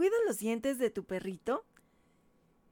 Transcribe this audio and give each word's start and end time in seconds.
cuidas 0.00 0.20
los 0.26 0.38
dientes 0.38 0.78
de 0.78 0.88
tu 0.88 1.04
perrito? 1.04 1.62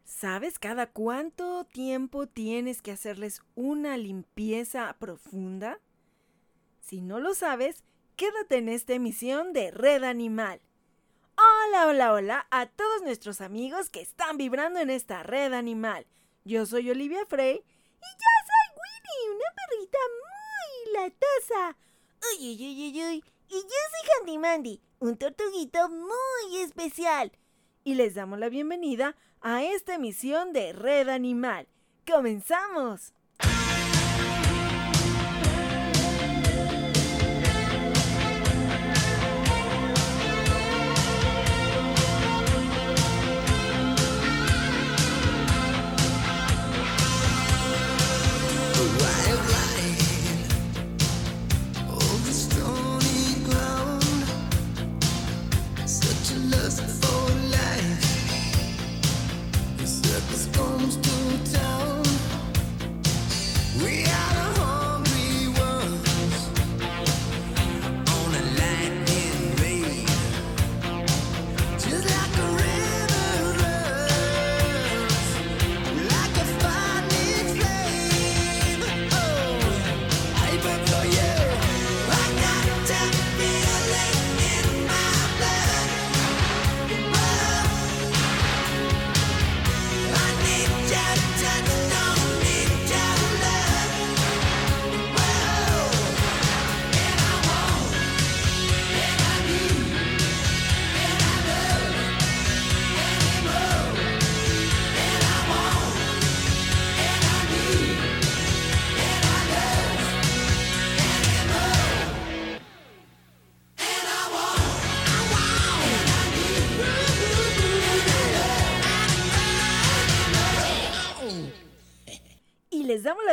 ¿Sabes 0.03 0.59
cada 0.59 0.87
cuánto 0.87 1.67
tiempo 1.67 2.27
tienes 2.27 2.81
que 2.81 2.91
hacerles 2.91 3.43
una 3.55 3.99
limpieza 3.99 4.97
profunda? 4.99 5.79
Si 6.81 7.03
no 7.03 7.21
lo 7.21 7.35
sabes, 7.35 7.85
quédate 8.17 8.57
en 8.57 8.71
esta 8.71 8.95
emisión 8.95 9.53
de 9.53 9.71
Red 9.71 10.05
Animal. 10.05 10.63
Hola, 11.37 11.89
hola, 11.89 12.15
hola 12.15 12.47
a 12.51 12.65
todos 12.65 13.03
nuestros 13.03 13.43
amigos 13.43 13.91
que 13.91 14.01
están 14.01 14.39
vibrando 14.39 14.81
en 14.81 14.89
esta 14.89 15.23
red 15.23 15.53
animal. 15.53 16.07
Yo 16.47 16.65
soy 16.65 16.89
Olivia 16.91 17.27
Frey 17.27 17.57
y 17.57 17.61
yo 17.61 18.31
soy 18.49 18.69
Winnie, 18.81 19.37
una 19.37 19.51
perrita 19.69 19.99
muy 20.25 20.95
latosa. 20.95 21.77
Uy, 22.33 22.49
uy, 22.49 22.69
uy, 22.69 22.89
uy, 22.89 23.05
uy. 23.05 23.25
Y 23.51 23.55
yo 23.55 23.61
soy 23.63 24.11
Handy 24.21 24.39
Mandy, 24.39 24.83
un 24.99 25.17
tortuguito 25.17 25.89
muy 25.89 26.59
especial. 26.61 27.33
Y 27.83 27.95
les 27.95 28.15
damos 28.15 28.39
la 28.39 28.51
bienvenida 28.51 29.17
a 29.41 29.63
esta 29.63 29.95
emisión 29.95 30.53
de 30.53 30.75
Red 30.75 31.09
Animal. 31.09 31.67
¡Comenzamos! 32.07 33.15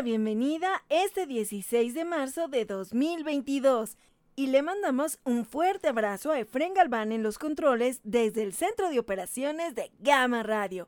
Bienvenida 0.05 0.85
este 0.89 1.25
16 1.25 1.95
de 1.95 2.05
marzo 2.05 2.47
de 2.47 2.65
2022 2.65 3.97
y 4.35 4.47
le 4.47 4.61
mandamos 4.61 5.19
un 5.23 5.45
fuerte 5.45 5.87
abrazo 5.87 6.29
a 6.29 6.39
Efren 6.39 6.75
Galván 6.75 7.11
en 7.11 7.23
los 7.23 7.39
controles 7.39 8.01
desde 8.03 8.43
el 8.43 8.53
Centro 8.53 8.91
de 8.91 8.99
Operaciones 8.99 9.73
de 9.73 9.91
Gama 9.97 10.43
Radio. 10.43 10.87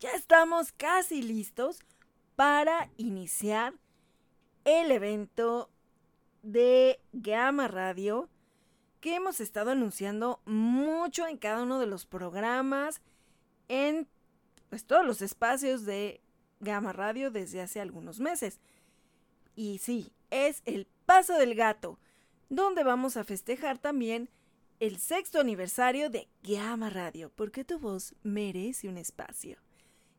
Ya 0.00 0.12
estamos 0.12 0.72
casi 0.72 1.20
listos 1.20 1.80
para 2.34 2.88
iniciar 2.96 3.74
el 4.64 4.90
evento 4.90 5.68
de 6.42 6.98
Gama 7.12 7.68
Radio 7.68 8.30
que 9.02 9.16
hemos 9.16 9.40
estado 9.40 9.72
anunciando 9.72 10.40
mucho 10.46 11.26
en 11.26 11.36
cada 11.36 11.62
uno 11.62 11.78
de 11.78 11.88
los 11.88 12.06
programas, 12.06 13.02
en 13.68 14.08
pues, 14.70 14.86
todos 14.86 15.04
los 15.04 15.20
espacios 15.20 15.84
de 15.84 16.22
Gama 16.60 16.92
Radio 16.92 17.30
desde 17.30 17.60
hace 17.60 17.80
algunos 17.80 18.20
meses. 18.20 18.60
Y 19.54 19.78
sí, 19.78 20.12
es 20.30 20.62
el 20.64 20.86
Paso 21.06 21.34
del 21.34 21.54
Gato, 21.54 21.98
donde 22.48 22.84
vamos 22.84 23.16
a 23.16 23.24
festejar 23.24 23.78
también 23.78 24.30
el 24.80 24.98
sexto 24.98 25.40
aniversario 25.40 26.10
de 26.10 26.28
Gama 26.42 26.90
Radio, 26.90 27.32
porque 27.34 27.64
tu 27.64 27.78
voz 27.78 28.14
merece 28.22 28.88
un 28.88 28.98
espacio. 28.98 29.58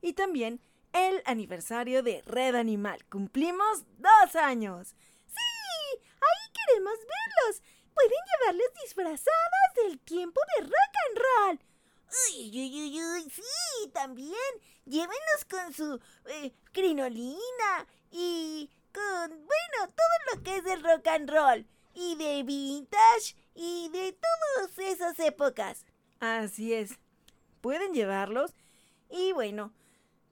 Y 0.01 0.13
también 0.13 0.61
el 0.93 1.21
aniversario 1.25 2.01
de 2.01 2.21
Red 2.25 2.55
Animal. 2.55 3.05
Cumplimos 3.05 3.83
dos 3.97 4.35
años. 4.35 4.95
¡Sí! 5.27 5.99
Ahí 5.99 6.53
queremos 6.53 6.93
verlos. 6.97 7.61
Pueden 7.93 8.19
llevarles 8.39 8.67
disfrazadas 8.83 9.73
del 9.83 9.99
tiempo 9.99 10.39
de 10.55 10.63
rock 10.63 10.93
and 11.07 11.17
roll. 11.17 11.66
Uy, 12.07 12.49
uy, 12.49 12.81
uy, 12.81 13.03
uy, 13.03 13.29
sí, 13.29 13.89
también. 13.93 14.33
Llévenlos 14.85 15.45
con 15.49 15.73
su 15.73 15.99
eh, 16.29 16.53
crinolina 16.71 17.87
y 18.11 18.69
con, 18.93 19.29
bueno, 19.29 19.93
todo 19.95 20.35
lo 20.35 20.43
que 20.43 20.57
es 20.57 20.63
del 20.63 20.83
rock 20.83 21.07
and 21.07 21.29
roll. 21.29 21.65
Y 21.93 22.15
de 22.15 22.43
vintage 22.43 23.35
y 23.55 23.89
de 23.89 24.13
todas 24.13 24.77
esas 24.77 25.19
épocas. 25.19 25.85
Así 26.19 26.73
es. 26.73 26.97
Pueden 27.61 27.93
llevarlos. 27.93 28.53
Y 29.09 29.31
bueno, 29.33 29.73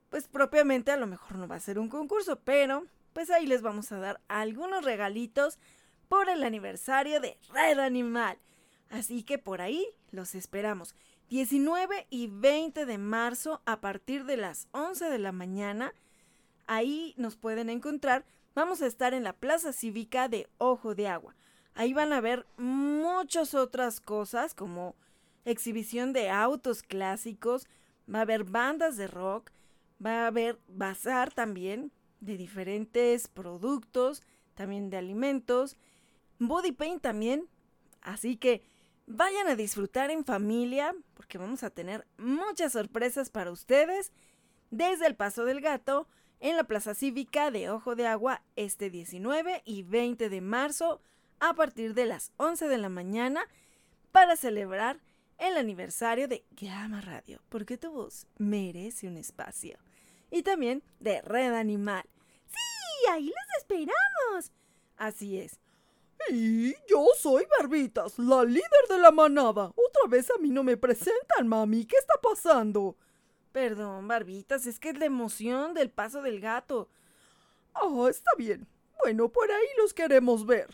pues 0.10 0.28
propiamente 0.28 0.92
a 0.92 0.98
lo 0.98 1.08
mejor 1.08 1.38
no 1.38 1.48
va 1.48 1.56
a 1.56 1.60
ser 1.60 1.80
un 1.80 1.90
concurso, 1.90 2.40
pero 2.40 2.86
pues 3.14 3.30
ahí 3.30 3.48
les 3.48 3.62
vamos 3.62 3.92
a 3.92 4.00
dar 4.00 4.22
algunos 4.28 4.84
regalitos 4.84 5.58
por 6.08 6.30
el 6.30 6.44
aniversario 6.44 7.20
de 7.20 7.38
Red 7.50 7.80
Animal. 7.80 8.38
Así 8.90 9.24
que 9.24 9.38
por 9.38 9.62
ahí 9.62 9.88
los 10.12 10.36
esperamos. 10.36 10.96
19 11.30 12.08
y 12.10 12.28
20 12.28 12.86
de 12.86 12.98
marzo 12.98 13.62
a 13.66 13.82
partir 13.82 14.26
de 14.26 14.38
las 14.38 14.68
11 14.72 15.10
de 15.10 15.20
la 15.20 15.32
mañana. 15.32 15.94
Ahí 16.68 17.14
nos 17.18 17.36
pueden 17.36 17.70
encontrar. 17.70 18.26
Vamos 18.54 18.82
a 18.82 18.88
estar 18.88 19.14
en 19.14 19.24
la 19.24 19.34
Plaza 19.34 19.74
Cívica 19.74 20.30
de 20.30 20.48
Ojo 20.58 20.96
de 20.96 21.08
Agua. 21.08 21.36
Ahí 21.74 21.94
van 21.94 22.14
a 22.14 22.22
ver 22.22 22.46
muchas 22.58 23.54
otras 23.54 24.00
cosas 24.00 24.54
como 24.54 24.96
exhibición 25.46 26.14
de 26.14 26.30
autos 26.30 26.82
clásicos, 26.84 27.68
va 28.14 28.20
a 28.20 28.22
haber 28.24 28.44
bandas 28.44 28.98
de 28.98 29.08
rock, 29.08 29.52
va 30.04 30.24
a 30.24 30.28
haber 30.28 30.60
bazar 30.68 31.34
también 31.34 31.92
de 32.20 32.38
diferentes 32.38 33.28
productos, 33.28 34.24
también 34.56 34.90
de 34.90 34.98
alimentos, 34.98 35.78
body 36.40 36.72
paint 36.72 37.02
también. 37.02 37.48
Así 38.02 38.38
que 38.38 38.64
Vayan 39.08 39.48
a 39.48 39.56
disfrutar 39.56 40.10
en 40.10 40.26
familia 40.26 40.96
porque 41.14 41.38
vamos 41.38 41.64
a 41.64 41.70
tener 41.70 42.08
muchas 42.18 42.74
sorpresas 42.74 43.30
para 43.30 43.52
ustedes 43.52 44.12
desde 44.72 45.06
el 45.06 45.16
Paso 45.16 45.46
del 45.46 45.62
Gato 45.62 46.08
en 46.40 46.58
la 46.58 46.64
Plaza 46.64 46.96
Cívica 46.96 47.52
de 47.52 47.70
Ojo 47.70 47.96
de 47.96 48.08
Agua 48.08 48.42
este 48.56 48.90
19 48.90 49.62
y 49.64 49.84
20 49.84 50.30
de 50.30 50.42
marzo 50.42 51.02
a 51.40 51.54
partir 51.54 51.94
de 51.94 52.08
las 52.08 52.32
11 52.38 52.68
de 52.68 52.78
la 52.80 52.90
mañana 52.90 53.48
para 54.12 54.36
celebrar 54.36 55.00
el 55.38 55.58
aniversario 55.58 56.28
de 56.28 56.44
Gama 56.52 57.02
Radio, 57.02 57.42
porque 57.50 57.78
tu 57.78 57.92
voz 57.92 58.26
merece 58.38 59.08
un 59.08 59.18
espacio. 59.18 59.78
Y 60.32 60.44
también 60.44 60.82
de 61.00 61.22
Red 61.22 61.54
Animal. 61.54 62.04
Sí, 62.48 63.10
ahí 63.12 63.26
les 63.26 63.58
esperamos. 63.60 64.52
Así 64.98 65.38
es. 65.40 65.60
Y 66.30 66.74
yo 66.90 67.06
soy 67.18 67.46
Barbitas, 67.60 68.18
la 68.18 68.44
líder 68.44 68.88
de 68.90 68.98
la 68.98 69.12
manada. 69.12 69.72
Otra 69.76 70.08
vez 70.10 70.30
a 70.32 70.38
mí 70.40 70.50
no 70.50 70.64
me 70.64 70.78
presentan, 70.78 71.48
mami. 71.48 71.86
¿Qué 71.86 71.96
está 71.98 72.16
pasando? 72.22 72.98
Perdón, 73.52 74.08
Barbitas, 74.08 74.66
es 74.66 74.80
que 74.80 74.90
es 74.90 74.98
la 74.98 75.06
emoción 75.06 75.74
del 75.74 75.90
paso 75.90 76.22
del 76.22 76.40
gato. 76.40 76.90
Ah, 77.74 78.08
está 78.10 78.32
bien. 78.38 78.68
Bueno, 79.04 79.30
por 79.30 79.52
ahí 79.52 79.68
los 79.78 79.94
queremos 79.94 80.46
ver. 80.46 80.74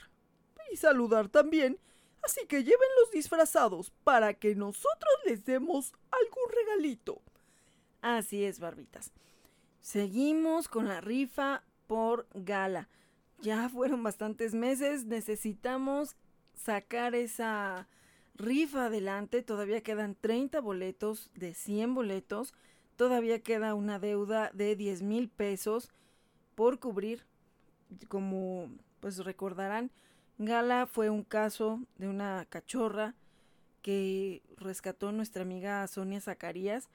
Y 0.71 0.77
saludar 0.77 1.27
también. 1.27 1.79
Así 2.23 2.45
que 2.45 2.63
llévenlos 2.63 3.11
disfrazados 3.11 3.91
para 4.03 4.33
que 4.33 4.55
nosotros 4.55 5.13
les 5.25 5.43
demos 5.43 5.93
algún 6.11 6.49
regalito. 6.49 7.21
Así 8.01 8.45
es, 8.45 8.59
Barbitas. 8.59 9.11
Seguimos 9.81 10.67
con 10.67 10.87
la 10.87 11.01
rifa 11.01 11.63
por 11.87 12.27
gala 12.33 12.87
ya 13.41 13.69
fueron 13.69 14.03
bastantes 14.03 14.53
meses, 14.53 15.05
necesitamos 15.05 16.15
sacar 16.53 17.15
esa 17.15 17.87
rifa 18.35 18.85
adelante, 18.85 19.41
todavía 19.41 19.81
quedan 19.81 20.15
30 20.15 20.61
boletos 20.61 21.31
de 21.35 21.53
100 21.53 21.93
boletos, 21.93 22.53
todavía 22.95 23.41
queda 23.41 23.73
una 23.73 23.99
deuda 23.99 24.51
de 24.53 24.75
10 24.75 25.01
mil 25.01 25.29
pesos 25.29 25.89
por 26.55 26.79
cubrir, 26.79 27.25
como 28.07 28.69
pues 28.99 29.17
recordarán, 29.17 29.91
Gala 30.37 30.87
fue 30.87 31.09
un 31.09 31.23
caso 31.23 31.81
de 31.97 32.07
una 32.07 32.45
cachorra 32.49 33.15
que 33.81 34.41
rescató 34.57 35.11
nuestra 35.11 35.43
amiga 35.43 35.85
Sonia 35.87 36.21
Zacarías. 36.21 36.89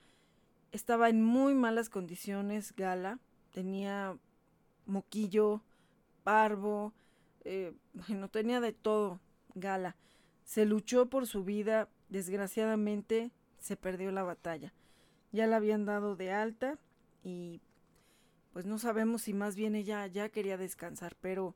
Estaba 0.73 1.09
en 1.09 1.23
muy 1.23 1.55
malas 1.55 1.89
condiciones 1.89 2.75
Gala, 2.77 3.19
tenía 3.53 4.17
moquillo, 4.85 5.63
parvo, 6.27 6.93
eh, 7.45 7.73
no 8.09 8.29
tenía 8.29 8.61
de 8.61 8.73
todo 8.73 9.21
Gala. 9.55 9.95
Se 10.45 10.67
luchó 10.67 11.07
por 11.07 11.29
su 11.29 11.45
vida, 11.45 11.89
desgraciadamente 12.09 13.31
se 13.61 13.77
perdió 13.77 14.11
la 14.11 14.25
batalla. 14.25 14.73
Ya 15.31 15.47
la 15.47 15.57
habían 15.57 15.85
dado 15.85 16.17
de 16.17 16.33
alta 16.33 16.79
y 17.23 17.61
pues 18.53 18.67
no 18.67 18.79
sabemos 18.79 19.23
si 19.23 19.35
más 19.35 19.55
bien 19.55 19.77
ella 19.77 20.05
ya 20.09 20.29
quería 20.29 20.57
descansar, 20.57 21.17
pero 21.21 21.55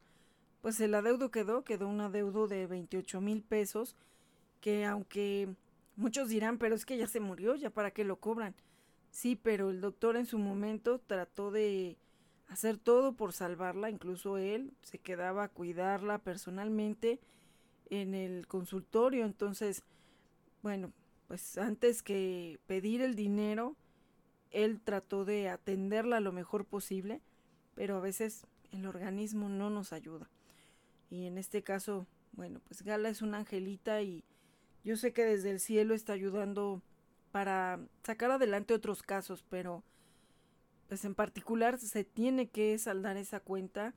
pues 0.61 0.81
el 0.81 0.95
adeudo 0.95 1.33
quedó, 1.33 1.65
quedó 1.65 1.89
un 1.89 2.01
adeudo 2.01 2.47
de 2.47 2.67
28 2.69 3.21
mil 3.21 3.43
pesos, 3.43 3.97
que 4.61 4.85
aunque 4.85 5.49
muchos 5.97 6.29
dirán, 6.29 6.59
pero 6.59 6.77
es 6.77 6.85
que 6.85 6.97
ya 6.97 7.09
se 7.09 7.19
murió, 7.19 7.57
ya 7.57 7.71
para 7.71 7.91
qué 7.91 8.05
lo 8.05 8.17
cobran. 8.17 8.55
Sí, 9.11 9.35
pero 9.35 9.71
el 9.71 9.81
doctor 9.81 10.17
en 10.17 10.27
su 10.27 10.39
momento 10.39 11.01
trató 11.01 11.51
de 11.51 11.97
hacer 12.51 12.79
todo 12.79 13.13
por 13.13 13.33
salvarla, 13.33 13.91
incluso 13.91 14.37
él 14.37 14.73
se 14.83 14.99
quedaba 14.99 15.45
a 15.45 15.49
cuidarla 15.49 16.19
personalmente 16.19 17.21
en 17.89 18.15
el 18.15 18.49
consultorio. 18.49 19.25
Entonces, 19.25 19.85
bueno, 20.63 20.93
pues 21.29 21.57
antes 21.59 22.03
que 22.03 22.59
pedir 22.67 23.03
el 23.03 23.15
dinero, 23.15 23.77
él 24.51 24.81
trató 24.83 25.25
de 25.25 25.49
atenderla 25.49 26.19
lo 26.19 26.33
mejor 26.33 26.65
posible, 26.65 27.23
pero 27.77 27.97
a 27.97 28.01
veces 28.01 28.47
el 28.73 28.85
organismo 28.85 29.49
no 29.49 29.71
nos 29.71 29.93
ayuda. 29.93 30.29
Y 31.09 31.27
en 31.27 31.39
este 31.39 31.63
caso, 31.63 32.09
bueno, 32.33 32.61
pues 32.67 32.83
Gala 32.83 33.09
es 33.11 33.23
una 33.23 33.39
angelita 33.39 34.03
y 34.03 34.25
yo 34.83 34.97
sé 34.97 35.13
que 35.13 35.25
desde 35.25 35.51
el 35.51 35.61
cielo 35.61 35.95
está 35.95 36.15
ayudando 36.15 36.83
para 37.31 37.79
sacar 38.03 38.33
adelante 38.33 38.75
otros 38.75 39.05
casos, 39.05 39.45
pero 39.49 39.85
pues 40.91 41.05
en 41.05 41.15
particular 41.15 41.79
se 41.79 42.03
tiene 42.03 42.49
que 42.49 42.77
saldar 42.77 43.17
esa 43.17 43.39
cuenta 43.39 43.95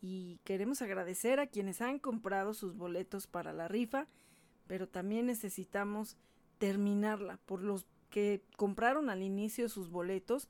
y 0.00 0.38
queremos 0.44 0.80
agradecer 0.82 1.40
a 1.40 1.48
quienes 1.48 1.80
han 1.80 1.98
comprado 1.98 2.54
sus 2.54 2.76
boletos 2.76 3.26
para 3.26 3.52
la 3.52 3.66
rifa, 3.66 4.06
pero 4.68 4.88
también 4.88 5.26
necesitamos 5.26 6.16
terminarla 6.58 7.40
por 7.44 7.64
los 7.64 7.86
que 8.08 8.44
compraron 8.54 9.10
al 9.10 9.24
inicio 9.24 9.68
sus 9.68 9.90
boletos 9.90 10.48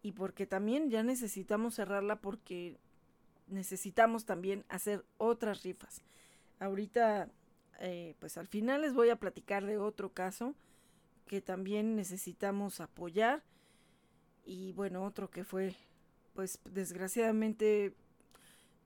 y 0.00 0.12
porque 0.12 0.46
también 0.46 0.88
ya 0.88 1.02
necesitamos 1.02 1.74
cerrarla 1.74 2.22
porque 2.22 2.78
necesitamos 3.48 4.24
también 4.24 4.64
hacer 4.70 5.04
otras 5.18 5.62
rifas. 5.62 6.00
Ahorita, 6.58 7.28
eh, 7.80 8.14
pues 8.18 8.38
al 8.38 8.46
final 8.46 8.80
les 8.80 8.94
voy 8.94 9.10
a 9.10 9.16
platicar 9.16 9.66
de 9.66 9.76
otro 9.76 10.10
caso 10.10 10.54
que 11.26 11.42
también 11.42 11.96
necesitamos 11.96 12.80
apoyar 12.80 13.42
y 14.48 14.72
bueno, 14.72 15.04
otro 15.04 15.28
que 15.28 15.44
fue, 15.44 15.76
pues 16.32 16.58
desgraciadamente 16.64 17.92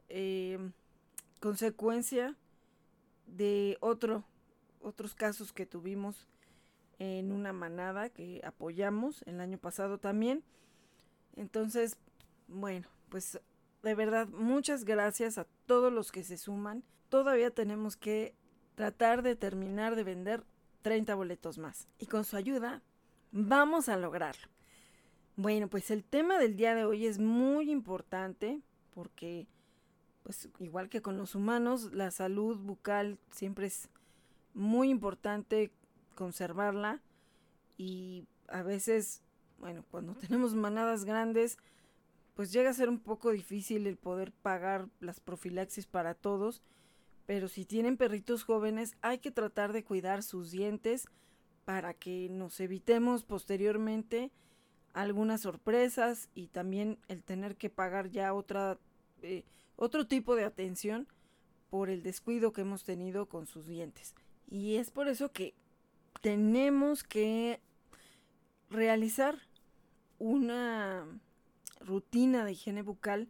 eh, 0.08 0.58
consecuencia 1.38 2.36
de 3.28 3.78
otro, 3.80 4.24
otros 4.80 5.14
casos 5.14 5.52
que 5.52 5.64
tuvimos 5.64 6.26
en 6.98 7.30
una 7.30 7.52
manada 7.52 8.08
que 8.08 8.40
apoyamos 8.44 9.22
el 9.22 9.40
año 9.40 9.56
pasado 9.56 9.98
también. 9.98 10.42
Entonces, 11.36 11.96
bueno, 12.48 12.88
pues 13.08 13.40
de 13.84 13.94
verdad 13.94 14.26
muchas 14.26 14.84
gracias 14.84 15.38
a 15.38 15.46
todos 15.66 15.92
los 15.92 16.10
que 16.10 16.24
se 16.24 16.38
suman. 16.38 16.82
Todavía 17.08 17.50
tenemos 17.50 17.96
que 17.96 18.34
tratar 18.74 19.22
de 19.22 19.36
terminar 19.36 19.94
de 19.94 20.02
vender 20.02 20.42
30 20.82 21.14
boletos 21.14 21.58
más. 21.58 21.86
Y 22.00 22.06
con 22.06 22.24
su 22.24 22.36
ayuda 22.36 22.82
vamos 23.30 23.88
a 23.88 23.96
lograrlo. 23.96 24.48
Bueno, 25.36 25.68
pues 25.68 25.90
el 25.90 26.04
tema 26.04 26.38
del 26.38 26.56
día 26.56 26.74
de 26.74 26.84
hoy 26.84 27.06
es 27.06 27.18
muy 27.18 27.70
importante 27.70 28.60
porque 28.94 29.46
pues 30.22 30.48
igual 30.60 30.88
que 30.88 31.02
con 31.02 31.16
los 31.16 31.34
humanos, 31.34 31.92
la 31.92 32.10
salud 32.10 32.58
bucal 32.58 33.18
siempre 33.30 33.66
es 33.66 33.88
muy 34.54 34.90
importante 34.90 35.72
conservarla 36.14 37.00
y 37.78 38.26
a 38.48 38.62
veces, 38.62 39.22
bueno, 39.58 39.84
cuando 39.90 40.14
tenemos 40.20 40.54
manadas 40.54 41.04
grandes, 41.04 41.58
pues 42.34 42.52
llega 42.52 42.70
a 42.70 42.74
ser 42.74 42.88
un 42.88 43.00
poco 43.00 43.30
difícil 43.30 43.86
el 43.86 43.96
poder 43.96 44.32
pagar 44.32 44.88
las 45.00 45.18
profilaxis 45.20 45.86
para 45.86 46.14
todos, 46.14 46.62
pero 47.24 47.48
si 47.48 47.64
tienen 47.64 47.96
perritos 47.96 48.44
jóvenes 48.44 48.96
hay 49.00 49.18
que 49.18 49.30
tratar 49.30 49.72
de 49.72 49.82
cuidar 49.82 50.22
sus 50.22 50.50
dientes 50.50 51.08
para 51.64 51.94
que 51.94 52.28
nos 52.30 52.60
evitemos 52.60 53.24
posteriormente 53.24 54.30
algunas 54.92 55.40
sorpresas 55.40 56.28
y 56.34 56.48
también 56.48 56.98
el 57.08 57.22
tener 57.22 57.56
que 57.56 57.70
pagar 57.70 58.10
ya 58.10 58.34
otra 58.34 58.78
eh, 59.22 59.44
otro 59.76 60.06
tipo 60.06 60.36
de 60.36 60.44
atención 60.44 61.08
por 61.70 61.88
el 61.90 62.02
descuido 62.02 62.52
que 62.52 62.60
hemos 62.60 62.84
tenido 62.84 63.26
con 63.26 63.46
sus 63.46 63.66
dientes. 63.66 64.14
Y 64.48 64.76
es 64.76 64.90
por 64.90 65.08
eso 65.08 65.32
que 65.32 65.54
tenemos 66.20 67.02
que 67.02 67.60
realizar 68.68 69.38
una 70.18 71.04
rutina 71.80 72.44
de 72.44 72.52
higiene 72.52 72.82
bucal 72.82 73.28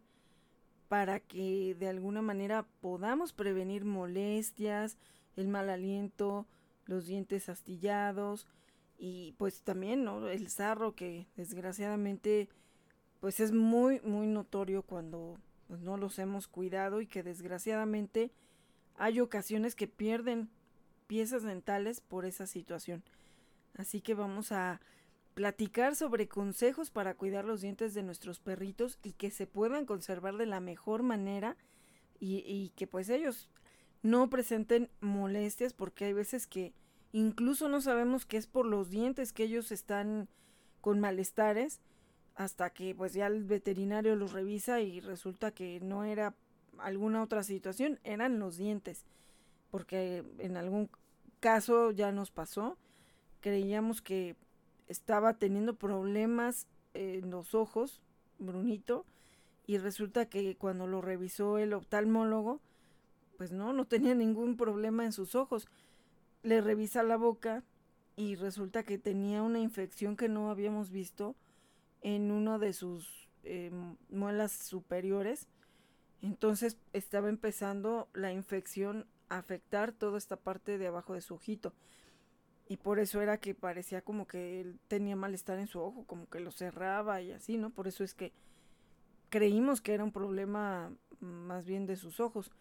para 0.89 1.19
que 1.19 1.75
de 1.79 1.87
alguna 1.87 2.21
manera 2.21 2.67
podamos 2.81 3.33
prevenir 3.33 3.85
molestias, 3.85 4.97
el 5.35 5.47
mal 5.47 5.69
aliento, 5.69 6.45
los 6.85 7.07
dientes 7.07 7.49
astillados 7.49 8.45
y 8.97 9.33
pues 9.37 9.61
también 9.61 10.03
¿no? 10.03 10.27
el 10.27 10.49
sarro 10.49 10.95
que 10.95 11.27
desgraciadamente 11.35 12.49
pues 13.19 13.39
es 13.39 13.51
muy 13.51 13.99
muy 14.01 14.27
notorio 14.27 14.83
cuando 14.83 15.37
pues, 15.67 15.81
no 15.81 15.97
los 15.97 16.19
hemos 16.19 16.47
cuidado 16.47 17.01
y 17.01 17.07
que 17.07 17.23
desgraciadamente 17.23 18.31
hay 18.95 19.19
ocasiones 19.19 19.75
que 19.75 19.87
pierden 19.87 20.49
piezas 21.07 21.43
dentales 21.43 21.99
por 22.01 22.25
esa 22.25 22.47
situación. 22.47 23.03
Así 23.75 24.01
que 24.01 24.13
vamos 24.13 24.51
a 24.51 24.81
platicar 25.33 25.95
sobre 25.95 26.27
consejos 26.27 26.91
para 26.91 27.15
cuidar 27.15 27.45
los 27.45 27.61
dientes 27.61 27.93
de 27.93 28.03
nuestros 28.03 28.39
perritos 28.39 28.99
y 29.03 29.13
que 29.13 29.31
se 29.31 29.47
puedan 29.47 29.85
conservar 29.85 30.37
de 30.37 30.45
la 30.45 30.59
mejor 30.59 31.01
manera 31.01 31.57
y, 32.19 32.43
y 32.45 32.69
que 32.75 32.85
pues 32.85 33.09
ellos 33.09 33.49
no 34.03 34.29
presenten 34.29 34.89
molestias 35.01 35.73
porque 35.73 36.05
hay 36.05 36.13
veces 36.13 36.45
que 36.45 36.73
incluso 37.13 37.69
no 37.69 37.79
sabemos 37.79 38.25
que 38.25 38.37
es 38.37 38.47
por 38.47 38.65
los 38.65 38.89
dientes 38.89 39.31
que 39.31 39.43
ellos 39.43 39.71
están 39.71 40.27
con 40.81 40.99
malestares 40.99 41.79
hasta 42.35 42.71
que 42.71 42.93
pues 42.93 43.13
ya 43.13 43.27
el 43.27 43.43
veterinario 43.43 44.15
los 44.15 44.33
revisa 44.33 44.81
y 44.81 44.99
resulta 44.99 45.51
que 45.51 45.79
no 45.79 46.03
era 46.03 46.35
alguna 46.79 47.21
otra 47.21 47.43
situación, 47.43 47.99
eran 48.03 48.39
los 48.39 48.57
dientes, 48.57 49.05
porque 49.69 50.25
en 50.39 50.57
algún 50.57 50.89
caso 51.39 51.91
ya 51.91 52.11
nos 52.11 52.31
pasó, 52.31 52.77
creíamos 53.39 54.01
que 54.01 54.35
estaba 54.87 55.35
teniendo 55.35 55.75
problemas 55.75 56.67
en 56.95 57.29
los 57.29 57.53
ojos, 57.53 58.01
Brunito, 58.39 59.05
y 59.65 59.77
resulta 59.77 60.25
que 60.25 60.55
cuando 60.55 60.87
lo 60.87 61.01
revisó 61.01 61.57
el 61.59 61.73
oftalmólogo, 61.73 62.59
pues 63.37 63.51
no, 63.51 63.73
no 63.73 63.85
tenía 63.85 64.15
ningún 64.15 64.57
problema 64.57 65.05
en 65.05 65.11
sus 65.11 65.35
ojos. 65.35 65.67
Le 66.43 66.61
revisa 66.61 67.03
la 67.03 67.17
boca 67.17 67.63
y 68.15 68.35
resulta 68.35 68.83
que 68.83 68.97
tenía 68.97 69.41
una 69.43 69.59
infección 69.59 70.15
que 70.15 70.29
no 70.29 70.49
habíamos 70.49 70.91
visto 70.91 71.35
en 72.01 72.31
uno 72.31 72.59
de 72.59 72.73
sus 72.73 73.29
eh, 73.43 73.71
muelas 74.09 74.51
superiores. 74.51 75.47
Entonces 76.21 76.77
estaba 76.93 77.29
empezando 77.29 78.07
la 78.13 78.31
infección 78.31 79.05
a 79.29 79.37
afectar 79.37 79.91
toda 79.93 80.17
esta 80.17 80.35
parte 80.37 80.77
de 80.77 80.87
abajo 80.87 81.13
de 81.13 81.21
su 81.21 81.33
ojito. 81.33 81.73
Y 82.67 82.77
por 82.77 82.99
eso 82.99 83.21
era 83.21 83.37
que 83.37 83.55
parecía 83.55 84.01
como 84.01 84.27
que 84.27 84.61
él 84.61 84.79
tenía 84.87 85.15
malestar 85.15 85.59
en 85.59 85.67
su 85.67 85.79
ojo, 85.81 86.05
como 86.05 86.29
que 86.29 86.39
lo 86.39 86.51
cerraba 86.51 87.21
y 87.21 87.31
así, 87.31 87.57
¿no? 87.57 87.69
Por 87.69 87.87
eso 87.87 88.03
es 88.03 88.13
que 88.13 88.31
creímos 89.29 89.81
que 89.81 89.93
era 89.93 90.03
un 90.03 90.11
problema 90.11 90.91
más 91.19 91.65
bien 91.65 91.85
de 91.85 91.95
sus 91.95 92.19
ojos. 92.19 92.51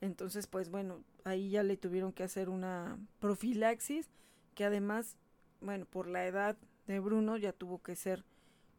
Entonces, 0.00 0.46
pues 0.46 0.70
bueno, 0.70 1.02
ahí 1.24 1.50
ya 1.50 1.62
le 1.62 1.76
tuvieron 1.76 2.12
que 2.12 2.22
hacer 2.22 2.48
una 2.48 2.98
profilaxis, 3.18 4.08
que 4.54 4.64
además, 4.64 5.16
bueno, 5.60 5.86
por 5.86 6.06
la 6.06 6.26
edad 6.26 6.56
de 6.86 7.00
Bruno 7.00 7.36
ya 7.36 7.52
tuvo 7.52 7.82
que 7.82 7.96
ser 7.96 8.24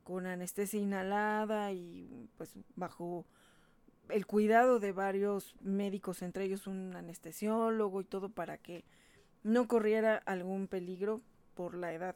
con 0.03 0.25
anestesia 0.25 0.79
inhalada 0.79 1.74
y 1.74 2.29
pues 2.38 2.53
bajo 2.75 3.25
el 4.09 4.25
cuidado 4.25 4.79
de 4.79 4.91
varios 4.91 5.55
médicos, 5.62 6.21
entre 6.21 6.45
ellos 6.45 6.67
un 6.67 6.95
anestesiólogo 6.95 8.01
y 8.01 8.05
todo 8.05 8.29
para 8.29 8.57
que 8.57 8.86
no 9.43 9.67
corriera 9.67 10.15
algún 10.25 10.67
peligro 10.67 11.21
por 11.55 11.75
la 11.75 11.93
edad 11.93 12.15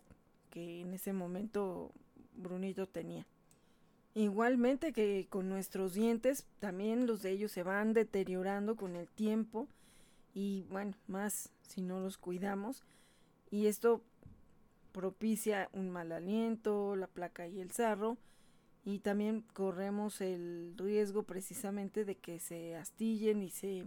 que 0.50 0.82
en 0.82 0.94
ese 0.94 1.14
momento 1.14 1.92
Brunito 2.34 2.88
tenía. 2.88 3.26
Igualmente 4.14 4.92
que 4.92 5.28
con 5.30 5.48
nuestros 5.48 5.94
dientes, 5.94 6.46
también 6.60 7.08
los 7.08 7.22
de 7.22 7.32
ellos 7.32 7.52
se 7.52 7.64
van 7.64 7.94
deteriorando 7.94 8.76
con 8.76 8.96
el 8.96 9.08
tiempo 9.08 9.68
y 10.34 10.66
bueno, 10.70 10.94
más 11.08 11.52
si 11.62 11.82
no 11.82 12.00
los 12.00 12.18
cuidamos. 12.18 12.84
Y 13.50 13.68
esto 13.68 14.02
propicia 14.92 15.70
un 15.74 15.90
mal 15.90 16.12
aliento, 16.12 16.96
la 16.96 17.08
placa 17.08 17.48
y 17.48 17.62
el 17.62 17.72
sarro. 17.72 18.18
Y 18.84 19.00
también 19.00 19.46
corremos 19.54 20.22
el 20.22 20.74
riesgo 20.78 21.24
precisamente 21.24 22.04
de 22.04 22.16
que 22.16 22.40
se 22.40 22.76
astillen 22.76 23.44
y 23.44 23.50
se 23.50 23.86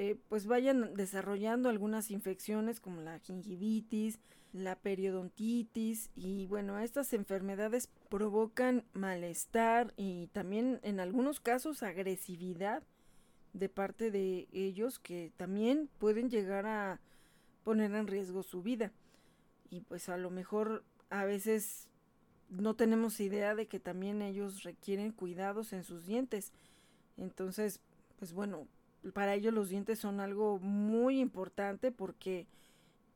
eh, 0.00 0.16
pues 0.28 0.46
vayan 0.46 0.94
desarrollando 0.94 1.68
algunas 1.68 2.12
infecciones 2.12 2.78
como 2.78 3.00
la 3.00 3.18
gingivitis, 3.18 4.20
la 4.52 4.76
periodontitis 4.76 6.10
y 6.14 6.46
bueno, 6.46 6.78
estas 6.78 7.12
enfermedades 7.12 7.88
provocan 8.08 8.84
malestar 8.92 9.92
y 9.96 10.28
también 10.28 10.78
en 10.84 11.00
algunos 11.00 11.40
casos 11.40 11.82
agresividad 11.82 12.84
de 13.52 13.68
parte 13.68 14.12
de 14.12 14.46
ellos 14.52 15.00
que 15.00 15.32
también 15.36 15.90
pueden 15.98 16.30
llegar 16.30 16.66
a 16.66 17.00
poner 17.64 17.92
en 17.92 18.06
riesgo 18.06 18.44
su 18.44 18.62
vida. 18.62 18.92
Y 19.68 19.80
pues 19.80 20.08
a 20.08 20.16
lo 20.16 20.30
mejor 20.30 20.84
a 21.10 21.24
veces 21.24 21.88
no 22.50 22.76
tenemos 22.76 23.18
idea 23.18 23.56
de 23.56 23.66
que 23.66 23.80
también 23.80 24.22
ellos 24.22 24.62
requieren 24.62 25.10
cuidados 25.10 25.72
en 25.72 25.82
sus 25.82 26.06
dientes. 26.06 26.52
Entonces, 27.16 27.80
pues 28.20 28.32
bueno, 28.32 28.68
para 29.14 29.34
ellos 29.34 29.54
los 29.54 29.68
dientes 29.68 29.98
son 29.98 30.20
algo 30.20 30.58
muy 30.58 31.20
importante 31.20 31.92
porque 31.92 32.46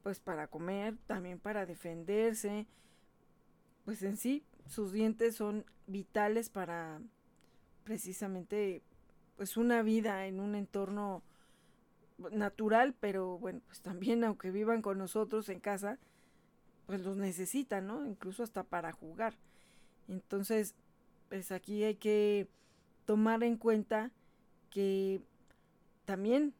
pues 0.03 0.21
para 0.21 0.49
comer, 0.49 0.97
también 1.07 1.39
para 1.39 1.67
defenderse, 1.67 2.67
pues 3.85 4.03
en 4.03 4.17
sí 4.17 4.45
sus 4.67 4.93
dientes 4.93 5.37
son 5.37 5.65
vitales 5.87 6.49
para 6.49 7.01
precisamente 7.85 8.83
pues 9.37 9.57
una 9.57 9.83
vida 9.83 10.27
en 10.27 10.41
un 10.41 10.55
entorno 10.55 11.23
natural, 12.31 12.95
pero 12.99 13.39
bueno, 13.39 13.61
pues 13.67 13.81
también 13.81 14.25
aunque 14.25 14.51
vivan 14.51 14.83
con 14.83 14.99
nosotros 14.99 15.49
en 15.49 15.61
casa, 15.61 15.99
pues 16.87 17.01
los 17.01 17.17
necesitan, 17.17 17.87
¿no? 17.87 18.07
Incluso 18.07 18.43
hasta 18.43 18.63
para 18.63 18.93
jugar. 18.93 19.35
Entonces, 20.09 20.75
pues 21.29 21.51
aquí 21.53 21.85
hay 21.85 21.97
que 21.97 22.49
tomar 23.07 23.43
en 23.43 23.57
cuenta 23.57 24.11
que 24.71 25.21
también 26.05 26.55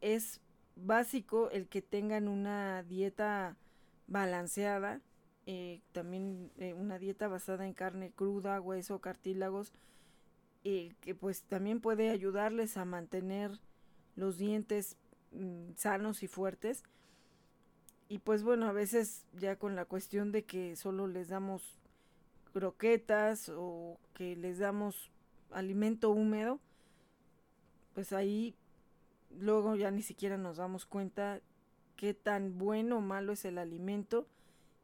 es 0.00 0.40
básico 0.76 1.50
el 1.50 1.68
que 1.68 1.82
tengan 1.82 2.28
una 2.28 2.82
dieta 2.82 3.56
balanceada, 4.06 5.00
eh, 5.46 5.80
también 5.92 6.50
eh, 6.58 6.74
una 6.74 6.98
dieta 6.98 7.28
basada 7.28 7.66
en 7.66 7.74
carne 7.74 8.10
cruda, 8.10 8.60
hueso, 8.60 9.00
cartílagos, 9.00 9.72
eh, 10.64 10.94
que 11.00 11.14
pues 11.14 11.42
también 11.42 11.80
puede 11.80 12.10
ayudarles 12.10 12.76
a 12.76 12.84
mantener 12.84 13.58
los 14.14 14.38
dientes 14.38 14.96
mm, 15.32 15.72
sanos 15.76 16.22
y 16.22 16.28
fuertes. 16.28 16.84
Y 18.08 18.18
pues 18.18 18.42
bueno, 18.42 18.66
a 18.66 18.72
veces 18.72 19.24
ya 19.32 19.56
con 19.56 19.74
la 19.74 19.86
cuestión 19.86 20.32
de 20.32 20.44
que 20.44 20.76
solo 20.76 21.06
les 21.06 21.28
damos 21.28 21.78
croquetas 22.52 23.48
o 23.48 23.98
que 24.14 24.36
les 24.36 24.58
damos 24.58 25.10
alimento 25.50 26.10
húmedo, 26.10 26.60
pues 27.94 28.12
ahí 28.12 28.54
luego 29.38 29.76
ya 29.76 29.90
ni 29.90 30.02
siquiera 30.02 30.36
nos 30.36 30.56
damos 30.56 30.86
cuenta 30.86 31.40
qué 31.96 32.14
tan 32.14 32.58
bueno 32.58 32.98
o 32.98 33.00
malo 33.00 33.32
es 33.32 33.44
el 33.44 33.58
alimento 33.58 34.26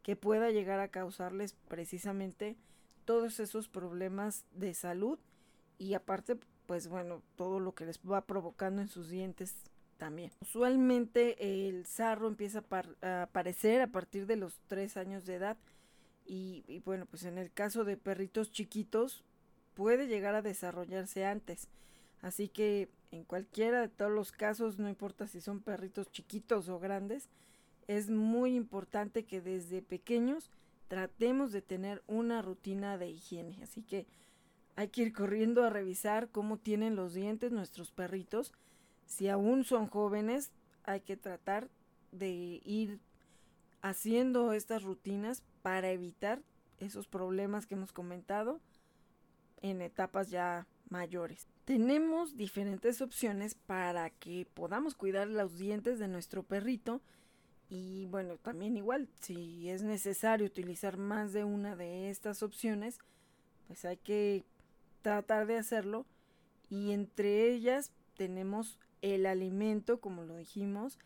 que 0.02 0.17
pueda 0.17 0.50
llegar 0.50 0.81
a 0.81 0.88
causarles 0.88 1.55
precisamente 1.69 2.57
todos 3.05 3.40
esos 3.40 3.69
problemas 3.69 4.45
de 4.52 4.75
salud 4.75 5.19
y 5.78 5.95
aparte 5.95 6.37
pues 6.67 6.88
bueno 6.88 7.23
todo 7.37 7.61
lo 7.61 7.75
que 7.75 7.87
les 7.87 7.99
va 8.00 8.23
provocando 8.23 8.83
en 8.83 8.88
sus 8.88 9.09
dientes 9.09 9.55
también. 9.97 10.31
Usualmente 10.40 11.69
el 11.69 11.87
sarro 11.87 12.28
empieza 12.28 12.62
a, 13.02 13.23
aparecer 13.23 13.81
a 13.81 13.88
partir 13.88 14.26
de 14.26 14.37
los 14.37 14.59
3 14.69 14.97
años 14.97 15.26
de 15.26 15.35
edad 15.35 15.57
y, 16.26 16.64
y 16.69 16.81
bueno 16.81 17.07
pues 17.07 17.25
en 17.25 17.38
el 17.38 17.52
caso 17.52 17.85
de 17.85 17.97
perritos 17.97 18.52
chiquitos 18.52 19.25
puede 19.75 20.07
llegar 20.07 20.35
a 20.35 20.43
desarrollarse 20.43 21.25
antes. 21.25 21.69
Así 22.20 22.48
que 22.48 22.88
en 23.10 23.25
cualquiera 23.25 23.80
de 23.80 23.88
todos 23.88 24.10
los 24.10 24.32
casos, 24.32 24.78
no 24.78 24.88
importa 24.88 25.26
si 25.26 25.40
son 25.40 25.60
perritos 25.60 26.10
chiquitos 26.10 26.68
o 26.68 26.78
grandes, 26.78 27.28
es 27.87 28.10
muy 28.10 28.54
importante 28.54 29.25
que 29.25 29.40
desde 29.40 29.82
pequeños 29.82 30.50
tratemos 30.88 31.52
de 31.52 31.62
tener 31.62 32.02
una 32.06 32.42
rutina 32.42 32.98
de 32.98 33.10
higiene. 33.10 33.58
Así 33.62 33.82
que 33.82 34.06
hay 34.76 34.88
que 34.88 35.02
ir 35.02 35.12
corriendo 35.12 35.64
a 35.64 35.70
revisar 35.70 36.28
cómo 36.30 36.58
tienen 36.58 36.96
los 36.96 37.14
dientes 37.14 37.50
nuestros 37.50 37.90
perritos. 37.90 38.52
Si 39.06 39.28
aún 39.28 39.64
son 39.64 39.87
jóvenes, 39.87 40.52
hay 40.84 41.00
que 41.00 41.16
tratar 41.16 41.68
de 42.12 42.60
ir 42.64 43.00
haciendo 43.82 44.52
estas 44.52 44.82
rutinas 44.82 45.42
para 45.62 45.90
evitar 45.90 46.42
esos 46.78 47.06
problemas 47.06 47.66
que 47.66 47.75
hemos 47.75 47.92
comentado 47.92 48.60
en 49.62 49.82
etapas 49.82 50.30
ya 50.30 50.66
mayores. 50.90 51.47
Tenemos 51.64 52.37
diferentes 52.37 53.00
opciones 53.00 53.54
para 53.54 54.11
que 54.11 54.47
podamos 54.54 54.95
cuidar 54.95 55.28
los 55.28 55.59
dientes 55.59 55.99
de 55.99 56.09
nuestro 56.09 56.42
perrito 56.42 57.00
y 57.68 58.07
bueno, 58.07 58.38
también 58.38 58.76
igual, 58.76 59.09
si 59.21 59.68
es 59.68 59.83
necesario 59.83 60.47
utilizar 60.47 60.97
más 60.97 61.33
de 61.33 61.45
una 61.45 61.76
de 61.76 62.09
estas 62.09 62.42
opciones, 62.42 62.99
pues 63.66 63.85
hay 63.85 63.99
que 63.99 64.45
tratar 65.02 65.47
de 65.47 65.59
hacerlo 65.59 66.07
y 66.71 66.92
entre 66.92 67.50
ellas 67.50 67.92
tenemos 68.16 68.78
el 69.02 69.26
alimento, 69.26 70.00
como 70.00 70.25
lo 70.25 70.37
dijimos, 70.37 70.99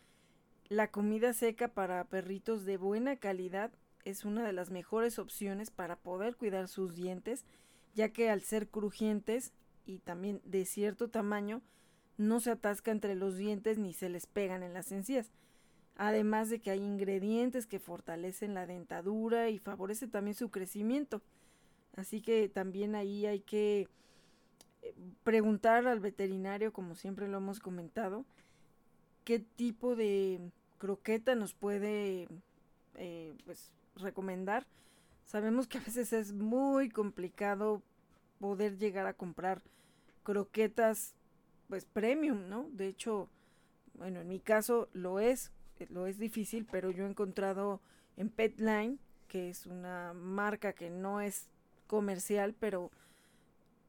la 0.69 0.89
comida 0.89 1.33
seca 1.33 1.67
para 1.67 2.03
perritos 2.05 2.65
de 2.65 2.77
buena 2.77 3.17
calidad 3.17 3.71
es 4.05 4.25
una 4.25 4.45
de 4.45 4.53
las 4.53 4.71
mejores 4.71 5.19
opciones 5.19 5.69
para 5.69 5.97
poder 5.97 6.35
cuidar 6.35 6.67
sus 6.67 6.95
dientes, 6.95 7.45
ya 7.93 8.09
que 8.09 8.29
al 8.29 8.41
ser 8.41 8.69
crujientes 8.69 9.53
y 9.85 9.99
también 9.99 10.41
de 10.45 10.65
cierto 10.65 11.09
tamaño, 11.09 11.61
no 12.17 12.39
se 12.39 12.51
atasca 12.51 12.91
entre 12.91 13.15
los 13.15 13.37
dientes 13.37 13.77
ni 13.77 13.93
se 13.93 14.09
les 14.09 14.27
pegan 14.27 14.63
en 14.63 14.73
las 14.73 14.91
encías. 14.91 15.31
Además 15.95 16.49
de 16.49 16.59
que 16.59 16.71
hay 16.71 16.79
ingredientes 16.79 17.67
que 17.67 17.79
fortalecen 17.79 18.53
la 18.53 18.65
dentadura 18.65 19.49
y 19.49 19.59
favorece 19.59 20.07
también 20.07 20.35
su 20.35 20.49
crecimiento. 20.49 21.21
Así 21.95 22.21
que 22.21 22.49
también 22.49 22.95
ahí 22.95 23.25
hay 23.25 23.41
que 23.41 23.87
eh, 24.81 24.95
preguntar 25.23 25.85
al 25.87 25.99
veterinario, 25.99 26.73
como 26.73 26.95
siempre 26.95 27.27
lo 27.27 27.37
hemos 27.37 27.59
comentado, 27.59 28.25
qué 29.23 29.39
tipo 29.39 29.95
de 29.95 30.39
croqueta 30.79 31.35
nos 31.35 31.53
puede 31.53 32.27
eh, 32.95 33.33
pues, 33.45 33.71
recomendar. 33.95 34.65
Sabemos 35.25 35.67
que 35.67 35.77
a 35.77 35.81
veces 35.81 36.11
es 36.13 36.33
muy 36.33 36.89
complicado 36.89 37.81
poder 38.43 38.77
llegar 38.77 39.07
a 39.07 39.13
comprar 39.13 39.61
croquetas 40.23 41.15
pues 41.69 41.85
premium, 41.85 42.49
¿no? 42.49 42.67
De 42.73 42.87
hecho, 42.87 43.29
bueno, 43.93 44.19
en 44.19 44.27
mi 44.27 44.41
caso 44.41 44.89
lo 44.91 45.21
es, 45.21 45.53
eh, 45.79 45.87
lo 45.89 46.07
es 46.07 46.19
difícil, 46.19 46.67
pero 46.69 46.91
yo 46.91 47.05
he 47.05 47.09
encontrado 47.09 47.79
en 48.17 48.27
Petline, 48.27 48.99
que 49.29 49.49
es 49.49 49.65
una 49.65 50.11
marca 50.13 50.73
que 50.73 50.89
no 50.89 51.21
es 51.21 51.47
comercial, 51.87 52.53
pero 52.59 52.91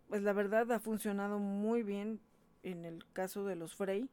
pues 0.08 0.22
la 0.22 0.32
verdad 0.32 0.70
ha 0.70 0.78
funcionado 0.78 1.40
muy 1.40 1.82
bien 1.82 2.20
en 2.62 2.84
el 2.84 3.04
caso 3.12 3.44
de 3.44 3.56
los 3.56 3.74
Frey. 3.74 4.08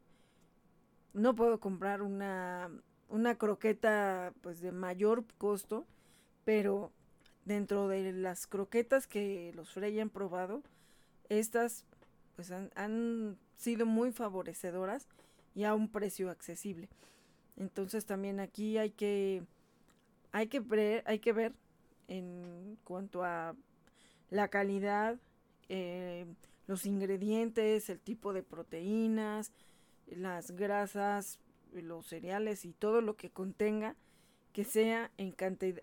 No 1.13 1.36
puedo 1.36 1.60
comprar 1.60 2.01
una, 2.01 2.71
una 3.10 3.36
croqueta 3.36 4.33
pues 4.41 4.60
de 4.60 4.71
mayor 4.71 5.24
costo, 5.38 5.86
pero 6.45 6.91
dentro 7.45 7.88
de 7.88 8.12
las 8.13 8.48
croquetas 8.48 9.07
que 9.07 9.51
los 9.55 9.71
Frey 9.71 10.00
han 10.00 10.10
probado, 10.10 10.63
estas 11.29 11.86
pues 12.36 12.51
han, 12.51 13.38
sido 13.55 13.86
muy 13.86 14.12
favorecedoras 14.12 15.07
y 15.53 15.65
a 15.65 15.75
un 15.75 15.88
precio 15.88 16.31
accesible. 16.31 16.89
Entonces 17.57 18.05
también 18.07 18.39
aquí 18.39 18.79
hay 18.79 18.89
que 18.89 19.43
hay 20.31 20.48
que 20.48 20.60
ver, 20.62 21.03
hay 21.05 21.19
que 21.19 21.31
ver 21.31 21.53
en 22.07 22.79
cuanto 22.83 23.24
a 23.24 23.55
la 24.31 24.48
calidad, 24.48 25.19
eh, 25.69 26.25
los 26.65 26.88
ingredientes, 26.88 27.89
el 27.89 28.00
tipo 28.00 28.33
de 28.33 28.41
proteínas, 28.41 29.51
las 30.07 30.51
grasas, 30.51 31.39
los 31.71 32.07
cereales 32.07 32.65
y 32.65 32.74
todo 32.74 33.01
lo 33.01 33.15
que 33.15 33.29
contenga 33.29 33.95
que 34.53 34.63
sea 34.63 35.12
en, 35.17 35.36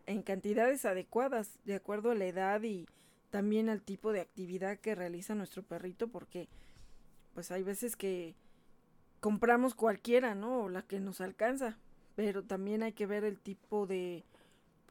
en 0.06 0.22
cantidades 0.22 0.84
adecuadas 0.84 1.58
de 1.64 1.74
acuerdo 1.74 2.10
a 2.10 2.14
la 2.14 2.26
edad 2.26 2.62
y 2.62 2.86
también 3.30 3.68
al 3.68 3.82
tipo 3.82 4.12
de 4.12 4.20
actividad 4.20 4.78
que 4.78 4.94
realiza 4.94 5.34
nuestro 5.34 5.62
perrito 5.62 6.08
porque 6.08 6.48
pues 7.34 7.50
hay 7.50 7.62
veces 7.62 7.96
que 7.96 8.34
compramos 9.20 9.74
cualquiera, 9.74 10.34
¿no? 10.34 10.64
O 10.64 10.68
la 10.68 10.82
que 10.82 11.00
nos 11.00 11.20
alcanza, 11.20 11.78
pero 12.14 12.42
también 12.44 12.82
hay 12.82 12.92
que 12.92 13.06
ver 13.06 13.24
el 13.24 13.38
tipo 13.38 13.86
de 13.86 14.24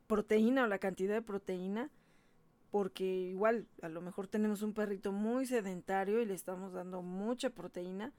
proteína 0.08 0.64
o 0.64 0.68
la 0.68 0.80
cantidad 0.80 1.16
de 1.16 1.22
proteína, 1.22 1.90
porque 2.72 3.06
igual 3.06 3.68
a 3.82 3.90
lo 3.90 4.02
mejor 4.02 4.28
tenemos 4.28 4.62
un 4.62 4.74
perrito 4.74 5.12
muy 5.12 5.46
sedentario 5.46 6.22
y 6.22 6.26
le 6.26 6.34
estamos 6.34 6.74
dando 6.74 7.02
mucha 7.02 7.50
proteína, 7.50 8.14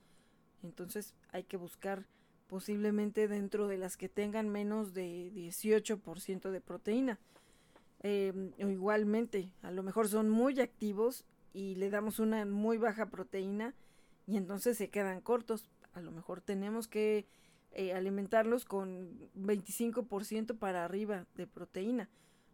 entonces 0.62 1.14
hay 1.30 1.44
que 1.44 1.56
buscar 1.56 2.06
posiblemente 2.48 3.28
dentro 3.28 3.68
de 3.68 3.78
las 3.78 3.96
que 3.96 4.08
tengan 4.08 4.48
menos 4.48 4.94
de 4.94 5.30
18% 5.34 6.50
de 6.50 6.60
proteína. 6.60 7.18
Em, 8.00 8.52
o 8.62 8.68
igualmente, 8.68 9.50
a 9.62 9.70
lo 9.70 9.82
mejor 9.82 10.08
son 10.08 10.30
muy 10.30 10.60
activos 10.60 11.24
y 11.52 11.74
le 11.74 11.90
damos 11.90 12.18
una 12.18 12.44
muy 12.46 12.78
baja 12.78 13.06
proteína 13.06 13.74
y 14.26 14.36
entonces 14.36 14.76
se 14.78 14.88
quedan 14.88 15.20
cortos. 15.20 15.68
A 15.92 16.00
lo 16.00 16.10
mejor 16.10 16.40
tenemos 16.40 16.88
que 16.88 17.26
eh, 17.72 17.92
alimentarlos 17.92 18.64
con 18.64 19.30
25% 19.36 20.58
para 20.58 20.84
arriba 20.84 21.26
de 21.34 21.46
proteína. 21.46 22.08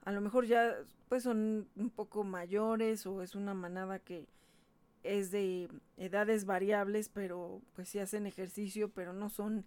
A 0.05 0.13
lo 0.13 0.21
mejor 0.21 0.47
ya 0.47 0.75
pues 1.09 1.23
son 1.23 1.69
un 1.77 1.91
poco 1.91 2.25
mayores 2.25 3.07
o 3.07 3.23
es 3.23 3.35
una 3.35 3.55
manada 3.55 3.99
que 3.99 4.27
es 5.03 5.31
de 5.31 5.69
edades 5.99 6.47
variables, 6.47 7.09
pero 7.09 7.61
pues 7.75 7.91
sí 7.91 7.99
hacen 7.99 8.27
ejercicio, 8.27 8.89
pero 8.91 9.13
no 9.13 9.29
son 9.29 9.67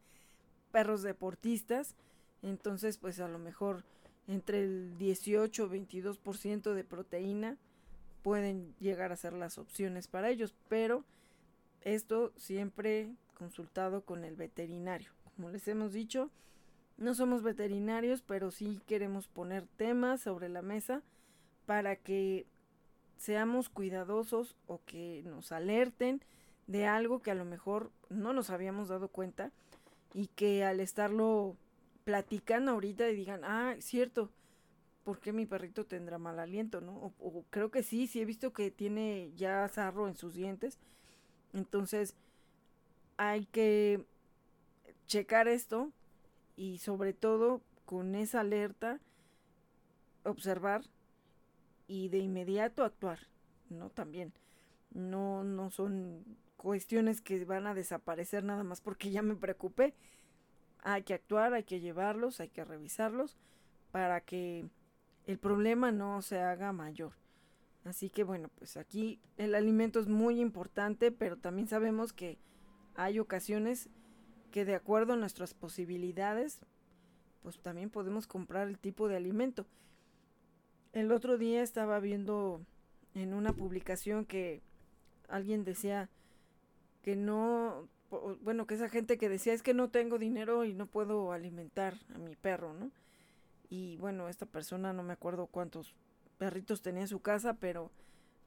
perros 0.71 1.01
deportistas. 1.01 1.95
Entonces 2.41 2.97
pues 2.97 3.19
a 3.19 3.27
lo 3.27 3.39
mejor 3.39 3.83
entre 4.27 4.63
el 4.63 4.97
18 4.97 5.63
o 5.63 5.69
22% 5.69 6.74
de 6.74 6.83
proteína 6.83 7.57
pueden 8.21 8.75
llegar 8.79 9.12
a 9.12 9.17
ser 9.17 9.33
las 9.33 9.57
opciones 9.57 10.07
para 10.07 10.29
ellos, 10.29 10.53
pero 10.67 11.05
esto 11.81 12.33
siempre 12.36 13.15
consultado 13.33 14.01
con 14.01 14.25
el 14.25 14.36
veterinario. 14.36 15.12
Como 15.36 15.50
les 15.50 15.67
hemos 15.67 15.93
dicho, 15.93 16.29
no 16.97 17.13
somos 17.13 17.43
veterinarios, 17.43 18.21
pero 18.21 18.51
sí 18.51 18.81
queremos 18.88 19.27
poner 19.27 19.67
temas 19.77 20.21
sobre 20.21 20.50
la 20.50 20.62
mesa 20.62 21.03
para 21.65 21.95
que 21.95 22.47
seamos 23.17 23.69
cuidadosos 23.69 24.55
o 24.67 24.81
que 24.86 25.24
nos 25.25 25.51
alerten 25.51 26.21
de 26.65 26.86
algo 26.86 27.21
que 27.21 27.31
a 27.31 27.36
lo 27.36 27.45
mejor 27.45 27.91
no 28.09 28.33
nos 28.33 28.50
habíamos 28.50 28.89
dado 28.89 29.07
cuenta 29.07 29.51
y 30.17 30.29
que 30.29 30.63
al 30.63 30.79
estarlo 30.79 31.55
platicando 32.03 32.71
ahorita 32.71 33.07
y 33.07 33.15
digan, 33.15 33.41
ah, 33.43 33.75
cierto, 33.77 34.31
¿por 35.03 35.19
qué 35.19 35.31
mi 35.31 35.45
perrito 35.45 35.86
tendrá 35.86 36.17
mal 36.17 36.39
aliento, 36.39 36.81
no? 36.81 37.13
O, 37.19 37.45
creo 37.51 37.69
que 37.69 37.83
sí, 37.83 38.07
sí 38.07 38.19
he 38.19 38.25
visto 38.25 38.51
que 38.51 38.71
tiene 38.71 39.31
ya 39.36 39.67
sarro 39.67 40.07
en 40.07 40.15
sus 40.15 40.33
dientes. 40.33 40.79
Entonces, 41.53 42.15
hay 43.17 43.45
que 43.45 44.07
checar 45.05 45.47
esto 45.47 45.91
y 46.55 46.79
sobre 46.79 47.13
todo 47.13 47.62
con 47.86 48.15
esa 48.15 48.39
alerta 48.39 49.00
observar 50.24 50.81
y 51.88 52.09
de 52.09 52.17
inmediato 52.17 52.83
actuar, 52.83 53.19
¿no? 53.69 53.91
También 53.91 54.33
no 54.89 55.43
no 55.43 55.69
son 55.69 56.25
cuestiones 56.67 57.21
que 57.21 57.45
van 57.45 57.65
a 57.65 57.74
desaparecer 57.74 58.43
nada 58.43 58.62
más 58.62 58.81
porque 58.81 59.09
ya 59.09 59.21
me 59.21 59.38
preocupé, 59.38 59.93
hay 60.79 61.03
que 61.03 61.13
actuar, 61.13 61.53
hay 61.53 61.63
que 61.63 61.79
llevarlos, 61.79 62.41
hay 62.41 62.50
que 62.50 62.65
revisarlos 62.65 63.38
para 63.89 64.19
que 64.19 64.65
el 65.27 65.39
problema 65.39 65.93
no 65.93 66.21
se 66.21 66.41
haga 66.41 66.74
mayor. 66.74 67.13
Así 67.86 68.09
que 68.09 68.25
bueno, 68.25 68.50
pues 68.59 68.75
aquí 68.75 69.21
el 69.38 69.55
alimento 69.55 70.01
es 70.01 70.09
muy 70.09 70.41
importante, 70.41 71.09
pero 71.09 71.38
también 71.38 71.69
sabemos 71.69 72.12
que 72.12 72.38
hay 72.95 73.17
ocasiones 73.19 73.88
que 74.51 74.65
de 74.65 74.75
acuerdo 74.75 75.13
a 75.13 75.15
nuestras 75.15 75.53
posibilidades, 75.53 76.59
pues 77.43 77.62
también 77.62 77.89
podemos 77.89 78.27
comprar 78.27 78.67
el 78.67 78.77
tipo 78.77 79.07
de 79.07 79.15
alimento. 79.15 79.65
El 80.91 81.13
otro 81.13 81.38
día 81.38 81.63
estaba 81.63 82.01
viendo 82.01 82.59
en 83.13 83.33
una 83.33 83.53
publicación 83.53 84.25
que 84.25 84.62
alguien 85.30 85.63
decía 85.63 86.10
que 87.01 87.15
no 87.15 87.89
bueno, 88.41 88.67
que 88.67 88.75
esa 88.75 88.89
gente 88.89 89.17
que 89.17 89.29
decía 89.29 89.53
es 89.53 89.62
que 89.62 89.73
no 89.73 89.89
tengo 89.89 90.17
dinero 90.17 90.63
y 90.63 90.73
no 90.73 90.88
puedo 90.88 91.31
alimentar 91.31 91.95
a 92.15 92.17
mi 92.17 92.36
perro, 92.36 92.73
¿no? 92.73 92.91
Y 93.69 93.97
bueno, 93.97 94.29
esta 94.29 94.45
persona 94.45 94.93
no 94.93 95.03
me 95.03 95.13
acuerdo 95.13 95.47
cuántos 95.47 95.93
perritos 96.38 96.81
tenía 96.81 97.01
en 97.01 97.07
su 97.07 97.19
casa, 97.21 97.55
pero 97.55 97.91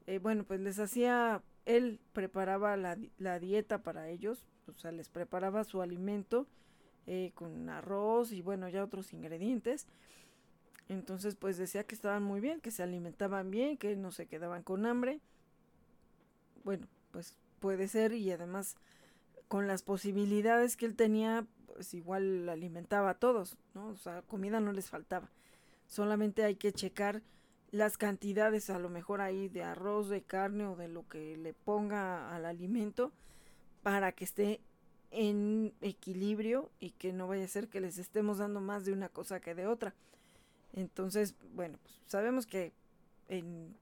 eh, 0.07 0.17
bueno, 0.17 0.45
pues 0.45 0.59
les 0.61 0.79
hacía, 0.79 1.43
él 1.65 1.99
preparaba 2.13 2.75
la, 2.75 2.97
la, 3.19 3.39
dieta 3.39 3.83
para 3.83 4.09
ellos, 4.09 4.47
o 4.67 4.73
sea, 4.79 4.91
les 4.91 5.09
preparaba 5.09 5.63
su 5.63 5.81
alimento 5.81 6.47
eh, 7.05 7.31
con 7.35 7.69
arroz 7.69 8.31
y 8.31 8.41
bueno, 8.41 8.67
ya 8.67 8.83
otros 8.83 9.13
ingredientes. 9.13 9.85
Entonces, 10.89 11.35
pues 11.35 11.57
decía 11.57 11.85
que 11.85 11.95
estaban 11.95 12.23
muy 12.23 12.41
bien, 12.41 12.59
que 12.61 12.71
se 12.71 12.83
alimentaban 12.83 13.51
bien, 13.51 13.77
que 13.77 13.95
no 13.95 14.11
se 14.11 14.25
quedaban 14.25 14.63
con 14.63 14.85
hambre. 14.85 15.21
Bueno, 16.63 16.87
pues 17.11 17.37
puede 17.61 17.87
ser 17.87 18.11
y 18.13 18.29
además 18.31 18.75
con 19.47 19.67
las 19.67 19.83
posibilidades 19.83 20.75
que 20.75 20.85
él 20.85 20.95
tenía, 20.95 21.45
pues 21.67 21.93
igual 21.93 22.49
alimentaba 22.49 23.11
a 23.11 23.19
todos, 23.19 23.57
¿no? 23.73 23.87
O 23.89 23.95
sea, 23.95 24.23
comida 24.23 24.59
no 24.59 24.73
les 24.73 24.89
faltaba. 24.89 25.29
Solamente 25.87 26.43
hay 26.43 26.55
que 26.55 26.73
checar 26.73 27.21
las 27.69 27.97
cantidades, 27.97 28.69
a 28.69 28.79
lo 28.79 28.89
mejor 28.89 29.21
ahí 29.21 29.47
de 29.47 29.63
arroz, 29.63 30.09
de 30.09 30.23
carne 30.23 30.65
o 30.65 30.75
de 30.75 30.89
lo 30.89 31.07
que 31.07 31.37
le 31.37 31.53
ponga 31.53 32.35
al 32.35 32.45
alimento 32.45 33.13
para 33.83 34.11
que 34.11 34.25
esté 34.25 34.59
en 35.11 35.73
equilibrio 35.81 36.69
y 36.79 36.91
que 36.91 37.13
no 37.13 37.27
vaya 37.27 37.45
a 37.45 37.47
ser 37.47 37.67
que 37.67 37.81
les 37.81 37.97
estemos 37.97 38.39
dando 38.39 38.59
más 38.59 38.85
de 38.85 38.93
una 38.93 39.09
cosa 39.09 39.39
que 39.39 39.53
de 39.55 39.67
otra. 39.67 39.93
Entonces, 40.73 41.35
bueno, 41.53 41.77
pues 41.81 41.93
sabemos 42.07 42.45
que 42.45 42.71
en, 43.27 43.75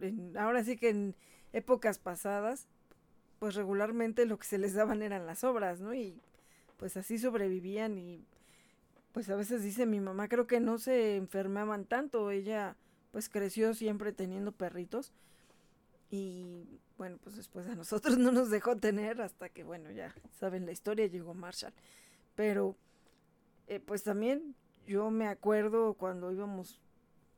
en 0.00 0.36
ahora 0.36 0.64
sí 0.64 0.76
que 0.76 0.88
en 0.88 1.14
épocas 1.56 1.98
pasadas 1.98 2.68
pues 3.38 3.54
regularmente 3.54 4.26
lo 4.26 4.38
que 4.38 4.46
se 4.46 4.58
les 4.58 4.74
daban 4.74 5.02
eran 5.02 5.26
las 5.26 5.44
obras, 5.44 5.80
¿no? 5.80 5.94
Y 5.94 6.20
pues 6.76 6.96
así 6.96 7.18
sobrevivían 7.18 7.98
y 7.98 8.24
pues 9.12 9.28
a 9.30 9.36
veces 9.36 9.62
dice 9.62 9.86
mi 9.86 10.00
mamá, 10.00 10.28
creo 10.28 10.46
que 10.46 10.60
no 10.60 10.78
se 10.78 11.16
enfermaban 11.16 11.84
tanto, 11.86 12.30
ella 12.30 12.76
pues 13.12 13.28
creció 13.28 13.74
siempre 13.74 14.12
teniendo 14.12 14.52
perritos 14.52 15.12
y 16.10 16.80
bueno, 16.98 17.18
pues 17.22 17.36
después 17.36 17.66
a 17.66 17.74
nosotros 17.74 18.18
no 18.18 18.32
nos 18.32 18.50
dejó 18.50 18.76
tener 18.76 19.20
hasta 19.22 19.48
que 19.48 19.64
bueno, 19.64 19.90
ya 19.90 20.14
saben 20.38 20.66
la 20.66 20.72
historia, 20.72 21.06
llegó 21.06 21.34
Marshall. 21.34 21.72
Pero 22.34 22.76
eh, 23.66 23.80
pues 23.80 24.02
también 24.02 24.54
yo 24.86 25.10
me 25.10 25.26
acuerdo 25.28 25.94
cuando 25.94 26.30
íbamos 26.30 26.80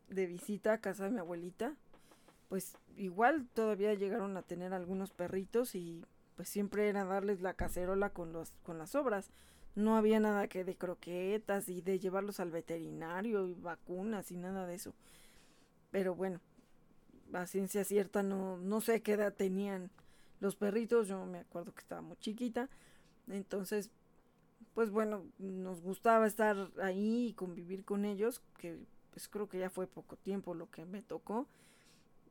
de 0.09 0.26
visita 0.26 0.74
a 0.74 0.81
casa 0.81 1.04
de 1.04 1.11
mi 1.11 1.18
abuelita, 1.18 1.76
pues 2.48 2.76
igual 2.96 3.46
todavía 3.54 3.94
llegaron 3.94 4.37
a 4.37 4.42
tener 4.42 4.72
algunos 4.72 5.12
perritos 5.12 5.74
y 5.74 6.04
pues 6.34 6.48
siempre 6.48 6.88
era 6.88 7.04
darles 7.04 7.40
la 7.40 7.54
cacerola 7.54 8.11
con 8.11 8.32
los 8.32 8.52
con 8.62 8.78
las 8.78 8.94
obras. 8.94 9.30
No 9.74 9.96
había 9.96 10.18
nada 10.18 10.48
que 10.48 10.64
de 10.64 10.76
croquetas 10.76 11.68
y 11.68 11.82
de 11.82 11.98
llevarlos 11.98 12.40
al 12.40 12.50
veterinario 12.50 13.46
y 13.46 13.54
vacunas 13.54 14.30
y 14.32 14.37
nada 14.37 14.66
de 14.66 14.74
eso. 14.74 14.94
Pero 15.90 16.14
bueno, 16.14 16.40
a 17.32 17.46
ciencia 17.46 17.84
cierta 17.84 18.22
no, 18.22 18.56
no 18.58 18.80
sé 18.80 19.02
qué 19.02 19.12
edad 19.12 19.34
tenían 19.34 19.90
los 20.40 20.56
perritos, 20.56 21.08
yo 21.08 21.24
me 21.26 21.38
acuerdo 21.38 21.72
que 21.72 21.80
estaba 21.80 22.00
muy 22.00 22.16
chiquita. 22.16 22.68
Entonces, 23.28 23.90
pues 24.74 24.90
bueno, 24.90 25.24
nos 25.38 25.82
gustaba 25.82 26.26
estar 26.26 26.70
ahí 26.82 27.28
y 27.28 27.34
convivir 27.34 27.84
con 27.84 28.04
ellos, 28.04 28.42
que 28.58 28.78
pues 29.11 29.28
creo 29.28 29.48
que 29.48 29.58
ya 29.58 29.70
fue 29.70 29.87
poco 29.87 30.16
tiempo 30.16 30.54
lo 30.54 30.70
que 30.70 30.84
me 30.84 31.02
tocó 31.02 31.46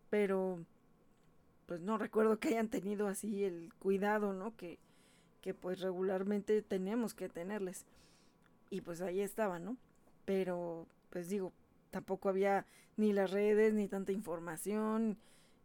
pero 0.09 0.59
pues 1.65 1.81
no 1.81 1.97
recuerdo 1.97 2.39
que 2.39 2.49
hayan 2.49 2.69
tenido 2.69 3.07
así 3.07 3.43
el 3.43 3.73
cuidado, 3.79 4.33
¿no? 4.33 4.55
Que, 4.55 4.79
que 5.41 5.53
pues 5.53 5.81
regularmente 5.81 6.61
tenemos 6.61 7.13
que 7.13 7.29
tenerles. 7.29 7.85
Y 8.69 8.81
pues 8.81 9.01
ahí 9.01 9.21
estaba, 9.21 9.59
¿no? 9.59 9.77
Pero 10.25 10.87
pues 11.09 11.29
digo, 11.29 11.51
tampoco 11.91 12.29
había 12.29 12.65
ni 12.95 13.13
las 13.13 13.31
redes, 13.31 13.73
ni 13.73 13.87
tanta 13.87 14.11
información, 14.11 15.17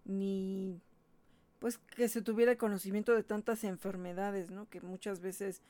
ni 0.05 0.81
pues 1.59 1.79
que 1.79 2.09
se 2.09 2.23
tuviera 2.23 2.57
conocimiento 2.57 3.15
de 3.15 3.23
tantas 3.23 3.63
enfermedades, 3.63 4.51
¿no? 4.51 4.69
Que 4.69 4.81
muchas 4.81 5.21
veces 5.21 5.63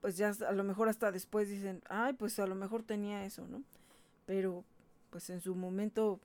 pues 0.00 0.16
ya 0.18 0.32
a 0.46 0.52
lo 0.52 0.64
mejor 0.64 0.88
hasta 0.88 1.12
después 1.12 1.48
dicen, 1.48 1.82
ay, 1.88 2.12
pues 2.12 2.38
a 2.38 2.46
lo 2.46 2.54
mejor 2.54 2.82
tenía 2.82 3.24
eso, 3.24 3.46
¿no? 3.46 3.62
Pero 4.26 4.64
pues 5.10 5.30
en 5.30 5.40
su 5.40 5.54
momento 5.54 6.20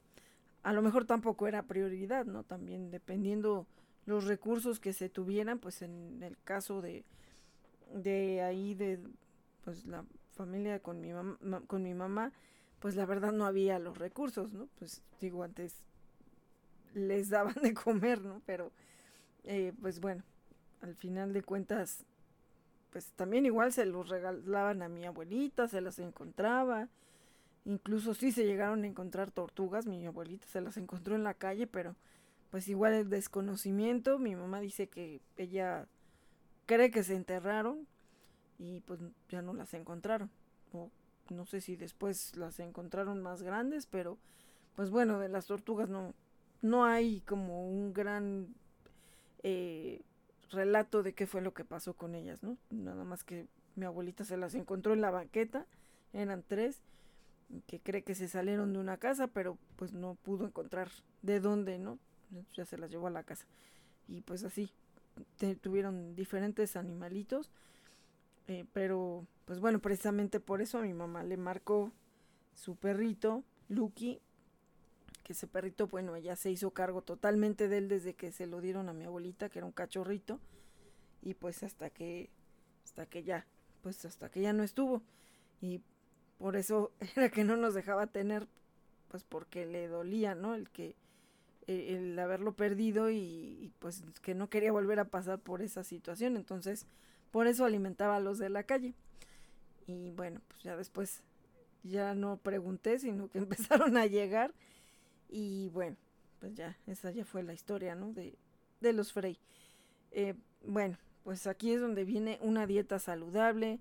a 0.64 0.74
lo 0.74 0.82
mejor 0.82 1.06
tampoco 1.06 1.48
era 1.48 1.64
prioridad, 1.64 2.26
¿no? 2.26 2.44
También 2.44 2.92
dependiendo 2.92 3.68
los 4.06 4.26
recursos 4.26 4.80
que 4.80 4.94
se 4.94 5.10
tuvieran, 5.10 5.60
pues 5.60 5.82
en 5.82 6.22
el 6.24 6.38
caso 6.44 6.82
de, 6.82 7.06
de 7.94 8.42
ahí 8.42 8.74
de 8.74 9.00
pues 9.64 9.86
la 9.86 10.04
familia 10.32 10.80
con 10.80 11.02
mi 11.02 11.14
mamá, 11.14 11.38
con 11.68 11.84
mi 11.84 11.94
mamá, 11.94 12.32
pues 12.80 12.96
la 12.96 13.06
verdad 13.06 13.32
no 13.32 13.46
había 13.46 13.78
los 13.80 13.98
recursos, 13.98 14.54
¿no? 14.54 14.68
Pues 14.80 15.02
digo, 15.20 15.44
antes 15.44 15.76
les 16.94 17.30
daban 17.30 17.56
de 17.62 17.74
comer, 17.74 18.22
¿no? 18.22 18.42
Pero, 18.46 18.72
eh, 19.44 19.74
pues 19.82 20.00
bueno, 20.00 20.24
al 20.82 20.96
final 20.96 21.34
de 21.34 21.44
cuentas, 21.44 22.06
pues 22.92 23.12
también 23.12 23.46
igual 23.46 23.72
se 23.72 23.86
los 23.86 24.10
regalaban 24.10 24.82
a 24.82 24.90
mi 24.90 25.06
abuelita, 25.06 25.68
se 25.68 25.82
las 25.82 26.00
encontraba. 26.00 26.88
Incluso 27.66 28.14
sí 28.14 28.32
se 28.32 28.46
llegaron 28.46 28.84
a 28.84 28.88
encontrar 28.88 29.32
tortugas, 29.32 29.86
mi 29.86 30.06
abuelita 30.06 30.48
se 30.48 30.62
las 30.62 30.78
encontró 30.78 31.16
en 31.16 31.24
la 31.24 31.34
calle, 31.34 31.68
pero 31.68 31.96
pues 32.50 32.68
igual 32.68 32.94
el 32.94 33.10
desconocimiento, 33.10 34.18
mi 34.18 34.36
mamá 34.36 34.60
dice 34.60 34.88
que 34.88 35.22
ella 35.38 35.88
cree 36.66 36.90
que 36.92 37.04
se 37.04 37.16
enterraron 37.16 37.88
y 38.58 38.82
pues 38.82 39.00
ya 39.30 39.42
no 39.42 39.54
las 39.54 39.74
encontraron. 39.74 40.30
O 40.74 40.90
no 41.30 41.46
sé 41.46 41.62
si 41.62 41.76
después 41.76 42.36
las 42.36 42.60
encontraron 42.60 43.22
más 43.22 43.44
grandes, 43.44 43.86
pero 43.86 44.18
pues 44.76 44.90
bueno, 44.90 45.20
de 45.20 45.30
las 45.30 45.46
tortugas 45.46 45.90
no, 45.90 46.14
no 46.62 46.86
hay 46.86 47.22
como 47.22 47.70
un 47.70 47.94
gran 47.94 48.56
eh, 49.44 50.02
relato 50.52 51.04
de 51.04 51.14
qué 51.14 51.28
fue 51.28 51.42
lo 51.42 51.54
que 51.54 51.66
pasó 51.66 51.94
con 51.94 52.16
ellas, 52.16 52.44
¿no? 52.44 52.58
Nada 52.70 53.04
más 53.04 53.24
que 53.24 53.48
mi 53.76 53.86
abuelita 53.86 54.24
se 54.24 54.38
las 54.38 54.56
encontró 54.56 54.94
en 54.94 55.02
la 55.02 55.12
banqueta, 55.12 55.66
eran 56.14 56.44
tres, 56.48 56.82
que 57.68 57.80
cree 57.80 58.04
que 58.04 58.16
se 58.16 58.28
salieron 58.28 58.74
de 58.74 58.80
una 58.80 58.98
casa, 58.98 59.28
pero 59.28 59.58
pues 59.76 59.94
no 59.94 60.16
pudo 60.16 60.46
encontrar 60.46 60.90
de 61.22 61.40
dónde, 61.40 61.80
¿no? 61.80 61.98
Ya 62.54 62.66
se 62.66 62.78
las 62.78 62.92
llevó 62.92 63.08
a 63.08 63.12
la 63.12 63.24
casa. 63.24 63.46
Y 64.08 64.22
pues 64.22 64.44
así, 64.44 64.72
tuvieron 65.62 66.16
diferentes 66.16 66.76
animalitos, 66.76 67.50
eh, 68.48 68.66
pero 68.74 69.26
pues 69.46 69.60
bueno, 69.60 69.80
precisamente 69.80 70.40
por 70.40 70.62
eso 70.62 70.78
a 70.78 70.82
mi 70.82 70.94
mamá 70.94 71.24
le 71.24 71.38
marcó 71.38 71.92
su 72.54 72.76
perrito, 72.76 73.44
Lucky, 73.68 74.20
que 75.24 75.34
ese 75.34 75.48
perrito, 75.48 75.88
bueno, 75.88 76.16
ella 76.16 76.36
se 76.36 76.52
hizo 76.52 76.72
cargo 76.72 77.02
totalmente 77.02 77.68
de 77.68 77.78
él 77.78 77.88
desde 77.88 78.14
que 78.14 78.32
se 78.32 78.48
lo 78.48 78.62
dieron 78.62 78.90
a 78.90 78.94
mi 78.94 79.06
abuelita, 79.06 79.50
que 79.50 79.60
era 79.60 79.66
un 79.66 79.72
cachorrito, 79.72 80.40
y 81.22 81.34
pues 81.34 81.64
hasta 81.64 81.90
que, 81.90 82.30
hasta 82.84 83.06
que 83.06 83.24
ya, 83.24 83.46
pues 83.82 84.06
hasta 84.06 84.30
que 84.30 84.42
ya 84.42 84.54
no 84.54 84.64
estuvo. 84.64 85.02
Y 85.62 85.82
por 86.40 86.56
eso 86.56 86.92
era 87.16 87.30
que 87.30 87.44
no 87.44 87.56
nos 87.56 87.76
dejaba 87.76 88.08
tener, 88.08 88.48
pues 89.10 89.24
porque 89.24 89.68
le 89.68 89.88
dolía, 89.88 90.34
¿no? 90.34 90.56
El 90.56 90.70
que, 90.72 90.96
e, 91.68 91.96
el, 91.96 92.18
haberlo 92.18 92.54
perdido 92.54 93.12
y, 93.12 93.72
pues 93.78 94.04
que 94.24 94.34
no 94.34 94.50
quería 94.50 94.72
volver 94.72 95.00
a 95.00 95.06
pasar 95.06 95.40
por 95.40 95.62
esa 95.62 95.84
situación. 95.84 96.36
Entonces, 96.36 96.88
por 97.32 97.46
eso 97.46 97.66
alimentaba 97.66 98.16
a 98.16 98.20
los 98.20 98.40
de 98.40 98.50
la 98.50 98.64
calle. 98.64 98.96
Y 99.86 100.12
bueno, 100.12 100.42
pues 100.48 100.64
ya 100.64 100.76
después 100.76 101.22
ya 101.84 102.16
no 102.16 102.38
pregunté, 102.38 102.98
sino 102.98 103.30
que 103.30 103.38
empezaron 103.40 103.98
a 103.98 104.08
llegar 104.08 104.54
y 105.30 105.70
bueno, 105.70 105.96
pues 106.40 106.56
ya, 106.56 106.78
esa 106.88 107.12
ya 107.12 107.26
fue 107.26 107.44
la 107.44 107.54
historia, 107.54 107.96
¿no? 107.96 108.14
De, 108.14 108.36
de 108.82 108.94
los 108.94 109.14
Frey. 109.14 109.38
Eh, 110.12 110.34
bueno, 110.66 110.98
pues 111.24 111.46
aquí 111.48 111.72
es 111.72 111.82
donde 111.82 112.06
viene 112.06 112.40
una 112.42 112.66
dieta 112.66 112.98
saludable, 112.98 113.80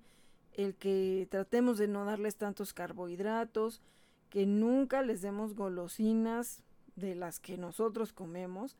el 0.58 0.74
que 0.74 1.26
tratemos 1.30 1.78
de 1.78 1.88
no 1.88 2.04
darles 2.04 2.36
tantos 2.36 2.74
carbohidratos, 2.74 3.80
que 4.28 4.44
nunca 4.44 5.00
les 5.00 5.22
demos 5.22 5.54
golosinas 5.54 6.62
de 6.96 7.14
las 7.14 7.40
que 7.40 7.56
nosotros 7.56 8.12
comemos, 8.12 8.76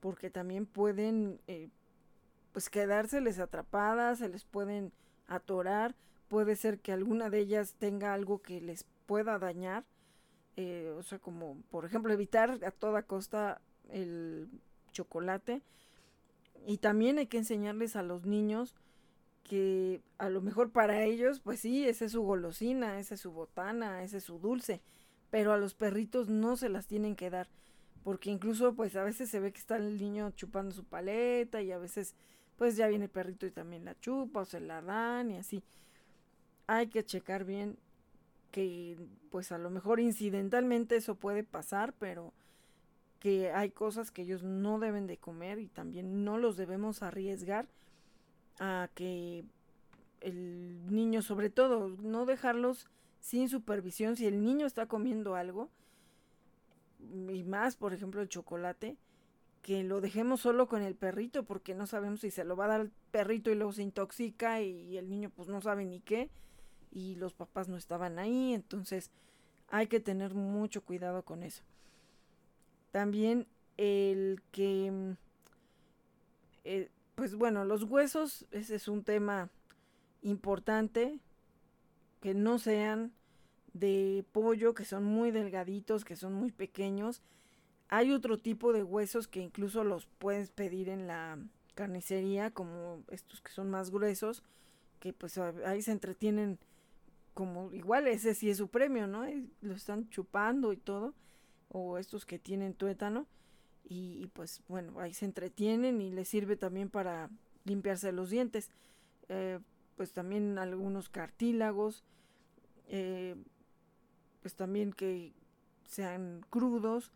porque 0.00 0.30
también 0.30 0.64
pueden, 0.64 1.38
eh, 1.46 1.68
pues 2.52 2.70
quedárseles 2.70 3.38
atrapadas, 3.38 4.20
se 4.20 4.30
les 4.30 4.44
pueden 4.44 4.92
atorar, 5.26 5.94
puede 6.28 6.56
ser 6.56 6.78
que 6.78 6.92
alguna 6.92 7.28
de 7.28 7.40
ellas 7.40 7.74
tenga 7.78 8.14
algo 8.14 8.40
que 8.40 8.62
les 8.62 8.86
pueda 9.04 9.38
dañar 9.38 9.84
eh, 10.60 10.92
o 10.98 11.04
sea, 11.04 11.20
como 11.20 11.56
por 11.70 11.84
ejemplo 11.84 12.12
evitar 12.12 12.58
a 12.64 12.72
toda 12.72 13.04
costa 13.04 13.60
el 13.90 14.48
chocolate. 14.90 15.62
Y 16.66 16.78
también 16.78 17.18
hay 17.18 17.28
que 17.28 17.38
enseñarles 17.38 17.94
a 17.94 18.02
los 18.02 18.26
niños 18.26 18.74
que 19.44 20.02
a 20.18 20.28
lo 20.28 20.40
mejor 20.40 20.70
para 20.70 21.04
ellos, 21.04 21.40
pues 21.40 21.60
sí, 21.60 21.86
esa 21.86 22.04
es 22.04 22.12
su 22.12 22.22
golosina, 22.22 22.98
esa 22.98 23.14
es 23.14 23.20
su 23.20 23.32
botana, 23.32 24.02
ese 24.02 24.18
es 24.18 24.24
su 24.24 24.38
dulce, 24.38 24.82
pero 25.30 25.52
a 25.52 25.58
los 25.58 25.74
perritos 25.74 26.28
no 26.28 26.56
se 26.56 26.68
las 26.68 26.86
tienen 26.86 27.16
que 27.16 27.30
dar, 27.30 27.48
porque 28.04 28.30
incluso 28.30 28.74
pues 28.74 28.96
a 28.96 29.04
veces 29.04 29.30
se 29.30 29.40
ve 29.40 29.52
que 29.52 29.58
está 29.58 29.76
el 29.76 29.98
niño 29.98 30.30
chupando 30.32 30.72
su 30.74 30.84
paleta 30.84 31.62
y 31.62 31.72
a 31.72 31.78
veces 31.78 32.14
pues 32.56 32.76
ya 32.76 32.88
viene 32.88 33.04
el 33.04 33.10
perrito 33.10 33.46
y 33.46 33.50
también 33.50 33.84
la 33.84 33.98
chupa 34.00 34.40
o 34.40 34.44
se 34.44 34.60
la 34.60 34.82
dan 34.82 35.30
y 35.30 35.36
así. 35.36 35.62
Hay 36.66 36.88
que 36.88 37.04
checar 37.04 37.44
bien 37.44 37.78
que 38.50 38.98
pues 39.30 39.52
a 39.52 39.58
lo 39.58 39.70
mejor 39.70 40.00
incidentalmente 40.00 40.96
eso 40.96 41.14
puede 41.14 41.44
pasar, 41.44 41.94
pero 41.98 42.32
que 43.20 43.52
hay 43.52 43.70
cosas 43.70 44.10
que 44.10 44.22
ellos 44.22 44.42
no 44.42 44.78
deben 44.78 45.06
de 45.06 45.16
comer 45.16 45.58
y 45.58 45.68
también 45.68 46.24
no 46.24 46.38
los 46.38 46.56
debemos 46.56 47.02
arriesgar 47.02 47.68
a 48.58 48.88
que 48.94 49.44
el 50.20 50.86
niño, 50.92 51.22
sobre 51.22 51.50
todo, 51.50 51.88
no 51.88 52.26
dejarlos 52.26 52.88
sin 53.20 53.48
supervisión 53.48 54.16
si 54.16 54.26
el 54.26 54.42
niño 54.42 54.66
está 54.66 54.86
comiendo 54.86 55.34
algo 55.34 55.70
y 57.00 57.44
más, 57.44 57.76
por 57.76 57.92
ejemplo, 57.92 58.20
el 58.20 58.28
chocolate, 58.28 58.96
que 59.62 59.82
lo 59.84 60.00
dejemos 60.00 60.40
solo 60.40 60.68
con 60.68 60.82
el 60.82 60.94
perrito 60.94 61.44
porque 61.44 61.74
no 61.74 61.86
sabemos 61.86 62.20
si 62.20 62.30
se 62.30 62.44
lo 62.44 62.56
va 62.56 62.66
a 62.66 62.68
dar 62.68 62.80
el 62.80 62.92
perrito 63.10 63.50
y 63.50 63.54
luego 63.54 63.72
se 63.72 63.82
intoxica 63.82 64.62
y 64.62 64.96
el 64.96 65.08
niño 65.08 65.30
pues 65.30 65.48
no 65.48 65.60
sabe 65.60 65.84
ni 65.84 66.00
qué 66.00 66.30
y 66.90 67.16
los 67.16 67.34
papás 67.34 67.68
no 67.68 67.76
estaban 67.76 68.18
ahí, 68.18 68.54
entonces 68.54 69.10
hay 69.68 69.86
que 69.86 70.00
tener 70.00 70.34
mucho 70.34 70.82
cuidado 70.82 71.22
con 71.24 71.42
eso. 71.42 71.62
También 72.90 73.46
el 73.76 74.42
que, 74.50 74.90
mm, 74.90 75.10
eh, 76.64 76.90
pues 77.18 77.34
bueno, 77.34 77.64
los 77.64 77.82
huesos, 77.82 78.46
ese 78.52 78.76
es 78.76 78.86
un 78.86 79.02
tema 79.02 79.50
importante, 80.22 81.18
que 82.20 82.32
no 82.32 82.60
sean 82.60 83.12
de 83.72 84.24
pollo, 84.30 84.72
que 84.72 84.84
son 84.84 85.02
muy 85.02 85.32
delgaditos, 85.32 86.04
que 86.04 86.14
son 86.14 86.32
muy 86.32 86.52
pequeños. 86.52 87.20
Hay 87.88 88.12
otro 88.12 88.38
tipo 88.38 88.72
de 88.72 88.84
huesos 88.84 89.26
que 89.26 89.40
incluso 89.40 89.82
los 89.82 90.06
puedes 90.06 90.52
pedir 90.52 90.88
en 90.88 91.08
la 91.08 91.40
carnicería, 91.74 92.52
como 92.52 93.02
estos 93.08 93.40
que 93.40 93.50
son 93.50 93.68
más 93.68 93.90
gruesos, 93.90 94.44
que 95.00 95.12
pues 95.12 95.38
ahí 95.38 95.82
se 95.82 95.90
entretienen 95.90 96.60
como 97.34 97.72
igual 97.72 98.06
ese 98.06 98.32
sí 98.32 98.48
es 98.48 98.58
su 98.58 98.68
premio, 98.68 99.08
¿no? 99.08 99.24
lo 99.60 99.74
están 99.74 100.08
chupando 100.08 100.72
y 100.72 100.76
todo, 100.76 101.14
o 101.68 101.98
estos 101.98 102.24
que 102.24 102.38
tienen 102.38 102.74
tuétano, 102.74 103.26
y, 103.88 104.26
pues 104.34 104.62
bueno, 104.68 105.00
ahí 105.00 105.14
se 105.14 105.24
entretienen 105.24 106.00
y 106.00 106.10
les 106.10 106.28
sirve 106.28 106.56
también 106.56 106.90
para 106.90 107.30
limpiarse 107.64 108.12
los 108.12 108.30
dientes. 108.30 108.70
Eh, 109.28 109.58
pues 109.96 110.12
también 110.12 110.58
algunos 110.58 111.08
cartílagos, 111.08 112.04
eh, 112.88 113.34
pues 114.42 114.54
también 114.54 114.92
que 114.92 115.32
sean 115.86 116.44
crudos. 116.50 117.12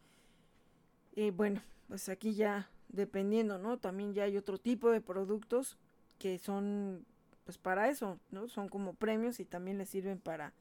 Y 1.15 1.31
bueno, 1.31 1.63
pues 1.89 2.09
aquí 2.09 2.35
ya 2.35 2.71
dependiendo, 2.89 3.59
¿no? 3.59 3.79
También 3.79 4.15
ya 4.15 4.25
hay 4.25 4.37
otro 4.37 4.59
tipo 4.59 4.91
de 4.91 5.01
productos 5.01 5.77
que 6.19 6.39
son 6.39 7.05
pues 7.45 7.59
para 7.59 7.91
eso, 7.91 8.19
¿no? 8.31 8.49
Son 8.49 8.69
como 8.69 8.95
premios 8.95 9.41
y 9.41 9.45
también 9.45 9.79
les 9.79 9.91
sirven 9.91 10.19
para 10.19 10.53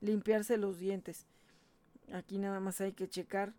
limpiarse 0.00 0.56
los 0.56 0.78
dientes. 0.78 1.26
Aquí 2.12 2.38
nada 2.38 2.60
más 2.60 2.80
hay 2.80 2.92
que 2.92 3.08
checar 3.08 3.52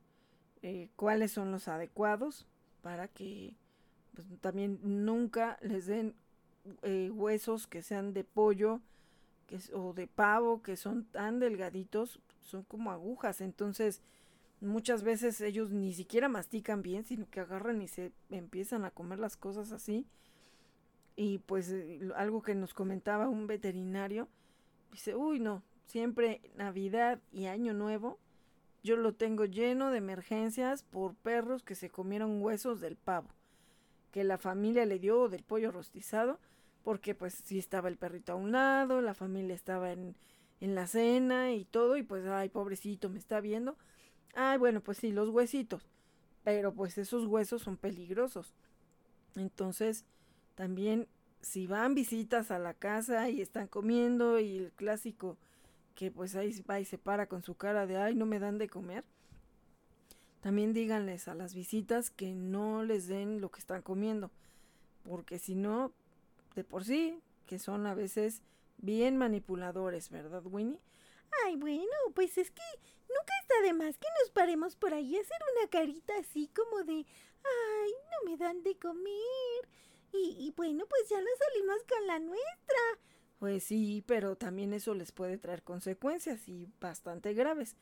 eh, 0.61 0.89
cuáles 0.95 1.31
son 1.31 1.51
los 1.51 1.67
adecuados 1.67 2.47
para 2.81 3.07
que 3.07 3.55
pues, 4.15 4.27
también 4.41 4.79
nunca 4.83 5.57
les 5.61 5.85
den 5.85 6.15
eh, 6.83 7.09
huesos 7.11 7.67
que 7.67 7.81
sean 7.81 8.13
de 8.13 8.23
pollo 8.23 8.81
que, 9.47 9.59
o 9.73 9.93
de 9.93 10.07
pavo 10.07 10.61
que 10.61 10.75
son 10.75 11.05
tan 11.05 11.39
delgaditos, 11.39 12.19
son 12.41 12.63
como 12.63 12.91
agujas. 12.91 13.41
Entonces 13.41 14.01
muchas 14.59 15.03
veces 15.03 15.41
ellos 15.41 15.71
ni 15.71 15.93
siquiera 15.93 16.29
mastican 16.29 16.81
bien, 16.81 17.03
sino 17.03 17.29
que 17.29 17.39
agarran 17.39 17.81
y 17.81 17.87
se 17.87 18.11
empiezan 18.29 18.85
a 18.85 18.91
comer 18.91 19.19
las 19.19 19.37
cosas 19.37 19.71
así 19.71 20.05
y 21.15 21.39
pues 21.39 21.71
eh, 21.71 21.99
algo 22.15 22.41
que 22.41 22.55
nos 22.55 22.73
comentaba 22.73 23.27
un 23.27 23.47
veterinario, 23.47 24.27
dice, 24.91 25.15
uy 25.15 25.39
no, 25.39 25.63
siempre 25.85 26.41
Navidad 26.55 27.19
y 27.31 27.45
Año 27.45 27.73
Nuevo, 27.73 28.17
yo 28.83 28.95
lo 28.95 29.13
tengo 29.13 29.45
lleno 29.45 29.91
de 29.91 29.97
emergencias 29.97 30.83
por 30.83 31.15
perros 31.15 31.63
que 31.63 31.75
se 31.75 31.89
comieron 31.89 32.41
huesos 32.41 32.79
del 32.81 32.95
pavo, 32.95 33.29
que 34.11 34.23
la 34.23 34.37
familia 34.37 34.85
le 34.85 34.99
dio 34.99 35.29
del 35.29 35.43
pollo 35.43 35.71
rostizado, 35.71 36.39
porque 36.83 37.13
pues 37.13 37.33
sí 37.45 37.59
estaba 37.59 37.89
el 37.89 37.97
perrito 37.97 38.33
a 38.33 38.35
un 38.35 38.51
lado, 38.51 39.01
la 39.01 39.13
familia 39.13 39.53
estaba 39.53 39.91
en, 39.91 40.15
en 40.59 40.75
la 40.75 40.87
cena 40.87 41.53
y 41.53 41.65
todo, 41.65 41.97
y 41.97 42.03
pues, 42.03 42.25
ay, 42.25 42.49
pobrecito, 42.49 43.09
me 43.09 43.19
está 43.19 43.39
viendo. 43.39 43.77
Ay, 44.33 44.57
bueno, 44.57 44.81
pues 44.81 44.97
sí, 44.97 45.11
los 45.11 45.29
huesitos, 45.29 45.87
pero 46.43 46.73
pues 46.73 46.97
esos 46.97 47.25
huesos 47.25 47.61
son 47.61 47.77
peligrosos. 47.77 48.53
Entonces, 49.35 50.05
también 50.55 51.07
si 51.41 51.67
van 51.67 51.95
visitas 51.95 52.51
a 52.51 52.59
la 52.59 52.73
casa 52.73 53.29
y 53.29 53.41
están 53.41 53.67
comiendo 53.67 54.39
y 54.39 54.57
el 54.57 54.71
clásico 54.71 55.37
que 55.95 56.11
pues 56.11 56.35
ahí 56.35 56.59
va 56.69 56.79
y 56.79 56.85
se 56.85 56.97
para 56.97 57.27
con 57.27 57.43
su 57.43 57.55
cara 57.55 57.85
de 57.85 57.97
ay 57.97 58.15
no 58.15 58.25
me 58.25 58.39
dan 58.39 58.57
de 58.57 58.69
comer. 58.69 59.03
También 60.41 60.73
díganles 60.73 61.27
a 61.27 61.35
las 61.35 61.53
visitas 61.53 62.09
que 62.09 62.33
no 62.33 62.83
les 62.83 63.07
den 63.07 63.41
lo 63.41 63.51
que 63.51 63.59
están 63.59 63.83
comiendo, 63.83 64.31
porque 65.03 65.37
si 65.37 65.53
no, 65.53 65.93
de 66.55 66.63
por 66.63 66.83
sí, 66.83 67.21
que 67.45 67.59
son 67.59 67.85
a 67.85 67.93
veces 67.93 68.41
bien 68.77 69.17
manipuladores, 69.17 70.09
¿verdad, 70.09 70.41
Winnie? 70.45 70.79
Ay, 71.45 71.55
bueno, 71.55 71.85
pues 72.15 72.37
es 72.37 72.49
que 72.49 72.63
nunca 73.07 73.33
está 73.41 73.61
de 73.61 73.73
más 73.73 73.97
que 73.97 74.07
nos 74.19 74.31
paremos 74.31 74.75
por 74.75 74.93
ahí 74.93 75.15
a 75.15 75.21
hacer 75.21 75.37
una 75.57 75.69
carita 75.69 76.13
así 76.19 76.47
como 76.47 76.83
de, 76.83 76.93
ay, 76.93 77.91
no 78.11 78.31
me 78.31 78.37
dan 78.37 78.63
de 78.63 78.77
comer. 78.77 79.69
Y, 80.11 80.35
y 80.39 80.51
bueno, 80.57 80.85
pues 80.89 81.07
ya 81.07 81.21
nos 81.21 81.37
salimos 81.37 81.83
con 81.87 82.07
la 82.07 82.19
nuestra. 82.19 82.79
Pues 83.41 83.63
sí, 83.63 84.03
pero 84.05 84.35
también 84.35 84.71
eso 84.71 84.93
les 84.93 85.11
puede 85.11 85.39
traer 85.39 85.63
consecuencias 85.63 86.47
y 86.47 86.67
bastante 86.79 87.33
graves. 87.33 87.75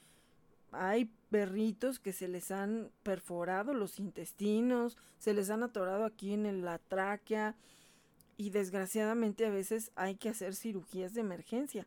Hay 0.72 1.12
perritos 1.30 2.00
que 2.00 2.14
se 2.14 2.30
les 2.30 2.50
han 2.50 2.92
perforado 3.04 3.74
los 3.74 4.00
intestinos, 4.00 4.98
se 5.18 5.34
les 5.34 5.50
han 5.50 5.64
atorado 5.64 6.06
aquí 6.06 6.32
en 6.34 6.64
la 6.64 6.78
tráquea 6.78 7.58
y 8.38 8.52
desgraciadamente 8.52 9.46
a 9.46 9.50
veces 9.50 9.92
hay 9.96 10.16
que 10.16 10.30
hacer 10.30 10.56
cirugías 10.56 11.14
de 11.14 11.20
emergencia. 11.20 11.86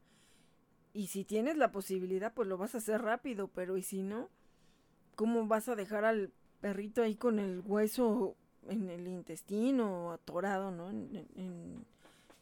Y 0.92 1.06
si 1.06 1.24
tienes 1.24 1.56
la 1.56 1.72
posibilidad, 1.72 2.34
pues 2.34 2.48
lo 2.48 2.58
vas 2.58 2.74
a 2.74 2.78
hacer 2.78 3.00
rápido, 3.00 3.48
pero 3.48 3.78
¿y 3.78 3.82
si 3.82 4.02
no? 4.02 4.28
¿Cómo 5.14 5.46
vas 5.46 5.70
a 5.70 5.76
dejar 5.76 6.04
al 6.04 6.30
perrito 6.60 7.02
ahí 7.02 7.14
con 7.14 7.38
el 7.38 7.62
hueso 7.64 8.36
en 8.68 8.90
el 8.90 9.08
intestino 9.08 10.12
atorado, 10.12 10.70
¿no? 10.70 10.90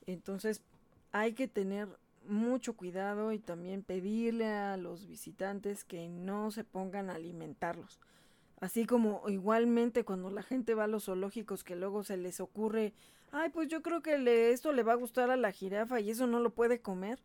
entonces 0.06 0.60
hay 1.12 1.32
que 1.32 1.48
tener 1.48 1.88
mucho 2.26 2.74
cuidado 2.76 3.32
y 3.32 3.38
también 3.38 3.82
pedirle 3.82 4.46
a 4.46 4.76
los 4.76 5.06
visitantes 5.06 5.84
que 5.84 6.08
no 6.08 6.50
se 6.50 6.64
pongan 6.64 7.10
a 7.10 7.14
alimentarlos. 7.14 7.98
Así 8.60 8.84
como 8.84 9.22
igualmente 9.28 10.04
cuando 10.04 10.30
la 10.30 10.42
gente 10.42 10.74
va 10.74 10.84
a 10.84 10.88
los 10.88 11.06
zoológicos 11.06 11.64
que 11.64 11.76
luego 11.76 12.04
se 12.04 12.18
les 12.18 12.40
ocurre, 12.40 12.92
ay, 13.32 13.48
pues 13.50 13.68
yo 13.68 13.82
creo 13.82 14.02
que 14.02 14.18
le, 14.18 14.50
esto 14.50 14.72
le 14.72 14.82
va 14.82 14.92
a 14.92 14.96
gustar 14.96 15.30
a 15.30 15.36
la 15.36 15.50
jirafa 15.50 16.00
y 16.00 16.10
eso 16.10 16.26
no 16.26 16.40
lo 16.40 16.50
puede 16.50 16.80
comer. 16.80 17.18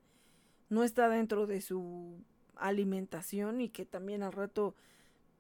No 0.70 0.84
está 0.84 1.10
dentro 1.10 1.46
de 1.46 1.62
su 1.62 2.18
alimentación 2.56 3.62
y 3.62 3.70
que 3.70 3.86
también 3.86 4.24
al 4.24 4.32
rato, 4.32 4.76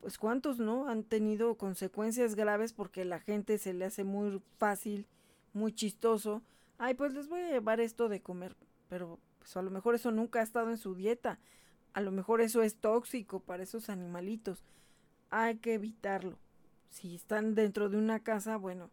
pues 0.01 0.17
cuántos, 0.17 0.59
¿no? 0.59 0.87
Han 0.87 1.03
tenido 1.03 1.55
consecuencias 1.55 2.35
graves 2.35 2.73
porque 2.73 3.05
la 3.05 3.19
gente 3.19 3.57
se 3.57 3.73
le 3.73 3.85
hace 3.85 4.03
muy 4.03 4.41
fácil, 4.57 5.07
muy 5.53 5.73
chistoso. 5.73 6.41
Ay, 6.77 6.93
pues 6.93 7.13
les 7.13 7.27
voy 7.29 7.41
a 7.41 7.49
llevar 7.49 7.79
esto 7.79 8.09
de 8.09 8.21
comer, 8.21 8.55
pero 8.89 9.19
pues 9.39 9.55
a 9.57 9.61
lo 9.61 9.71
mejor 9.71 9.95
eso 9.95 10.11
nunca 10.11 10.39
ha 10.39 10.43
estado 10.43 10.69
en 10.69 10.77
su 10.77 10.95
dieta. 10.95 11.39
A 11.93 12.01
lo 12.01 12.11
mejor 12.11 12.41
eso 12.41 12.61
es 12.61 12.75
tóxico 12.75 13.39
para 13.39 13.63
esos 13.63 13.89
animalitos. 13.89 14.63
Hay 15.29 15.57
que 15.57 15.75
evitarlo. 15.75 16.37
Si 16.89 17.15
están 17.15 17.55
dentro 17.55 17.89
de 17.89 17.97
una 17.97 18.19
casa, 18.19 18.57
bueno, 18.57 18.89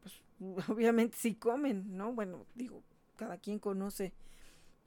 pues 0.00 0.20
obviamente 0.68 1.16
si 1.16 1.34
comen, 1.34 1.96
¿no? 1.96 2.12
Bueno, 2.12 2.46
digo, 2.54 2.82
cada 3.16 3.36
quien 3.38 3.58
conoce 3.58 4.12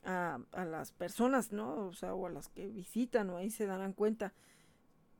a, 0.03 0.39
a, 0.51 0.65
las 0.65 0.91
personas, 0.91 1.51
¿no? 1.51 1.87
O 1.87 1.93
sea, 1.93 2.13
o 2.13 2.27
a 2.27 2.29
las 2.29 2.49
que 2.49 2.67
visitan, 2.67 3.29
o 3.29 3.37
ahí 3.37 3.49
se 3.49 3.65
darán 3.65 3.93
cuenta 3.93 4.33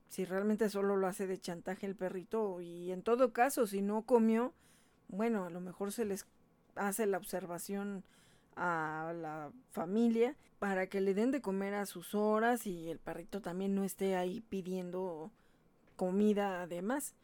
si 0.08 0.24
realmente 0.24 0.68
solo 0.68 0.96
lo 0.96 1.06
hace 1.06 1.26
de 1.26 1.38
chantaje 1.38 1.86
el 1.86 1.96
perrito. 1.96 2.60
Y 2.60 2.92
en 2.92 3.02
todo 3.02 3.32
caso, 3.32 3.66
si 3.66 3.82
no 3.82 4.02
comió, 4.02 4.52
bueno, 5.08 5.44
a 5.44 5.50
lo 5.50 5.60
mejor 5.60 5.92
se 5.92 6.04
les 6.04 6.26
hace 6.76 7.06
la 7.06 7.18
observación 7.18 8.04
a 8.56 9.12
la 9.14 9.50
familia 9.70 10.34
para 10.58 10.86
que 10.86 11.00
le 11.00 11.14
den 11.14 11.30
de 11.30 11.42
comer 11.42 11.74
a 11.74 11.86
sus 11.86 12.14
horas 12.14 12.66
y 12.66 12.90
el 12.90 12.98
perrito 12.98 13.42
también 13.42 13.74
no 13.74 13.84
esté 13.84 14.16
ahí 14.16 14.40
pidiendo 14.40 15.30
comida 15.96 16.62
además. 16.62 17.14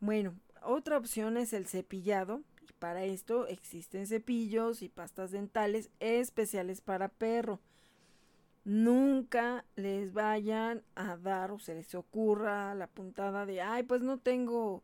Bueno, 0.00 0.34
otra 0.64 0.98
opción 0.98 1.36
es 1.36 1.52
el 1.52 1.66
cepillado 1.66 2.42
y 2.68 2.72
para 2.78 3.04
esto 3.04 3.46
existen 3.46 4.06
cepillos 4.06 4.82
y 4.82 4.88
pastas 4.88 5.30
dentales 5.30 5.90
especiales 6.00 6.80
para 6.80 7.08
perro. 7.08 7.60
Nunca 8.64 9.64
les 9.74 10.12
vayan 10.12 10.82
a 10.94 11.16
dar 11.16 11.50
o 11.50 11.58
se 11.58 11.74
les 11.74 11.94
ocurra 11.94 12.74
la 12.74 12.86
puntada 12.86 13.44
de, 13.44 13.60
ay, 13.60 13.82
pues 13.82 14.02
no 14.02 14.18
tengo 14.18 14.82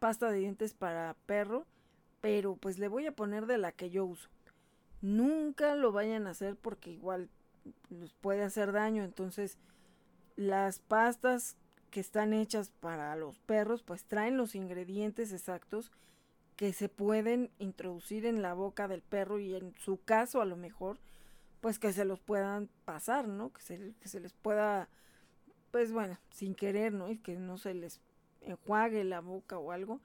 pasta 0.00 0.30
de 0.30 0.40
dientes 0.40 0.74
para 0.74 1.16
perro, 1.26 1.64
pero 2.22 2.56
pues 2.56 2.78
le 2.78 2.88
voy 2.88 3.06
a 3.06 3.12
poner 3.12 3.44
de 3.44 3.58
la 3.58 3.72
que 3.72 3.90
yo 3.90 4.06
uso 4.06 4.30
nunca 5.02 5.74
lo 5.74 5.92
vayan 5.92 6.26
a 6.26 6.30
hacer 6.30 6.56
porque 6.56 6.90
igual 6.90 7.28
les 7.90 8.14
puede 8.14 8.42
hacer 8.42 8.72
daño. 8.72 9.04
Entonces, 9.04 9.58
las 10.36 10.78
pastas 10.78 11.56
que 11.90 12.00
están 12.00 12.32
hechas 12.32 12.70
para 12.80 13.14
los 13.16 13.38
perros, 13.40 13.82
pues 13.82 14.04
traen 14.04 14.38
los 14.38 14.54
ingredientes 14.54 15.32
exactos 15.32 15.92
que 16.56 16.72
se 16.72 16.88
pueden 16.88 17.50
introducir 17.58 18.24
en 18.24 18.40
la 18.40 18.54
boca 18.54 18.88
del 18.88 19.02
perro 19.02 19.38
y 19.38 19.54
en 19.54 19.74
su 19.76 20.00
caso 20.02 20.40
a 20.40 20.46
lo 20.46 20.56
mejor, 20.56 20.98
pues 21.60 21.78
que 21.78 21.92
se 21.92 22.04
los 22.04 22.20
puedan 22.20 22.68
pasar, 22.84 23.28
¿no? 23.28 23.52
Que 23.52 23.60
se, 23.62 23.94
que 24.00 24.08
se 24.08 24.20
les 24.20 24.32
pueda, 24.32 24.88
pues 25.70 25.92
bueno, 25.92 26.18
sin 26.30 26.54
querer, 26.54 26.92
¿no? 26.92 27.10
Y 27.10 27.18
que 27.18 27.36
no 27.36 27.58
se 27.58 27.74
les 27.74 28.00
enjuague 28.40 29.04
la 29.04 29.20
boca 29.20 29.58
o 29.58 29.72
algo, 29.72 30.00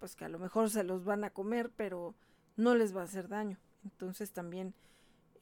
pues 0.00 0.16
que 0.16 0.24
a 0.24 0.28
lo 0.28 0.40
mejor 0.40 0.70
se 0.70 0.82
los 0.82 1.04
van 1.04 1.22
a 1.22 1.30
comer, 1.30 1.70
pero 1.76 2.14
no 2.56 2.74
les 2.74 2.96
va 2.96 3.02
a 3.02 3.04
hacer 3.04 3.28
daño. 3.28 3.58
Entonces 3.84 4.32
también 4.32 4.74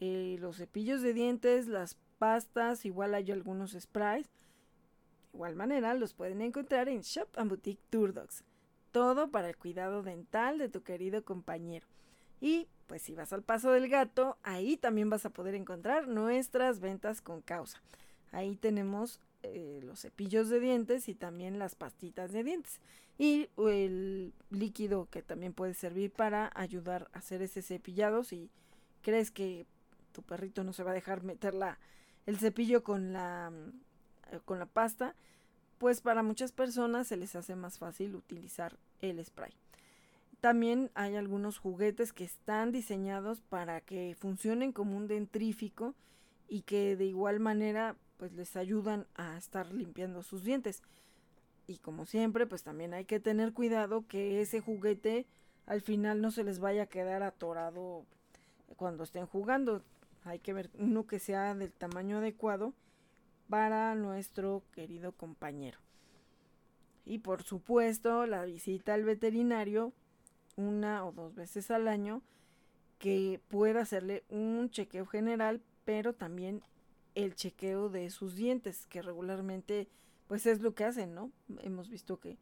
eh, 0.01 0.37
los 0.41 0.59
cepillos 0.59 1.01
de 1.01 1.15
dientes, 1.15 1.67
las 1.67 1.97
pastas, 2.19 2.85
igual 2.85 3.15
hay 3.15 3.31
algunos 3.31 3.77
sprays. 3.79 4.27
De 4.27 5.39
igual 5.39 5.57
manera 5.57 5.95
los 5.95 6.13
pueden 6.13 6.43
encontrar 6.43 6.89
en 6.89 7.01
Shop 7.01 7.29
and 7.37 7.49
Boutique 7.49 7.83
Turdogs. 7.89 8.45
Todo 8.93 9.31
para 9.31 9.49
el 9.49 9.57
cuidado 9.57 10.03
dental 10.03 10.59
de 10.59 10.69
tu 10.69 10.83
querido 10.83 11.25
compañero. 11.25 11.87
Y 12.41 12.69
pues 12.87 13.03
si 13.03 13.15
vas 13.15 13.33
al 13.33 13.43
paso 13.43 13.71
del 13.71 13.89
gato, 13.89 14.39
ahí 14.43 14.77
también 14.77 15.11
vas 15.11 15.25
a 15.27 15.31
poder 15.31 15.55
encontrar 15.55 16.09
nuestras 16.09 16.81
ventas 16.81 17.21
con 17.21 17.43
causa. 17.43 17.81
Ahí 18.33 18.57
tenemos 18.57 19.21
eh, 19.43 19.81
los 19.85 20.01
cepillos 20.01 20.49
de 20.49 20.61
dientes 20.61 21.09
y 21.09 21.15
también 21.15 21.59
las 21.59 21.75
pastitas 21.75 22.33
de 22.33 22.45
dientes. 22.45 22.81
Y 23.19 23.49
el 23.57 24.33
líquido 24.51 25.09
que 25.11 25.23
también 25.23 25.53
puede 25.53 25.75
servir 25.75 26.13
para 26.13 26.51
ayudar 26.55 27.09
a 27.13 27.19
hacer 27.19 27.43
ese 27.43 27.63
cepillado 27.63 28.25
si 28.25 28.51
crees 29.03 29.31
que 29.31 29.67
tu 30.13 30.23
perrito 30.23 30.65
no 30.65 30.73
se 30.73 30.83
va 30.83 30.91
a 30.91 30.95
dejar 30.95 31.23
meter 31.23 31.55
el 32.27 32.39
cepillo 32.39 32.83
con 32.83 33.13
la, 33.13 33.53
eh, 34.33 34.41
con 34.45 34.59
la 34.59 34.67
pasta, 34.67 35.15
pues 35.79 36.01
para 36.01 36.23
muchas 36.23 36.53
personas 36.53 37.07
se 37.07 37.17
les 37.17 37.37
hace 37.37 37.55
más 37.55 37.79
fácil 37.79 38.17
utilizar 38.17 38.77
el 39.01 39.25
spray. 39.25 39.53
También 40.41 40.91
hay 40.95 41.17
algunos 41.17 41.59
juguetes 41.59 42.13
que 42.13 42.25
están 42.25 42.71
diseñados 42.71 43.41
para 43.41 43.81
que 43.81 44.17
funcionen 44.19 44.73
como 44.73 44.97
un 44.97 45.09
dentrífico 45.09 45.95
y 46.49 46.63
que 46.63 46.97
de 46.97 47.07
igual 47.07 47.41
manera 47.41 47.97
pues 48.19 48.33
les 48.33 48.57
ayudan 48.57 49.07
a 49.15 49.39
estar 49.39 49.73
limpiando 49.73 50.23
sus 50.23 50.45
dientes. 50.45 50.83
Y 51.67 51.79
como 51.79 52.05
siempre, 52.05 52.47
pues 52.47 52.63
también 52.63 52.93
hay 52.93 53.05
que 53.05 53.21
tener 53.21 53.53
cuidado 53.53 54.07
que 54.07 54.41
ese 54.43 54.61
juguete 54.61 55.27
al 55.67 55.83
final 55.83 56.21
no 56.21 56.31
se 56.31 56.45
les 56.45 56.61
vaya 56.61 56.85
a 56.85 56.87
quedar 56.87 57.23
atorado 57.23 58.05
cuando 58.77 59.05
estén 59.05 59.27
jugando. 59.27 59.83
Hay 60.25 60.39
que 60.39 60.53
ver 60.53 60.71
uno 60.79 61.07
que 61.07 61.19
sea 61.19 61.55
del 61.55 61.73
tamaño 61.73 62.19
adecuado 62.19 62.75
para 63.49 63.95
nuestro 63.95 64.63
querido 64.73 65.13
compañero. 65.13 65.79
Y 67.05 67.19
por 67.19 67.43
supuesto, 67.43 68.27
la 68.27 68.45
visita 68.45 68.95
al 68.95 69.05
veterinario 69.05 69.93
una 70.57 71.07
o 71.07 71.13
dos 71.13 71.35
veces 71.35 71.71
al 71.71 71.87
año 71.87 72.23
que 72.99 73.41
pueda 73.49 73.83
hacerle 73.83 74.25
un 74.29 74.71
chequeo 74.71 75.07
general, 75.07 75.63
pero 75.85 76.15
también 76.15 76.63
el 77.25 77.35
chequeo 77.35 77.89
de 77.89 78.11
sus 78.11 78.37
dientes, 78.37 78.87
que 78.87 79.03
regularmente 79.03 79.89
pues 80.29 80.47
es 80.47 80.61
lo 80.61 80.75
que 80.75 80.85
hacen, 80.85 81.15
¿no? 81.15 81.33
Hemos 81.63 81.89
visto 81.89 82.21
que 82.21 82.39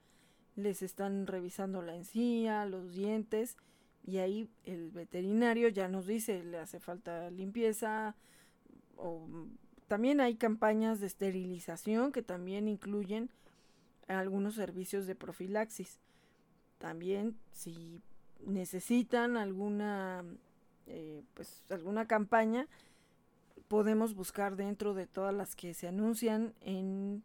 les 0.55 0.83
están 0.83 1.27
revisando 1.27 1.81
la 1.81 1.95
encía, 1.95 2.67
los 2.67 2.93
dientes, 2.93 3.57
y 4.05 4.19
ahí 4.19 4.51
el 4.65 4.91
veterinario 4.91 5.69
ya 5.69 5.89
nos 5.89 6.07
dice, 6.07 6.45
le 6.45 6.59
hace 6.59 6.79
falta 6.79 7.31
limpieza, 7.31 8.17
o 8.97 9.27
también 9.89 10.21
hay 10.21 10.35
campañas 10.35 11.01
de 11.01 11.07
esterilización 11.07 12.12
que 12.12 12.23
también 12.23 12.69
incluyen 12.69 13.31
algunos 14.09 14.57
servicios 14.57 15.07
de 15.07 15.15
profilaxis. 15.15 16.01
También 16.79 17.37
si 17.53 18.03
necesitan 18.45 19.39
alguna 19.39 20.23
eh, 20.87 21.23
pues 21.35 21.62
alguna 21.71 22.07
campaña 22.07 22.69
podemos 23.68 24.14
buscar 24.14 24.57
dentro 24.57 24.94
de 24.94 25.07
todas 25.07 25.35
las 25.35 25.57
que 25.57 25.74
se 25.74 25.88
anuncian 25.88 26.55
en 26.61 27.22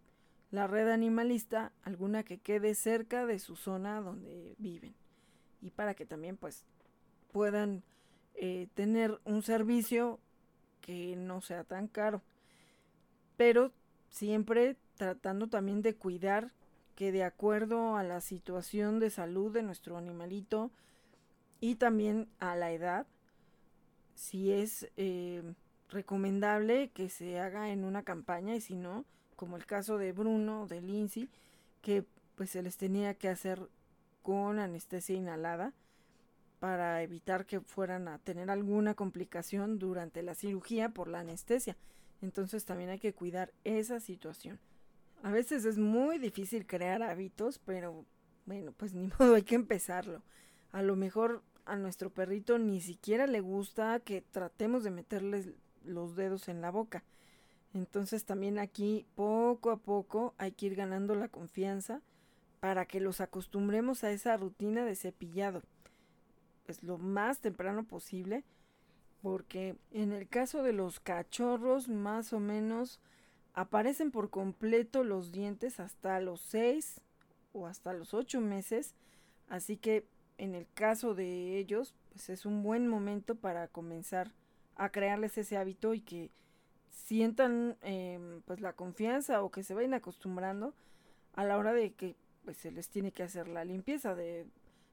la 0.52 0.68
red 0.68 0.90
animalista 0.90 1.72
alguna 1.84 2.24
que 2.24 2.38
quede 2.38 2.76
cerca 2.76 3.26
de 3.26 3.40
su 3.40 3.56
zona 3.56 4.02
donde 4.02 4.56
viven. 4.58 4.94
Y 5.62 5.72
para 5.72 5.94
que 5.94 6.06
también 6.06 6.38
pues 6.38 6.66
puedan 7.32 7.84
eh, 8.36 8.68
tener 8.74 9.20
un 9.24 9.44
servicio 9.44 10.20
que 10.82 11.16
no 11.16 11.42
sea 11.42 11.64
tan 11.64 11.88
caro. 11.88 12.22
Pero 13.38 13.72
siempre 14.10 14.76
tratando 14.98 15.48
también 15.48 15.82
de 15.82 15.96
cuidar 15.96 16.52
que 16.96 17.12
de 17.12 17.24
acuerdo 17.24 17.96
a 17.96 18.04
la 18.04 18.20
situación 18.20 19.00
de 19.00 19.10
salud 19.10 19.52
de 19.54 19.64
nuestro 19.64 19.98
animalito 19.98 20.70
y 21.60 21.76
también 21.76 22.28
a 22.40 22.56
la 22.56 22.72
edad 22.72 23.08
si 24.16 24.52
es 24.52 24.88
eh, 24.98 25.54
recomendable 25.92 26.90
que 26.90 27.10
se 27.10 27.40
haga 27.40 27.70
en 27.70 27.84
una 27.84 28.04
campaña 28.04 28.56
y 28.56 28.62
si 28.62 28.76
no, 28.76 29.06
como 29.36 29.58
el 29.58 29.66
caso 29.66 29.98
de 29.98 30.12
Bruno, 30.12 30.68
de 30.68 30.82
Lindsay, 30.82 31.30
que 31.82 32.06
pues 32.36 32.50
se 32.50 32.64
les 32.64 32.78
tenía 32.78 33.14
que 33.14 33.30
hacer 33.30 33.70
con 34.24 34.60
anestesia 34.60 35.16
inhalada 35.16 35.74
para 36.60 37.02
evitar 37.02 37.46
que 37.46 37.60
fueran 37.60 38.08
a 38.08 38.20
tener 38.20 38.50
alguna 38.50 38.94
complicación 38.94 39.80
durante 39.80 40.22
la 40.22 40.36
cirugía 40.36 40.90
por 40.90 41.08
la 41.08 41.20
anestesia. 41.20 41.76
Entonces 42.22 42.66
también 42.66 42.92
hay 42.92 43.00
que 43.00 43.14
cuidar 43.14 43.52
esa 43.64 44.00
situación. 44.00 44.60
A 45.24 45.32
veces 45.32 45.66
es 45.66 45.78
muy 45.78 46.20
difícil 46.20 46.66
crear 46.66 47.02
hábitos, 47.02 47.60
pero 47.60 48.06
bueno, 48.46 48.74
pues 48.78 48.94
ni 48.96 49.08
modo, 49.20 49.36
hay 49.36 49.44
que 49.44 49.56
empezarlo. 49.56 50.22
A 50.72 50.84
lo 50.84 50.96
mejor 50.96 51.42
a 51.66 51.76
nuestro 51.76 52.10
perrito 52.12 52.58
ni 52.58 52.82
siquiera 52.82 53.28
le 53.28 53.40
gusta 53.40 54.00
que 54.00 54.22
tratemos 54.22 54.84
de 54.84 54.92
meterles 54.92 55.50
los 55.86 56.16
dedos 56.16 56.48
en 56.48 56.62
la 56.62 56.72
boca. 56.72 57.04
Entonces 57.74 58.26
también 58.26 58.60
aquí 58.60 59.06
poco 59.16 59.72
a 59.72 59.78
poco 59.78 60.34
hay 60.38 60.52
que 60.52 60.66
ir 60.68 60.76
ganando 60.76 61.16
la 61.16 61.30
confianza 61.30 62.02
para 62.60 62.86
que 62.86 63.00
los 63.00 63.22
acostumbremos 63.22 64.04
a 64.04 64.12
esa 64.12 64.36
rutina 64.38 64.86
de 64.86 64.96
cepillado. 64.96 65.64
Pues 66.66 66.84
lo 66.84 66.98
más 66.98 67.40
temprano 67.40 67.84
posible 67.84 68.44
porque 69.22 69.76
en 69.92 70.12
el 70.12 70.28
caso 70.28 70.64
de 70.64 70.74
los 70.74 71.00
cachorros 71.00 71.88
más 71.88 72.34
o 72.34 72.40
menos 72.40 73.00
aparecen 73.54 74.12
por 74.12 74.30
completo 74.30 75.04
los 75.04 75.32
dientes 75.32 75.80
hasta 75.80 76.20
los 76.20 76.42
6 76.42 77.02
o 77.54 77.68
hasta 77.68 77.94
los 77.94 78.14
8 78.14 78.42
meses. 78.42 78.96
Así 79.48 79.78
que 79.78 80.06
en 80.38 80.56
el 80.56 80.68
caso 80.74 81.14
de 81.14 81.58
ellos 81.58 81.94
pues 82.12 82.30
es 82.30 82.46
un 82.46 82.64
buen 82.64 82.88
momento 82.88 83.36
para 83.36 83.68
comenzar 83.68 84.32
a 84.76 84.90
crearles 84.90 85.38
ese 85.38 85.58
hábito 85.58 85.94
y 85.94 86.02
que 86.02 86.32
sientan 86.90 87.78
em, 87.82 88.42
pues 88.44 88.62
la 88.62 88.74
confianza 88.74 89.44
o 89.44 89.52
que 89.52 89.64
se 89.64 89.74
vayan 89.74 89.94
acostumbrando 89.94 90.74
a 91.34 91.46
la 91.46 91.58
hora 91.58 91.74
de 91.74 91.94
que 91.94 92.16
pues 92.44 92.58
se 92.58 92.72
les 92.72 92.90
tiene 92.90 93.12
que 93.12 93.24
hacer 93.24 93.48
la 93.48 93.64
limpieza 93.64 94.16
de 94.16 94.46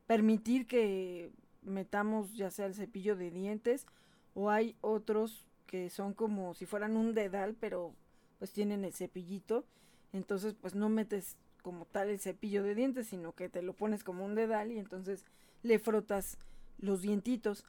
permitir 0.06 0.66
que 0.66 1.30
metamos 1.62 2.34
ya 2.34 2.50
sea 2.50 2.66
el 2.66 2.74
cepillo 2.74 3.16
de 3.16 3.30
dientes 3.30 3.86
o 4.34 4.50
hay 4.50 4.76
otros 4.80 5.46
que 5.66 5.90
son 5.90 6.14
como 6.14 6.54
si 6.54 6.66
fueran 6.66 6.96
un 6.96 7.14
dedal 7.14 7.56
pero 7.58 7.94
pues 8.38 8.52
tienen 8.52 8.84
el 8.84 8.92
cepillito. 8.92 9.64
Entonces 10.12 10.54
pues 10.54 10.74
no 10.74 10.88
metes 10.88 11.36
como 11.62 11.84
tal 11.84 12.08
el 12.08 12.20
cepillo 12.20 12.62
de 12.62 12.74
dientes 12.74 13.08
sino 13.08 13.34
que 13.34 13.48
te 13.48 13.62
lo 13.62 13.74
pones 13.74 14.04
como 14.04 14.24
un 14.24 14.34
dedal 14.34 14.72
y 14.72 14.78
entonces 14.78 15.24
le 15.62 15.78
frotas 15.78 16.38
los 16.78 17.02
dientitos 17.02 17.64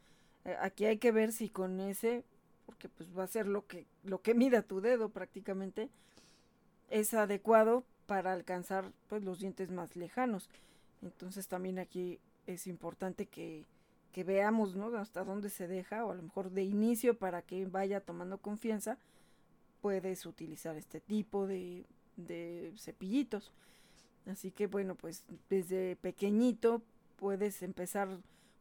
aquí 0.59 0.85
hay 0.85 0.97
que 0.97 1.11
ver 1.11 1.31
si 1.31 1.49
con 1.49 1.79
ese 1.79 2.23
porque 2.65 2.87
pues 2.89 3.09
va 3.17 3.23
a 3.23 3.27
ser 3.27 3.47
lo 3.47 3.65
que 3.65 3.87
lo 4.03 4.21
que 4.21 4.33
mida 4.33 4.61
tu 4.61 4.79
dedo 4.79 5.09
prácticamente 5.09 5.89
es 6.89 7.13
adecuado 7.13 7.83
para 8.05 8.33
alcanzar 8.33 8.91
pues 9.07 9.23
los 9.23 9.39
dientes 9.39 9.71
más 9.71 9.95
lejanos 9.95 10.49
entonces 11.01 11.47
también 11.47 11.79
aquí 11.79 12.19
es 12.47 12.67
importante 12.67 13.25
que, 13.25 13.65
que 14.11 14.23
veamos 14.23 14.75
¿no? 14.75 14.95
hasta 14.97 15.23
dónde 15.23 15.49
se 15.49 15.67
deja 15.67 16.05
o 16.05 16.11
a 16.11 16.15
lo 16.15 16.21
mejor 16.21 16.51
de 16.51 16.63
inicio 16.63 17.17
para 17.17 17.41
que 17.41 17.65
vaya 17.65 18.01
tomando 18.01 18.37
confianza 18.37 18.97
puedes 19.81 20.25
utilizar 20.25 20.75
este 20.75 20.99
tipo 20.99 21.47
de, 21.47 21.85
de 22.17 22.73
cepillitos 22.77 23.51
así 24.27 24.51
que 24.51 24.67
bueno 24.67 24.95
pues 24.95 25.23
desde 25.49 25.95
pequeñito 25.95 26.81
puedes 27.17 27.61
empezar 27.61 28.09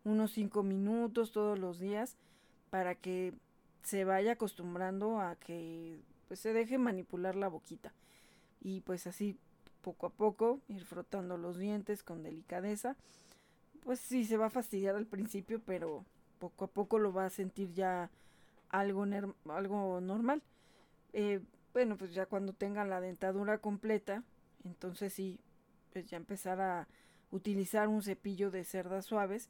unos 0.08 0.32
5 0.32 0.62
minutos 0.62 1.32
todos 1.32 1.58
los 1.58 1.78
días 1.78 2.16
para 2.70 2.94
que 2.94 3.34
se 3.82 4.04
vaya 4.04 4.32
acostumbrando 4.32 5.20
a 5.20 5.36
que 5.36 6.00
pues, 6.26 6.40
se 6.40 6.52
deje 6.52 6.78
manipular 6.78 7.36
la 7.36 7.48
boquita. 7.48 7.92
Y 8.60 8.80
pues 8.80 9.06
así 9.06 9.36
poco 9.82 10.06
a 10.06 10.10
poco 10.10 10.60
ir 10.68 10.84
frotando 10.84 11.36
los 11.36 11.58
dientes 11.58 12.02
con 12.02 12.22
delicadeza. 12.22 12.96
Pues 13.84 14.00
sí 14.00 14.24
se 14.24 14.36
va 14.36 14.46
a 14.46 14.50
fastidiar 14.50 14.96
al 14.96 15.06
principio 15.06 15.60
pero 15.64 16.04
poco 16.38 16.66
a 16.66 16.68
poco 16.68 16.98
lo 16.98 17.12
va 17.12 17.26
a 17.26 17.30
sentir 17.30 17.72
ya 17.72 18.10
algo, 18.68 19.06
algo 19.48 20.00
normal. 20.00 20.42
Eh, 21.12 21.40
bueno 21.72 21.96
pues 21.96 22.12
ya 22.12 22.26
cuando 22.26 22.52
tenga 22.52 22.84
la 22.84 23.00
dentadura 23.00 23.58
completa 23.58 24.22
entonces 24.64 25.12
sí 25.12 25.38
pues 25.92 26.06
ya 26.06 26.16
empezar 26.16 26.60
a 26.60 26.86
utilizar 27.30 27.88
un 27.88 28.02
cepillo 28.02 28.50
de 28.50 28.64
cerdas 28.64 29.06
suaves 29.06 29.48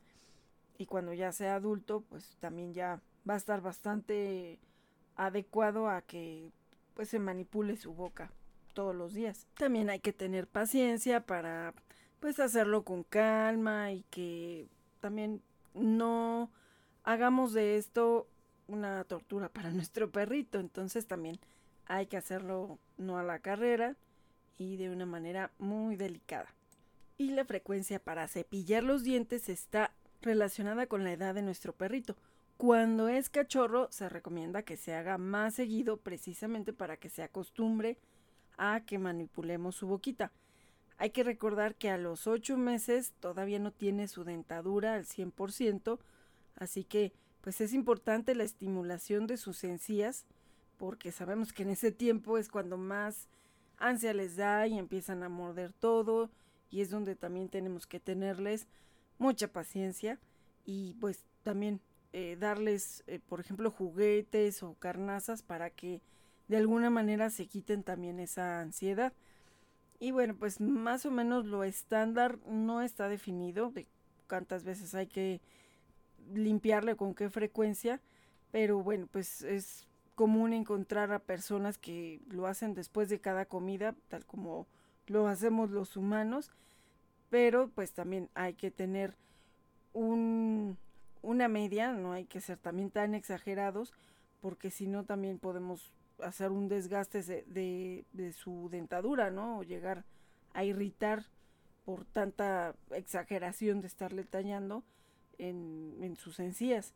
y 0.79 0.87
cuando 0.87 1.13
ya 1.13 1.33
sea 1.33 1.57
adulto 1.57 2.03
pues 2.09 2.37
también 2.41 2.73
ya 2.73 3.01
va 3.29 3.35
a 3.35 3.39
estar 3.39 3.61
bastante 3.61 4.59
adecuado 5.17 5.89
a 5.89 6.01
que 6.03 6.51
pues 6.95 7.09
se 7.09 7.19
manipule 7.19 7.77
su 7.77 7.93
boca 7.93 8.31
todos 8.73 8.95
los 8.95 9.13
días. 9.13 9.47
También 9.55 9.91
hay 9.91 9.99
que 9.99 10.13
tener 10.13 10.47
paciencia 10.47 11.27
para 11.27 11.75
pues 12.21 12.41
hacerlo 12.41 12.85
con 12.85 13.03
calma 13.03 13.93
y 13.93 14.05
que 14.11 14.69
también 15.01 15.43
no 15.75 16.51
hagamos 17.05 17.53
de 17.53 17.77
esto 17.77 18.29
una 18.69 19.05
tortura 19.05 19.49
para 19.49 19.71
nuestro 19.73 20.11
perrito. 20.11 20.61
Entonces 20.61 21.07
también 21.07 21.39
hay 21.87 22.07
que 22.07 22.17
hacerlo 22.17 22.79
no 22.97 23.19
a 23.19 23.23
la 23.23 23.41
carrera 23.41 23.97
y 24.57 24.77
de 24.77 24.91
una 24.91 25.07
manera 25.07 25.51
muy 25.59 25.97
delicada. 25.97 26.55
Y 27.17 27.31
la 27.31 27.45
frecuencia 27.45 27.99
para 27.99 28.29
cepillar 28.29 28.85
los 28.85 29.03
dientes 29.03 29.49
está 29.49 29.93
relacionada 30.21 30.87
con 30.87 31.05
la 31.05 31.13
edad 31.13 31.35
de 31.35 31.43
nuestro 31.43 31.73
perrito. 31.73 32.17
Cuando 32.57 33.09
es 33.09 33.31
cachorro 33.31 33.89
se 33.91 34.09
recomienda 34.09 34.63
que 34.63 34.77
se 34.77 34.95
haga 34.95 35.17
más 35.17 35.55
seguido 35.55 35.99
precisamente 35.99 36.73
para 36.73 36.97
que 36.97 37.09
se 37.09 37.23
acostumbre 37.23 37.99
a 38.57 38.81
que 38.85 38.99
manipulemos 38.99 39.77
su 39.77 39.87
boquita. 39.87 40.33
Hay 40.97 41.11
que 41.11 41.23
recordar 41.23 41.77
que 41.77 41.91
a 41.91 41.99
los 41.99 42.27
8 42.27 42.57
meses 42.57 43.13
todavía 43.21 43.61
no 43.61 43.71
tiene 43.71 44.09
su 44.09 44.25
dentadura 44.25 44.95
al 44.95 45.05
100%, 45.07 46.01
así 46.57 46.83
que 46.83 47.13
pues 47.41 47.61
es 47.61 47.73
importante 47.73 48.35
la 48.35 48.43
estimulación 48.43 49.29
de 49.29 49.37
sus 49.37 49.63
encías 49.63 50.27
porque 50.77 51.13
sabemos 51.13 51.53
que 51.53 51.63
en 51.63 51.71
ese 51.71 51.93
tiempo 51.93 52.39
es 52.39 52.49
cuando 52.49 52.77
más 52.77 53.29
ansia 53.79 54.13
les 54.13 54.37
da 54.37 54.67
y 54.67 54.79
empiezan 54.79 55.23
a 55.23 55.29
morder 55.29 55.73
todo 55.73 56.31
y 56.71 56.81
es 56.81 56.91
donde 56.91 57.15
también 57.15 57.49
tenemos 57.49 57.87
que 57.87 58.01
tenerles 58.01 58.67
mucha 59.19 59.49
paciencia 59.49 60.19
y 60.65 60.95
pues 60.95 61.25
también 61.43 61.81
eh, 62.13 62.37
darles, 62.39 63.05
eh, 63.07 63.21
por 63.29 63.41
ejemplo, 63.41 63.71
juguetes 63.71 64.63
o 64.63 64.75
carnazas 64.75 65.43
para 65.43 65.71
que 65.71 66.01
de 66.49 66.57
alguna 66.57 66.91
manera 66.91 67.31
se 67.31 67.47
quiten 67.47 67.83
también 67.83 68.21
esa 68.21 68.61
ansiedad. 68.61 69.13
Y 70.01 70.13
bueno, 70.13 70.37
pues 70.37 70.61
más 70.61 71.05
o 71.07 71.11
menos 71.11 71.45
lo 71.45 71.65
estándar 71.65 72.39
no 72.47 72.83
está 72.83 73.09
definido 73.09 73.71
de 73.71 73.87
cuántas 74.29 74.65
veces 74.65 74.95
hay 74.95 75.07
que 75.07 75.41
limpiarle 76.33 76.97
con 76.97 77.15
qué 77.15 77.31
frecuencia, 77.31 78.01
pero 78.51 78.83
bueno, 78.83 79.09
pues 79.11 79.43
es 79.43 79.87
común 80.15 80.53
encontrar 80.53 81.13
a 81.13 81.19
personas 81.19 81.79
que 81.79 82.21
lo 82.29 82.47
hacen 82.47 82.75
después 82.75 83.09
de 83.09 83.21
cada 83.21 83.45
comida, 83.47 83.95
tal 84.09 84.25
como 84.27 84.67
lo 85.07 85.29
hacemos 85.29 85.71
los 85.71 85.97
humanos, 85.97 86.51
pero 87.31 87.69
pues 87.69 87.93
también 87.93 88.29
hay 88.35 88.55
que 88.55 88.71
tener 88.71 89.15
un, 89.93 90.77
una 91.23 91.49
media, 91.49 91.93
no 91.93 92.13
hay 92.13 92.25
que 92.25 92.41
ser 92.41 92.59
también 92.59 92.91
tan 92.91 93.15
exagerados, 93.15 93.93
porque 94.41 94.71
si 94.71 94.87
no 94.87 95.05
también 95.05 95.39
podemos 95.39 95.93
hacer 96.23 96.51
un 96.51 96.69
desgaste 96.69 97.23
de, 97.23 98.05
de, 98.13 98.33
su 98.33 98.69
dentadura, 98.71 99.31
¿no? 99.31 99.59
O 99.59 99.63
llegar 99.63 100.05
a 100.53 100.65
irritar 100.65 101.27
por 101.85 102.05
tanta 102.05 102.75
exageración 102.91 103.81
de 103.81 103.87
estarle 103.87 104.25
tallando 104.25 104.83
en, 105.39 105.97
en 106.03 106.17
sus 106.17 106.41
encías. 106.41 106.93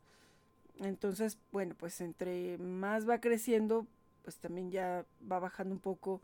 Entonces, 0.79 1.37
bueno, 1.51 1.75
pues 1.77 2.01
entre 2.01 2.57
más 2.57 3.07
va 3.07 3.19
creciendo, 3.19 3.87
pues 4.23 4.37
también 4.37 4.71
ya 4.71 5.05
va 5.29 5.39
bajando 5.39 5.73
un 5.73 5.79
poco 5.81 6.21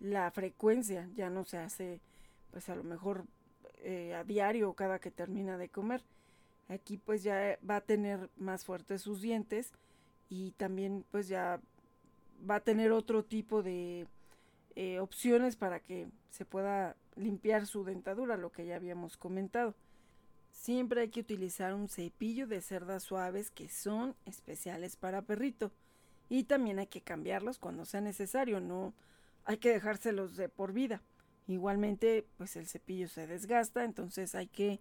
la 0.00 0.30
frecuencia, 0.30 1.08
ya 1.14 1.30
no 1.30 1.44
se 1.44 1.58
hace, 1.58 2.00
pues 2.50 2.68
a 2.68 2.74
lo 2.74 2.82
mejor 2.82 3.24
eh, 3.82 4.14
a 4.14 4.24
diario 4.24 4.72
cada 4.74 4.98
que 4.98 5.10
termina 5.10 5.58
de 5.58 5.68
comer. 5.68 6.02
Aquí 6.68 6.98
pues 6.98 7.22
ya 7.22 7.58
va 7.68 7.76
a 7.76 7.80
tener 7.80 8.30
más 8.36 8.64
fuertes 8.64 9.02
sus 9.02 9.20
dientes 9.20 9.72
y 10.28 10.52
también 10.52 11.04
pues 11.10 11.28
ya 11.28 11.60
va 12.48 12.56
a 12.56 12.60
tener 12.60 12.92
otro 12.92 13.24
tipo 13.24 13.62
de 13.62 14.06
eh, 14.76 15.00
opciones 15.00 15.56
para 15.56 15.80
que 15.80 16.08
se 16.30 16.44
pueda 16.44 16.96
limpiar 17.16 17.66
su 17.66 17.84
dentadura, 17.84 18.36
lo 18.36 18.52
que 18.52 18.66
ya 18.66 18.76
habíamos 18.76 19.16
comentado. 19.16 19.74
Siempre 20.52 21.02
hay 21.02 21.08
que 21.08 21.20
utilizar 21.20 21.74
un 21.74 21.88
cepillo 21.88 22.46
de 22.46 22.60
cerdas 22.60 23.02
suaves 23.02 23.50
que 23.50 23.68
son 23.68 24.14
especiales 24.26 24.96
para 24.96 25.22
perrito. 25.22 25.72
Y 26.28 26.44
también 26.44 26.78
hay 26.78 26.86
que 26.86 27.00
cambiarlos 27.00 27.58
cuando 27.58 27.84
sea 27.84 28.00
necesario, 28.00 28.60
no 28.60 28.94
hay 29.44 29.56
que 29.56 29.70
dejárselos 29.70 30.36
de 30.36 30.48
por 30.48 30.72
vida. 30.72 31.02
Igualmente, 31.50 32.24
pues 32.36 32.54
el 32.54 32.68
cepillo 32.68 33.08
se 33.08 33.26
desgasta, 33.26 33.82
entonces 33.82 34.36
hay 34.36 34.46
que 34.46 34.78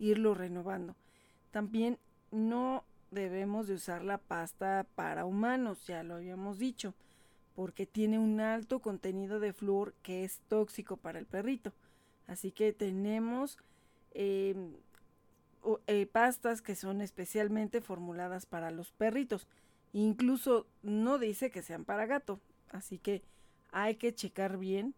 irlo 0.00 0.34
renovando. 0.34 0.96
También 1.52 1.96
no 2.32 2.82
debemos 3.12 3.68
de 3.68 3.74
usar 3.74 4.02
la 4.02 4.18
pasta 4.18 4.84
para 4.96 5.24
humanos, 5.24 5.86
ya 5.86 6.02
lo 6.02 6.16
habíamos 6.16 6.58
dicho, 6.58 6.92
porque 7.54 7.86
tiene 7.86 8.18
un 8.18 8.40
alto 8.40 8.80
contenido 8.80 9.38
de 9.38 9.52
flúor 9.52 9.94
que 10.02 10.24
es 10.24 10.40
tóxico 10.48 10.96
para 10.96 11.20
el 11.20 11.26
perrito. 11.26 11.72
Así 12.26 12.50
que 12.50 12.72
tenemos 12.72 13.56
em, 14.10 14.72
eh, 15.86 16.06
pastas 16.06 16.62
que 16.62 16.74
son 16.74 17.00
especialmente 17.00 17.80
formuladas 17.80 18.44
para 18.44 18.72
los 18.72 18.90
perritos. 18.90 19.46
Incluso 19.92 20.66
no 20.82 21.18
dice 21.18 21.52
que 21.52 21.62
sean 21.62 21.84
para 21.84 22.06
gato. 22.06 22.40
Así 22.70 22.98
que 22.98 23.22
hay 23.70 23.94
que 23.94 24.12
checar 24.12 24.58
bien 24.58 24.96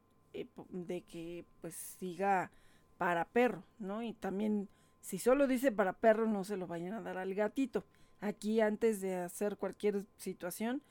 de 0.70 1.02
que 1.02 1.44
pues 1.60 1.74
siga 1.74 2.50
para 2.98 3.24
perro, 3.24 3.64
¿no? 3.78 4.02
Y 4.02 4.12
también 4.12 4.68
si 5.00 5.18
solo 5.18 5.46
dice 5.46 5.72
para 5.72 5.94
perro 5.94 6.26
no 6.26 6.44
se 6.44 6.56
lo 6.56 6.66
vayan 6.66 6.92
a 6.94 7.02
dar 7.02 7.18
al 7.18 7.34
gatito. 7.34 7.84
Aquí 8.20 8.60
antes 8.60 9.00
de 9.00 9.16
hacer 9.16 9.56
cualquier 9.56 10.04
situación 10.16 10.82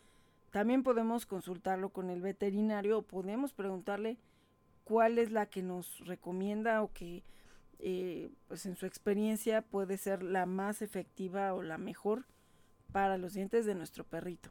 también 0.52 0.84
podemos 0.84 1.26
consultarlo 1.26 1.90
con 1.90 2.10
el 2.10 2.22
veterinario 2.22 3.00
o 3.00 3.02
podemos 3.04 3.54
preguntarle 3.54 4.18
cuál 4.84 5.20
es 5.20 5.32
la 5.32 5.46
que 5.46 5.62
nos 5.62 6.00
recomienda 6.06 6.82
o 6.82 6.92
que 6.92 7.24
eh, 7.78 8.32
pues 8.48 8.66
en 8.66 8.76
su 8.76 8.86
experiencia 8.86 9.62
puede 9.62 9.98
ser 9.98 10.24
la 10.24 10.46
más 10.46 10.82
efectiva 10.82 11.54
o 11.54 11.62
la 11.62 11.78
mejor 11.78 12.26
para 12.92 13.18
los 13.18 13.34
dientes 13.34 13.66
de 13.66 13.76
nuestro 13.76 14.04
perrito. 14.04 14.50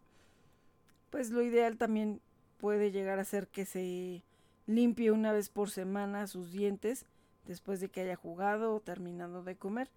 Pues 1.10 1.30
lo 1.30 1.42
ideal 1.42 1.76
también 1.76 2.20
puede 2.58 2.92
llegar 2.92 3.18
a 3.18 3.24
ser 3.24 3.48
que 3.48 3.64
se 3.64 4.22
limpie 4.68 5.10
una 5.10 5.32
vez 5.32 5.48
por 5.48 5.70
semana 5.70 6.28
sus 6.28 6.52
dientes 6.52 7.06
después 7.44 7.80
de 7.80 7.88
que 7.88 8.02
haya 8.02 8.14
jugado 8.14 8.72
o 8.72 8.80
terminado 8.80 9.42
de 9.42 9.56
comer. 9.56 9.90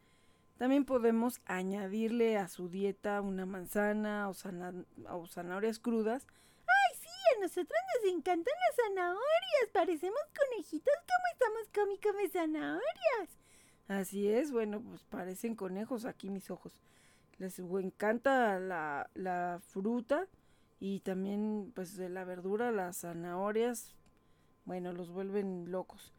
También 0.58 0.86
podemos 0.86 1.42
añadirle 1.46 2.38
a 2.38 2.48
su 2.48 2.70
dieta 2.70 3.22
una 3.22 3.46
manzana 3.46 4.28
o, 4.28 4.34
o 5.10 5.28
zanahorias 5.28 5.78
crudas 5.78 6.26
a 7.36 7.40
nosotros 7.42 7.80
nos 7.96 8.14
encantan 8.14 8.54
las 8.68 8.76
zanahorias. 8.76 9.70
Parecemos 9.72 10.22
conejitos 10.38 10.94
como 11.08 11.28
estamos 11.34 11.70
come 11.74 12.00
come 12.02 12.30
zanahorias. 12.30 13.40
Así 13.88 14.30
es, 14.30 14.52
bueno, 14.52 14.82
pues 14.82 15.04
parecen 15.04 15.56
conejos 15.56 16.06
aquí 16.06 16.30
mis 16.30 16.50
ojos. 16.50 16.74
Les 17.38 17.60
encanta 17.60 18.60
la, 18.60 19.10
la 19.16 19.60
fruta 19.66 20.28
y 20.80 21.00
también 21.02 21.72
pues 21.76 21.98
de 21.98 22.10
la 22.10 22.24
verdura, 22.24 22.72
las 22.72 23.02
zanahorias, 23.02 23.96
bueno, 24.66 24.94
los 24.94 25.10
vuelven 25.10 25.72
locos. 25.72 26.14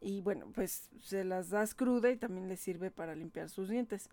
Y 0.00 0.20
bueno, 0.22 0.50
pues 0.54 0.88
se 1.02 1.24
las 1.24 1.50
das 1.50 1.74
cruda 1.74 2.10
y 2.10 2.16
también 2.16 2.48
les 2.48 2.60
sirve 2.60 2.90
para 2.90 3.14
limpiar 3.14 3.50
sus 3.50 3.68
dientes. 3.68 4.08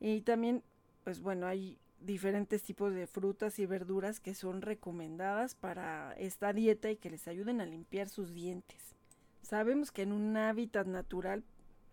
Y 0.00 0.22
también, 0.22 0.62
pues 1.04 1.20
bueno, 1.20 1.46
hay 1.46 1.78
diferentes 2.00 2.62
tipos 2.62 2.92
de 2.92 3.06
frutas 3.06 3.58
y 3.58 3.66
verduras 3.66 4.20
que 4.20 4.34
son 4.34 4.60
recomendadas 4.60 5.54
para 5.54 6.12
esta 6.14 6.52
dieta 6.52 6.90
y 6.90 6.96
que 6.96 7.10
les 7.10 7.28
ayuden 7.28 7.60
a 7.60 7.66
limpiar 7.66 8.08
sus 8.08 8.34
dientes. 8.34 8.94
Sabemos 9.42 9.92
que 9.92 10.02
en 10.02 10.12
un 10.12 10.36
hábitat 10.36 10.86
natural, 10.86 11.44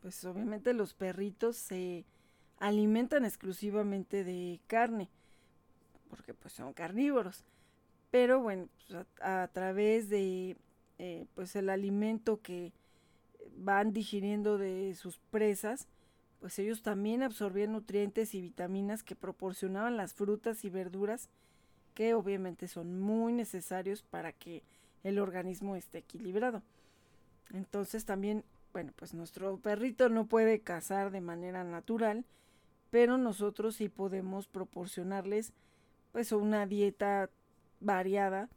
pues 0.01 0.23
obviamente 0.25 0.73
los 0.73 0.93
perritos 0.93 1.57
se 1.57 2.05
alimentan 2.57 3.25
exclusivamente 3.25 4.23
de 4.23 4.61
carne, 4.67 5.09
porque 6.09 6.33
pues 6.33 6.53
son 6.53 6.73
carnívoros. 6.73 7.43
Pero 8.11 8.41
bueno, 8.41 8.67
pues 8.87 9.05
a, 9.21 9.49
través 9.53 10.09
de 10.09 10.57
eh, 10.99 11.25
pues 11.33 11.55
el 11.55 11.69
alimento 11.69 12.41
que 12.41 12.73
van 13.57 13.93
digiriendo 13.93 14.57
de 14.57 14.93
sus 14.95 15.17
presas, 15.17 15.87
pues 16.39 16.59
ellos 16.59 16.81
también 16.81 17.23
absorbían 17.23 17.71
nutrientes 17.71 18.35
y 18.35 18.41
vitaminas 18.41 19.03
que 19.03 19.15
proporcionaban 19.15 19.95
las 19.95 20.13
frutas 20.13 20.65
y 20.65 20.69
verduras, 20.69 21.29
que 21.93 22.13
obviamente 22.13 22.67
son 22.67 22.99
muy 22.99 23.31
necesarios 23.31 24.03
para 24.03 24.33
que 24.33 24.63
el 25.03 25.19
organismo 25.19 25.75
esté 25.75 25.99
equilibrado. 25.99 26.61
Entonces 27.53 28.05
también, 28.05 28.43
bueno, 28.73 28.91
pues 28.95 29.13
nuestro 29.13 29.57
perrito 29.57 30.09
no 30.09 30.25
puede 30.25 30.59
cazar 30.59 31.11
de 31.11 31.21
manera 31.21 31.63
natural, 31.63 32.25
pero 32.89 33.17
nosotros 33.17 33.75
sí 33.75 33.87
podemos 33.87 34.47
proporcionarles 34.47 35.53
pues 36.11 36.31
una 36.31 36.65
dieta 36.65 37.29
variada 37.81 38.49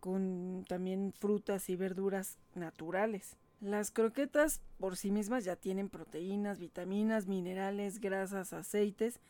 con 0.00 0.64
también 0.68 1.12
frutas 1.18 1.68
y 1.68 1.76
verduras 1.76 2.38
naturales. 2.54 3.36
Las 3.60 3.90
croquetas 3.90 4.60
por 4.78 4.96
sí 4.96 5.10
mismas 5.10 5.44
ya 5.44 5.56
tienen 5.56 5.88
proteínas, 5.88 6.60
vitaminas, 6.60 7.26
minerales, 7.26 8.00
grasas, 8.00 8.52
aceites, 8.52 9.20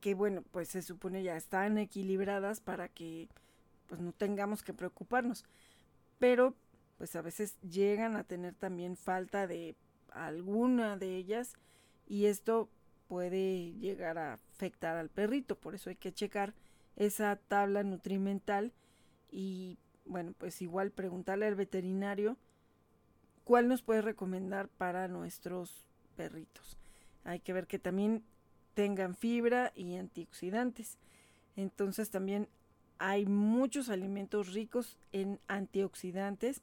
que 0.00 0.14
bueno, 0.14 0.42
pues 0.50 0.68
se 0.68 0.82
supone 0.82 1.22
ya 1.22 1.36
están 1.36 1.78
equilibradas 1.78 2.60
para 2.60 2.88
que 2.88 3.28
pues 3.86 4.00
no 4.00 4.12
tengamos 4.12 4.62
que 4.62 4.74
preocuparnos. 4.74 5.44
Pero 6.18 6.54
pues 6.98 7.14
a 7.14 7.22
veces 7.22 7.56
llegan 7.60 8.16
a 8.16 8.24
tener 8.24 8.54
también 8.54 8.96
falta 8.96 9.46
de 9.46 9.76
alguna 10.10 10.96
de 10.96 11.16
ellas 11.16 11.54
y 12.08 12.26
esto 12.26 12.68
puede 13.06 13.72
llegar 13.74 14.18
a 14.18 14.34
afectar 14.34 14.96
al 14.96 15.08
perrito, 15.08 15.56
por 15.56 15.74
eso 15.74 15.90
hay 15.90 15.96
que 15.96 16.12
checar 16.12 16.54
esa 16.96 17.36
tabla 17.36 17.84
nutrimental 17.84 18.72
y 19.30 19.78
bueno, 20.04 20.32
pues 20.38 20.62
igual 20.62 20.90
preguntarle 20.90 21.46
al 21.46 21.54
veterinario 21.54 22.36
¿Cuál 23.48 23.66
nos 23.66 23.80
puede 23.80 24.02
recomendar 24.02 24.68
para 24.68 25.08
nuestros 25.08 25.86
perritos? 26.18 26.76
Hay 27.24 27.40
que 27.40 27.54
ver 27.54 27.66
que 27.66 27.78
también 27.78 28.22
tengan 28.74 29.16
fibra 29.16 29.72
y 29.74 29.96
antioxidantes. 29.96 30.98
Entonces 31.56 32.10
también 32.10 32.46
hay 32.98 33.24
muchos 33.24 33.88
alimentos 33.88 34.52
ricos 34.52 34.98
en 35.12 35.40
antioxidantes 35.48 36.60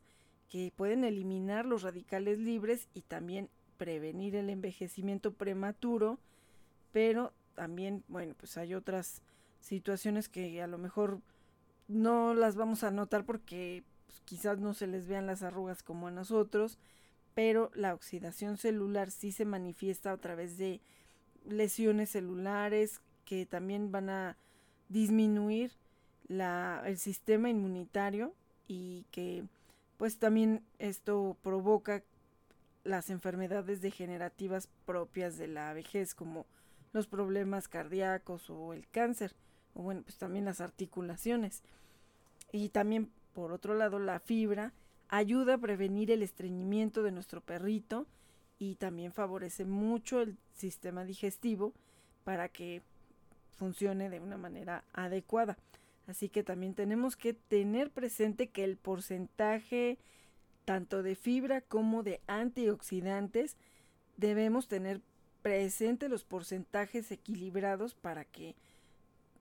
que 0.47 0.71
pueden 0.75 1.03
eliminar 1.03 1.65
los 1.65 1.81
radicales 1.81 2.37
libres 2.37 2.87
y 2.93 3.01
también 3.01 3.49
prevenir 3.77 4.35
el 4.35 4.51
envejecimiento 4.51 5.33
prematuro, 5.33 6.19
pero 6.91 7.33
también, 7.55 8.03
bueno, 8.07 8.35
pues 8.37 8.57
hay 8.57 8.75
otras 8.75 9.23
situaciones 9.59 10.29
que 10.29 10.61
a 10.61 10.67
lo 10.67 10.77
mejor 10.77 11.19
no 11.87 12.33
las 12.33 12.55
vamos 12.55 12.83
a 12.83 12.91
notar 12.91 13.25
porque 13.25 13.83
pues, 14.05 14.21
quizás 14.21 14.59
no 14.59 14.73
se 14.73 14.87
les 14.87 15.07
vean 15.07 15.27
las 15.27 15.43
arrugas 15.43 15.83
como 15.83 16.07
a 16.07 16.11
nosotros, 16.11 16.77
pero 17.33 17.71
la 17.75 17.93
oxidación 17.93 18.57
celular 18.57 19.11
sí 19.11 19.31
se 19.31 19.45
manifiesta 19.45 20.11
a 20.11 20.17
través 20.17 20.57
de 20.57 20.81
lesiones 21.45 22.11
celulares 22.11 23.01
que 23.25 23.45
también 23.45 23.91
van 23.91 24.09
a 24.09 24.37
disminuir 24.89 25.71
la, 26.27 26.81
el 26.85 26.97
sistema 26.97 27.49
inmunitario 27.49 28.33
y 28.67 29.05
que 29.11 29.43
pues 29.97 30.17
también 30.17 30.63
esto 30.79 31.37
provoca 31.41 32.03
las 32.83 33.09
enfermedades 33.09 33.81
degenerativas 33.81 34.69
propias 34.85 35.37
de 35.37 35.47
la 35.47 35.73
vejez 35.73 36.13
como 36.13 36.45
los 36.93 37.07
problemas 37.07 37.67
cardíacos 37.67 38.49
o 38.49 38.73
el 38.73 38.87
cáncer 38.87 39.35
o 39.75 39.83
bueno 39.83 40.01
pues 40.01 40.17
también 40.17 40.45
las 40.45 40.61
articulaciones 40.61 41.61
y 42.51 42.69
también 42.69 43.11
por 43.35 43.51
otro 43.51 43.75
lado, 43.75 43.99
la 43.99 44.21
fibra 44.21 44.71
ayuda 45.09 45.55
a 45.55 45.57
prevenir 45.57 46.09
el 46.09 46.23
estreñimiento 46.23 47.03
de 47.03 47.11
nuestro 47.11 47.41
perrito 47.41 48.07
y 48.59 48.75
también 48.75 49.11
favorece 49.11 49.65
mucho 49.65 50.21
el 50.21 50.37
sistema 50.53 51.03
digestivo 51.03 51.73
para 52.23 52.47
que 52.47 52.81
funcione 53.57 54.09
de 54.09 54.21
una 54.21 54.37
manera 54.37 54.85
adecuada. 54.93 55.57
Así 56.07 56.29
que 56.29 56.43
también 56.43 56.75
tenemos 56.75 57.17
que 57.17 57.33
tener 57.33 57.91
presente 57.91 58.47
que 58.47 58.63
el 58.63 58.77
porcentaje 58.77 59.97
tanto 60.63 61.03
de 61.03 61.15
fibra 61.15 61.59
como 61.59 62.01
de 62.01 62.21
antioxidantes 62.27 63.57
debemos 64.15 64.69
tener 64.69 65.01
presente 65.41 66.07
los 66.07 66.23
porcentajes 66.23 67.11
equilibrados 67.11 67.95
para 67.95 68.23
que 68.23 68.55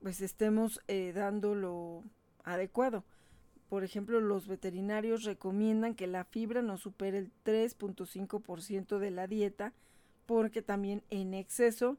pues 0.04 0.20
estemos 0.20 0.82
eh, 0.86 1.14
dando 1.14 1.54
lo 1.54 2.04
adecuado. 2.44 3.04
Por 3.70 3.84
ejemplo, 3.84 4.20
los 4.20 4.46
veterinarios 4.46 5.24
recomiendan 5.24 5.94
que 5.94 6.06
la 6.06 6.24
fibra 6.24 6.60
no 6.60 6.76
supere 6.76 7.16
el 7.16 7.32
3.5% 7.46 8.98
de 8.98 9.10
la 9.10 9.26
dieta 9.26 9.72
porque 10.26 10.60
también 10.60 11.02
en 11.08 11.32
exceso 11.32 11.96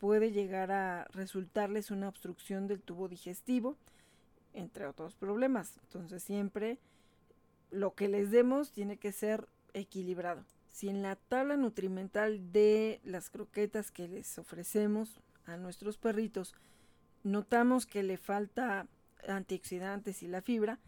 puede 0.00 0.32
llegar 0.32 0.72
a 0.72 1.04
resultarles 1.12 1.92
una 1.92 2.08
obstrucción 2.08 2.66
del 2.66 2.82
tubo 2.82 3.06
digestivo, 3.06 3.76
entre 4.52 4.88
otros 4.88 5.14
problemas. 5.14 5.78
Entonces 5.84 6.24
siempre 6.24 6.78
lo 7.70 7.94
que 7.94 8.08
les 8.08 8.32
demos 8.32 8.72
tiene 8.72 8.96
que 8.96 9.12
ser 9.12 9.46
equilibrado. 9.72 10.42
Si 10.72 10.88
en 10.88 11.00
la 11.00 11.14
tabla 11.14 11.56
nutrimental 11.56 12.50
de 12.50 13.00
las 13.04 13.30
croquetas 13.30 13.92
que 13.92 14.08
les 14.08 14.36
ofrecemos 14.36 15.20
a 15.44 15.56
nuestros 15.56 15.96
perritos 15.96 16.52
notamos 17.26 17.86
que 17.86 18.04
le 18.04 18.16
falta 18.16 18.86
antioxidantes 19.26 20.22
y 20.22 20.28
la 20.28 20.42
fibra, 20.42 20.78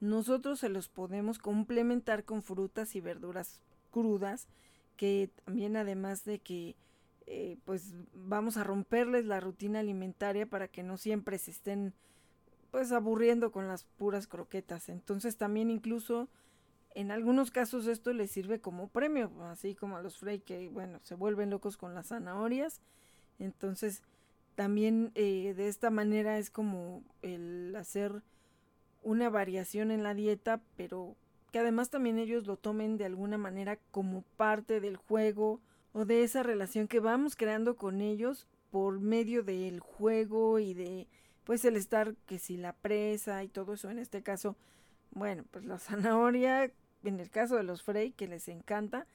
nosotros 0.00 0.58
se 0.58 0.70
los 0.70 0.88
podemos 0.88 1.38
complementar 1.38 2.24
con 2.24 2.42
frutas 2.42 2.96
y 2.96 3.00
verduras 3.00 3.60
crudas 3.90 4.48
que 4.96 5.30
también 5.44 5.76
además 5.76 6.24
de 6.24 6.38
que 6.38 6.76
eh, 7.26 7.58
pues 7.64 7.94
vamos 8.14 8.56
a 8.56 8.64
romperles 8.64 9.26
la 9.26 9.38
rutina 9.38 9.80
alimentaria 9.80 10.46
para 10.46 10.66
que 10.66 10.82
no 10.82 10.96
siempre 10.96 11.38
se 11.38 11.50
estén 11.50 11.92
pues 12.70 12.90
aburriendo 12.90 13.52
con 13.52 13.68
las 13.68 13.84
puras 13.84 14.26
croquetas. 14.26 14.88
Entonces 14.88 15.36
también 15.36 15.70
incluso 15.70 16.28
en 16.94 17.10
algunos 17.10 17.50
casos 17.50 17.86
esto 17.86 18.12
les 18.14 18.30
sirve 18.30 18.60
como 18.60 18.88
premio, 18.88 19.30
así 19.44 19.74
como 19.74 19.98
a 19.98 20.02
los 20.02 20.18
Frey 20.18 20.40
que 20.40 20.68
bueno, 20.68 21.00
se 21.02 21.14
vuelven 21.14 21.50
locos 21.50 21.76
con 21.76 21.94
las 21.94 22.08
zanahorias. 22.08 22.80
Entonces 23.38 24.02
también 24.54 25.12
eh, 25.14 25.54
de 25.56 25.68
esta 25.68 25.90
manera 25.90 26.38
es 26.38 26.50
como 26.50 27.02
el 27.22 27.74
hacer 27.76 28.22
una 29.02 29.30
variación 29.30 29.90
en 29.90 30.02
la 30.02 30.14
dieta, 30.14 30.60
pero 30.76 31.16
que 31.50 31.58
además 31.58 31.90
también 31.90 32.18
ellos 32.18 32.46
lo 32.46 32.56
tomen 32.56 32.96
de 32.96 33.04
alguna 33.04 33.38
manera 33.38 33.78
como 33.90 34.22
parte 34.36 34.80
del 34.80 34.96
juego 34.96 35.60
o 35.92 36.04
de 36.04 36.22
esa 36.22 36.42
relación 36.42 36.88
que 36.88 37.00
vamos 37.00 37.36
creando 37.36 37.76
con 37.76 38.00
ellos 38.00 38.48
por 38.70 39.00
medio 39.00 39.42
del 39.42 39.80
juego 39.80 40.58
y 40.58 40.72
de 40.72 41.06
pues 41.44 41.64
el 41.64 41.76
estar 41.76 42.14
que 42.26 42.38
si 42.38 42.56
la 42.56 42.72
presa 42.72 43.44
y 43.44 43.48
todo 43.48 43.74
eso. 43.74 43.90
En 43.90 43.98
este 43.98 44.22
caso 44.22 44.56
bueno 45.10 45.44
pues 45.50 45.66
la 45.66 45.78
zanahoria 45.78 46.72
en 47.04 47.20
el 47.20 47.30
caso 47.30 47.56
de 47.56 47.64
los 47.64 47.82
Frey 47.82 48.12
que 48.12 48.28
les 48.28 48.48
encanta 48.48 49.06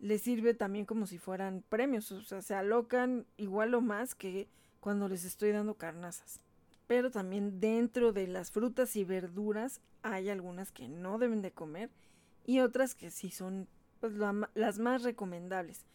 les 0.00 0.22
sirve 0.22 0.54
también 0.54 0.86
como 0.86 1.06
si 1.06 1.18
fueran 1.18 1.62
premios. 1.68 2.10
O 2.10 2.22
sea 2.22 2.42
se 2.42 2.54
alocan 2.54 3.26
igual 3.36 3.74
o 3.74 3.80
más 3.80 4.16
que 4.16 4.48
cuando 4.84 5.08
les 5.08 5.24
estoy 5.24 5.50
dando 5.52 5.78
carnazas 5.78 6.40
pero 6.86 7.10
también 7.10 7.60
dentro 7.60 8.12
de 8.12 8.26
las 8.26 8.50
frutas 8.50 8.96
y 8.96 9.04
verduras 9.04 9.80
hay 10.02 10.28
algunas 10.28 10.70
que 10.70 10.88
no 10.88 11.18
deben 11.18 11.42
de 11.42 11.52
comer 11.52 11.90
y 12.44 12.60
otras 12.60 12.94
que 12.94 13.10
sí 13.10 13.30
son 13.30 13.68
pues, 14.00 14.12
las 14.54 14.78
más 14.78 15.02
recomendables. 15.02 15.86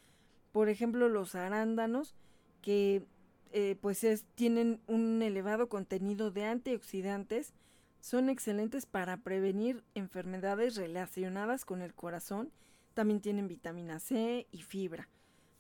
Por 0.52 0.68
ejemplo, 0.68 1.10
los 1.10 1.36
arándanos 1.36 2.16
que 2.62 3.06
eh, 3.52 3.78
pues 3.80 4.04
tienen 4.34 4.82
un 4.88 5.22
elevado 5.22 5.70
contenido 5.70 6.32
de 6.32 6.46
antioxidantes, 6.46 7.54
son 8.02 8.30
excelentes 8.30 8.86
para 8.86 9.18
prevenir 9.18 9.84
enfermedades 9.94 10.76
relacionadas 10.76 11.66
con 11.66 11.82
el 11.82 11.94
corazón, 11.94 12.52
también 12.96 13.22
tienen 13.22 13.48
vitamina 13.48 14.00
C 14.00 14.48
y 14.52 14.64
fibra. 14.64 15.08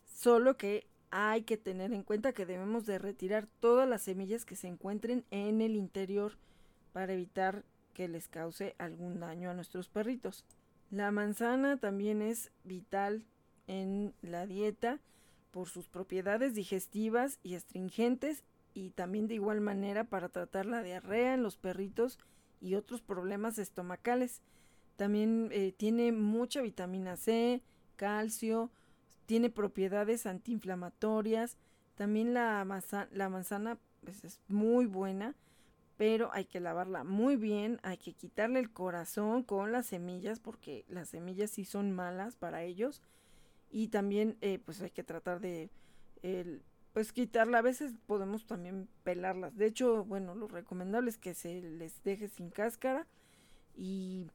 Solo 0.06 0.58
que 0.58 0.89
hay 1.12 1.44
que 1.44 1.58
tener 1.58 1.94
en 1.94 2.04
cuenta 2.04 2.34
que 2.34 2.46
debemos 2.46 2.86
de 2.86 3.00
retirar 3.00 3.48
todas 3.60 3.88
las 3.88 4.04
semillas 4.04 4.46
que 4.46 4.56
se 4.56 4.68
encuentren 4.68 5.26
en 5.32 5.62
el 5.62 5.76
interior 5.76 6.38
para 6.94 7.14
evitar 7.14 7.64
que 7.94 8.08
les 8.08 8.28
cause 8.28 8.76
algún 8.78 9.20
daño 9.20 9.50
a 9.50 9.54
nuestros 9.54 9.90
perritos. 9.90 10.46
La 10.92 11.12
manzana 11.12 11.78
también 11.78 12.22
es 12.22 12.52
vital 12.64 13.26
en 13.68 14.14
la 14.22 14.46
dieta 14.48 15.00
por 15.52 15.70
sus 15.70 15.88
propiedades 15.88 16.54
digestivas 16.54 17.40
y 17.44 17.56
astringentes 17.56 18.44
y 18.74 18.92
también 18.92 19.28
de 19.28 19.36
igual 19.36 19.62
manera 19.62 20.04
para 20.04 20.30
tratar 20.30 20.66
la 20.66 20.84
diarrea 20.84 21.34
en 21.34 21.44
los 21.44 21.58
perritos 21.58 22.20
y 22.62 22.76
otros 22.76 23.02
problemas 23.02 23.58
estomacales. 23.58 24.42
También 24.96 25.50
eh, 25.52 25.74
tiene 25.76 26.12
mucha 26.12 26.62
vitamina 26.62 27.18
C, 27.18 27.62
calcio, 27.96 28.72
tiene 29.30 29.52
propiedades 29.52 30.26
antiinflamatorias. 30.26 31.56
También 31.94 32.34
la, 32.34 32.66
la 33.12 33.30
manzana 33.30 33.78
pues, 34.04 34.24
es 34.24 34.42
muy 34.48 34.88
buena, 34.88 35.36
pero 35.98 36.32
hay 36.34 36.46
que 36.46 36.60
lavarla 36.60 37.04
muy 37.04 37.36
bien. 37.36 37.80
Hay 37.84 37.98
que 37.98 38.14
quitarle 38.14 38.58
el 38.58 38.72
corazón 38.72 39.44
con 39.44 39.72
las 39.72 39.86
semillas, 39.86 40.40
porque 40.40 40.84
las 40.88 41.10
semillas 41.10 41.52
sí 41.52 41.64
son 41.64 41.92
malas 41.92 42.38
para 42.38 42.64
ellos. 42.64 43.04
Y 43.70 43.90
también 43.90 44.36
eh, 44.42 44.58
pues 44.66 44.82
hay 44.82 44.90
que 44.90 45.04
tratar 45.04 45.42
de 45.42 45.70
pues 46.94 47.14
quitarla. 47.14 47.60
A 47.60 47.62
veces 47.62 47.94
podemos 48.08 48.48
también 48.48 48.90
pelarlas. 49.04 49.56
De 49.56 49.68
hecho, 49.68 50.06
bueno, 50.06 50.34
lo 50.34 50.48
recomendable 50.48 51.12
es 51.12 51.20
que 51.20 51.36
se 51.36 51.62
les 51.62 52.02
deje 52.02 52.30
sin 52.30 52.50
cáscara. 52.50 53.06
Y 53.78 54.26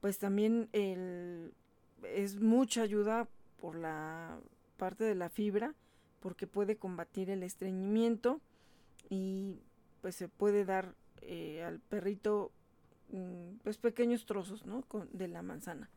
pues 0.00 0.18
también 0.18 0.70
es 0.72 2.40
mucha 2.40 2.80
ayuda 2.80 3.28
por 3.60 3.76
la 3.76 4.38
parte 4.76 5.04
de 5.04 5.14
la 5.14 5.28
fibra 5.28 5.74
porque 6.20 6.46
puede 6.46 6.76
combatir 6.76 7.30
el 7.30 7.42
estreñimiento 7.42 8.40
y 9.08 9.60
pues 10.00 10.14
se 10.14 10.28
puede 10.28 10.64
dar 10.64 10.94
eh, 11.22 11.62
al 11.62 11.80
perrito 11.80 12.52
mm, 13.10 13.58
pues 13.62 13.78
pequeños 13.78 14.26
trozos 14.26 14.66
¿no? 14.66 14.84
de 15.12 15.28
la 15.28 15.42
manzana. 15.42 15.90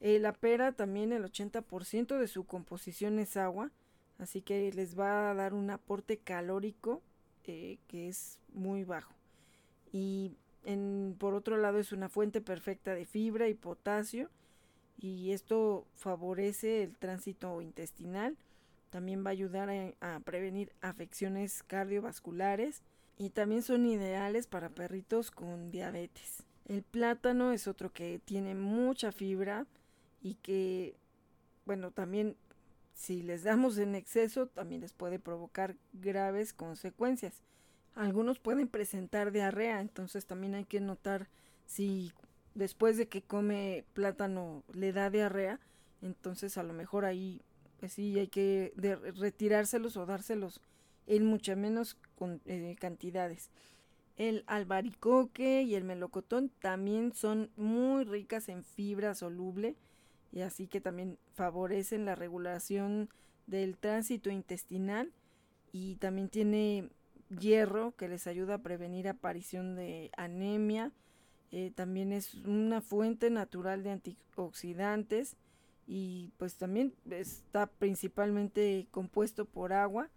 Eh, 0.00 0.18
la 0.18 0.32
pera 0.32 0.72
también 0.72 1.12
el 1.12 1.24
80% 1.24 2.18
de 2.18 2.28
su 2.28 2.44
composición 2.44 3.18
es 3.18 3.36
agua, 3.36 3.70
así 4.18 4.42
que 4.42 4.70
les 4.72 4.98
va 4.98 5.30
a 5.30 5.34
dar 5.34 5.54
un 5.54 5.70
aporte 5.70 6.18
calórico 6.18 7.02
eh, 7.44 7.78
que 7.86 8.08
es 8.08 8.38
muy 8.52 8.84
bajo. 8.84 9.14
Y 9.92 10.32
por 11.18 11.34
otro 11.34 11.58
lado 11.58 11.78
es 11.78 11.92
una 11.92 12.08
fuente 12.08 12.40
perfecta 12.40 12.94
de 12.94 13.04
fibra 13.04 13.48
y 13.48 13.54
potasio 13.54 14.30
y 14.98 15.32
esto 15.32 15.86
favorece 15.94 16.82
el 16.82 16.96
tránsito 16.96 17.60
intestinal. 17.60 18.36
También 18.90 19.24
va 19.24 19.30
a 19.30 19.32
ayudar 19.32 19.70
a, 20.00 20.20
prevenir 20.20 20.72
afecciones 20.80 21.62
cardiovasculares 21.64 22.82
y 23.18 23.30
también 23.30 23.62
son 23.62 23.86
ideales 23.86 24.46
para 24.46 24.68
perritos 24.68 25.30
con 25.30 25.70
diabetes. 25.70 26.44
El 26.66 26.82
plátano 26.82 27.52
es 27.52 27.66
otro 27.66 27.92
que 27.92 28.20
tiene 28.24 28.54
mucha 28.54 29.12
fibra 29.12 29.66
y 30.22 30.34
que, 30.36 30.96
bueno, 31.66 31.90
también 31.90 32.36
si 32.94 33.22
les 33.22 33.42
damos 33.42 33.76
en 33.78 33.94
exceso 33.96 34.46
también 34.46 34.80
les 34.80 34.92
puede 34.92 35.18
provocar 35.18 35.74
graves 35.92 36.52
consecuencias. 36.52 37.34
Algunos 37.96 38.38
pueden 38.38 38.68
presentar 38.68 39.32
diarrea, 39.32 39.80
entonces 39.80 40.26
también 40.26 40.54
hay 40.54 40.64
que 40.64 40.80
notar 40.80 41.28
si 41.66 42.12
después 42.54 42.96
de 42.96 43.08
que 43.08 43.22
come 43.22 43.84
plátano 43.92 44.62
le 44.72 44.92
da 44.92 45.10
diarrea, 45.10 45.60
entonces 46.02 46.58
a 46.58 46.62
lo 46.62 46.72
mejor 46.72 47.04
ahí 47.04 47.42
pues 47.80 47.92
sí 47.92 48.18
hay 48.18 48.28
que 48.28 48.72
retirárselos 49.16 49.96
o 49.96 50.06
dárselos 50.06 50.60
en 51.06 51.26
muchas 51.26 51.56
menos 51.56 51.98
eh, 52.46 52.76
cantidades. 52.78 53.50
El 54.16 54.44
albaricoque 54.46 55.62
y 55.62 55.74
el 55.74 55.84
melocotón 55.84 56.50
también 56.60 57.12
son 57.12 57.50
muy 57.56 58.04
ricas 58.04 58.48
en 58.48 58.62
fibra 58.64 59.14
soluble 59.14 59.76
y 60.32 60.40
así 60.40 60.66
que 60.68 60.80
también 60.80 61.18
favorecen 61.34 62.04
la 62.04 62.14
regulación 62.14 63.08
del 63.46 63.76
tránsito 63.76 64.30
intestinal 64.30 65.12
y 65.72 65.96
también 65.96 66.28
tiene 66.28 66.90
hierro 67.28 67.94
que 67.96 68.08
les 68.08 68.26
ayuda 68.26 68.54
a 68.54 68.62
prevenir 68.62 69.08
aparición 69.08 69.74
de 69.74 70.10
anemia, 70.16 70.92
eh, 71.56 71.70
también 71.70 72.12
es 72.12 72.34
una 72.34 72.80
fuente 72.80 73.30
natural 73.30 73.84
de 73.84 73.90
antioxidantes 73.90 75.36
y 75.86 76.32
pues 76.36 76.56
también 76.56 76.96
está 77.08 77.68
principalmente 77.68 78.88
compuesto 78.90 79.44
por 79.44 79.72
agua, 79.72 80.10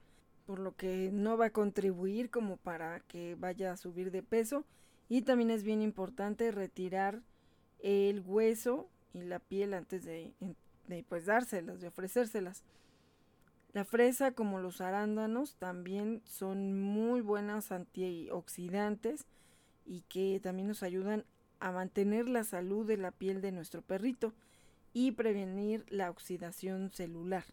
por 0.47 0.57
lo 0.57 0.75
que 0.75 1.11
no 1.13 1.37
va 1.37 1.45
a 1.45 1.51
contribuir 1.51 2.31
como 2.31 2.57
para 2.57 3.01
que 3.01 3.35
vaya 3.35 3.71
a 3.71 3.77
subir 3.77 4.09
de 4.09 4.23
peso 4.23 4.65
y 5.09 5.21
también 5.21 5.51
es 5.51 5.61
bien 5.61 5.83
importante 5.83 6.49
retirar 6.49 7.21
el 7.77 8.21
hueso 8.21 8.89
y 9.13 9.21
la 9.21 9.37
piel 9.37 9.75
antes 9.75 10.05
de, 10.05 10.33
de 10.87 11.05
pues 11.07 11.27
dárselas, 11.27 11.79
de 11.81 11.89
ofrecérselas. 11.89 12.63
La 13.73 13.85
fresa 13.85 14.31
como 14.31 14.57
los 14.57 14.81
arándanos 14.81 15.55
también 15.57 16.23
son 16.25 16.81
muy 16.81 17.21
buenos 17.21 17.71
antioxidantes 17.71 19.27
y 19.87 20.01
que 20.01 20.39
también 20.41 20.67
nos 20.67 20.83
ayudan 20.83 21.23
a 21.59 21.71
mantener 21.71 22.27
la 22.27 22.43
salud 22.43 22.85
de 22.85 22.97
la 22.97 23.11
piel 23.11 23.41
de 23.41 23.51
nuestro 23.51 23.81
perrito 23.81 24.33
y 24.93 25.11
prevenir 25.11 25.85
la 25.89 26.09
oxidación 26.11 26.91
celular. 26.91 27.45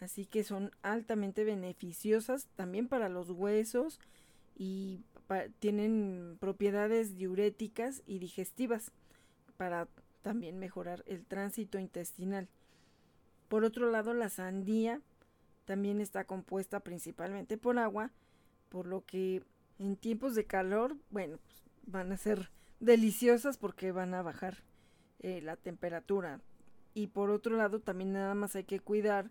Así 0.00 0.26
que 0.26 0.44
son 0.44 0.70
altamente 0.82 1.44
beneficiosas 1.44 2.46
también 2.56 2.88
para 2.88 3.08
los 3.08 3.30
huesos 3.30 4.00
y 4.56 5.00
tienen 5.58 6.36
propiedades 6.40 7.16
diuréticas 7.16 8.02
y 8.06 8.18
digestivas 8.18 8.92
para 9.56 9.88
también 10.22 10.58
mejorar 10.58 11.04
el 11.06 11.24
tránsito 11.24 11.78
intestinal. 11.78 12.48
Por 13.48 13.64
otro 13.64 13.90
lado, 13.90 14.14
la 14.14 14.28
sandía 14.28 15.00
también 15.64 16.00
está 16.00 16.24
compuesta 16.24 16.80
principalmente 16.80 17.58
por 17.58 17.78
agua, 17.78 18.10
por 18.68 18.86
lo 18.86 19.04
que 19.04 19.42
en 19.78 19.96
tiempos 19.96 20.34
de 20.34 20.44
calor, 20.44 20.96
bueno, 21.10 21.38
pues 21.44 21.62
van 21.86 22.12
a 22.12 22.16
ser 22.16 22.50
deliciosas 22.80 23.58
porque 23.58 23.92
van 23.92 24.14
a 24.14 24.22
bajar 24.22 24.62
eh, 25.20 25.40
la 25.42 25.56
temperatura. 25.56 26.40
Y 26.94 27.08
por 27.08 27.30
otro 27.30 27.56
lado, 27.56 27.80
también 27.80 28.12
nada 28.12 28.34
más 28.34 28.56
hay 28.56 28.64
que 28.64 28.80
cuidar 28.80 29.30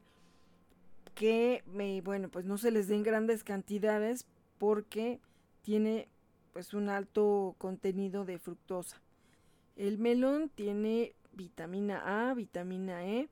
que, 1.16 1.64
bueno, 2.04 2.30
pues 2.30 2.46
no 2.46 2.58
se 2.58 2.72
les 2.72 2.88
den 2.88 3.04
grandes 3.04 3.44
cantidades 3.44 4.26
porque 4.58 5.20
tiene 5.64 6.08
pues 6.54 6.74
un 6.74 6.90
alto 6.90 7.56
contenido 7.58 8.24
de 8.26 8.40
fructosa. 8.40 9.02
El 9.76 9.98
melón 9.98 10.50
tiene 10.50 11.14
vitamina 11.34 12.30
A, 12.30 12.34
vitamina 12.34 13.06
E, 13.06 13.30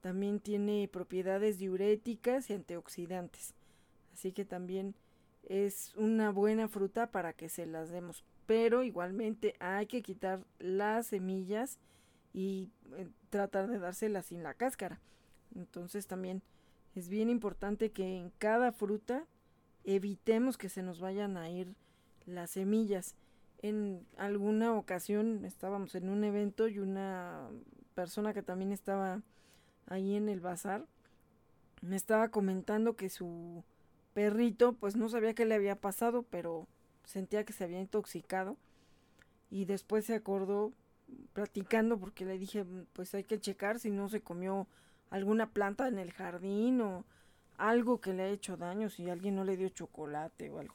también 0.00 0.40
tiene 0.40 0.88
propiedades 0.92 1.58
diuréticas 1.58 2.50
y 2.50 2.54
antioxidantes. 2.54 3.54
Así 4.12 4.32
que 4.32 4.44
también 4.44 4.94
es 5.46 5.94
una 5.96 6.30
buena 6.30 6.68
fruta 6.68 7.10
para 7.10 7.32
que 7.32 7.48
se 7.48 7.66
las 7.66 7.90
demos. 7.90 8.24
Pero 8.46 8.82
igualmente 8.82 9.54
hay 9.58 9.86
que 9.86 10.02
quitar 10.02 10.44
las 10.58 11.08
semillas 11.08 11.78
y 12.32 12.70
eh, 12.96 13.08
tratar 13.30 13.68
de 13.68 13.78
dárselas 13.78 14.26
sin 14.26 14.42
la 14.42 14.54
cáscara. 14.54 15.00
Entonces 15.54 16.06
también 16.06 16.42
es 16.94 17.08
bien 17.08 17.30
importante 17.30 17.90
que 17.90 18.18
en 18.18 18.30
cada 18.38 18.72
fruta 18.72 19.24
evitemos 19.84 20.58
que 20.58 20.68
se 20.68 20.82
nos 20.82 21.00
vayan 21.00 21.36
a 21.36 21.48
ir 21.50 21.74
las 22.26 22.50
semillas. 22.50 23.14
En 23.62 24.06
alguna 24.16 24.74
ocasión 24.74 25.44
estábamos 25.44 25.94
en 25.94 26.08
un 26.08 26.24
evento 26.24 26.68
y 26.68 26.78
una 26.78 27.48
persona 27.94 28.34
que 28.34 28.42
también 28.42 28.72
estaba 28.72 29.22
ahí 29.86 30.16
en 30.16 30.28
el 30.28 30.40
bazar 30.40 30.86
me 31.82 31.96
estaba 31.96 32.28
comentando 32.28 32.96
que 32.96 33.08
su 33.08 33.64
perrito 34.16 34.72
pues 34.72 34.96
no 34.96 35.10
sabía 35.10 35.34
qué 35.34 35.44
le 35.44 35.54
había 35.54 35.76
pasado, 35.76 36.22
pero 36.22 36.66
sentía 37.04 37.44
que 37.44 37.52
se 37.52 37.64
había 37.64 37.82
intoxicado 37.82 38.56
y 39.50 39.66
después 39.66 40.06
se 40.06 40.14
acordó 40.14 40.72
platicando 41.34 41.98
porque 41.98 42.24
le 42.24 42.38
dije 42.38 42.64
pues 42.94 43.14
hay 43.14 43.24
que 43.24 43.38
checar 43.38 43.78
si 43.78 43.90
no 43.90 44.08
se 44.08 44.22
comió 44.22 44.68
alguna 45.10 45.50
planta 45.50 45.86
en 45.86 45.98
el 45.98 46.12
jardín 46.12 46.80
o 46.80 47.04
algo 47.58 48.00
que 48.00 48.14
le 48.14 48.22
ha 48.22 48.28
hecho 48.30 48.56
daño, 48.56 48.88
si 48.88 49.10
alguien 49.10 49.36
no 49.36 49.44
le 49.44 49.58
dio 49.58 49.68
chocolate 49.68 50.48
o 50.48 50.60
algo. 50.60 50.74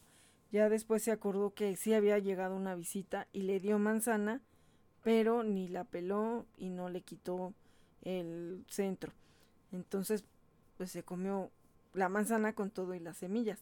Ya 0.51 0.69
después 0.69 1.01
se 1.01 1.11
acordó 1.11 1.55
que 1.55 1.75
sí 1.75 1.95
había 1.95 2.19
llegado 2.19 2.55
una 2.55 2.75
visita 2.75 3.27
y 3.33 3.41
le 3.41 3.59
dio 3.59 3.79
manzana, 3.79 4.39
pero 5.01 5.41
ni 5.41 5.67
la 5.67 5.83
peló 5.83 6.45
y 6.59 6.69
no 6.69 6.89
le 6.89 7.01
quitó 7.01 7.55
el 8.03 8.63
centro. 8.67 9.13
Entonces, 9.71 10.25
pues 10.77 10.91
se 10.91 11.01
comió 11.01 11.49
la 11.93 12.09
manzana 12.09 12.53
con 12.53 12.71
todo 12.71 12.93
y 12.93 12.99
las 12.99 13.17
semillas. 13.17 13.59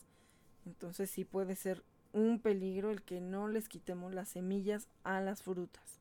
Entonces 0.65 1.09
sí 1.09 1.25
puede 1.25 1.55
ser 1.55 1.83
un 2.13 2.39
peligro 2.39 2.91
el 2.91 3.01
que 3.01 3.21
no 3.21 3.47
les 3.47 3.69
quitemos 3.69 4.13
las 4.13 4.29
semillas 4.29 4.87
a 5.03 5.21
las 5.21 5.43
frutas. 5.43 5.99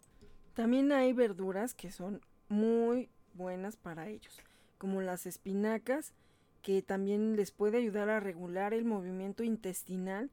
También 0.55 0.93
hay 0.93 1.13
verduras 1.13 1.75
que 1.75 1.91
son 1.91 2.21
muy 2.49 3.09
buenas 3.35 3.77
para 3.77 4.09
ellos 4.09 4.43
como 4.79 5.03
las 5.03 5.27
espinacas, 5.27 6.15
que 6.63 6.83
también 6.83 7.37
les 7.37 7.51
puede 7.51 7.79
ayudar 7.79 8.09
a 8.09 8.21
regular 8.21 8.73
el 8.73 8.85
movimiento 8.85 9.43
intestinal 9.43 10.31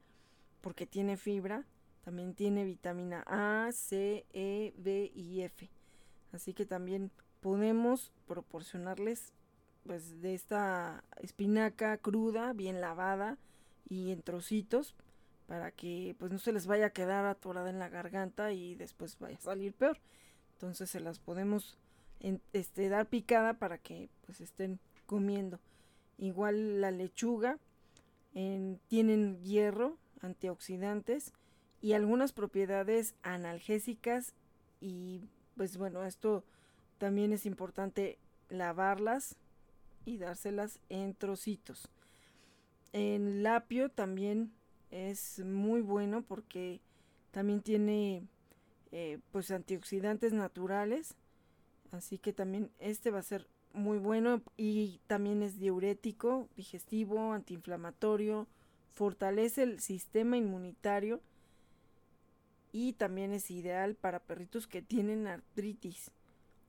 porque 0.62 0.86
tiene 0.86 1.18
fibra, 1.18 1.66
también 2.04 2.34
tiene 2.34 2.64
vitamina 2.64 3.24
A, 3.28 3.72
C, 3.72 4.26
E, 4.34 4.74
B 4.78 5.12
y 5.14 5.42
F. 5.42 5.70
Así 6.32 6.54
que 6.54 6.66
también 6.66 7.12
podemos 7.42 8.12
proporcionarles 8.28 9.34
pues 9.86 10.22
de 10.22 10.34
esta 10.34 11.04
espinaca 11.22 11.98
cruda, 11.98 12.54
bien 12.54 12.82
lavada 12.82 13.38
y 13.88 14.12
en 14.12 14.22
trocitos 14.22 14.96
para 15.48 15.72
que 15.72 16.16
pues 16.18 16.32
no 16.32 16.40
se 16.40 16.52
les 16.52 16.66
vaya 16.66 16.88
a 16.88 16.94
quedar 16.94 17.26
atorada 17.26 17.70
en 17.70 17.80
la 17.80 17.90
garganta 17.90 18.52
y 18.52 18.76
después 18.76 19.18
vaya 19.20 19.38
a 19.38 19.42
salir 19.42 19.74
peor. 19.74 20.00
Entonces 20.54 20.90
se 20.90 21.00
las 21.00 21.20
podemos 21.20 21.78
este, 22.54 22.90
dar 22.90 23.08
picada 23.08 23.54
para 23.54 23.78
que 23.78 24.10
pues 24.26 24.42
estén 24.42 24.80
comiendo. 25.06 25.60
Igual 26.18 26.82
la 26.82 26.92
lechuga, 26.92 27.60
tienen 28.88 29.42
hierro, 29.44 29.98
antioxidantes 30.22 31.32
y 31.82 31.94
algunas 31.94 32.34
propiedades 32.34 33.16
analgésicas 33.22 34.34
y 34.82 35.22
pues 35.56 35.78
bueno, 35.78 36.04
esto 36.04 36.44
también 36.98 37.32
es 37.32 37.46
importante 37.46 38.18
lavarlas 38.50 39.38
y 40.06 40.18
dárselas 40.18 40.80
en 40.90 41.14
trocitos. 41.16 41.90
En 42.94 43.44
lapio 43.44 43.90
también 43.90 44.52
es 44.92 45.40
muy 45.40 45.82
bueno 45.82 46.22
porque 46.22 46.80
también 47.32 47.62
tiene 47.62 48.24
eh, 48.92 49.20
pues 49.32 49.52
antioxidantes 49.52 50.32
naturales 50.32 51.16
Así 51.96 52.18
que 52.18 52.34
también 52.34 52.72
este 52.80 53.12
va 53.12 53.20
a 53.20 53.24
ser 53.24 53.48
muy 53.74 53.98
bueno 53.98 54.42
y 54.58 55.00
también 55.08 55.42
es 55.42 55.60
diurético, 55.60 56.50
digestivo, 56.56 57.34
antiinflamatorio, 57.34 58.48
fortalece 58.94 59.64
el 59.64 59.80
sistema 59.80 60.38
inmunitario 60.38 61.22
y 62.72 62.94
también 62.94 63.34
es 63.34 63.50
ideal 63.52 63.96
para 63.96 64.20
perritos 64.20 64.68
que 64.68 64.82
tienen 64.82 65.28
artritis. 65.28 66.12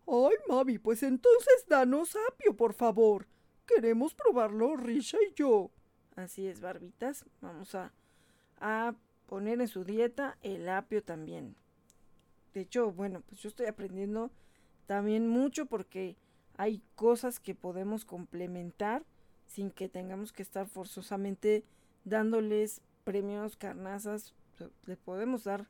Ay, 0.07 0.37
mami, 0.49 0.79
pues 0.79 1.03
entonces 1.03 1.67
danos 1.69 2.17
apio, 2.33 2.57
por 2.57 2.75
favor. 2.75 3.27
Queremos 3.67 4.15
probarlo, 4.15 4.77
Risha 4.77 5.19
y 5.29 5.35
yo. 5.35 5.71
Así 6.15 6.47
es, 6.47 6.61
barbitas. 6.61 7.25
Vamos 7.41 7.75
a, 7.75 7.93
a 8.59 8.95
poner 9.27 9.61
en 9.61 9.69
su 9.69 9.85
dieta 9.85 10.39
el 10.43 10.69
apio 10.69 11.03
también. 11.03 11.57
De 12.55 12.61
hecho, 12.61 12.93
bueno, 12.93 13.23
pues 13.27 13.41
yo 13.43 13.49
estoy 13.49 13.67
aprendiendo 13.67 14.31
también 14.87 15.29
mucho 15.29 15.67
porque 15.67 16.17
hay 16.57 16.83
cosas 16.95 17.41
que 17.41 17.55
podemos 17.55 18.05
complementar 18.05 19.05
sin 19.47 19.71
que 19.71 19.89
tengamos 19.89 20.33
que 20.33 20.43
estar 20.43 20.67
forzosamente 20.67 21.65
dándoles 22.05 22.81
premios, 23.05 23.57
carnazas. 23.57 24.35
Le 24.87 24.97
podemos 24.97 25.45
dar 25.45 25.69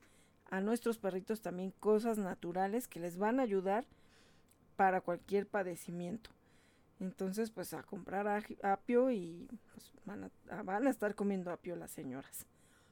a 0.51 0.61
nuestros 0.61 0.99
perritos 0.99 1.41
también 1.41 1.73
cosas 1.81 2.19
naturales 2.19 2.87
que 2.87 3.01
les 3.01 3.17
van 3.17 3.41
a 3.41 3.43
ayudar 3.43 3.87
para 4.77 5.01
cualquier 5.01 5.47
padecimiento. 5.47 6.31
Entonces, 7.01 7.51
pues 7.51 7.75
a 7.75 7.83
comprar 7.83 8.45
apio 8.63 9.11
y 9.11 9.49
pues, 9.73 9.93
van, 10.05 10.31
a, 10.51 10.63
van 10.63 10.87
a 10.87 10.91
estar 10.91 11.15
comiendo 11.15 11.51
apio 11.51 11.77
las 11.77 11.91
señoras. 11.91 12.47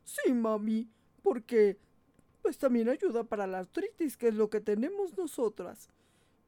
Sí, 0.05 0.33
mami, 0.33 0.89
porque 1.23 1.79
pues 2.43 2.59
también 2.59 2.91
ayuda 2.91 3.25
para 3.25 3.47
la 3.47 3.59
artritis, 3.59 4.19
que 4.19 4.29
es 4.29 4.35
lo 4.35 4.51
que 4.51 4.61
tenemos 4.61 5.17
nosotras. 5.17 5.89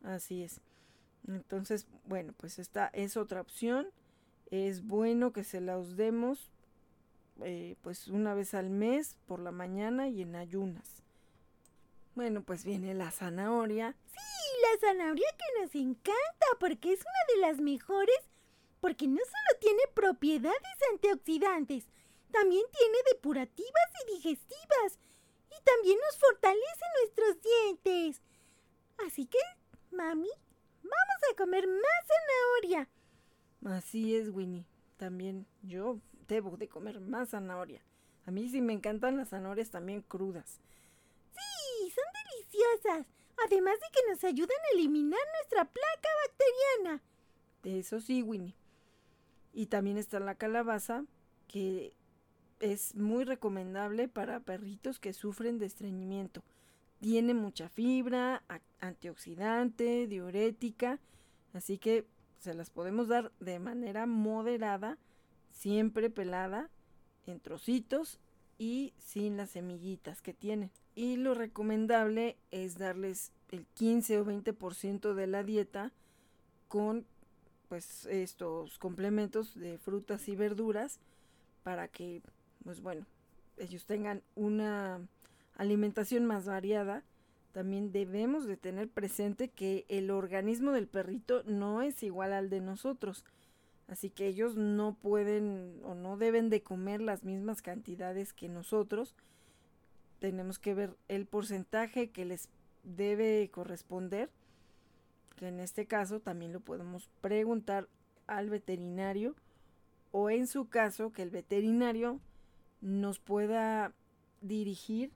Así 0.03 0.43
es. 0.43 0.61
Entonces, 1.27 1.87
bueno, 2.05 2.35
pues 2.37 2.59
esta 2.59 2.89
es 2.89 3.17
otra 3.17 3.41
opción. 3.41 3.89
Es 4.51 4.87
bueno 4.87 5.33
que 5.33 5.43
se 5.43 5.61
las 5.61 5.97
demos 5.97 6.51
eh, 7.43 7.77
pues 7.83 8.09
una 8.09 8.35
vez 8.35 8.55
al 8.55 8.71
mes 8.71 9.17
por 9.27 9.41
la 9.41 9.53
mañana 9.53 10.09
y 10.09 10.23
en 10.23 10.37
ayunas. 10.37 11.03
Bueno, 12.17 12.43
pues 12.43 12.65
viene 12.65 12.95
la 12.95 13.11
zanahoria. 13.11 13.95
Sí, 14.07 14.63
la 14.63 14.89
zanahoria 14.89 15.27
que 15.37 15.61
nos 15.61 15.75
encanta 15.75 16.47
porque 16.59 16.95
es 16.95 17.01
una 17.01 17.35
de 17.35 17.41
las 17.43 17.61
mejores 17.61 18.17
porque 18.81 19.07
no 19.07 19.19
solo 19.19 19.61
tiene 19.61 19.83
propiedades 19.93 20.79
antioxidantes, 20.93 21.85
también 22.33 22.63
tiene 22.73 22.97
depurativas 23.13 23.89
y 24.03 24.15
digestivas 24.15 24.99
y 25.51 25.63
también 25.63 25.99
nos 25.99 26.19
fortalece 26.19 26.85
nuestros 27.01 27.43
dientes. 27.43 28.23
Así 29.07 29.27
que 29.27 29.39
Mami, 29.91 30.31
vamos 30.83 31.21
a 31.31 31.37
comer 31.37 31.67
más 31.69 32.63
zanahoria. 32.63 32.89
Así 33.67 34.17
es, 34.17 34.31
Winnie. 34.31 34.65
También 34.97 35.47
yo 35.61 36.01
debo 36.29 36.57
de 36.57 36.69
comer 36.69 36.99
más 36.99 37.31
zanahoria. 37.31 37.83
A 38.25 38.31
mí 38.31 38.49
sí 38.49 38.63
me 38.63 38.73
encantan 38.73 39.19
las 39.19 39.29
zanahorias 39.29 39.71
también 39.71 40.01
crudas. 40.01 40.63
Además 43.45 43.75
de 43.75 43.87
que 43.93 44.11
nos 44.11 44.25
ayudan 44.25 44.57
a 44.65 44.75
eliminar 44.75 45.21
nuestra 45.39 45.65
placa 45.65 46.09
bacteriana. 46.27 47.03
Eso 47.65 48.01
sí, 48.01 48.23
Winnie. 48.23 48.55
Y 49.53 49.67
también 49.67 49.99
está 49.99 50.21
la 50.21 50.35
calabaza, 50.35 51.05
que 51.49 51.95
es 52.61 52.95
muy 52.95 53.25
recomendable 53.25 54.09
para 54.09 54.41
perritos 54.41 54.99
que 54.99 55.13
sufren 55.13 55.59
de 55.59 55.67
estreñimiento. 55.67 56.43
Tiene 57.01 57.35
mucha 57.35 57.69
fibra, 57.69 58.43
antioxidante, 58.81 60.07
diurética, 60.07 60.99
así 61.53 61.79
que 61.79 62.07
se 62.39 62.55
las 62.55 62.71
podemos 62.71 63.09
dar 63.09 63.33
de 63.39 63.59
manera 63.59 64.07
moderada, 64.07 64.99
siempre 65.51 66.11
pelada, 66.11 66.71
en 67.27 67.41
trocitos 67.41 68.19
y 68.59 68.95
sin 68.99 69.37
las 69.37 69.51
semillitas 69.51 70.23
que 70.23 70.33
tienen. 70.33 70.71
Y 70.97 71.17
lo 71.17 71.35
recomendable 71.35 72.37
es 72.51 72.79
darles 72.79 73.31
el 73.51 73.65
15 73.75 74.19
o 74.19 74.25
20% 74.25 75.15
de 75.15 75.27
la 75.29 75.45
dieta 75.45 75.93
con 76.67 77.07
pues 77.69 78.07
estos 78.07 78.79
complementos 78.79 79.55
de 79.55 79.79
frutas 79.79 80.29
y 80.29 80.35
verduras 80.35 80.99
para 81.63 81.87
que 81.87 82.23
pues 82.65 82.81
bueno 82.81 83.07
ellos 83.57 83.85
tengan 83.87 84.23
una 84.35 85.01
alimentación 85.57 86.27
más 86.27 86.47
variada, 86.47 87.03
también 87.53 87.91
debemos 87.91 88.47
de 88.47 88.57
tener 88.57 88.89
presente 88.89 89.49
que 89.49 89.87
el 89.89 90.11
organismo 90.11 90.73
del 90.73 90.89
perrito 90.89 91.43
no 91.45 91.83
es 91.83 92.03
igual 92.03 92.33
al 92.33 92.51
de 92.51 92.61
nosotros. 92.61 93.25
Así 93.89 94.11
que 94.11 94.27
ellos 94.27 94.57
no 94.57 94.95
pueden 94.95 95.81
o 95.85 95.95
no 95.95 96.17
deben 96.17 96.51
de 96.51 96.63
comer 96.63 97.01
las 97.01 97.25
mismas 97.25 97.63
cantidades 97.63 98.33
que 98.33 98.49
nosotros. 98.49 99.15
Tenemos 100.19 100.59
que 100.59 100.75
ver 100.75 100.97
el 101.09 101.27
porcentaje 101.27 102.11
que 102.11 102.25
les 102.25 102.49
debe 102.83 103.51
corresponder. 103.51 104.31
que 105.37 105.49
en 105.49 105.61
este 105.61 105.87
caso 105.87 106.21
también 106.21 106.55
lo 106.55 106.61
podemos 106.61 107.11
preguntar 107.21 107.89
al 108.27 108.49
veterinario 108.49 109.35
o 110.11 110.31
en 110.31 110.47
su 110.47 110.69
caso 110.69 111.13
que 111.13 111.23
el 111.23 111.31
veterinario 111.31 112.21
nos 112.81 113.19
pueda 113.19 113.93
dirigir 114.41 115.13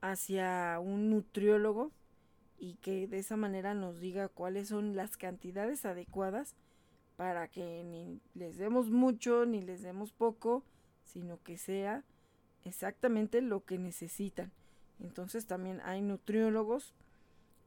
hacia 0.00 0.78
un 0.80 1.10
nutriólogo 1.10 1.90
y 2.58 2.76
que 2.76 3.06
de 3.06 3.18
esa 3.18 3.36
manera 3.36 3.74
nos 3.74 4.00
diga 4.00 4.28
cuáles 4.28 4.68
son 4.68 4.96
las 4.96 5.16
cantidades 5.18 5.84
adecuadas 5.84 6.54
para 7.16 7.48
que 7.48 7.84
ni 7.84 8.20
les 8.34 8.56
demos 8.56 8.90
mucho 8.90 9.44
ni 9.44 9.60
les 9.60 9.82
demos 9.82 10.12
poco, 10.12 10.64
sino 11.04 11.42
que 11.42 11.58
sea 11.58 12.04
exactamente 12.64 13.40
lo 13.40 13.64
que 13.64 13.78
necesitan. 13.78 14.52
Entonces 15.00 15.46
también 15.46 15.80
hay 15.84 16.02
nutriólogos, 16.02 16.94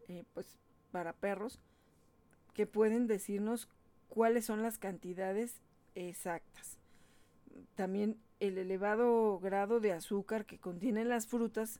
eh, 0.07 0.23
pues 0.33 0.57
para 0.91 1.13
perros, 1.13 1.59
que 2.53 2.65
pueden 2.65 3.07
decirnos 3.07 3.69
cuáles 4.09 4.45
son 4.45 4.63
las 4.63 4.77
cantidades 4.77 5.61
exactas. 5.95 6.77
También 7.75 8.17
el 8.39 8.57
elevado 8.57 9.39
grado 9.39 9.79
de 9.79 9.93
azúcar 9.93 10.45
que 10.45 10.59
contienen 10.59 11.09
las 11.09 11.27
frutas 11.27 11.79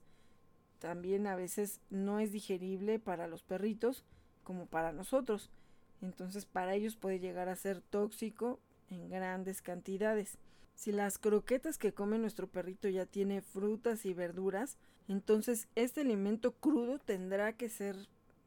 también 0.79 1.25
a 1.25 1.35
veces 1.35 1.81
no 1.89 2.19
es 2.19 2.31
digerible 2.31 2.99
para 2.99 3.27
los 3.27 3.41
perritos 3.43 4.03
como 4.43 4.67
para 4.67 4.91
nosotros. 4.91 5.49
Entonces 6.01 6.45
para 6.45 6.75
ellos 6.75 6.95
puede 6.95 7.19
llegar 7.19 7.49
a 7.49 7.55
ser 7.55 7.81
tóxico 7.81 8.59
en 8.89 9.09
grandes 9.09 9.61
cantidades. 9.61 10.37
Si 10.77 10.91
las 10.91 11.17
croquetas 11.17 11.79
que 11.79 11.91
come 11.91 12.19
nuestro 12.19 12.45
perrito 12.45 12.87
ya 12.87 13.07
tiene 13.07 13.41
frutas 13.41 14.05
y 14.05 14.13
verduras, 14.13 14.77
entonces 15.07 15.67
este 15.73 16.01
alimento 16.01 16.51
crudo 16.51 16.99
tendrá 16.99 17.53
que 17.53 17.67
ser 17.67 17.95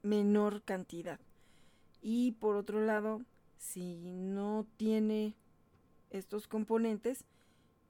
menor 0.04 0.62
cantidad. 0.62 1.18
Y 2.02 2.32
por 2.32 2.54
otro 2.54 2.86
lado, 2.86 3.20
si 3.58 4.12
no 4.12 4.64
tiene 4.76 5.34
estos 6.10 6.46
componentes, 6.46 7.24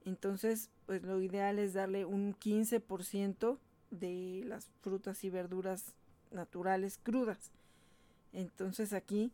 entonces 0.06 0.70
pues 0.86 1.02
lo 1.02 1.20
ideal 1.20 1.58
es 1.58 1.74
darle 1.74 2.06
un 2.06 2.34
15% 2.34 3.58
de 3.90 4.42
las 4.46 4.70
frutas 4.80 5.22
y 5.22 5.28
verduras 5.28 5.92
naturales 6.30 6.98
crudas. 7.02 7.50
Entonces 8.32 8.94
aquí 8.94 9.32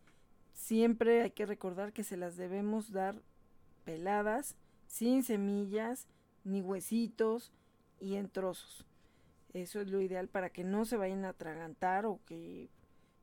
siempre 0.52 1.22
hay 1.22 1.30
que 1.30 1.46
recordar 1.46 1.92
que 1.92 2.02
se 2.02 2.16
las 2.16 2.36
debemos 2.36 2.90
dar 2.90 3.22
peladas, 3.84 4.56
sin 4.96 5.22
semillas, 5.22 6.08
ni 6.44 6.62
huesitos 6.62 7.52
y 8.00 8.14
en 8.14 8.30
trozos. 8.30 8.86
Eso 9.52 9.82
es 9.82 9.88
lo 9.88 10.00
ideal 10.00 10.26
para 10.28 10.48
que 10.48 10.64
no 10.64 10.86
se 10.86 10.96
vayan 10.96 11.26
a 11.26 11.30
atragantar 11.30 12.06
o 12.06 12.18
que 12.24 12.70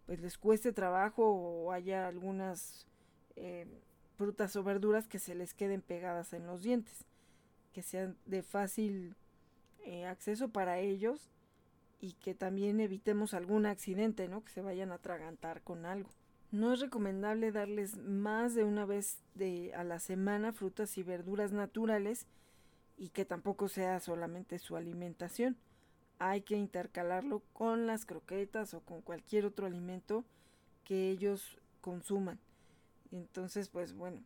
pues 0.05 0.19
les 0.19 0.37
cueste 0.37 0.71
trabajo 0.71 1.27
o 1.27 1.71
haya 1.71 2.07
algunas 2.07 2.85
eh, 3.35 3.65
frutas 4.17 4.55
o 4.55 4.63
verduras 4.63 5.07
que 5.07 5.17
se 5.17 5.33
les 5.33 5.55
queden 5.55 5.81
pegadas 5.81 6.33
en 6.33 6.45
los 6.45 6.61
dientes, 6.61 7.05
que 7.73 7.81
sean 7.81 8.17
de 8.27 8.43
fácil 8.43 9.15
eh, 9.83 10.05
acceso 10.05 10.49
para 10.49 10.77
ellos 10.77 11.31
y 11.99 12.13
que 12.13 12.35
también 12.35 12.81
evitemos 12.81 13.33
algún 13.33 13.65
accidente, 13.65 14.27
¿no? 14.27 14.43
Que 14.43 14.51
se 14.51 14.61
vayan 14.61 14.91
a 14.91 14.95
atragantar 14.95 15.63
con 15.63 15.87
algo. 15.87 16.11
No 16.53 16.71
es 16.71 16.79
recomendable 16.79 17.51
darles 17.51 17.97
más 17.97 18.55
de 18.55 18.63
una 18.63 18.85
vez 18.85 19.17
de, 19.35 19.73
a 19.73 19.83
la 19.83 19.99
semana 19.99 20.53
frutas 20.53 20.97
y 20.97 21.03
verduras 21.03 21.51
naturales 21.51 22.27
y 22.95 23.09
que 23.09 23.25
tampoco 23.25 23.67
sea 23.67 23.99
solamente 23.99 24.57
su 24.57 24.77
alimentación 24.77 25.57
hay 26.19 26.41
que 26.41 26.55
intercalarlo 26.55 27.41
con 27.51 27.85
las 27.85 28.05
croquetas 28.05 28.73
o 28.73 28.79
con 28.79 29.01
cualquier 29.01 29.45
otro 29.45 29.65
alimento 29.65 30.23
que 30.85 31.09
ellos 31.09 31.59
consuman. 31.81 32.39
Entonces, 33.11 33.67
pues 33.67 33.93
bueno, 33.93 34.23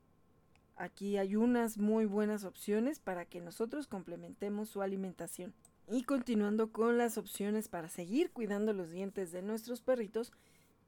aquí 0.76 1.18
hay 1.18 1.36
unas 1.36 1.80
muy 1.80 2.06
buenas 2.06 2.44
opciones 2.44 3.00
para 3.00 3.26
que 3.26 3.42
nosotros 3.42 3.88
complementemos 3.88 4.70
su 4.70 4.84
alimentación. 4.84 5.56
Y 5.90 6.04
continuando 6.04 6.72
con 6.72 6.98
las 6.98 7.18
opciones 7.18 7.68
para 7.68 7.90
seguir 7.90 8.32
cuidando 8.32 8.74
los 8.74 8.92
dientes 8.92 9.32
de 9.32 9.42
nuestros 9.42 9.82
perritos, 9.82 10.32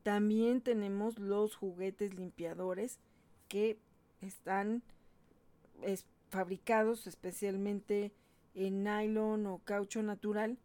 también 0.10 0.62
tenemos 0.62 1.20
los 1.20 1.56
juguetes 1.56 2.16
limpiadores 2.16 2.98
que 3.48 3.78
están 4.22 4.82
fabricados 6.32 7.06
especialmente 7.06 8.12
en 8.56 8.84
nylon 8.84 9.46
o 9.46 9.60
caucho 9.60 10.02
natural 10.02 10.58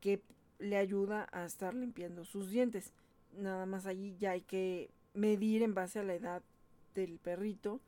que 0.00 0.22
le 0.58 0.78
ayuda 0.78 1.28
a 1.32 1.44
estar 1.44 1.74
limpiando 1.74 2.24
sus 2.24 2.48
dientes. 2.48 2.94
Nada 3.36 3.66
más 3.66 3.84
allí 3.84 4.16
ya 4.16 4.30
hay 4.30 4.40
que 4.40 4.88
medir 5.12 5.62
en 5.62 5.74
base 5.74 5.98
a 5.98 6.04
la 6.04 6.14
edad 6.14 6.42
del 6.94 7.18
perrito 7.18 7.82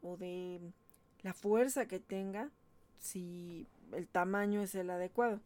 o 0.00 0.16
de 0.16 0.72
la 1.20 1.34
fuerza 1.34 1.84
que 1.84 2.00
tenga, 2.00 2.48
si 2.98 3.66
el 3.92 4.08
tamaño 4.08 4.62
es 4.62 4.74
el 4.74 4.88
adecuado. 4.88 5.38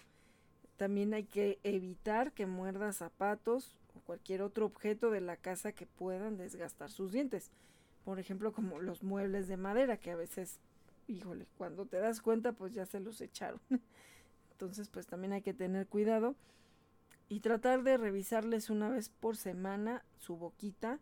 También 0.76 1.14
hay 1.14 1.24
que 1.24 1.58
evitar 1.64 2.30
que 2.30 2.46
muerda 2.46 2.92
zapatos 2.92 3.74
cualquier 4.04 4.42
otro 4.42 4.66
objeto 4.66 5.10
de 5.10 5.20
la 5.20 5.36
casa 5.36 5.72
que 5.72 5.86
puedan 5.86 6.36
desgastar 6.36 6.90
sus 6.90 7.12
dientes. 7.12 7.50
Por 8.04 8.18
ejemplo, 8.18 8.52
como 8.52 8.78
los 8.78 9.02
muebles 9.02 9.48
de 9.48 9.56
madera 9.56 9.96
que 9.96 10.10
a 10.10 10.16
veces, 10.16 10.60
híjole, 11.08 11.46
cuando 11.56 11.86
te 11.86 11.98
das 11.98 12.20
cuenta 12.20 12.52
pues 12.52 12.72
ya 12.72 12.86
se 12.86 13.00
los 13.00 13.20
echaron. 13.20 13.60
Entonces, 14.52 14.88
pues 14.88 15.06
también 15.06 15.32
hay 15.32 15.42
que 15.42 15.54
tener 15.54 15.86
cuidado 15.86 16.36
y 17.28 17.40
tratar 17.40 17.82
de 17.82 17.96
revisarles 17.96 18.70
una 18.70 18.88
vez 18.88 19.08
por 19.08 19.36
semana 19.36 20.04
su 20.18 20.36
boquita. 20.36 21.00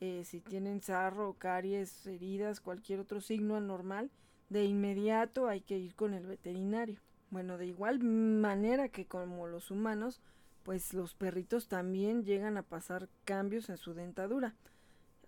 Eh, 0.00 0.22
si 0.24 0.40
tienen 0.40 0.82
sarro, 0.82 1.34
caries, 1.34 2.06
heridas, 2.06 2.60
cualquier 2.60 3.00
otro 3.00 3.20
signo 3.20 3.56
anormal, 3.56 4.10
de 4.50 4.64
inmediato 4.64 5.48
hay 5.48 5.62
que 5.62 5.78
ir 5.78 5.94
con 5.94 6.14
el 6.14 6.26
veterinario. 6.26 7.00
Bueno, 7.30 7.58
de 7.58 7.66
igual 7.66 7.98
manera 8.00 8.88
que 8.88 9.06
como 9.06 9.46
los 9.46 9.70
humanos, 9.70 10.20
pues 10.66 10.92
los 10.94 11.14
perritos 11.14 11.68
también 11.68 12.24
llegan 12.24 12.56
a 12.56 12.64
pasar 12.64 13.08
cambios 13.24 13.68
en 13.68 13.76
su 13.76 13.94
dentadura. 13.94 14.56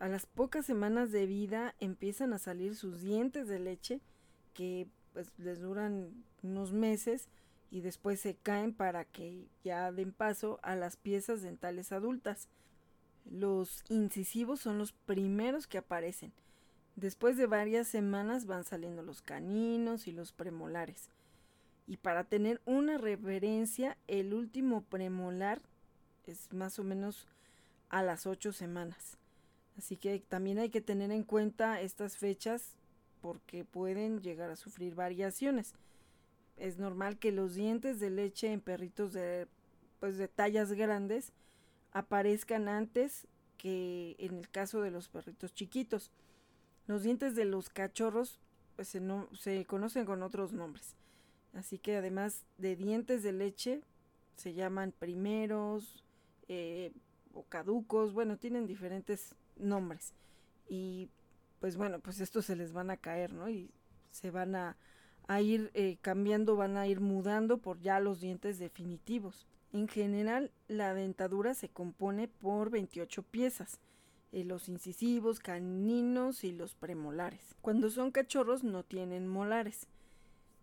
A 0.01 0.09
las 0.09 0.27
pocas 0.27 0.67
semanas 0.67 1.13
de 1.13 1.27
vida 1.27 1.77
empiezan 1.79 2.33
a 2.33 2.39
salir 2.39 2.75
sus 2.75 3.03
dientes 3.03 3.47
de 3.47 3.61
leche 3.61 4.01
que 4.53 4.89
pues 5.13 5.33
les 5.39 5.61
duran 5.61 6.25
unos 6.43 6.73
meses 6.73 7.29
y 7.71 7.83
después 7.83 8.19
se 8.19 8.35
caen 8.35 8.75
para 8.75 9.05
que 9.05 9.47
ya 9.63 9.93
den 9.93 10.11
paso 10.11 10.59
a 10.65 10.75
las 10.75 10.97
piezas 10.97 11.41
dentales 11.41 11.93
adultas. 11.93 12.49
Los 13.25 13.85
incisivos 13.89 14.59
son 14.59 14.77
los 14.77 14.91
primeros 14.91 15.69
que 15.69 15.79
aparecen. 15.79 16.33
Después 16.97 17.37
de 17.37 17.47
varias 17.47 17.87
semanas 17.87 18.47
van 18.47 18.65
saliendo 18.65 19.03
los 19.05 19.23
caninos 19.23 20.09
y 20.09 20.11
los 20.11 20.33
premolares. 20.33 21.11
Y 21.89 21.97
para 21.97 22.23
tener 22.23 22.61
una 22.67 22.99
referencia, 22.99 23.97
el 24.07 24.33
último 24.33 24.83
premolar 24.83 25.61
es 26.27 26.53
más 26.53 26.79
o 26.79 26.85
menos 26.85 27.27
a 27.89 28.05
las 28.05 28.27
ocho 28.27 28.53
semanas. 28.53 29.17
Así 29.77 29.97
que 29.97 30.21
también 30.21 30.59
hay 30.59 30.69
que 30.69 30.81
tener 30.81 31.11
en 31.11 31.25
cuenta 31.25 31.81
estas 31.81 32.17
fechas 32.17 32.77
porque 33.21 33.65
pueden 33.65 34.21
llegar 34.21 34.51
a 34.51 34.57
sufrir 34.57 34.95
variaciones 34.95 35.75
es 36.59 36.79
normal 36.79 37.19
que 37.19 37.33
los 37.33 37.55
dientes 37.55 38.01
de 38.01 38.11
leche 38.11 38.53
en 38.53 38.61
perritos 38.61 39.13
de, 39.13 39.47
pues, 40.01 40.19
de 40.19 40.29
tallas 40.29 40.73
grandes 40.73 41.33
aparezcan 41.93 42.69
antes 42.69 43.27
que 43.57 44.17
en 44.19 44.39
el 44.39 44.49
caso 44.49 44.81
de 44.81 44.91
los 44.91 45.09
perritos 45.09 45.55
chiquitos. 45.55 46.11
Los 46.87 47.03
dientes 47.03 47.35
de 47.35 47.45
los 47.45 47.69
cachorros 47.69 48.39
pues, 48.77 48.89
se, 48.89 49.01
no, 49.01 49.29
se 49.37 49.65
conocen 49.67 50.05
con 50.05 50.23
otros 50.23 50.53
nombres. 50.53 50.95
Así 51.59 51.79
que 51.79 51.97
además 51.97 52.45
de 52.57 52.77
dientes 52.77 53.25
de 53.25 53.33
leche, 53.33 53.81
se 54.37 54.55
llaman 54.55 54.93
primeros 54.97 56.05
eh, 56.47 56.93
o 57.35 57.43
caducos, 57.43 58.13
bueno, 58.13 58.37
tienen 58.39 58.69
diferentes 58.69 59.35
nombres. 59.57 60.15
Y 60.69 61.11
pues 61.59 61.77
bueno, 61.77 61.99
pues 61.99 62.21
estos 62.21 62.47
se 62.47 62.55
les 62.55 62.73
van 62.73 62.91
a 62.91 62.97
caer, 62.97 63.33
¿no? 63.33 63.51
Y 63.51 63.73
se 64.13 64.31
van 64.31 64.55
a, 64.55 64.77
a 65.27 65.41
ir 65.41 65.73
eh, 65.75 65.99
cambiando, 66.01 66.55
van 66.55 66.77
a 66.77 66.87
ir 66.87 67.01
mudando 67.01 67.59
por 67.59 67.81
ya 67.81 67.99
los 67.99 68.21
dientes 68.21 68.61
definitivos. 68.61 69.45
En 69.73 69.89
general, 69.89 70.53
la 70.69 70.95
dentadura 70.95 71.55
se 71.55 71.69
compone 71.69 72.29
por 72.29 72.71
28 72.71 73.25
piezas, 73.25 73.81
eh, 74.31 74.45
los 74.45 74.69
incisivos, 74.69 75.41
caninos 75.41 76.45
y 76.45 76.53
los 76.53 76.77
premolares. 76.77 77.57
Cuando 77.63 77.91
son 77.91 78.13
cachorros 78.13 78.63
no 78.63 78.85
tienen 78.85 79.27
molares. 79.27 79.89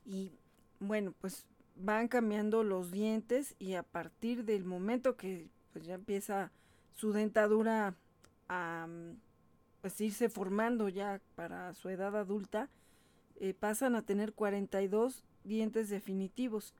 Y 0.05 0.31
bueno, 0.80 1.13
pues 1.19 1.45
van 1.76 2.07
cambiando 2.07 2.63
los 2.63 2.91
dientes 2.91 3.55
y 3.59 3.73
a 3.73 3.84
partir 3.84 4.45
del 4.45 4.63
momento 4.65 5.17
que 5.17 5.49
pues 5.73 5.86
ya 5.86 5.95
empieza 5.95 6.51
su 6.93 7.11
dentadura 7.11 7.95
a 8.47 8.88
pues 9.82 10.01
irse 10.01 10.30
formando 10.30 10.89
ya 10.89 11.21
para 11.36 11.73
su 11.73 11.89
edad 11.89 12.15
adulta, 12.15 12.69
eh, 13.36 13.53
pasan 13.53 13.95
a 13.95 14.01
tener 14.01 14.34
42 14.34 15.23
dientes 15.43 15.89
definitivos, 15.89 16.73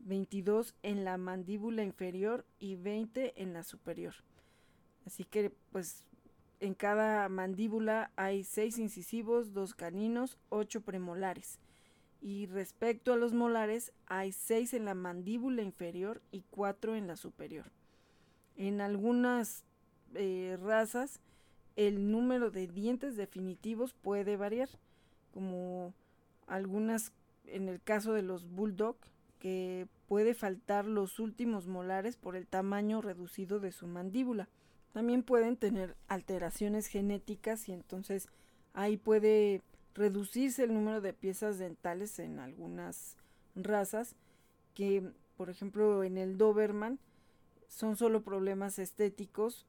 22 0.00 0.74
en 0.82 1.04
la 1.04 1.16
mandíbula 1.16 1.84
inferior 1.84 2.44
y 2.58 2.74
20 2.74 3.40
en 3.40 3.52
la 3.52 3.62
superior. 3.62 4.14
Así 5.06 5.24
que 5.24 5.52
pues 5.70 6.04
en 6.60 6.74
cada 6.74 7.28
mandíbula 7.28 8.10
hay 8.16 8.42
seis 8.42 8.78
incisivos, 8.78 9.52
dos 9.52 9.74
caninos, 9.74 10.38
ocho 10.48 10.80
premolares. 10.80 11.60
Y 12.24 12.46
respecto 12.46 13.12
a 13.12 13.18
los 13.18 13.34
molares, 13.34 13.92
hay 14.06 14.32
seis 14.32 14.72
en 14.72 14.86
la 14.86 14.94
mandíbula 14.94 15.60
inferior 15.60 16.22
y 16.32 16.42
cuatro 16.48 16.96
en 16.96 17.06
la 17.06 17.16
superior. 17.16 17.66
En 18.56 18.80
algunas 18.80 19.62
eh, 20.14 20.56
razas, 20.62 21.20
el 21.76 22.10
número 22.10 22.50
de 22.50 22.66
dientes 22.66 23.18
definitivos 23.18 23.92
puede 23.92 24.38
variar, 24.38 24.70
como 25.34 25.92
algunas, 26.46 27.12
en 27.44 27.68
el 27.68 27.82
caso 27.82 28.14
de 28.14 28.22
los 28.22 28.48
bulldog, 28.48 28.96
que 29.38 29.86
puede 30.08 30.32
faltar 30.32 30.86
los 30.86 31.18
últimos 31.18 31.66
molares 31.66 32.16
por 32.16 32.36
el 32.36 32.46
tamaño 32.46 33.02
reducido 33.02 33.60
de 33.60 33.70
su 33.70 33.86
mandíbula. 33.86 34.48
También 34.94 35.24
pueden 35.24 35.58
tener 35.58 35.94
alteraciones 36.08 36.86
genéticas 36.86 37.68
y 37.68 37.72
entonces 37.72 38.28
ahí 38.72 38.96
puede 38.96 39.60
reducirse 39.94 40.64
el 40.64 40.74
número 40.74 41.00
de 41.00 41.12
piezas 41.12 41.58
dentales 41.58 42.18
en 42.18 42.38
algunas 42.38 43.16
razas 43.54 44.16
que, 44.74 45.10
por 45.36 45.50
ejemplo, 45.50 46.04
en 46.04 46.18
el 46.18 46.36
Doberman 46.36 46.98
son 47.68 47.96
solo 47.96 48.22
problemas 48.22 48.78
estéticos 48.78 49.66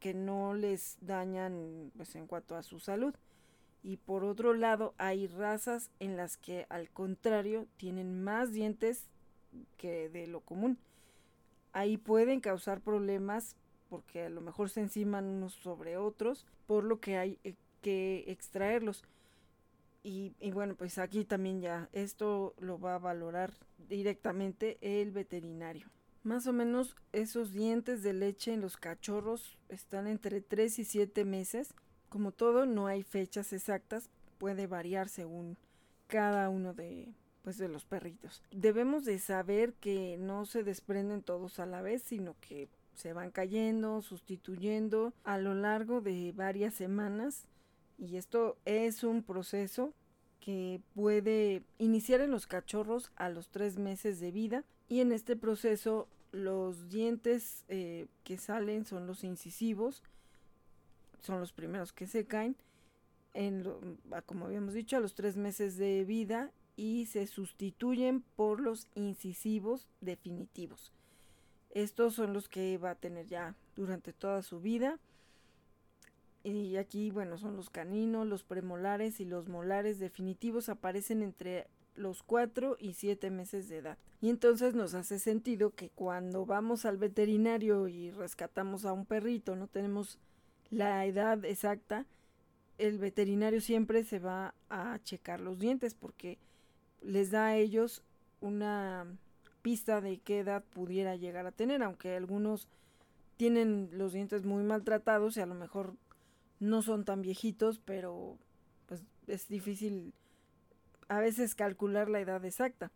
que 0.00 0.14
no 0.14 0.54
les 0.54 0.96
dañan 1.00 1.92
pues, 1.96 2.14
en 2.16 2.26
cuanto 2.26 2.56
a 2.56 2.62
su 2.62 2.80
salud. 2.80 3.14
Y 3.84 3.96
por 3.96 4.24
otro 4.24 4.54
lado, 4.54 4.94
hay 4.98 5.26
razas 5.26 5.90
en 5.98 6.16
las 6.16 6.36
que 6.36 6.66
al 6.68 6.90
contrario 6.90 7.66
tienen 7.76 8.22
más 8.22 8.52
dientes 8.52 9.08
que 9.76 10.08
de 10.08 10.26
lo 10.26 10.40
común. 10.40 10.78
Ahí 11.72 11.96
pueden 11.96 12.40
causar 12.40 12.80
problemas 12.80 13.56
porque 13.88 14.24
a 14.24 14.30
lo 14.30 14.40
mejor 14.40 14.70
se 14.70 14.80
enciman 14.80 15.26
unos 15.26 15.52
sobre 15.54 15.96
otros, 15.96 16.46
por 16.66 16.84
lo 16.84 17.00
que 17.00 17.18
hay 17.18 17.38
eh, 17.44 17.54
que 17.82 18.24
extraerlos. 18.28 19.04
Y, 20.04 20.34
bueno, 20.52 20.74
pues 20.74 20.98
aquí 20.98 21.24
también 21.24 21.60
ya 21.60 21.88
esto 21.92 22.54
lo 22.58 22.80
va 22.80 22.96
a 22.96 22.98
valorar 22.98 23.52
directamente 23.88 24.78
el 24.80 25.12
veterinario. 25.12 25.88
Más 26.24 26.46
o 26.46 26.52
menos 26.52 26.96
esos 27.12 27.52
dientes 27.52 28.02
de 28.02 28.12
leche 28.12 28.52
en 28.52 28.60
los 28.60 28.76
cachorros 28.76 29.58
están 29.68 30.06
entre 30.06 30.40
3 30.40 30.80
y 30.80 30.84
7 30.84 31.24
meses. 31.24 31.74
Como 32.08 32.32
todo, 32.32 32.66
no 32.66 32.88
hay 32.88 33.02
fechas 33.02 33.52
exactas, 33.52 34.10
puede 34.38 34.66
variar 34.66 35.08
según 35.08 35.56
cada 36.08 36.48
uno 36.50 36.74
de, 36.74 37.14
pues, 37.42 37.56
de 37.58 37.68
los 37.68 37.84
perritos. 37.84 38.42
Debemos 38.50 39.04
de 39.04 39.18
saber 39.18 39.72
que 39.74 40.16
no 40.18 40.46
se 40.46 40.64
desprenden 40.64 41.22
todos 41.22 41.60
a 41.60 41.66
la 41.66 41.80
vez, 41.80 42.02
sino 42.02 42.34
que 42.40 42.68
se 42.94 43.12
van 43.12 43.30
cayendo, 43.30 44.02
sustituyendo 44.02 45.14
a 45.24 45.38
lo 45.38 45.54
largo 45.54 46.00
de 46.00 46.32
varias 46.32 46.74
semanas 46.74 47.46
y 48.02 48.16
esto 48.16 48.56
es 48.64 49.04
un 49.04 49.22
proceso 49.22 49.94
que 50.40 50.80
puede 50.94 51.62
iniciar 51.78 52.20
en 52.20 52.32
los 52.32 52.48
cachorros 52.48 53.12
a 53.14 53.28
los 53.28 53.48
tres 53.48 53.78
meses 53.78 54.18
de 54.18 54.32
vida 54.32 54.64
y 54.88 55.00
en 55.00 55.12
este 55.12 55.36
proceso 55.36 56.08
los 56.32 56.88
dientes 56.88 57.64
eh, 57.68 58.08
que 58.24 58.38
salen 58.38 58.86
son 58.86 59.06
los 59.06 59.22
incisivos, 59.22 60.02
son 61.20 61.38
los 61.38 61.52
primeros 61.52 61.92
que 61.92 62.08
se 62.08 62.26
caen, 62.26 62.56
en 63.34 63.64
como 64.26 64.46
habíamos 64.46 64.74
dicho, 64.74 64.96
a 64.96 65.00
los 65.00 65.14
tres 65.14 65.36
meses 65.36 65.76
de 65.76 66.04
vida 66.04 66.50
y 66.74 67.06
se 67.06 67.28
sustituyen 67.28 68.24
por 68.34 68.60
los 68.60 68.88
incisivos 68.96 69.86
definitivos. 70.00 70.92
Estos 71.70 72.14
son 72.14 72.32
los 72.32 72.48
que 72.48 72.78
va 72.78 72.90
a 72.90 72.94
tener 72.96 73.26
ya 73.28 73.54
durante 73.76 74.12
toda 74.12 74.42
su 74.42 74.60
vida 74.60 74.98
y 76.44 76.76
aquí, 76.76 77.10
bueno, 77.10 77.38
son 77.38 77.56
los 77.56 77.70
caninos, 77.70 78.26
los 78.26 78.42
premolares 78.42 79.20
y 79.20 79.24
los 79.24 79.48
molares 79.48 79.98
definitivos 79.98 80.68
aparecen 80.68 81.22
entre 81.22 81.68
los 81.94 82.22
4 82.22 82.76
y 82.78 82.94
7 82.94 83.30
meses 83.30 83.68
de 83.68 83.78
edad. 83.78 83.98
Y 84.20 84.30
entonces 84.30 84.74
nos 84.74 84.94
hace 84.94 85.18
sentido 85.18 85.70
que 85.70 85.90
cuando 85.90 86.46
vamos 86.46 86.84
al 86.84 86.96
veterinario 86.96 87.88
y 87.88 88.10
rescatamos 88.10 88.84
a 88.84 88.92
un 88.92 89.06
perrito, 89.06 89.56
no 89.56 89.66
tenemos 89.66 90.18
la 90.70 91.04
edad 91.04 91.44
exacta, 91.44 92.06
el 92.78 92.98
veterinario 92.98 93.60
siempre 93.60 94.04
se 94.04 94.18
va 94.18 94.54
a 94.70 94.98
checar 95.04 95.40
los 95.40 95.58
dientes 95.58 95.94
porque 95.94 96.38
les 97.02 97.30
da 97.30 97.48
a 97.48 97.56
ellos 97.56 98.02
una 98.40 99.06
pista 99.60 100.00
de 100.00 100.18
qué 100.18 100.40
edad 100.40 100.64
pudiera 100.64 101.14
llegar 101.16 101.46
a 101.46 101.52
tener, 101.52 101.82
aunque 101.82 102.16
algunos 102.16 102.68
tienen 103.36 103.90
los 103.92 104.12
dientes 104.12 104.44
muy 104.44 104.64
maltratados 104.64 105.36
y 105.36 105.40
a 105.40 105.46
lo 105.46 105.54
mejor 105.54 105.94
no 106.62 106.80
son 106.80 107.04
tan 107.04 107.22
viejitos, 107.22 107.80
pero 107.80 108.38
pues 108.86 109.02
es 109.26 109.48
difícil 109.48 110.14
a 111.08 111.18
veces 111.18 111.56
calcular 111.56 112.08
la 112.08 112.20
edad 112.20 112.44
exacta. 112.44 112.92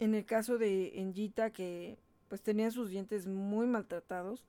En 0.00 0.14
el 0.14 0.24
caso 0.24 0.56
de 0.56 0.98
Engita 0.98 1.50
que 1.50 1.98
pues 2.28 2.40
tenía 2.40 2.70
sus 2.70 2.88
dientes 2.88 3.26
muy 3.26 3.66
maltratados, 3.66 4.42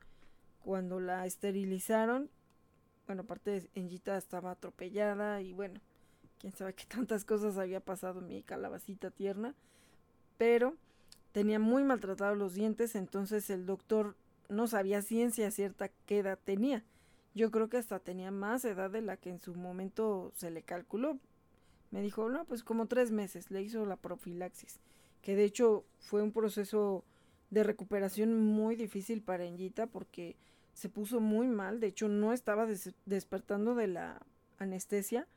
cuando 0.63 1.01
la 1.01 1.25
esterilizaron, 1.25 2.29
bueno, 3.05 3.23
aparte 3.23 3.51
de 3.51 3.69
Engita 3.75 4.17
estaba 4.17 4.51
atropellada 4.51 5.41
y 5.41 5.51
bueno, 5.51 5.81
quién 6.39 6.55
sabe 6.55 6.73
qué 6.73 6.85
tantas 6.85 7.25
cosas 7.25 7.57
había 7.57 7.81
pasado 7.81 8.21
mi 8.21 8.43
calabacita 8.43 9.11
tierna, 9.11 9.55
pero 10.37 10.77
tenía 11.33 11.59
muy 11.59 11.83
maltratados 11.83 12.37
los 12.37 12.53
dientes, 12.53 12.95
entonces 12.95 13.49
el 13.49 13.65
doctor 13.65 14.15
no 14.47 14.67
sabía 14.67 15.01
ciencia 15.01 15.51
cierta 15.51 15.89
qué 16.05 16.19
edad 16.19 16.39
tenía. 16.41 16.85
Yo 17.35 17.49
creo 17.51 17.69
que 17.69 17.77
hasta 17.77 17.99
tenía 17.99 18.31
más 18.31 18.63
edad 18.65 18.91
de 18.91 19.01
la 19.01 19.17
que 19.17 19.29
en 19.29 19.39
su 19.39 19.55
momento 19.55 20.31
se 20.35 20.51
le 20.51 20.61
calculó. 20.61 21.17
Me 21.91 22.01
dijo, 22.01 22.29
no, 22.29 22.45
pues 22.45 22.63
como 22.63 22.87
tres 22.87 23.11
meses, 23.11 23.51
le 23.51 23.61
hizo 23.61 23.85
la 23.85 23.97
profilaxis, 23.97 24.79
que 25.21 25.35
de 25.35 25.43
hecho 25.43 25.83
fue 25.99 26.21
un 26.21 26.31
proceso 26.31 27.03
de 27.49 27.63
recuperación 27.63 28.39
muy 28.39 28.75
difícil 28.75 29.21
para 29.21 29.45
Engita 29.45 29.85
porque 29.85 30.35
se 30.73 30.89
puso 30.89 31.19
muy 31.19 31.47
mal, 31.47 31.79
de 31.79 31.87
hecho 31.87 32.07
no 32.07 32.33
estaba 32.33 32.67
despertando 33.05 33.75
de 33.75 33.87
la 33.87 34.21
anestesia 34.57 35.27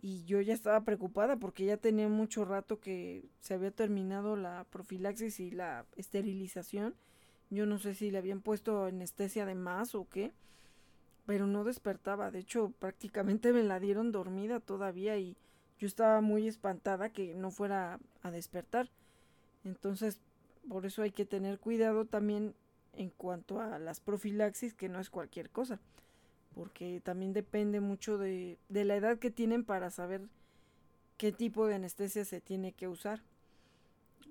y 0.00 0.24
yo 0.24 0.40
ya 0.40 0.54
estaba 0.54 0.84
preocupada 0.84 1.36
porque 1.36 1.64
ya 1.64 1.76
tenía 1.76 2.08
mucho 2.08 2.44
rato 2.44 2.80
que 2.80 3.24
se 3.40 3.54
había 3.54 3.70
terminado 3.70 4.36
la 4.36 4.64
profilaxis 4.70 5.40
y 5.40 5.50
la 5.50 5.84
esterilización. 5.96 6.94
Yo 7.50 7.66
no 7.66 7.78
sé 7.78 7.94
si 7.94 8.10
le 8.10 8.18
habían 8.18 8.40
puesto 8.40 8.84
anestesia 8.84 9.44
de 9.44 9.56
más 9.56 9.94
o 9.94 10.08
qué 10.08 10.32
pero 11.30 11.46
no 11.46 11.62
despertaba. 11.62 12.32
De 12.32 12.40
hecho, 12.40 12.72
prácticamente 12.80 13.52
me 13.52 13.62
la 13.62 13.78
dieron 13.78 14.10
dormida 14.10 14.58
todavía 14.58 15.16
y 15.16 15.36
yo 15.78 15.86
estaba 15.86 16.20
muy 16.20 16.48
espantada 16.48 17.10
que 17.10 17.36
no 17.36 17.52
fuera 17.52 18.00
a 18.22 18.32
despertar. 18.32 18.88
Entonces, 19.62 20.18
por 20.68 20.86
eso 20.86 21.02
hay 21.02 21.12
que 21.12 21.24
tener 21.24 21.60
cuidado 21.60 22.04
también 22.04 22.52
en 22.94 23.10
cuanto 23.10 23.60
a 23.60 23.78
las 23.78 24.00
profilaxis, 24.00 24.74
que 24.74 24.88
no 24.88 24.98
es 24.98 25.08
cualquier 25.08 25.50
cosa, 25.50 25.78
porque 26.52 27.00
también 27.04 27.32
depende 27.32 27.78
mucho 27.78 28.18
de, 28.18 28.58
de 28.68 28.84
la 28.84 28.96
edad 28.96 29.20
que 29.20 29.30
tienen 29.30 29.62
para 29.62 29.90
saber 29.90 30.22
qué 31.16 31.30
tipo 31.30 31.68
de 31.68 31.76
anestesia 31.76 32.24
se 32.24 32.40
tiene 32.40 32.72
que 32.72 32.88
usar. 32.88 33.22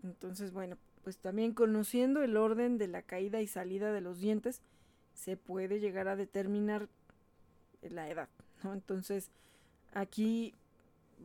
Entonces, 0.03 0.51
bueno, 0.51 0.77
pues 1.05 1.17
también 1.17 1.53
conociendo 1.53 2.23
el 2.23 2.35
orden 2.35 2.77
de 2.77 2.89
la 2.89 3.03
caída 3.03 3.39
y 3.41 3.47
salida 3.47 3.93
de 3.93 4.01
los 4.01 4.19
dientes, 4.19 4.61
se 5.19 5.35
puede 5.35 5.79
llegar 5.79 6.07
a 6.07 6.15
determinar 6.15 6.87
la 7.81 8.09
edad, 8.09 8.29
¿no? 8.63 8.73
Entonces, 8.73 9.31
aquí, 9.93 10.53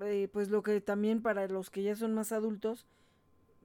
eh, 0.00 0.28
pues 0.32 0.48
lo 0.48 0.62
que 0.62 0.80
también 0.80 1.22
para 1.22 1.46
los 1.46 1.70
que 1.70 1.82
ya 1.82 1.94
son 1.94 2.12
más 2.12 2.32
adultos, 2.32 2.86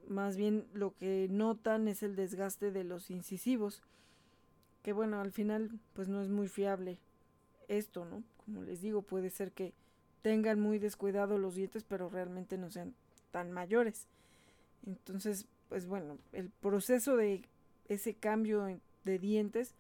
más 0.08 0.38
bien 0.38 0.66
lo 0.74 0.96
que 0.96 1.28
notan 1.30 1.88
es 1.88 2.04
el 2.04 2.16
desgaste 2.16 2.72
de 2.72 2.84
los 2.84 3.10
incisivos, 3.10 3.82
que 4.84 4.94
bueno, 4.94 5.20
al 5.20 5.32
final, 5.32 5.72
pues 5.94 6.08
no 6.08 6.22
es 6.22 6.30
muy 6.30 6.48
fiable 6.48 7.00
esto, 7.68 8.06
¿no? 8.06 8.24
Como 8.46 8.64
les 8.64 8.82
digo, 8.82 9.02
puede 9.02 9.30
ser 9.32 9.52
que 9.52 9.74
tengan 10.22 10.60
muy 10.60 10.78
descuidado 10.78 11.38
los 11.38 11.56
dientes, 11.56 11.84
pero 11.84 12.10
realmente 12.10 12.58
no 12.58 12.70
sean 12.70 12.94
tan 13.32 13.52
mayores. 13.52 14.08
Entonces, 14.86 15.48
pues 15.70 15.88
bueno, 15.88 16.18
el 16.34 16.50
proceso 16.50 17.18
de 17.18 17.44
ese 17.88 18.14
cambio 18.14 18.80
de 19.04 19.20
dientes, 19.20 19.76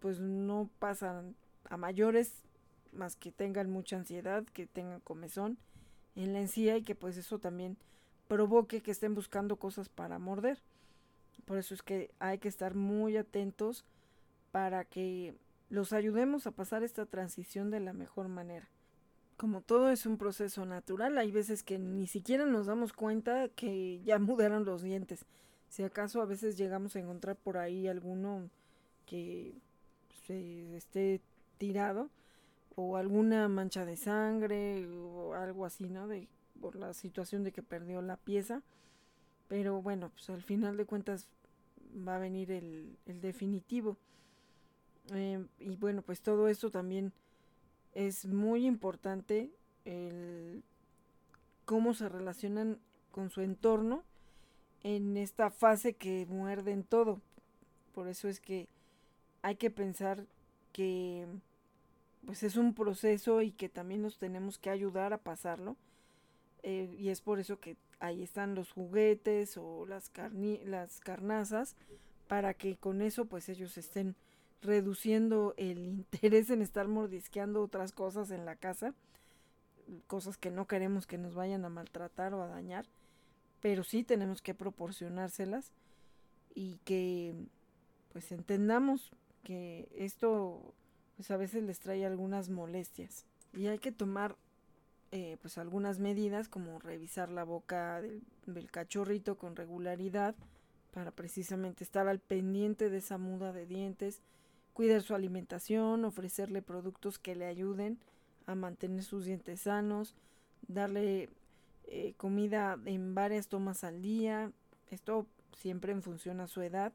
pues 0.00 0.20
no 0.20 0.68
pasan 0.78 1.36
a 1.68 1.76
mayores 1.76 2.42
más 2.92 3.16
que 3.16 3.30
tengan 3.32 3.70
mucha 3.70 3.96
ansiedad, 3.96 4.44
que 4.52 4.66
tengan 4.66 5.00
comezón 5.00 5.58
en 6.14 6.32
la 6.32 6.40
encía 6.40 6.76
y 6.76 6.82
que 6.82 6.94
pues 6.94 7.16
eso 7.16 7.38
también 7.38 7.76
provoque 8.28 8.82
que 8.82 8.90
estén 8.90 9.14
buscando 9.14 9.56
cosas 9.56 9.88
para 9.88 10.18
morder. 10.18 10.62
Por 11.44 11.58
eso 11.58 11.74
es 11.74 11.82
que 11.82 12.10
hay 12.18 12.38
que 12.38 12.48
estar 12.48 12.74
muy 12.74 13.16
atentos 13.16 13.84
para 14.50 14.84
que 14.84 15.36
los 15.68 15.92
ayudemos 15.92 16.46
a 16.46 16.52
pasar 16.52 16.82
esta 16.82 17.06
transición 17.06 17.70
de 17.70 17.80
la 17.80 17.92
mejor 17.92 18.28
manera. 18.28 18.68
Como 19.36 19.60
todo 19.60 19.90
es 19.90 20.06
un 20.06 20.16
proceso 20.16 20.64
natural, 20.64 21.18
hay 21.18 21.30
veces 21.30 21.62
que 21.62 21.78
ni 21.78 22.06
siquiera 22.06 22.46
nos 22.46 22.66
damos 22.66 22.92
cuenta 22.92 23.48
que 23.48 24.00
ya 24.02 24.18
mudaron 24.18 24.64
los 24.64 24.82
dientes. 24.82 25.26
Si 25.68 25.82
acaso 25.82 26.22
a 26.22 26.26
veces 26.26 26.56
llegamos 26.56 26.96
a 26.96 27.00
encontrar 27.00 27.36
por 27.36 27.58
ahí 27.58 27.86
alguno 27.86 28.48
que 29.06 29.54
esté 30.28 31.20
tirado 31.58 32.10
o 32.74 32.96
alguna 32.96 33.48
mancha 33.48 33.86
de 33.86 33.96
sangre 33.96 34.86
o 34.86 35.34
algo 35.34 35.64
así, 35.64 35.88
¿no? 35.88 36.06
De, 36.06 36.28
por 36.60 36.76
la 36.76 36.92
situación 36.92 37.42
de 37.42 37.52
que 37.52 37.62
perdió 37.62 38.02
la 38.02 38.16
pieza. 38.16 38.62
Pero 39.48 39.80
bueno, 39.80 40.10
pues 40.10 40.28
al 40.30 40.42
final 40.42 40.76
de 40.76 40.84
cuentas 40.84 41.28
va 42.06 42.16
a 42.16 42.20
venir 42.20 42.50
el, 42.50 42.98
definitivo. 43.06 43.96
Em, 45.10 45.48
y 45.58 45.76
bueno, 45.76 46.02
pues 46.02 46.20
todo 46.20 46.48
esto 46.48 46.70
también 46.70 47.12
es 47.94 48.26
muy 48.26 48.66
importante 48.66 49.50
el 49.84 50.62
cómo 51.64 51.94
se 51.94 52.08
relacionan 52.08 52.78
con 53.10 53.30
su 53.30 53.40
entorno 53.40 54.02
en 54.82 55.16
esta 55.16 55.50
fase 55.50 55.94
que 55.94 56.26
muerden 56.28 56.84
todo. 56.84 57.20
Por 57.94 58.08
eso 58.08 58.28
es 58.28 58.40
que 58.40 58.68
hay 59.46 59.54
que 59.54 59.70
pensar 59.70 60.26
que 60.72 61.24
pues 62.26 62.42
es 62.42 62.56
un 62.56 62.74
proceso 62.74 63.42
y 63.42 63.52
que 63.52 63.68
también 63.68 64.02
nos 64.02 64.18
tenemos 64.18 64.58
que 64.58 64.70
ayudar 64.70 65.12
a 65.12 65.18
pasarlo. 65.18 65.76
Eh, 66.64 66.96
y 66.98 67.10
es 67.10 67.20
por 67.20 67.38
eso 67.38 67.60
que 67.60 67.76
ahí 68.00 68.24
están 68.24 68.56
los 68.56 68.72
juguetes 68.72 69.56
o 69.56 69.86
las, 69.86 70.10
las 70.64 70.98
carnazas 70.98 71.76
para 72.26 72.54
que 72.54 72.76
con 72.76 73.00
eso 73.02 73.26
pues 73.26 73.48
ellos 73.48 73.78
estén 73.78 74.16
reduciendo 74.62 75.54
el 75.58 75.78
interés 75.86 76.50
en 76.50 76.60
estar 76.60 76.88
mordisqueando 76.88 77.62
otras 77.62 77.92
cosas 77.92 78.32
en 78.32 78.46
la 78.46 78.56
casa, 78.56 78.94
cosas 80.08 80.36
que 80.36 80.50
no 80.50 80.66
queremos 80.66 81.06
que 81.06 81.18
nos 81.18 81.36
vayan 81.36 81.64
a 81.64 81.68
maltratar 81.68 82.34
o 82.34 82.42
a 82.42 82.48
dañar, 82.48 82.86
pero 83.60 83.84
sí 83.84 84.02
tenemos 84.02 84.42
que 84.42 84.54
proporcionárselas 84.54 85.70
y 86.52 86.80
que 86.84 87.32
pues 88.12 88.32
entendamos 88.32 89.12
que 89.46 89.88
esto 89.94 90.74
pues 91.14 91.30
a 91.30 91.36
veces 91.36 91.62
les 91.62 91.78
trae 91.78 92.04
algunas 92.04 92.50
molestias. 92.50 93.24
Y 93.54 93.68
hay 93.68 93.78
que 93.78 93.92
tomar 93.92 94.36
eh, 95.12 95.36
pues 95.40 95.56
algunas 95.56 96.00
medidas 96.00 96.48
como 96.48 96.80
revisar 96.80 97.30
la 97.30 97.44
boca 97.44 98.02
del, 98.02 98.70
cachorrito 98.72 99.36
con 99.38 99.54
regularidad 99.54 100.34
para 100.92 101.12
precisamente 101.12 101.84
estar 101.84 102.08
al 102.08 102.18
pendiente 102.18 102.90
de 102.90 102.98
esa 102.98 103.18
muda 103.18 103.52
de 103.52 103.66
dientes, 103.66 104.20
cuidar 104.72 105.02
su 105.02 105.14
alimentación, 105.14 106.04
ofrecerle 106.04 106.60
productos 106.60 107.20
que 107.20 107.36
le 107.36 107.46
ayuden 107.46 108.00
a 108.46 108.56
mantener 108.56 109.04
sus 109.04 109.26
dientes 109.26 109.60
sanos, 109.60 110.16
darle 110.66 111.30
eh, 111.84 112.14
comida 112.16 112.80
en 112.84 113.14
varias 113.14 113.46
tomas 113.46 113.84
al 113.84 114.02
día, 114.02 114.50
esto 114.90 115.28
siempre 115.56 115.92
en 115.92 116.02
función 116.02 116.40
a 116.40 116.48
su 116.48 116.62
edad, 116.62 116.92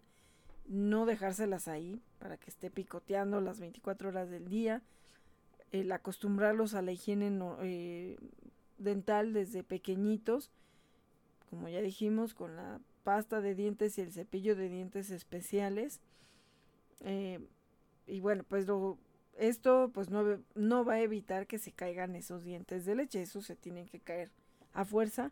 no 0.67 1.05
dejárselas 1.05 1.67
ahí 1.67 2.01
para 2.19 2.37
que 2.37 2.49
esté 2.49 2.69
picoteando 2.69 3.41
las 3.41 3.59
24 3.59 4.09
horas 4.09 4.29
del 4.29 4.47
día, 4.47 4.81
el 5.71 5.91
acostumbrarlos 5.91 6.73
a 6.73 6.81
la 6.81 6.91
higiene 6.91 7.31
eh, 7.61 8.17
dental 8.77 9.33
desde 9.33 9.63
pequeñitos, 9.63 10.51
como 11.49 11.69
ya 11.69 11.81
dijimos, 11.81 12.33
con 12.33 12.55
la 12.55 12.79
pasta 13.03 13.41
de 13.41 13.55
dientes 13.55 13.97
y 13.97 14.01
el 14.01 14.11
cepillo 14.11 14.55
de 14.55 14.69
dientes 14.69 15.09
especiales. 15.09 15.99
Eh, 17.01 17.39
y 18.07 18.19
bueno, 18.19 18.43
pues 18.47 18.67
esto 19.37 19.91
pues 19.93 20.09
no, 20.09 20.39
no 20.55 20.85
va 20.85 20.93
a 20.93 21.01
evitar 21.01 21.47
que 21.47 21.57
se 21.57 21.71
caigan 21.71 22.15
esos 22.15 22.43
dientes 22.43 22.85
de 22.85 22.95
leche, 22.95 23.21
eso 23.21 23.41
se 23.41 23.55
tienen 23.55 23.87
que 23.87 23.99
caer 23.99 24.29
a 24.73 24.85
fuerza. 24.85 25.31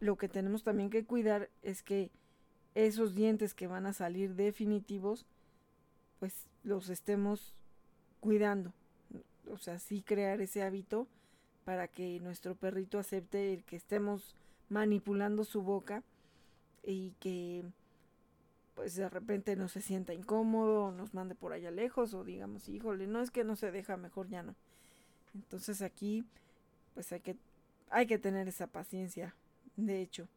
Lo 0.00 0.16
que 0.16 0.28
tenemos 0.28 0.62
también 0.62 0.90
que 0.90 1.04
cuidar 1.04 1.48
es 1.62 1.82
que 1.82 2.10
esos 2.84 3.14
dientes 3.14 3.54
que 3.54 3.66
van 3.66 3.86
a 3.86 3.92
salir 3.92 4.34
definitivos, 4.34 5.26
pues 6.20 6.46
los 6.62 6.88
estemos 6.88 7.54
cuidando 8.20 8.72
o 9.50 9.58
sea, 9.58 9.78
sí 9.78 10.02
crear 10.02 10.40
ese 10.40 10.62
hábito 10.62 11.06
para 11.64 11.88
que 11.88 12.20
nuestro 12.20 12.54
perrito 12.54 12.98
acepte 12.98 13.52
el 13.52 13.64
que 13.64 13.76
estemos 13.76 14.36
manipulando 14.68 15.44
su 15.44 15.62
boca 15.62 16.02
y 16.82 17.12
que 17.20 17.64
pues 18.74 18.94
de 18.94 19.08
repente 19.08 19.56
no 19.56 19.68
se 19.68 19.80
sienta 19.80 20.12
incómodo 20.12 20.92
nos 20.92 21.14
mande 21.14 21.34
por 21.34 21.52
allá 21.52 21.70
lejos 21.70 22.14
o 22.14 22.24
digamos, 22.24 22.68
híjole, 22.68 23.06
no 23.06 23.22
es 23.22 23.30
que 23.30 23.44
no 23.44 23.56
se 23.56 23.70
deja, 23.70 23.96
mejor 23.96 24.28
ya 24.28 24.42
no. 24.42 24.54
Entonces 25.34 25.82
aquí 25.82 26.24
pues 26.94 27.12
hay 27.12 27.20
que, 27.20 27.36
hay 27.90 28.06
que 28.06 28.18
tener 28.18 28.48
esa 28.48 28.66
paciencia, 28.66 29.34
de 29.76 30.00
hecho. 30.00 30.28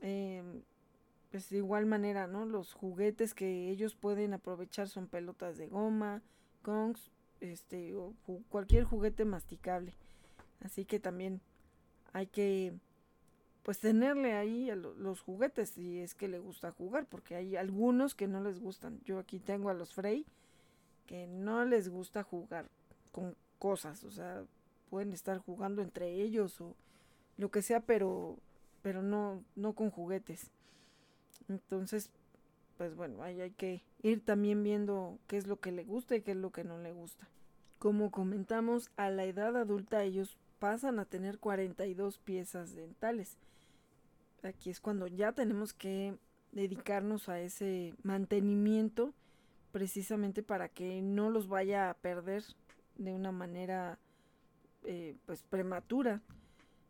Em, 0.00 0.62
pues 1.32 1.48
de 1.48 1.56
igual 1.56 1.86
manera, 1.86 2.26
¿no? 2.26 2.44
Los 2.44 2.74
juguetes 2.74 3.32
que 3.32 3.70
ellos 3.70 3.94
pueden 3.94 4.34
aprovechar 4.34 4.88
son 4.88 5.06
pelotas 5.08 5.56
de 5.56 5.66
goma, 5.66 6.20
kongs, 6.60 7.10
este, 7.40 7.94
o 7.94 8.12
cualquier 8.50 8.84
juguete 8.84 9.24
masticable. 9.24 9.94
Así 10.60 10.84
que 10.84 11.00
también 11.00 11.40
hay 12.12 12.26
que 12.26 12.74
pues 13.62 13.78
tenerle 13.78 14.34
ahí 14.34 14.68
a 14.68 14.76
los 14.76 15.20
juguetes 15.22 15.70
si 15.70 16.00
es 16.00 16.14
que 16.14 16.28
le 16.28 16.38
gusta 16.38 16.70
jugar, 16.70 17.06
porque 17.06 17.34
hay 17.34 17.56
algunos 17.56 18.14
que 18.14 18.28
no 18.28 18.42
les 18.42 18.60
gustan. 18.60 19.00
Yo 19.04 19.18
aquí 19.18 19.38
tengo 19.38 19.70
a 19.70 19.74
los 19.74 19.94
Frey 19.94 20.26
que 21.06 21.26
no 21.28 21.64
les 21.64 21.88
gusta 21.88 22.22
jugar 22.24 22.68
con 23.10 23.34
cosas, 23.58 24.04
o 24.04 24.10
sea, 24.10 24.44
pueden 24.90 25.12
estar 25.12 25.38
jugando 25.38 25.80
entre 25.80 26.12
ellos 26.12 26.60
o 26.60 26.76
lo 27.38 27.50
que 27.50 27.62
sea, 27.62 27.80
pero 27.80 28.36
pero 28.82 29.02
no 29.02 29.42
no 29.56 29.72
con 29.72 29.90
juguetes. 29.90 30.50
Entonces, 31.48 32.10
pues 32.76 32.94
bueno, 32.96 33.22
ahí 33.22 33.40
hay 33.40 33.50
que 33.50 33.82
ir 34.02 34.24
también 34.24 34.62
viendo 34.62 35.18
qué 35.26 35.36
es 35.36 35.46
lo 35.46 35.60
que 35.60 35.72
le 35.72 35.84
gusta 35.84 36.16
y 36.16 36.22
qué 36.22 36.32
es 36.32 36.36
lo 36.36 36.50
que 36.50 36.64
no 36.64 36.78
le 36.78 36.92
gusta. 36.92 37.28
Como 37.78 38.10
comentamos, 38.10 38.90
a 38.96 39.10
la 39.10 39.24
edad 39.24 39.56
adulta 39.56 40.04
ellos 40.04 40.36
pasan 40.58 40.98
a 40.98 41.04
tener 41.04 41.38
42 41.38 42.18
piezas 42.18 42.74
dentales. 42.74 43.36
Aquí 44.42 44.70
es 44.70 44.80
cuando 44.80 45.06
ya 45.06 45.32
tenemos 45.32 45.72
que 45.72 46.16
dedicarnos 46.52 47.28
a 47.28 47.40
ese 47.40 47.94
mantenimiento 48.02 49.14
precisamente 49.72 50.42
para 50.42 50.68
que 50.68 51.00
no 51.02 51.30
los 51.30 51.48
vaya 51.48 51.90
a 51.90 51.94
perder 51.94 52.44
de 52.96 53.12
una 53.12 53.32
manera 53.32 53.98
eh, 54.84 55.16
pues 55.26 55.42
prematura 55.42 56.20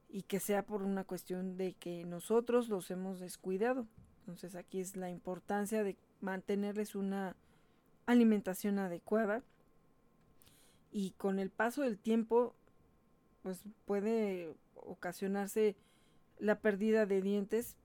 y 0.09 0.23
que 0.23 0.41
sea 0.41 0.63
por 0.65 0.83
una 0.83 1.05
cuestión 1.05 1.57
de 1.57 1.73
que 1.75 2.05
nosotros 2.05 2.69
los 2.69 2.91
hemos 2.91 3.21
descuidado. 3.21 3.87
Entonces 4.23 4.55
aquí 4.55 4.81
es 4.81 4.97
la 4.97 5.11
importancia 5.11 5.83
de 5.83 5.97
mantenerles 6.21 6.95
una 6.95 7.37
alimentación 8.07 8.79
adecuada. 8.79 9.43
Y 10.93 11.11
con 11.13 11.39
el 11.39 11.51
paso 11.51 11.83
del 11.83 11.99
tiempo 11.99 12.55
pues 13.43 13.63
puede 13.87 14.55
ocasionarse 14.77 15.77
la 16.39 16.61
pérdida 16.61 17.07
de 17.07 17.21
dientes 17.21 17.77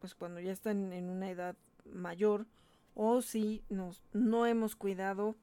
pues 0.00 0.14
cuando 0.14 0.40
ya 0.40 0.52
están 0.52 0.92
en 0.92 1.10
una 1.10 1.30
edad 1.30 1.54
mayor 1.84 2.46
o 2.94 3.22
si 3.22 3.62
nos, 3.68 4.02
no 4.12 4.46
hemos 4.46 4.74
cuidado 4.74 5.36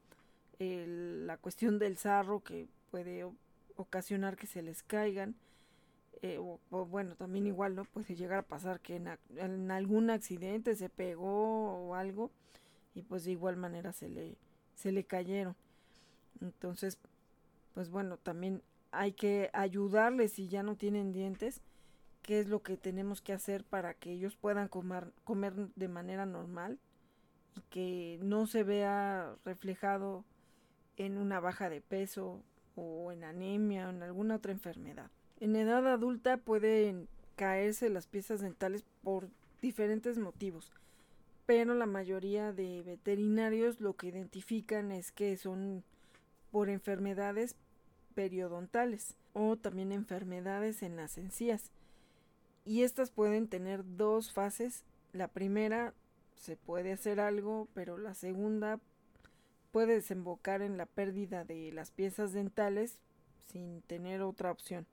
la 0.58 1.36
cuestión 1.36 1.78
del 1.78 1.96
sarro 1.96 2.40
que 2.40 2.68
puede 2.90 3.24
ocasionar 3.76 4.36
que 4.36 4.48
se 4.48 4.60
les 4.60 4.82
caigan 4.82 5.36
eh, 6.22 6.38
o, 6.38 6.58
bueno, 6.86 7.14
también 7.14 7.46
igual, 7.46 7.74
¿no? 7.74 7.84
Puede 7.84 8.14
llegar 8.14 8.38
a 8.38 8.42
pasar 8.42 8.80
que 8.80 8.96
en, 9.36 9.70
algún 9.70 10.10
accidente 10.10 10.74
se 10.74 10.88
pegó 10.88 11.88
o 11.88 11.94
algo 11.94 12.30
y 12.94 13.02
pues 13.02 13.24
de 13.24 13.32
igual 13.32 13.56
manera 13.56 13.92
se 13.92 14.08
le, 14.08 14.36
se 14.74 14.92
le 14.92 15.04
cayeron. 15.04 15.54
Entonces, 16.40 16.98
pues 17.74 17.90
bueno, 17.90 18.16
también 18.16 18.62
hay 18.90 19.12
que 19.12 19.50
ayudarles 19.52 20.32
si 20.32 20.48
ya 20.48 20.62
no 20.62 20.76
tienen 20.76 21.12
dientes, 21.12 21.60
qué 22.22 22.40
es 22.40 22.48
lo 22.48 22.62
que 22.62 22.76
tenemos 22.76 23.20
que 23.20 23.32
hacer 23.32 23.64
para 23.64 23.94
que 23.94 24.12
ellos 24.12 24.36
puedan 24.36 24.68
comer, 24.68 25.12
comer 25.24 25.54
de 25.54 25.88
manera 25.88 26.26
normal 26.26 26.78
y 27.56 27.60
que 27.70 28.18
no 28.22 28.46
se 28.46 28.64
vea 28.64 29.36
reflejado 29.44 30.24
en 30.96 31.18
una 31.18 31.40
baja 31.40 31.70
de 31.70 31.80
peso 31.80 32.42
o 32.76 33.12
en 33.12 33.24
anemia 33.24 33.86
o 33.86 33.90
en 33.90 34.02
alguna 34.02 34.36
otra 34.36 34.52
enfermedad. 34.52 35.10
En 35.40 35.54
edad 35.54 35.86
adulta 35.86 36.36
pueden 36.36 37.08
caerse 37.36 37.90
las 37.90 38.08
piezas 38.08 38.40
dentales 38.40 38.84
por 39.04 39.28
diferentes 39.62 40.18
motivos, 40.18 40.72
pero 41.46 41.74
la 41.74 41.86
mayoría 41.86 42.52
de 42.52 42.82
veterinarios 42.82 43.80
lo 43.80 43.94
que 43.94 44.08
identifican 44.08 44.90
es 44.90 45.12
que 45.12 45.36
son 45.36 45.84
por 46.50 46.68
enfermedades 46.68 47.54
periodontales 48.14 49.14
o 49.32 49.56
también 49.56 49.92
enfermedades 49.92 50.82
en 50.82 50.96
las 50.96 51.18
encías. 51.18 51.70
Y 52.64 52.82
estas 52.82 53.12
pueden 53.12 53.46
tener 53.46 53.84
dos 53.96 54.32
fases. 54.32 54.84
La 55.12 55.28
primera 55.28 55.94
se 56.34 56.56
puede 56.56 56.92
hacer 56.92 57.20
algo, 57.20 57.68
pero 57.74 57.96
la 57.96 58.14
segunda 58.14 58.80
puede 59.70 59.94
desembocar 59.94 60.62
en 60.62 60.76
la 60.76 60.86
pérdida 60.86 61.44
de 61.44 61.70
las 61.72 61.92
piezas 61.92 62.32
dentales 62.32 62.98
sin 63.52 63.82
tener 63.82 64.22
otra 64.22 64.50
opción. 64.50 64.86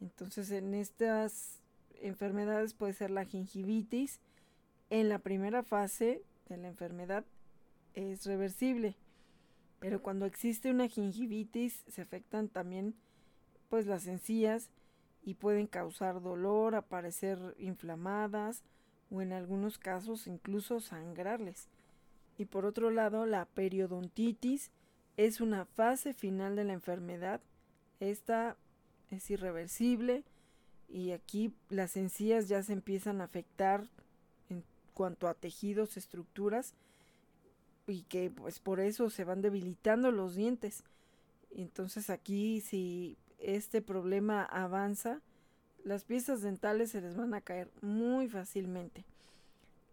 Entonces 0.00 0.50
en 0.50 0.74
estas 0.74 1.60
enfermedades 2.00 2.74
puede 2.74 2.92
ser 2.92 3.10
la 3.10 3.24
gingivitis. 3.24 4.20
En 4.90 5.08
la 5.08 5.18
primera 5.18 5.62
fase 5.62 6.22
de 6.48 6.56
la 6.56 6.68
enfermedad 6.68 7.24
es 7.94 8.26
reversible. 8.26 8.96
Pero 9.80 10.02
cuando 10.02 10.26
existe 10.26 10.70
una 10.70 10.88
gingivitis 10.88 11.84
se 11.88 12.02
afectan 12.02 12.48
también 12.48 12.94
pues 13.68 13.86
las 13.86 14.06
encías 14.06 14.70
y 15.22 15.34
pueden 15.34 15.66
causar 15.66 16.22
dolor, 16.22 16.74
aparecer 16.74 17.38
inflamadas 17.58 18.62
o 19.10 19.22
en 19.22 19.32
algunos 19.32 19.78
casos 19.78 20.26
incluso 20.26 20.80
sangrarles. 20.80 21.68
Y 22.38 22.44
por 22.44 22.64
otro 22.64 22.90
lado, 22.90 23.26
la 23.26 23.46
periodontitis 23.46 24.70
es 25.16 25.40
una 25.40 25.64
fase 25.64 26.12
final 26.12 26.54
de 26.54 26.64
la 26.64 26.74
enfermedad. 26.74 27.40
Esta 27.98 28.56
es 29.10 29.30
irreversible 29.30 30.24
y 30.88 31.12
aquí 31.12 31.54
las 31.68 31.96
encías 31.96 32.48
ya 32.48 32.62
se 32.62 32.72
empiezan 32.72 33.20
a 33.20 33.24
afectar 33.24 33.88
en 34.48 34.64
cuanto 34.94 35.28
a 35.28 35.34
tejidos, 35.34 35.96
estructuras 35.96 36.74
y 37.86 38.02
que 38.02 38.30
pues 38.30 38.58
por 38.58 38.80
eso 38.80 39.10
se 39.10 39.24
van 39.24 39.42
debilitando 39.42 40.10
los 40.10 40.34
dientes. 40.34 40.84
Entonces 41.50 42.10
aquí 42.10 42.60
si 42.60 43.16
este 43.38 43.82
problema 43.82 44.44
avanza, 44.44 45.20
las 45.84 46.04
piezas 46.04 46.42
dentales 46.42 46.90
se 46.90 47.00
les 47.00 47.16
van 47.16 47.34
a 47.34 47.40
caer 47.40 47.70
muy 47.80 48.28
fácilmente. 48.28 49.04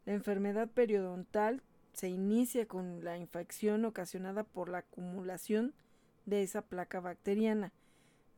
La 0.06 0.14
enfermedad 0.14 0.70
periodontal 0.70 1.62
se 1.94 2.10
inicia 2.10 2.68
con 2.68 3.04
la 3.04 3.18
infección 3.18 3.86
ocasionada 3.86 4.44
por 4.44 4.70
la 4.70 4.80
acumulación 4.80 5.74
de 6.26 6.44
esa 6.44 6.62
placa 6.64 7.00
bacteriana. 7.00 7.72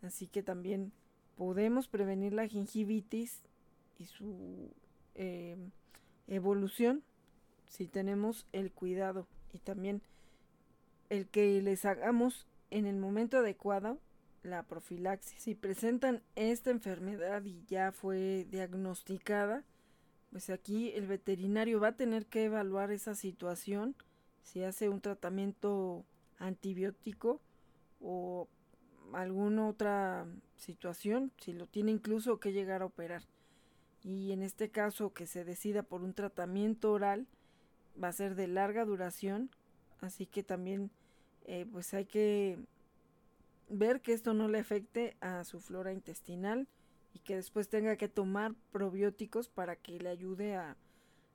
Así 0.02 0.28
que 0.28 0.44
también 0.44 0.92
podemos 1.36 1.88
prevenir 1.88 2.34
la 2.34 2.48
gingivitis 2.48 3.42
y 3.98 4.06
su 4.06 4.72
eh, 5.16 5.58
evolución 6.28 7.04
si 7.68 7.88
tenemos 7.88 8.48
el 8.52 8.72
cuidado 8.72 9.28
y 9.52 9.60
también 9.60 10.02
el 11.10 11.28
que 11.28 11.62
les 11.62 11.86
hagamos 11.86 12.48
en 12.72 12.86
el 12.86 12.98
momento 12.98 13.38
adecuado 13.38 14.00
la 14.44 14.64
profilaxis. 14.64 15.42
Si 15.42 15.56
presentan 15.56 16.22
esta 16.36 16.70
enfermedad 16.70 17.44
y 17.44 17.64
ya 17.68 17.92
fue 17.92 18.46
diagnosticada, 18.50 19.64
pues 20.32 20.50
aquí 20.50 20.92
el 20.92 21.08
veterinario 21.08 21.80
va 21.80 21.90
a 21.90 21.96
tener 21.96 22.26
que 22.26 22.46
evaluar 22.46 22.92
esa 22.92 23.16
situación, 23.16 23.96
si 24.44 24.64
hace 24.64 24.90
un 24.90 25.02
tratamiento 25.02 26.06
antibiótico 26.38 27.42
o 28.00 28.48
alguna 29.14 29.68
otra 29.68 30.26
situación, 30.58 31.32
si 31.40 31.54
lo 31.54 31.68
tiene 31.68 31.92
incluso 31.92 32.40
que 32.40 32.54
llegar 32.54 32.82
a 32.82 32.86
operar. 32.86 33.24
Y 34.04 34.32
en 34.32 34.44
este 34.44 34.70
caso 34.70 35.14
que 35.14 35.26
se 35.26 35.44
decida 35.44 35.84
por 35.84 36.04
un 36.04 36.14
tratamiento 36.14 36.92
oral, 36.92 37.28
va 38.02 38.10
a 38.10 38.14
ser 38.14 38.36
de 38.36 38.48
larga 38.48 38.86
duración, 38.86 39.50
así 40.02 40.26
que 40.26 40.44
también 40.44 40.92
eh, 41.46 41.66
pues 41.72 41.94
hay 41.94 42.06
que 42.06 42.60
ver 43.70 44.02
que 44.02 44.14
esto 44.14 44.34
no 44.34 44.48
le 44.48 44.60
afecte 44.60 45.18
a 45.22 45.44
su 45.44 45.60
flora 45.60 45.92
intestinal 45.92 46.68
y 47.14 47.20
que 47.20 47.36
después 47.36 47.70
tenga 47.70 47.96
que 47.96 48.08
tomar 48.08 48.54
probióticos 48.72 49.48
para 49.50 49.76
que 49.76 50.00
le 50.00 50.10
ayude 50.10 50.56
a, 50.56 50.78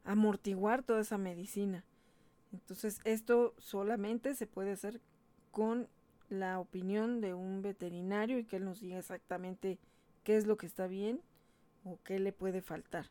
amortiguar 0.05 0.83
toda 0.83 1.01
esa 1.01 1.19
medicina. 1.19 1.85
Entonces 2.53 3.01
esto 3.05 3.55
solamente 3.59 4.35
se 4.35 4.47
puede 4.47 4.73
hacer 4.73 5.01
con 5.51 5.89
la 6.31 6.59
opinión 6.59 7.21
de 7.21 7.35
un 7.35 7.63
veterinario 7.63 8.39
y 8.39 8.45
que 8.45 8.57
él 8.57 8.65
nos 8.65 8.81
diga 8.81 8.99
exactamente 8.99 9.79
qué 10.25 10.37
es 10.37 10.47
lo 10.47 10.57
que 10.57 10.67
está 10.67 10.87
bien 10.87 11.21
o 11.85 11.99
qué 12.05 12.19
le 12.19 12.33
puede 12.33 12.63
faltar. 12.63 13.07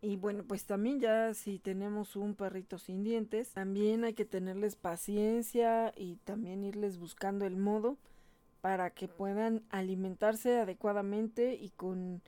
Y 0.00 0.16
bueno, 0.16 0.44
pues 0.44 0.64
también 0.64 1.00
ya 1.00 1.34
si 1.34 1.58
tenemos 1.58 2.14
un 2.14 2.34
perrito 2.34 2.78
sin 2.78 3.02
dientes, 3.02 3.50
también 3.50 4.04
hay 4.04 4.14
que 4.14 4.24
tenerles 4.24 4.76
paciencia 4.76 5.92
y 5.96 6.16
también 6.24 6.64
irles 6.64 6.98
buscando 6.98 7.44
el 7.46 7.56
modo 7.56 7.96
para 8.60 8.90
que 8.90 9.08
puedan 9.08 9.62
alimentarse 9.70 10.58
adecuadamente 10.58 11.54
y 11.54 11.70
con 11.70 12.22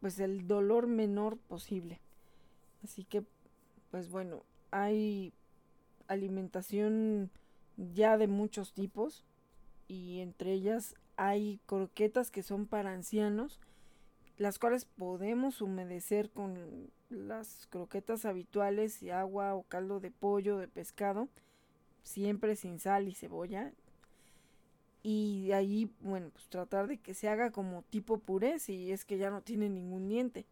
pues 0.00 0.18
el 0.18 0.46
dolor 0.48 0.88
menor 0.88 1.38
posible. 1.38 2.00
Así 2.82 3.04
que 3.04 3.24
pues 3.90 4.10
bueno, 4.10 4.42
hay 4.70 5.32
alimentación 6.08 7.30
ya 7.78 8.18
de 8.18 8.26
muchos 8.26 8.74
tipos 8.74 9.24
y 9.86 10.20
entre 10.20 10.52
ellas 10.52 10.94
hay 11.16 11.60
croquetas 11.66 12.30
que 12.30 12.42
son 12.42 12.66
para 12.66 12.92
ancianos 12.92 13.58
las 14.38 14.58
cuales 14.60 14.84
podemos 14.84 15.60
humedecer 15.60 16.30
con 16.30 16.90
las 17.10 17.66
croquetas 17.70 18.24
habituales 18.24 19.02
y 19.02 19.10
agua 19.10 19.54
o 19.54 19.64
caldo 19.64 19.98
de 19.98 20.12
pollo, 20.12 20.58
de 20.58 20.68
pescado, 20.68 21.28
siempre 22.04 22.54
sin 22.54 22.78
sal 22.78 23.08
y 23.08 23.14
cebolla. 23.14 23.72
Y 25.02 25.46
de 25.48 25.54
ahí, 25.54 25.90
bueno, 26.00 26.30
pues 26.32 26.48
tratar 26.48 26.86
de 26.86 26.98
que 26.98 27.14
se 27.14 27.28
haga 27.28 27.50
como 27.50 27.82
tipo 27.82 28.18
puré 28.18 28.60
si 28.60 28.92
es 28.92 29.04
que 29.04 29.18
ya 29.18 29.30
no 29.30 29.42
tiene 29.42 29.68
ningún 29.68 30.08
diente. 30.08 30.46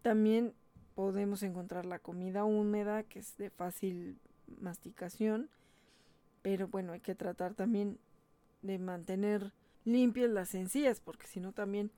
También 0.00 0.54
podemos 0.94 1.42
encontrar 1.42 1.84
la 1.84 1.98
comida 1.98 2.44
húmeda 2.44 3.02
que 3.02 3.18
es 3.18 3.36
de 3.36 3.50
fácil 3.50 4.18
masticación, 4.60 5.50
pero 6.46 6.68
bueno, 6.68 6.92
hay 6.92 7.00
que 7.00 7.16
tratar 7.16 7.54
también 7.54 7.98
de 8.62 8.78
mantener 8.78 9.52
limpias 9.84 10.30
las 10.30 10.54
encías 10.54 11.00
porque 11.00 11.26
si 11.26 11.40
no 11.40 11.50
también 11.50 11.90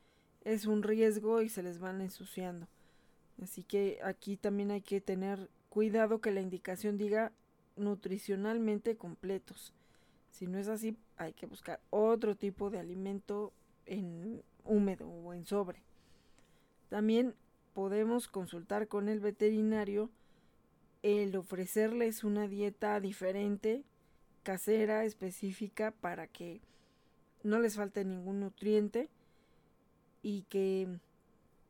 es 0.43 0.65
un 0.65 0.83
riesgo 0.83 1.43
y 1.43 1.51
se 1.51 1.63
les 1.63 1.81
van 1.81 2.01
ensuciando. 2.01 2.67
Así 3.43 3.63
que 3.63 3.99
aquí 4.03 4.39
también 4.39 4.71
hay 4.71 4.81
que 4.81 5.03
tener 5.03 5.51
cuidado 5.69 6.23
que 6.23 6.31
la 6.31 6.41
indicación 6.41 6.97
diga 6.97 7.31
nutricionalmente 7.77 8.97
completos. 8.97 9.75
Si 10.31 10.47
no 10.47 10.57
es 10.57 10.69
así, 10.69 10.97
hay 11.19 11.35
que 11.35 11.45
buscar 11.45 11.79
otro 11.91 12.35
tipo 12.35 12.71
de 12.71 12.79
alimento 12.79 13.53
en 13.85 14.43
húmedo 14.65 15.11
o 15.11 15.35
en 15.35 15.45
sobre. 15.45 15.83
También 16.89 17.35
podemos 17.75 18.29
consultar 18.29 18.89
con 18.89 19.11
el 19.11 19.21
veterinario 19.21 20.09
el 21.03 21.37
ofrecerles 21.37 22.25
una 22.25 22.49
dieta 22.49 22.99
diferente, 22.99 23.85
casera, 24.49 25.05
específica, 25.05 25.91
para 25.91 26.27
que 26.27 26.63
no 27.43 27.61
les 27.61 27.77
falte 27.77 28.03
ningún 28.03 28.41
nutriente 28.41 29.11
y 30.23 30.45
que 30.45 30.89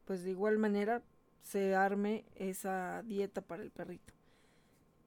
pues 0.04 0.22
de 0.22 0.30
igual 0.30 0.58
manera 0.58 1.02
se 1.42 1.74
arme 1.74 2.24
esa 2.36 3.02
dieta 3.02 3.40
para 3.40 3.64
el 3.64 3.72
perrito. 3.72 4.12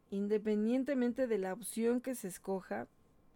Independientemente 0.09 1.27
de 1.27 1.37
la 1.37 1.53
opción 1.53 2.01
que 2.01 2.13
se 2.13 2.27
escoja, 2.27 2.89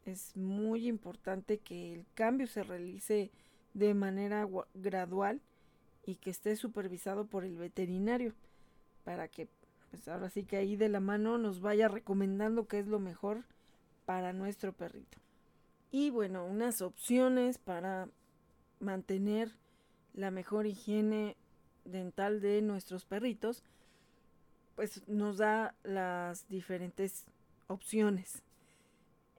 es 0.03 0.35
muy 0.35 0.85
importante 0.85 1.59
que 1.59 1.93
el 1.93 2.05
cambio 2.13 2.47
se 2.47 2.63
realice 2.63 3.31
de 3.73 3.93
manera 3.93 4.45
gradual 4.73 5.39
y 6.05 6.15
que 6.15 6.29
esté 6.29 6.57
supervisado 6.57 7.23
por 7.25 7.45
el 7.45 7.55
veterinario 7.55 8.33
para 9.05 9.29
que 9.29 9.47
pues 9.91 10.05
ahora 10.09 10.29
sí 10.29 10.43
que 10.43 10.57
ahí 10.57 10.75
de 10.75 10.89
la 10.89 10.99
mano 10.99 11.37
nos 11.37 11.61
vaya 11.61 11.87
recomendando 11.87 12.67
qué 12.67 12.79
es 12.79 12.87
lo 12.87 12.99
mejor 12.99 13.45
para 14.05 14.33
nuestro 14.33 14.73
perrito. 14.73 15.17
Y 15.91 16.09
bueno, 16.09 16.45
unas 16.45 16.81
opciones 16.81 17.57
para 17.57 18.09
mantener 18.79 19.51
la 20.13 20.31
mejor 20.31 20.65
higiene 20.65 21.35
dental 21.85 22.41
de 22.41 22.61
nuestros 22.61 23.05
perritos, 23.05 23.63
pues 24.75 25.07
nos 25.07 25.37
da 25.37 25.75
las 25.83 26.47
diferentes 26.49 27.25
opciones. 27.67 28.43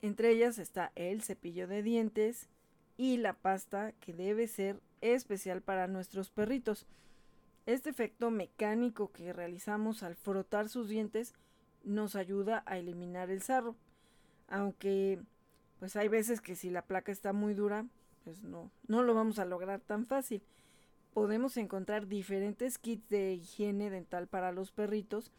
Entre 0.03 0.31
ellas 0.31 0.59
está 0.59 0.93
el 0.95 1.23
cepillo 1.23 1.67
de 1.67 1.83
dientes 1.83 2.49
y 2.97 3.19
la 3.19 3.35
pasta 3.35 3.93
que 4.01 4.13
debe 4.13 4.49
ser 4.49 4.81
especial 5.01 5.63
para 5.63 5.89
nuestros 5.89 6.31
perritos. 6.31 6.87
Este 7.67 7.91
efecto 7.91 8.31
mecánico 8.31 9.11
que 9.13 9.33
realizamos 9.33 10.03
al 10.03 10.15
frotar 10.15 10.69
sus 10.69 10.89
dientes 10.89 11.35
nos 11.83 12.17
ayuda 12.17 12.63
a 12.67 12.79
eliminar 12.79 13.31
el 13.31 13.43
sarro. 13.43 13.77
Aunque 14.49 15.21
pues 15.79 15.97
hay 15.97 16.09
veces 16.09 16.41
que 16.41 16.57
si 16.57 16.71
la 16.71 16.83
placa 16.83 17.13
está 17.13 17.33
muy 17.33 17.55
dura, 17.55 17.87
pues 18.25 18.43
no, 18.43 18.71
no 18.89 19.03
lo 19.03 19.15
vamos 19.15 19.39
a 19.39 19.45
lograr 19.45 19.81
tan 19.81 20.07
fácil 20.07 20.43
podemos 21.17 21.57
encontrar 21.57 22.09
diferentes 22.09 22.77
kits 22.77 23.09
de 23.09 23.33
higiene 23.33 23.89
dental 23.89 24.27
para 24.27 24.53
los 24.53 24.71
perritos 24.71 25.33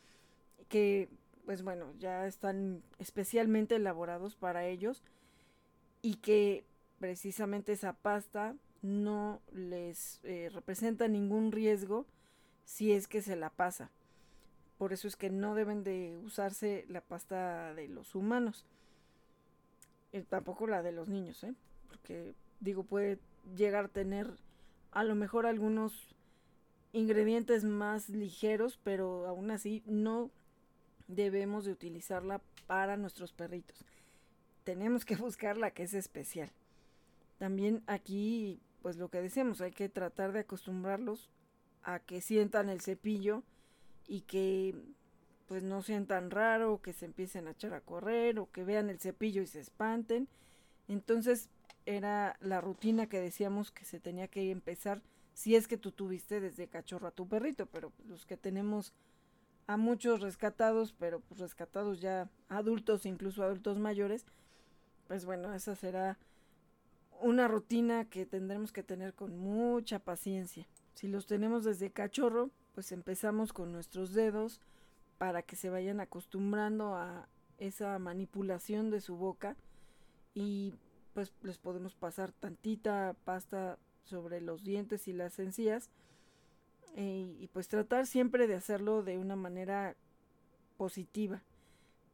que 0.69 1.07
pues 1.45 1.61
bueno 1.61 1.93
ya 1.99 2.25
están 2.25 2.81
especialmente 2.97 3.75
elaborados 3.75 4.35
para 4.35 4.65
ellos 4.65 5.03
y 6.01 6.15
que 6.15 6.65
precisamente 6.97 7.73
esa 7.73 7.93
pasta 7.93 8.55
no 8.81 9.39
les 9.53 10.19
eh, 10.23 10.49
representa 10.51 11.07
ningún 11.07 11.51
riesgo 11.51 12.07
si 12.65 12.91
es 12.91 13.07
que 13.07 13.21
se 13.21 13.35
la 13.35 13.51
pasa. 13.51 13.91
Por 14.79 14.93
eso 14.93 15.07
es 15.07 15.15
que 15.15 15.29
no 15.29 15.53
deben 15.53 15.83
de 15.83 16.17
usarse 16.23 16.85
la 16.89 17.01
pasta 17.01 17.75
de 17.75 17.87
los 17.87 18.15
humanos. 18.15 18.65
Eh, 20.17 20.25
tampoco 20.27 20.67
la 20.67 20.81
de 20.81 20.91
los 20.91 21.09
niños, 21.09 21.43
¿eh? 21.43 21.53
Porque 21.87 22.33
digo, 22.59 22.83
puede 22.83 23.19
llegar 23.55 23.85
a 23.85 23.89
tener 23.89 24.27
a 24.91 25.03
lo 25.03 25.15
mejor 25.15 25.45
algunos 25.45 26.15
ingredientes 26.91 27.63
más 27.63 28.09
ligeros, 28.09 28.79
pero 28.83 29.27
aún 29.27 29.51
así 29.51 29.83
no 29.85 30.31
debemos 31.07 31.65
de 31.65 31.71
utilizarla 31.71 32.41
para 32.65 32.97
nuestros 32.97 33.31
perritos. 33.31 33.85
Tenemos 34.63 35.05
que 35.05 35.15
buscar 35.27 35.57
la 35.57 35.71
que 35.71 35.83
es 35.83 35.93
especial. 35.93 36.51
También 37.37 37.83
aquí, 37.85 38.59
pues 38.81 38.97
lo 38.97 39.09
que 39.09 39.21
decimos, 39.21 39.61
hay 39.61 39.71
que 39.71 39.89
tratar 39.89 40.31
de 40.31 40.39
acostumbrarlos 40.39 41.29
a 41.83 41.99
que 41.99 42.21
sientan 42.21 42.69
el 42.69 42.81
cepillo 42.81 43.43
y 44.07 44.21
que 44.21 44.73
pues 45.47 45.63
no 45.63 45.81
sean 45.81 46.05
tan 46.05 46.29
raro, 46.29 46.81
que 46.81 46.93
se 46.93 47.05
empiecen 47.05 47.47
a 47.47 47.51
echar 47.51 47.73
a 47.73 47.81
correr 47.81 48.37
o 48.39 48.51
que 48.51 48.63
vean 48.63 48.89
el 48.89 48.99
cepillo 48.99 49.41
y 49.41 49.47
se 49.47 49.59
espanten. 49.59 50.27
Entonces 50.87 51.49
era 51.85 52.37
la 52.41 52.61
rutina 52.61 53.07
que 53.07 53.19
decíamos 53.19 53.71
que 53.71 53.85
se 53.85 53.99
tenía 53.99 54.27
que 54.27 54.51
empezar 54.51 55.01
si 55.33 55.55
es 55.55 55.67
que 55.67 55.77
tú 55.77 55.91
tuviste 55.91 56.41
desde 56.41 56.67
cachorro 56.67 57.07
a 57.07 57.11
tu 57.11 57.27
perrito, 57.27 57.67
pero 57.67 57.93
los 58.07 58.25
que 58.25 58.37
tenemos 58.37 58.93
a 59.67 59.77
muchos 59.77 60.21
rescatados, 60.21 60.95
pero 60.97 61.19
pues 61.19 61.39
rescatados 61.39 62.01
ya 62.01 62.29
adultos, 62.49 63.05
incluso 63.05 63.43
adultos 63.43 63.77
mayores, 63.77 64.25
pues 65.07 65.25
bueno, 65.25 65.53
esa 65.53 65.75
será 65.75 66.17
una 67.21 67.47
rutina 67.47 68.05
que 68.05 68.25
tendremos 68.25 68.71
que 68.71 68.83
tener 68.83 69.13
con 69.13 69.37
mucha 69.37 69.99
paciencia. 69.99 70.67
Si 70.93 71.07
los 71.07 71.27
tenemos 71.27 71.63
desde 71.63 71.91
cachorro, 71.91 72.49
pues 72.73 72.91
empezamos 72.91 73.53
con 73.53 73.71
nuestros 73.71 74.13
dedos 74.13 74.59
para 75.17 75.41
que 75.41 75.55
se 75.55 75.69
vayan 75.69 75.99
acostumbrando 75.99 76.95
a 76.95 77.27
esa 77.57 77.97
manipulación 77.99 78.91
de 78.91 79.01
su 79.01 79.15
boca 79.15 79.55
y 80.33 80.73
pues 81.13 81.33
les 81.41 81.57
podemos 81.57 81.95
pasar 81.95 82.31
tantita 82.31 83.15
pasta 83.25 83.79
sobre 84.03 84.41
los 84.41 84.63
dientes 84.63 85.07
y 85.07 85.13
las 85.13 85.39
encías 85.39 85.89
eh, 86.95 87.35
y 87.39 87.47
pues 87.47 87.67
tratar 87.67 88.05
siempre 88.05 88.47
de 88.47 88.55
hacerlo 88.55 89.03
de 89.03 89.17
una 89.17 89.35
manera 89.35 89.95
positiva 90.77 91.41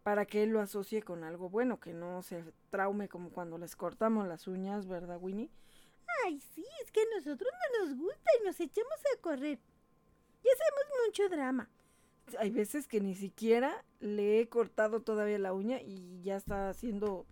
para 0.04 0.26
que 0.26 0.44
él 0.44 0.50
lo 0.50 0.62
asocie 0.62 1.02
con 1.02 1.24
algo 1.24 1.50
bueno, 1.50 1.80
que 1.80 1.94
no 1.94 2.22
se 2.22 2.44
traume 2.70 3.08
como 3.08 3.30
cuando 3.30 3.58
les 3.58 3.76
cortamos 3.76 4.28
las 4.28 4.48
uñas, 4.48 4.88
¿verdad, 4.88 5.18
Winnie? 5.22 5.50
Ay, 6.26 6.40
sí, 6.40 6.66
es 6.84 6.92
que 6.92 7.02
a 7.02 7.16
nosotros 7.16 7.50
no 7.52 7.86
nos 7.86 7.98
gusta 7.98 8.30
y 8.40 8.46
nos 8.46 8.60
echamos 8.60 9.00
a 9.14 9.22
correr. 9.22 9.60
Y 10.44 10.48
hacemos 10.48 11.06
mucho 11.08 11.30
drama. 11.30 11.70
Hay 12.40 12.52
veces 12.52 12.88
que 12.88 13.00
ni 13.02 13.16
siquiera 13.16 13.84
le 14.00 14.40
he 14.40 14.50
cortado 14.50 15.02
todavía 15.02 15.40
la 15.40 15.54
uña 15.54 15.82
y 15.82 16.22
ya 16.24 16.38
está 16.38 16.70
haciendo 16.70 17.26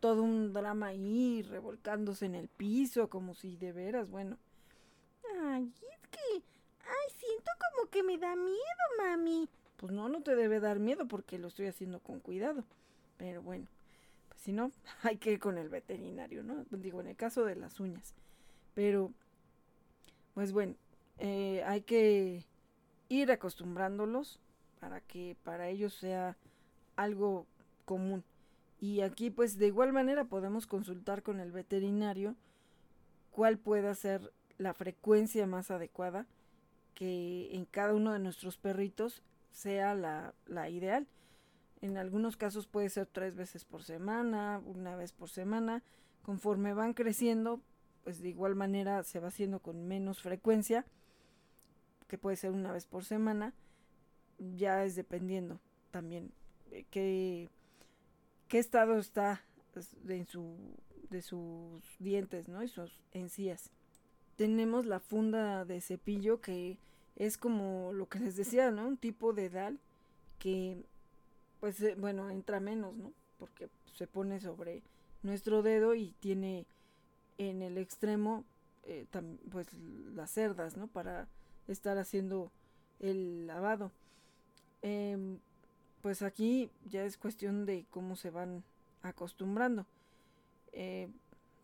todo 0.00 0.22
un 0.22 0.52
drama 0.52 0.88
ahí, 0.88 1.42
revolcándose 1.42 2.26
en 2.26 2.34
el 2.34 2.48
piso, 2.48 3.08
como 3.08 3.34
si 3.34 3.56
de 3.56 3.72
veras, 3.72 4.10
bueno. 4.10 4.38
Ay, 5.42 5.72
es 5.90 6.08
que... 6.08 6.42
Ay, 6.84 7.14
siento 7.18 7.50
como 7.70 7.90
que 7.90 8.02
me 8.02 8.18
da 8.18 8.36
miedo, 8.36 8.56
mami. 8.98 9.48
Pues 9.76 9.92
no, 9.92 10.08
no 10.08 10.22
te 10.22 10.36
debe 10.36 10.60
dar 10.60 10.78
miedo 10.78 11.06
porque 11.08 11.38
lo 11.38 11.48
estoy 11.48 11.66
haciendo 11.66 12.00
con 12.00 12.20
cuidado. 12.20 12.64
Pero 13.16 13.42
bueno, 13.42 13.66
pues 14.28 14.40
si 14.42 14.52
no, 14.52 14.70
hay 15.02 15.16
que 15.16 15.32
ir 15.32 15.40
con 15.40 15.58
el 15.58 15.68
veterinario, 15.68 16.42
¿no? 16.42 16.64
Digo, 16.70 17.00
en 17.00 17.08
el 17.08 17.16
caso 17.16 17.44
de 17.44 17.56
las 17.56 17.80
uñas. 17.80 18.14
Pero, 18.74 19.12
pues 20.34 20.52
bueno, 20.52 20.74
eh, 21.18 21.62
hay 21.66 21.80
que 21.80 22.44
ir 23.08 23.30
acostumbrándolos 23.30 24.40
para 24.80 25.00
que 25.00 25.36
para 25.42 25.68
ellos 25.68 25.94
sea 25.94 26.36
algo 26.96 27.46
común. 27.84 28.24
Y 28.80 29.00
aquí 29.00 29.30
pues 29.30 29.58
de 29.58 29.68
igual 29.68 29.92
manera 29.92 30.24
podemos 30.24 30.66
consultar 30.66 31.22
con 31.22 31.40
el 31.40 31.52
veterinario 31.52 32.36
cuál 33.30 33.58
pueda 33.58 33.94
ser 33.94 34.32
la 34.58 34.74
frecuencia 34.74 35.46
más 35.46 35.70
adecuada 35.70 36.26
que 36.94 37.54
en 37.54 37.66
cada 37.66 37.94
uno 37.94 38.12
de 38.12 38.18
nuestros 38.18 38.56
perritos 38.56 39.22
sea 39.50 39.94
la, 39.94 40.34
la 40.46 40.68
ideal. 40.70 41.06
En 41.82 41.98
algunos 41.98 42.36
casos 42.36 42.66
puede 42.66 42.88
ser 42.88 43.06
tres 43.06 43.36
veces 43.36 43.64
por 43.64 43.82
semana, 43.82 44.62
una 44.64 44.96
vez 44.96 45.12
por 45.12 45.28
semana. 45.28 45.82
Conforme 46.22 46.72
van 46.72 46.94
creciendo, 46.94 47.60
pues 48.02 48.20
de 48.20 48.30
igual 48.30 48.54
manera 48.54 49.02
se 49.04 49.20
va 49.20 49.28
haciendo 49.28 49.60
con 49.60 49.86
menos 49.86 50.22
frecuencia, 50.22 50.86
que 52.08 52.18
puede 52.18 52.36
ser 52.36 52.52
una 52.52 52.72
vez 52.72 52.86
por 52.86 53.04
semana. 53.04 53.54
Ya 54.38 54.84
es 54.84 54.96
dependiendo 54.96 55.60
también 55.90 56.30
qué 56.90 57.48
qué 58.48 58.58
estado 58.58 58.98
está 58.98 59.42
de, 60.04 60.24
su, 60.24 60.56
de 61.10 61.22
sus 61.22 61.82
dientes, 61.98 62.48
¿no? 62.48 62.62
Y 62.62 62.68
sus 62.68 63.00
encías. 63.12 63.70
Tenemos 64.36 64.86
la 64.86 65.00
funda 65.00 65.64
de 65.64 65.80
cepillo 65.80 66.40
que 66.40 66.78
es 67.16 67.38
como 67.38 67.92
lo 67.92 68.08
que 68.08 68.18
les 68.18 68.36
decía, 68.36 68.70
¿no? 68.70 68.86
Un 68.86 68.96
tipo 68.96 69.32
de 69.32 69.50
dal 69.50 69.78
que, 70.38 70.84
pues, 71.60 71.80
eh, 71.80 71.94
bueno, 71.98 72.30
entra 72.30 72.60
menos, 72.60 72.94
¿no? 72.96 73.12
Porque 73.38 73.68
se 73.94 74.06
pone 74.06 74.40
sobre 74.40 74.82
nuestro 75.22 75.62
dedo 75.62 75.94
y 75.94 76.12
tiene 76.20 76.66
en 77.38 77.62
el 77.62 77.78
extremo, 77.78 78.44
eh, 78.84 79.06
pues, 79.50 79.72
las 80.14 80.30
cerdas, 80.30 80.76
¿no? 80.76 80.86
Para 80.86 81.28
estar 81.68 81.98
haciendo 81.98 82.50
el 83.00 83.46
lavado. 83.46 83.92
Em, 84.82 85.38
pues 86.02 86.22
aquí 86.22 86.70
ya 86.84 87.04
es 87.04 87.16
cuestión 87.16 87.66
de 87.66 87.86
cómo 87.90 88.16
se 88.16 88.30
van 88.30 88.62
acostumbrando. 89.02 89.86
Eh, 90.72 91.08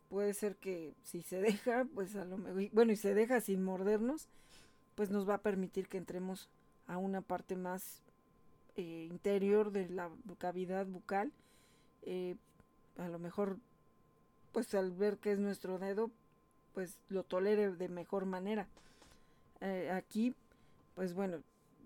puede 0.09 0.33
ser 0.33 0.55
que 0.57 0.93
si 1.03 1.21
se 1.21 1.41
deja, 1.41 1.85
pues 1.93 2.15
a 2.15 2.25
lo 2.25 2.37
mejor, 2.37 2.69
bueno, 2.71 2.91
y 2.91 2.95
se 2.95 3.13
deja 3.13 3.41
sin 3.41 3.63
mordernos, 3.63 4.27
pues 4.95 5.09
nos 5.09 5.27
va 5.27 5.35
a 5.35 5.41
permitir 5.41 5.87
que 5.87 5.97
entremos 5.97 6.49
a 6.87 6.97
una 6.97 7.21
parte 7.21 7.55
más 7.55 8.01
eh, 8.75 9.07
interior 9.09 9.71
de 9.71 9.89
la 9.89 10.09
cavidad 10.37 10.85
bucal. 10.85 11.31
Eh, 12.03 12.35
a 12.97 13.07
lo 13.07 13.19
mejor, 13.19 13.57
pues 14.51 14.73
al 14.75 14.91
ver 14.91 15.17
que 15.17 15.31
es 15.31 15.39
nuestro 15.39 15.79
dedo, 15.79 16.11
pues 16.73 16.97
lo 17.09 17.23
tolere 17.23 17.71
de 17.71 17.89
mejor 17.89 18.25
manera. 18.25 18.67
Aquí, 19.91 20.35
pues 20.95 21.13
bueno, 21.13 21.41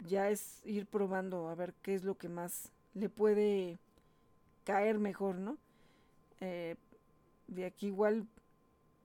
ya 0.05 0.29
es 0.29 0.61
ir 0.65 0.85
probando 0.85 1.49
a 1.49 1.55
ver 1.55 1.73
qué 1.81 1.95
es 1.95 2.03
lo 2.03 2.17
que 2.17 2.29
más 2.29 2.71
le 2.93 3.09
puede 3.09 3.79
caer 4.63 4.99
mejor, 4.99 5.35
¿no? 5.35 5.57
Eh, 6.39 6.75
de 7.47 7.65
aquí 7.65 7.87
igual, 7.87 8.27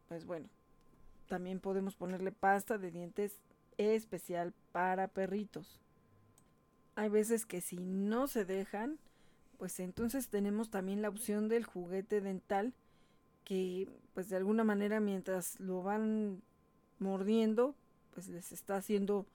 pues 0.09 0.27
bueno, 0.27 0.49
también 1.29 1.61
podemos 1.61 1.95
ponerle 1.95 2.33
pasta 2.33 2.79
de 2.79 2.91
dientes 2.91 3.41
especial 3.79 4.53
para 4.73 5.09
perritos. 5.09 5.81
Hay 6.95 7.09
veces 7.09 7.47
que 7.47 7.61
si 7.61 7.79
no 7.79 8.27
se 8.27 8.45
dejan, 8.45 8.99
pues 9.59 9.79
entonces 9.81 10.29
tenemos 10.29 10.71
también 10.71 11.01
la 11.01 11.09
opción 11.09 11.49
del 11.49 11.65
juguete 11.65 12.21
dental 12.21 12.75
que 13.45 13.89
pues 14.15 14.29
de 14.29 14.37
alguna 14.37 14.65
manera 14.65 15.01
mientras 15.01 15.59
lo 15.59 15.83
van 15.83 16.43
mordiendo, 16.99 17.75
pues 18.15 18.29
les 18.29 18.53
está 18.53 18.77
haciendo 18.77 19.27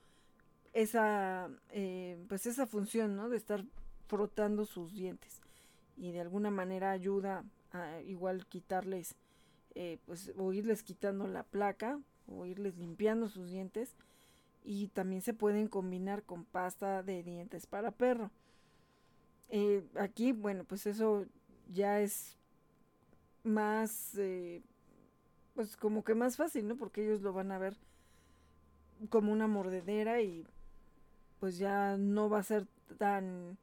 esa, 0.73 1.49
eh, 1.71 2.23
pues 2.27 2.45
esa 2.45 2.67
función, 2.67 3.15
¿no? 3.15 3.29
De 3.29 3.37
estar 3.37 3.63
frotando 4.07 4.65
sus 4.65 4.93
dientes 4.93 5.41
y 5.97 6.11
de 6.11 6.21
alguna 6.21 6.51
manera 6.51 6.91
ayuda 6.91 7.43
a 7.71 8.01
igual 8.01 8.45
quitarles, 8.45 9.15
eh, 9.75 9.97
pues 10.05 10.31
o 10.37 10.53
irles 10.53 10.83
quitando 10.83 11.27
la 11.27 11.43
placa 11.43 11.99
o 12.27 12.45
irles 12.45 12.77
limpiando 12.77 13.27
sus 13.29 13.49
dientes 13.49 13.95
y 14.63 14.89
también 14.89 15.21
se 15.21 15.33
pueden 15.33 15.67
combinar 15.67 16.23
con 16.23 16.45
pasta 16.45 17.01
de 17.03 17.23
dientes 17.23 17.65
para 17.65 17.91
perro. 17.91 18.31
Eh, 19.49 19.83
aquí, 19.95 20.33
bueno, 20.33 20.63
pues 20.65 20.85
eso 20.85 21.25
ya 21.73 22.01
es 22.01 22.37
más, 23.43 24.19
pues 25.55 25.77
como 25.77 26.03
que 26.03 26.15
más 26.15 26.35
fácil, 26.35 26.67
¿no? 26.67 26.75
Porque 26.75 27.03
ellos 27.03 27.21
lo 27.21 27.33
van 27.33 27.51
a 27.51 27.57
ver 27.57 27.77
como 29.09 29.31
una 29.31 29.47
mordedera 29.47 30.21
y 30.21 30.45
pues 31.39 31.57
ya 31.57 31.97
no 31.97 32.29
va 32.29 32.39
a 32.39 32.43
ser 32.43 32.65
tan 32.97 33.57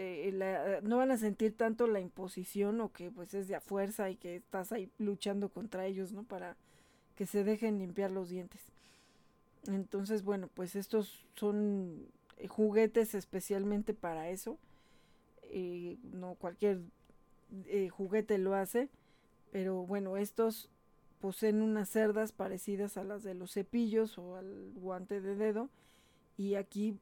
eh, 0.00 0.80
no 0.84 0.98
van 0.98 1.10
a 1.10 1.16
sentir 1.16 1.56
tanto 1.56 1.88
la 1.88 1.98
imposición 1.98 2.80
o 2.80 2.92
que 2.92 3.10
pues 3.10 3.34
es 3.34 3.48
de 3.48 3.56
a 3.56 3.60
fuerza 3.60 4.08
y 4.10 4.14
que 4.14 4.36
estás 4.36 4.70
ahí 4.70 4.88
luchando 4.98 5.48
contra 5.48 5.86
ellos, 5.86 6.12
¿no? 6.12 6.22
Para 6.22 6.56
que 7.16 7.26
se 7.26 7.42
dejen 7.42 7.80
limpiar 7.80 8.12
los 8.12 8.28
dientes. 8.28 8.60
Entonces, 9.66 10.22
bueno, 10.22 10.48
pues 10.54 10.76
estos 10.76 11.26
son 11.34 12.06
eh, 12.36 12.46
juguetes 12.46 13.16
especialmente 13.16 13.92
para 13.92 14.30
eso. 14.30 14.56
Eh, 15.50 15.98
no 16.12 16.36
cualquier 16.36 16.80
juguete 17.90 18.38
lo 18.38 18.54
hace, 18.54 18.88
pero 19.50 19.84
bueno, 19.84 20.16
estos 20.16 20.68
poseen 21.20 21.62
unas 21.62 21.88
cerdas 21.88 22.32
parecidas 22.32 22.96
a 22.96 23.04
las 23.04 23.22
de 23.22 23.34
los 23.34 23.52
cepillos 23.52 24.18
o 24.18 24.36
al 24.36 24.72
guante 24.74 25.20
de 25.20 25.34
dedo 25.34 25.68
y 26.38 26.54
aquí, 26.54 26.96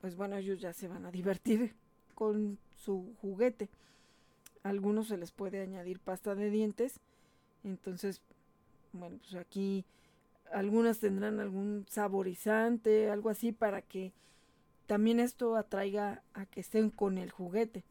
pues 0.00 0.16
bueno, 0.16 0.36
ellos 0.36 0.60
ya 0.60 0.72
se 0.72 0.88
van 0.88 1.06
a 1.06 1.12
divertir 1.12 1.74
con 2.14 2.58
su 2.74 3.14
juguete. 3.22 3.70
A 4.62 4.68
algunos 4.68 5.08
se 5.08 5.16
les 5.16 5.30
puede 5.30 5.62
añadir 5.62 6.00
pasta 6.00 6.34
de 6.34 6.50
dientes. 6.50 7.00
Entonces, 7.64 8.20
bueno, 8.92 9.18
pues 9.18 9.34
aquí 9.36 9.84
algunas 10.52 10.98
tendrán 10.98 11.38
algún 11.38 11.86
saborizante, 11.88 13.10
algo 13.10 13.30
así 13.30 13.52
para 13.52 13.80
que 13.80 14.12
también 14.86 15.20
esto 15.20 15.56
atraiga 15.56 16.22
a 16.34 16.46
que 16.46 16.60
estén 16.60 16.90
con 16.90 17.16
el 17.16 17.30
juguete. 17.30 17.84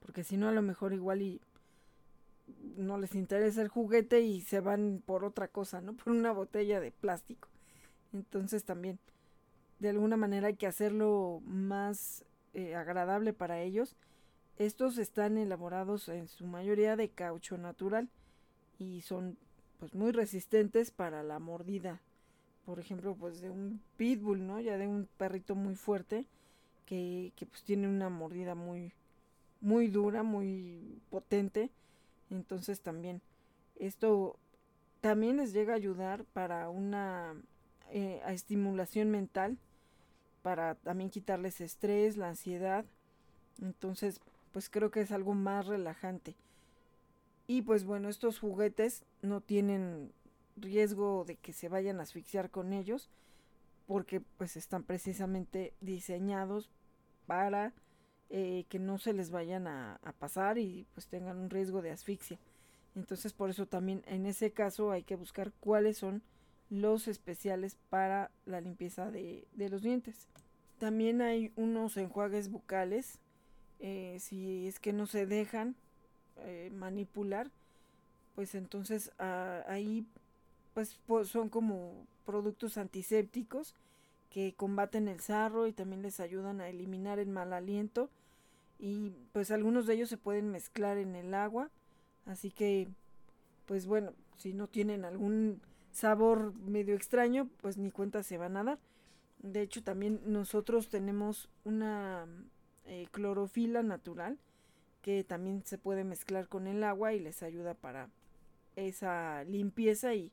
Porque 0.00 0.22
si 0.22 0.36
no, 0.36 0.48
a 0.48 0.52
lo 0.52 0.62
mejor 0.62 0.92
igual 0.92 1.22
y 1.22 1.40
no 2.76 2.98
les 2.98 3.14
interesa 3.14 3.62
el 3.62 3.68
juguete 3.68 4.20
y 4.20 4.40
se 4.40 4.60
van 4.60 5.02
por 5.04 5.24
otra 5.24 5.48
cosa, 5.48 5.80
¿no? 5.80 5.92
Por 5.96 6.12
una 6.12 6.32
botella 6.32 6.80
de 6.80 6.90
plástico. 6.92 7.48
Entonces 8.12 8.64
también, 8.64 8.98
de 9.78 9.90
alguna 9.90 10.16
manera 10.16 10.48
hay 10.48 10.56
que 10.56 10.66
hacerlo 10.66 11.40
más 11.44 12.24
eh, 12.54 12.74
agradable 12.74 13.32
para 13.32 13.60
ellos. 13.60 13.96
Estos 14.56 14.98
están 14.98 15.38
elaborados 15.38 16.08
en 16.08 16.26
su 16.26 16.46
mayoría 16.46 16.96
de 16.96 17.10
caucho 17.10 17.58
natural 17.58 18.08
y 18.78 19.02
son 19.02 19.36
pues 19.78 19.94
muy 19.94 20.10
resistentes 20.12 20.90
para 20.90 21.22
la 21.22 21.38
mordida. 21.38 22.00
Por 22.66 22.80
ejemplo, 22.80 23.14
pues 23.14 23.40
de 23.40 23.50
un 23.50 23.80
pitbull, 23.96 24.46
¿no? 24.46 24.60
Ya 24.60 24.76
de 24.76 24.86
un 24.88 25.08
perrito 25.16 25.54
muy 25.54 25.74
fuerte 25.74 26.26
que, 26.86 27.32
que 27.36 27.46
pues 27.46 27.62
tiene 27.62 27.86
una 27.88 28.08
mordida 28.08 28.54
muy 28.54 28.92
muy 29.60 29.88
dura, 29.88 30.22
muy 30.22 31.00
potente. 31.10 31.70
Entonces 32.30 32.80
también 32.80 33.22
esto 33.76 34.38
también 35.00 35.36
les 35.36 35.52
llega 35.52 35.72
a 35.72 35.76
ayudar 35.76 36.24
para 36.24 36.68
una 36.68 37.34
eh, 37.90 38.20
estimulación 38.28 39.10
mental, 39.10 39.58
para 40.42 40.74
también 40.74 41.10
quitarles 41.10 41.60
estrés, 41.60 42.16
la 42.16 42.28
ansiedad. 42.28 42.84
Entonces, 43.62 44.20
pues 44.52 44.68
creo 44.68 44.90
que 44.90 45.00
es 45.00 45.12
algo 45.12 45.34
más 45.34 45.66
relajante. 45.66 46.34
Y 47.46 47.62
pues 47.62 47.84
bueno, 47.84 48.08
estos 48.08 48.38
juguetes 48.38 49.04
no 49.22 49.40
tienen 49.40 50.12
riesgo 50.56 51.24
de 51.24 51.36
que 51.36 51.52
se 51.52 51.68
vayan 51.68 52.00
a 52.00 52.02
asfixiar 52.02 52.50
con 52.50 52.72
ellos 52.72 53.08
porque 53.86 54.20
pues 54.20 54.56
están 54.56 54.82
precisamente 54.82 55.72
diseñados 55.80 56.68
para 57.26 57.72
eh, 58.30 58.64
que 58.68 58.78
no 58.78 58.98
se 58.98 59.12
les 59.12 59.30
vayan 59.30 59.66
a, 59.66 60.00
pasar 60.18 60.58
y 60.58 60.86
pues 60.94 61.06
tengan 61.06 61.38
un 61.38 61.50
riesgo 61.50 61.82
de 61.82 61.90
asfixia. 61.90 62.38
Entonces 62.94 63.32
por 63.32 63.50
eso 63.50 63.66
también 63.66 64.02
en 64.06 64.26
ese 64.26 64.50
caso 64.50 64.90
hay 64.90 65.02
que 65.02 65.16
buscar 65.16 65.52
cuáles 65.60 65.98
son 65.98 66.22
los 66.70 67.08
especiales 67.08 67.76
para 67.88 68.30
la 68.44 68.60
limpieza 68.60 69.10
de, 69.10 69.46
de 69.54 69.68
los 69.68 69.82
dientes. 69.82 70.28
También 70.78 71.22
hay 71.22 71.52
unos 71.56 71.96
enjuagues 71.96 72.50
bucales, 72.50 73.18
eh, 73.80 74.18
si 74.20 74.66
es 74.66 74.78
que 74.78 74.92
no 74.92 75.06
se 75.06 75.26
dejan 75.26 75.76
eh, 76.44 76.70
manipular, 76.72 77.50
pues 78.34 78.54
entonces 78.54 79.12
ah, 79.18 79.64
ahí 79.66 80.06
pues 80.74 80.98
son 81.24 81.48
como 81.48 82.06
productos 82.24 82.78
antisépticos 82.78 83.74
que 84.30 84.54
combaten 84.54 85.08
el 85.08 85.20
sarro 85.20 85.66
y 85.66 85.72
también 85.72 86.02
les 86.02 86.20
ayudan 86.20 86.60
a 86.60 86.68
eliminar 86.68 87.18
el 87.18 87.28
mal 87.28 87.52
aliento. 87.52 88.10
Y 88.78 89.12
pues 89.32 89.50
algunos 89.50 89.86
de 89.86 89.94
ellos 89.94 90.08
se 90.08 90.16
pueden 90.16 90.50
mezclar 90.50 90.98
en 90.98 91.16
el 91.16 91.34
agua. 91.34 91.70
Así 92.26 92.50
que 92.50 92.88
pues 93.66 93.86
bueno 93.86 94.12
si 94.38 94.52
no 94.52 94.68
tienen 94.68 95.04
algún 95.04 95.60
sabor 95.92 96.54
medio 96.54 96.94
extraño 96.94 97.48
pues 97.60 97.76
ni 97.76 97.90
cuenta 97.90 98.22
se 98.22 98.38
van 98.38 98.56
a 98.56 98.64
dar. 98.64 98.78
De 99.40 99.62
hecho 99.62 99.82
también 99.82 100.20
nosotros 100.26 100.88
tenemos 100.88 101.48
una 101.64 102.26
eh, 102.86 103.06
clorofila 103.12 103.82
natural 103.82 104.38
que 105.02 105.24
también 105.24 105.62
se 105.64 105.78
puede 105.78 106.04
mezclar 106.04 106.48
con 106.48 106.66
el 106.66 106.84
agua 106.84 107.14
y 107.14 107.20
les 107.20 107.42
ayuda 107.42 107.74
para 107.74 108.08
esa 108.76 109.44
limpieza 109.44 110.14
y 110.14 110.32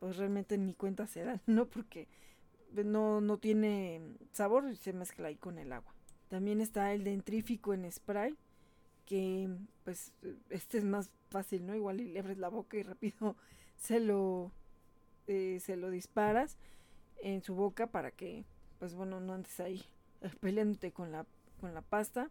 pues 0.00 0.16
realmente 0.16 0.58
ni 0.58 0.74
cuenta 0.74 1.06
se 1.06 1.24
dan, 1.24 1.40
¿no? 1.46 1.66
Porque 1.66 2.08
no, 2.84 3.20
no 3.20 3.38
tiene 3.38 4.00
sabor 4.32 4.68
y 4.70 4.76
se 4.76 4.92
mezcla 4.92 5.28
ahí 5.28 5.36
con 5.36 5.58
el 5.58 5.72
agua. 5.72 5.92
También 6.28 6.60
está 6.60 6.92
el 6.92 7.04
dentrífico 7.04 7.74
en 7.74 7.90
spray, 7.90 8.36
que 9.06 9.48
pues 9.84 10.12
este 10.50 10.78
es 10.78 10.84
más 10.84 11.10
fácil, 11.30 11.66
¿no? 11.66 11.74
Igual 11.74 11.98
le 11.98 12.18
abres 12.18 12.38
la 12.38 12.48
boca 12.48 12.76
y 12.76 12.82
rápido 12.82 13.36
se 13.76 14.00
lo, 14.00 14.50
eh, 15.26 15.58
se 15.60 15.76
lo 15.76 15.90
disparas 15.90 16.56
en 17.22 17.42
su 17.42 17.54
boca 17.54 17.86
para 17.86 18.10
que, 18.10 18.44
pues 18.78 18.94
bueno, 18.94 19.20
no 19.20 19.34
andes 19.34 19.60
ahí 19.60 19.84
peleándote 20.40 20.92
con 20.92 21.12
la, 21.12 21.26
con 21.60 21.74
la 21.74 21.82
pasta. 21.82 22.30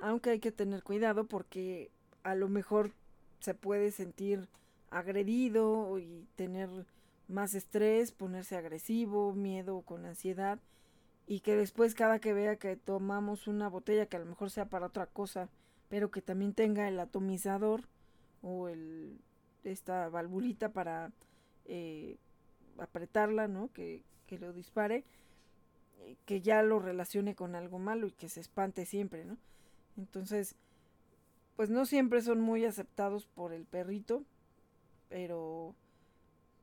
Aunque 0.00 0.30
hay 0.30 0.38
que 0.38 0.52
tener 0.52 0.82
cuidado 0.82 1.24
porque 1.24 1.90
a 2.22 2.34
lo 2.34 2.48
mejor 2.48 2.92
se 3.40 3.54
puede 3.54 3.90
sentir 3.90 4.48
agredido 4.90 5.98
y 5.98 6.26
tener 6.36 6.68
más 7.28 7.54
estrés, 7.54 8.10
ponerse 8.10 8.56
agresivo, 8.56 9.34
miedo 9.34 9.82
con 9.82 10.06
ansiedad 10.06 10.58
y 11.26 11.40
que 11.40 11.56
después 11.56 11.94
cada 11.94 12.18
que 12.18 12.32
vea 12.32 12.56
que 12.56 12.76
tomamos 12.76 13.46
una 13.46 13.68
botella 13.68 14.06
que 14.06 14.16
a 14.16 14.20
lo 14.20 14.26
mejor 14.26 14.50
sea 14.50 14.66
para 14.66 14.86
otra 14.86 15.06
cosa, 15.06 15.48
pero 15.88 16.10
que 16.10 16.22
también 16.22 16.54
tenga 16.54 16.88
el 16.88 16.98
atomizador 16.98 17.82
o 18.42 18.68
el 18.68 19.18
esta 19.64 20.08
valvulita 20.08 20.70
para 20.70 21.12
eh, 21.66 22.16
apretarla, 22.78 23.48
¿no? 23.48 23.70
Que, 23.72 24.02
que 24.26 24.38
lo 24.38 24.52
dispare, 24.52 25.04
eh, 26.00 26.16
que 26.24 26.40
ya 26.40 26.62
lo 26.62 26.78
relacione 26.78 27.34
con 27.34 27.54
algo 27.54 27.78
malo 27.78 28.06
y 28.06 28.12
que 28.12 28.28
se 28.28 28.40
espante 28.40 28.86
siempre, 28.86 29.24
¿no? 29.24 29.36
Entonces, 29.96 30.54
pues 31.56 31.70
no 31.70 31.84
siempre 31.86 32.22
son 32.22 32.40
muy 32.40 32.64
aceptados 32.64 33.26
por 33.26 33.52
el 33.52 33.64
perrito, 33.64 34.22
pero 35.08 35.74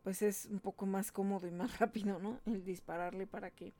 pues 0.06 0.22
es 0.22 0.45
un 0.52 0.60
poco 0.60 0.86
más 0.86 1.11
cómodo 1.11 1.48
y 1.48 1.52
más 1.52 1.80
rápido, 1.80 2.19
¿no? 2.19 2.40
El 2.45 2.64
dispararle 2.64 3.26
para 3.26 3.49
que 3.49 3.73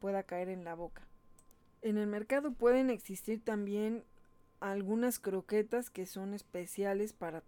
pueda 0.00 0.22
caer 0.22 0.50
en 0.50 0.64
la 0.64 0.74
boca. 0.74 1.02
En 1.80 1.96
el 1.96 2.06
mercado 2.06 2.52
pueden 2.52 2.90
existir 2.90 3.42
también 3.42 4.04
algunas 4.60 5.18
croquetas 5.18 5.88
que 5.88 6.04
son 6.04 6.34
especiales 6.34 7.14
para 7.14 7.42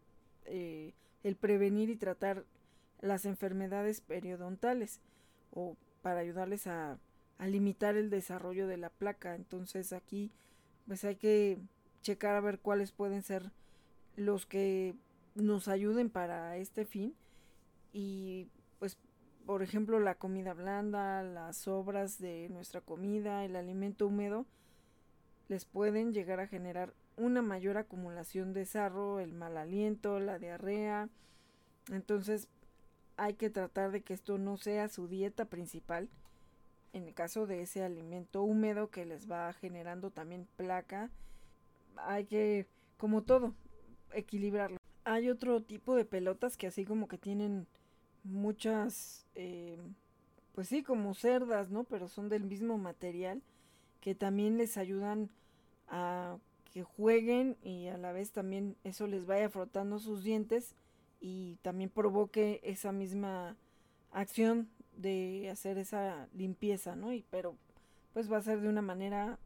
eh, 0.46 0.94
el 1.22 1.36
prevenir 1.36 1.90
y 1.90 1.96
tratar 1.96 2.46
las 3.02 3.26
enfermedades 3.26 4.00
periodontales 4.00 5.00
o 5.52 5.76
para 6.00 6.20
ayudarles 6.20 6.66
a, 6.66 6.98
a, 7.36 7.46
limitar 7.46 7.94
el 7.94 8.08
desarrollo 8.08 8.66
de 8.66 8.78
la 8.78 8.88
placa. 8.88 9.34
Entonces 9.34 9.92
aquí 9.92 10.30
pues 10.86 11.04
hay 11.04 11.16
que 11.16 11.58
checar 12.00 12.36
a 12.36 12.40
ver 12.40 12.58
cuáles 12.58 12.90
pueden 12.90 13.22
ser 13.22 13.50
los 14.16 14.46
que 14.46 14.94
nos 15.34 15.68
ayuden 15.68 16.08
para 16.08 16.56
este 16.56 16.86
fin 16.86 17.14
y 17.94 18.48
pues 18.78 18.98
por 19.46 19.62
ejemplo, 19.62 20.00
la 20.00 20.14
comida 20.14 20.54
blanda, 20.54 21.22
las 21.22 21.58
sobras 21.58 22.18
de 22.18 22.48
nuestra 22.48 22.80
comida, 22.80 23.44
el 23.44 23.56
alimento 23.56 24.06
húmedo, 24.06 24.46
les 25.48 25.66
pueden 25.66 26.14
llegar 26.14 26.40
a 26.40 26.46
generar 26.46 26.94
una 27.16 27.42
mayor 27.42 27.76
acumulación 27.76 28.54
de 28.54 28.64
sarro, 28.64 29.20
el 29.20 29.34
mal 29.34 29.58
aliento, 29.58 30.18
la 30.18 30.38
diarrea. 30.38 31.10
Entonces 31.92 32.48
hay 33.16 33.34
que 33.34 33.50
tratar 33.50 33.90
de 33.90 34.02
que 34.02 34.14
esto 34.14 34.38
no 34.38 34.56
sea 34.56 34.88
su 34.88 35.08
dieta 35.08 35.44
principal. 35.44 36.08
En 36.94 37.06
el 37.06 37.12
caso 37.12 37.46
de 37.46 37.60
ese 37.60 37.82
alimento 37.82 38.42
húmedo 38.42 38.90
que 38.90 39.04
les 39.04 39.30
va 39.30 39.52
generando 39.52 40.10
también 40.10 40.48
placa, 40.56 41.10
hay 41.96 42.24
que, 42.24 42.66
como 42.96 43.22
todo, 43.22 43.52
equilibrarlo. 44.12 44.78
Hay 45.04 45.28
otro 45.28 45.62
tipo 45.62 45.94
de 45.96 46.06
pelotas 46.06 46.56
que 46.56 46.68
así 46.68 46.86
como 46.86 47.08
que 47.08 47.18
tienen 47.18 47.66
muchas, 48.24 49.26
eh, 49.34 49.78
pues 50.54 50.68
sí, 50.68 50.82
como 50.82 51.14
cerdas, 51.14 51.70
¿no? 51.70 51.84
Pero 51.84 52.08
son 52.08 52.28
del 52.28 52.44
mismo 52.44 52.78
material 52.78 53.42
que 54.00 54.14
también 54.14 54.58
les 54.58 54.76
ayudan 54.76 55.30
a 55.88 56.36
que 56.72 56.82
jueguen 56.82 57.56
y 57.62 57.86
a 57.86 57.96
la 57.96 58.12
vez 58.12 58.32
también 58.32 58.76
eso 58.82 59.06
les 59.06 59.26
vaya 59.26 59.48
frotando 59.48 59.98
sus 59.98 60.24
dientes 60.24 60.74
y 61.20 61.56
también 61.62 61.88
provoque 61.88 62.60
esa 62.64 62.92
misma 62.92 63.56
acción 64.10 64.68
de 64.96 65.48
hacer 65.50 65.78
esa 65.78 66.28
limpieza, 66.34 66.96
¿no? 66.96 67.12
Y 67.12 67.24
pero 67.30 67.56
pues 68.12 68.30
va 68.30 68.38
a 68.38 68.42
ser 68.42 68.60
de 68.60 68.68
una 68.68 68.82
manera 68.82 69.38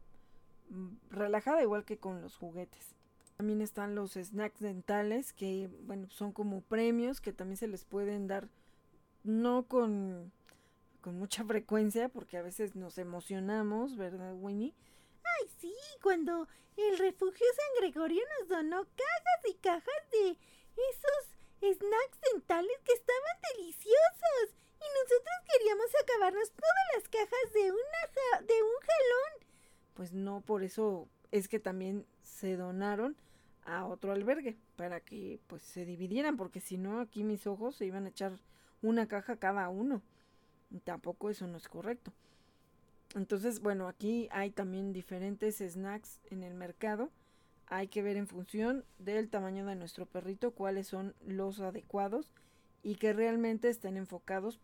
mm, 0.69 0.89
relajada 1.11 1.61
igual 1.61 1.85
que 1.85 1.97
con 1.97 2.21
los 2.21 2.35
juguetes. 2.35 2.95
También 3.37 3.61
están 3.61 3.95
los 3.95 4.13
snacks 4.13 4.59
dentales 4.59 5.31
que 5.31 5.69
bueno, 5.85 6.07
son 6.09 6.31
como 6.31 6.61
premios 6.61 7.21
que 7.21 7.31
también 7.31 7.57
se 7.57 7.67
les 7.67 7.85
pueden 7.85 8.27
dar 8.27 8.49
no 9.23 9.63
con, 9.63 10.31
con 11.01 11.17
mucha 11.17 11.43
frecuencia, 11.43 12.09
porque 12.09 12.37
a 12.37 12.41
veces 12.41 12.75
nos 12.75 12.97
emocionamos, 12.97 13.97
¿verdad, 13.97 14.33
Winnie? 14.35 14.73
Ay, 15.23 15.49
sí, 15.59 15.73
cuando 16.01 16.47
el 16.77 16.97
refugio 16.97 17.45
San 17.55 17.81
Gregorio 17.81 18.23
nos 18.39 18.49
donó 18.49 18.83
cajas 18.83 19.49
y 19.49 19.53
cajas 19.55 20.11
de 20.11 20.29
esos 20.31 21.75
snacks 21.75 22.19
dentales 22.33 22.77
que 22.85 22.93
estaban 22.93 23.37
deliciosos. 23.55 24.55
Y 24.79 24.87
nosotros 25.01 25.35
queríamos 25.51 25.87
acabarnos 26.01 26.51
todas 26.51 26.85
las 26.95 27.09
cajas 27.09 27.53
de, 27.53 27.71
una 27.71 28.39
de 28.39 28.63
un 28.63 28.79
jalón. 28.79 29.47
Pues 29.93 30.13
no, 30.13 30.41
por 30.41 30.63
eso 30.63 31.09
es 31.31 31.49
que 31.49 31.59
también 31.59 32.05
se 32.23 32.55
donaron 32.55 33.17
a 33.65 33.85
otro 33.85 34.13
albergue, 34.13 34.57
para 34.77 34.99
que 35.01 35.39
pues 35.47 35.61
se 35.61 35.85
dividieran, 35.85 36.37
porque 36.37 36.61
si 36.61 36.77
no 36.77 37.01
aquí 37.01 37.23
mis 37.23 37.45
ojos 37.45 37.75
se 37.75 37.85
iban 37.85 38.05
a 38.05 38.09
echar 38.09 38.39
una 38.81 39.07
caja 39.07 39.37
cada 39.37 39.69
uno. 39.69 40.01
Tampoco 40.83 41.29
eso 41.29 41.47
no 41.47 41.57
es 41.57 41.67
correcto. 41.67 42.13
Entonces, 43.15 43.61
bueno, 43.61 43.87
aquí 43.87 44.27
hay 44.31 44.51
también 44.51 44.93
diferentes 44.93 45.57
snacks 45.57 46.19
en 46.29 46.43
el 46.43 46.53
mercado. 46.53 47.09
Hay 47.67 47.87
que 47.87 48.03
ver 48.03 48.17
en 48.17 48.27
función 48.27 48.85
del 48.99 49.29
tamaño 49.29 49.65
de 49.65 49.75
nuestro 49.75 50.05
perrito 50.05 50.51
cuáles 50.51 50.87
son 50.87 51.15
los 51.25 51.59
adecuados 51.59 52.31
y 52.83 52.95
que 52.95 53.13
realmente 53.13 53.69
estén 53.69 53.97
enfocados 53.97 54.59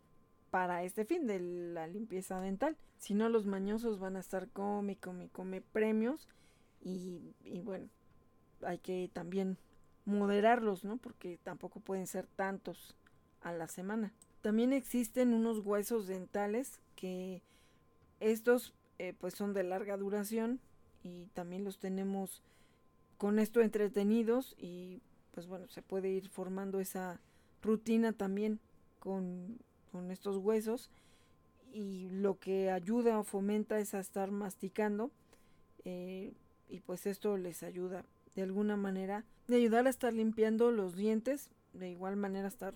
para 0.50 0.84
este 0.84 1.04
fin 1.04 1.26
de 1.26 1.40
la 1.40 1.86
limpieza 1.86 2.40
dental. 2.40 2.76
Si 2.98 3.14
no, 3.14 3.28
los 3.28 3.46
mañosos 3.46 3.98
van 3.98 4.16
a 4.16 4.20
estar 4.20 4.48
come, 4.48 4.96
come, 4.96 5.28
come 5.28 5.60
premios 5.60 6.28
y, 6.80 7.34
y 7.44 7.60
bueno, 7.60 7.88
hay 8.62 8.78
que 8.78 9.10
también 9.12 9.58
moderarlos, 10.04 10.84
¿no? 10.84 10.96
Porque 10.98 11.38
tampoco 11.42 11.80
pueden 11.80 12.06
ser 12.06 12.26
tantos 12.26 12.94
a 13.46 13.52
la 13.52 13.68
semana. 13.68 14.12
También 14.42 14.72
existen 14.72 15.32
unos 15.32 15.60
huesos 15.60 16.08
dentales 16.08 16.80
que 16.96 17.42
estos 18.18 18.74
eh, 18.98 19.14
pues 19.20 19.34
son 19.34 19.54
de 19.54 19.62
larga 19.62 19.96
duración 19.96 20.58
y 21.04 21.26
también 21.26 21.62
los 21.62 21.78
tenemos 21.78 22.42
con 23.18 23.38
esto 23.38 23.60
entretenidos 23.60 24.56
y 24.58 25.00
pues 25.30 25.46
bueno, 25.46 25.68
se 25.68 25.80
puede 25.80 26.08
ir 26.08 26.28
formando 26.28 26.80
esa 26.80 27.20
rutina 27.62 28.12
también 28.12 28.58
con, 28.98 29.58
con 29.92 30.10
estos 30.10 30.38
huesos 30.38 30.90
y 31.72 32.08
lo 32.10 32.40
que 32.40 32.72
ayuda 32.72 33.20
o 33.20 33.24
fomenta 33.24 33.78
es 33.78 33.94
a 33.94 34.00
estar 34.00 34.32
masticando 34.32 35.12
eh, 35.84 36.32
y 36.68 36.80
pues 36.80 37.06
esto 37.06 37.36
les 37.36 37.62
ayuda 37.62 38.04
de 38.34 38.42
alguna 38.42 38.76
manera 38.76 39.24
de 39.46 39.56
ayudar 39.56 39.86
a 39.86 39.90
estar 39.90 40.12
limpiando 40.12 40.72
los 40.72 40.96
dientes 40.96 41.50
de 41.74 41.90
igual 41.90 42.16
manera 42.16 42.48
estar 42.48 42.74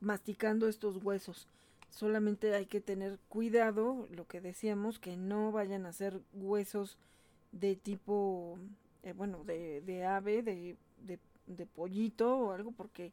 masticando 0.00 0.68
estos 0.68 1.02
huesos 1.02 1.46
solamente 1.90 2.54
hay 2.54 2.66
que 2.66 2.80
tener 2.80 3.18
cuidado 3.28 4.08
lo 4.12 4.26
que 4.26 4.40
decíamos 4.40 4.98
que 4.98 5.16
no 5.16 5.52
vayan 5.52 5.86
a 5.86 5.92
ser 5.92 6.20
huesos 6.32 6.98
de 7.52 7.74
tipo 7.76 8.58
eh, 9.02 9.12
bueno 9.12 9.44
de, 9.44 9.80
de 9.80 10.04
ave 10.04 10.42
de, 10.42 10.76
de, 11.46 11.66
pollito 11.66 12.38
o 12.38 12.52
algo 12.52 12.70
porque 12.72 13.12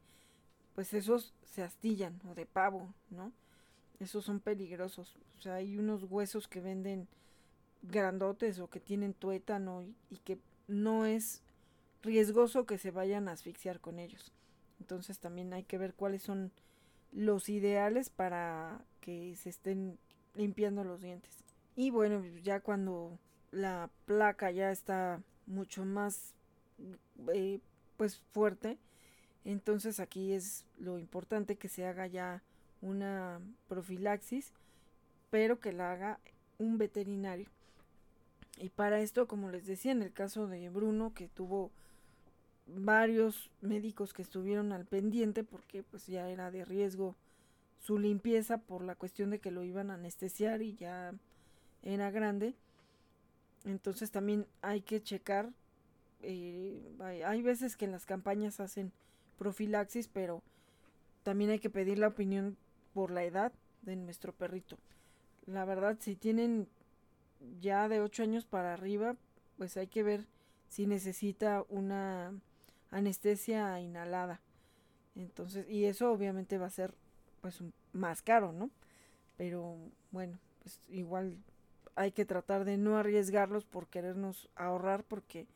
pues 0.76 0.94
esos 0.94 1.34
se 1.44 1.64
astillan 1.64 2.22
o 2.30 2.36
de 2.36 2.46
pavo 2.46 2.94
no 3.10 3.32
esos 4.00 4.26
son 4.26 4.40
peligrosos. 4.40 5.18
O 5.38 5.42
sea, 5.42 5.56
hay 5.56 5.78
unos 5.78 6.04
huesos 6.04 6.48
que 6.48 6.62
venden 6.62 7.08
grandotes 7.82 8.60
o 8.60 8.70
que 8.70 8.80
tienen 8.80 9.14
tuétano 9.14 9.86
y, 10.10 10.18
que 10.18 10.38
no 10.68 11.06
es 11.06 11.42
riesgoso 12.04 12.66
que 12.66 12.78
se 12.78 12.92
vayan 12.92 13.28
a 13.28 13.34
asfixiar 13.34 13.80
con 13.80 14.00
ellos. 14.00 14.32
Entonces 14.80 15.20
también 15.20 15.54
hay 15.54 15.64
que 15.64 15.78
ver 15.78 15.94
cuáles 15.94 16.24
son 16.24 16.52
los 17.12 17.50
ideales 17.50 18.10
para 18.10 18.82
que 19.02 19.36
se 19.36 19.50
estén 19.50 19.98
limpiando 20.36 20.84
los 20.84 21.02
dientes. 21.02 21.32
Y 21.76 21.90
bueno, 21.90 22.24
ya 22.44 22.60
cuando 22.60 23.18
la 23.52 23.90
placa 24.06 24.52
ya 24.52 24.72
está 24.72 25.22
mucho 25.46 25.86
más 25.86 26.34
eh, 27.34 27.60
pues 27.98 28.18
fuerte, 28.34 28.78
entonces 29.46 30.00
aquí 30.00 30.34
es 30.34 30.66
lo 30.78 31.00
importante 31.00 31.56
que 31.56 31.70
se 31.70 31.86
haga 31.86 32.08
ya 32.08 32.44
una 32.82 33.40
profilaxis, 33.68 34.52
pero 35.30 35.60
que 35.60 35.72
la 35.72 35.92
haga 35.92 36.20
un 36.58 36.78
veterinario. 36.78 37.48
Y 38.60 38.70
para 38.70 39.00
esto, 39.00 39.28
como 39.28 39.50
les 39.50 39.66
decía, 39.68 39.92
en 39.92 40.02
el 40.02 40.12
caso 40.12 40.48
de 40.48 40.70
Bruno, 40.70 41.14
que 41.14 41.28
tuvo 41.28 41.72
varios 42.68 43.49
médicos 43.61 44.14
que 44.14 44.22
estuvieron 44.22 44.72
al 44.72 44.85
pendiente 44.85 45.44
porque 45.44 45.84
pues 45.84 46.07
ya 46.07 46.30
era 46.30 46.52
de 46.52 46.65
riesgo 46.65 47.15
su 47.80 47.98
limpieza 47.98 48.57
por 48.57 48.84
la 48.84 48.95
cuestión 48.95 49.30
de 49.30 49.39
que 49.39 49.52
lo 49.52 49.64
iban 49.64 49.89
a 49.89 49.95
anestesiar 49.95 50.61
y 50.61 50.76
ya 50.76 51.14
era 51.84 52.11
grande. 52.11 52.56
Entonces 53.65 54.11
también 54.11 54.48
hay 54.61 54.81
que 54.81 55.02
checar. 55.02 55.52
Eh, 56.22 56.95
hay, 56.99 57.22
hay 57.22 57.41
veces 57.41 57.77
que 57.77 57.85
en 57.85 57.91
las 57.91 58.06
campañas 58.06 58.60
hacen 58.60 58.91
profilaxis, 59.38 60.07
pero 60.07 60.41
también 61.23 61.52
hay 61.52 61.60
que 61.60 61.69
pedir 61.69 61.99
la 61.99 62.07
opinión 62.07 62.57
por 62.94 63.11
la 63.11 63.23
edad 63.23 63.53
de 63.84 63.95
nuestro 63.95 64.34
perrito. 64.34 64.77
La 65.45 65.64
verdad, 65.65 65.98
si 65.99 66.15
tienen 66.15 66.68
ya 67.61 67.88
de 67.88 68.02
8 68.02 68.23
años 68.23 68.45
para 68.45 68.73
arriba, 68.73 69.15
pues 69.57 69.77
hay 69.77 69.88
que 69.88 70.03
ver 70.03 70.26
si 70.68 70.88
necesita 70.88 71.64
una 71.69 72.34
anestesia 72.92 73.80
inhalada. 73.80 74.42
Entonces, 75.16 75.68
y 75.70 75.86
eso 75.86 76.12
obviamente 76.12 76.58
va 76.58 76.68
a 76.68 76.72
ser 76.72 76.94
pues 77.42 77.64
más 77.94 78.22
caro, 78.22 78.52
¿no? 78.52 78.70
Pero 79.38 79.78
bueno, 80.12 80.40
pues 80.64 80.80
igual 80.90 81.38
hay 81.96 82.12
que 82.12 82.26
tratar 82.26 82.66
de 82.66 82.78
no 82.78 82.98
arriesgarlos 82.98 83.66
por 83.66 83.88
querernos 83.88 84.50
ahorrar 84.56 85.04
porque 85.04 85.48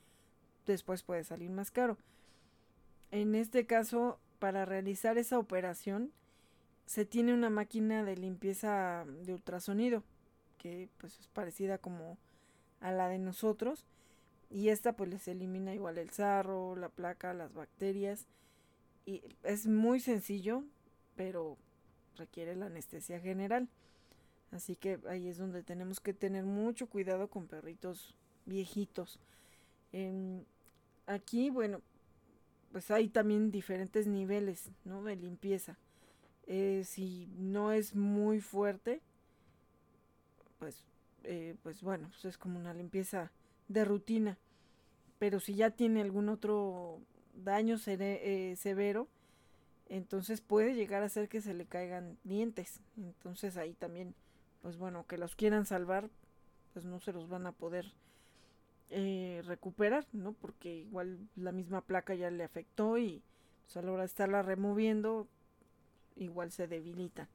después 0.66 1.04
puede 1.04 1.24
salir 1.24 1.52
más 1.52 1.72
caro. 1.72 1.98
En 3.12 3.36
este 3.36 3.66
caso, 3.66 4.20
para 4.40 4.66
realizar 4.66 5.18
esa 5.18 5.38
operación, 5.38 6.12
se 6.86 7.06
tiene 7.06 7.34
una 7.34 7.50
máquina 7.50 8.04
de 8.04 8.18
limpieza 8.18 9.06
de 9.24 9.34
ultrasonido 9.34 10.04
que 10.58 10.90
pues 10.98 11.20
es 11.20 11.28
parecida 11.28 11.78
como 11.78 12.18
a 12.80 12.92
la 12.92 13.08
de 13.08 13.18
nosotros 13.18 13.86
y 14.52 14.70
esta 14.70 14.94
pues 14.94 15.10
les 15.10 15.28
elimina 15.28 15.74
igual 15.74 15.98
el 15.98 16.10
sarro, 16.10 16.76
la 16.76 16.90
placa, 16.90 17.34
las 17.34 17.54
bacterias 17.54 18.28
y 19.06 19.24
es 19.44 19.68
muy 19.68 20.00
sencillo 20.00 20.64
pero 21.16 21.58
requiere 22.18 22.56
la 22.56 22.68
anestesia 22.68 23.20
general. 23.20 23.68
Así 24.52 24.76
que 24.76 25.00
ahí 25.08 25.28
es 25.28 25.38
donde 25.38 25.64
tenemos 25.64 26.00
que 26.00 26.14
tener 26.14 26.44
mucho 26.44 26.88
cuidado 26.88 27.30
con 27.30 27.48
perritos 27.48 28.16
viejitos. 28.46 29.20
Eh, 29.94 30.44
aquí 31.08 31.50
bueno 31.50 31.82
pues 32.72 32.92
hay 32.92 33.10
también 33.10 33.52
diferentes 33.52 34.08
niveles 34.08 34.70
¿no? 34.86 35.04
de 35.04 35.16
limpieza. 35.16 35.78
Eh, 36.48 36.84
si 36.86 37.28
no 37.38 37.72
es 37.72 37.96
muy 37.96 38.42
fuerte, 38.42 39.02
pues, 40.60 40.84
eh, 41.24 41.56
pues 41.64 41.82
bueno, 41.82 42.08
pues 42.10 42.26
es 42.26 42.38
como 42.38 42.60
una 42.60 42.74
limpieza 42.74 43.32
de 43.72 43.86
rutina. 43.86 44.38
Pero 45.20 45.40
si 45.40 45.56
ya 45.56 45.70
tiene 45.70 46.02
algún 46.02 46.30
otro 46.30 47.00
daño 47.34 47.78
eh, 47.88 48.56
severo, 48.58 49.08
entonces 49.90 50.42
puede 50.42 50.74
llegar 50.74 51.04
a 51.04 51.10
ser 51.10 51.30
que 51.30 51.42
se 51.42 51.54
le 51.54 51.66
caigan 51.66 52.18
dientes. 52.24 52.80
Entonces 52.98 53.58
ahí 53.58 53.74
también, 53.74 54.16
pues 54.62 54.78
bueno, 54.78 55.06
que 55.08 55.18
los 55.18 55.36
quieran 55.36 55.66
salvar, 55.66 56.10
pues 56.74 56.86
no 56.86 57.00
se 57.00 57.14
los 57.14 57.30
van 57.30 57.46
a 57.46 57.52
poder 57.52 57.92
eh, 58.90 59.42
recuperar, 59.46 60.06
¿no? 60.14 60.34
Porque 60.34 60.74
igual 60.76 61.20
la 61.36 61.52
misma 61.52 61.82
placa 61.82 62.16
ya 62.16 62.32
le 62.32 62.44
afectó 62.44 62.98
y 62.98 63.22
pues 63.64 63.78
a 63.78 63.82
la 63.82 63.92
hora 63.92 64.02
de 64.04 64.08
estarla 64.08 64.42
removiendo, 64.42 65.28
igual 66.16 66.52
se 66.52 66.68
debilitan. 66.68 67.28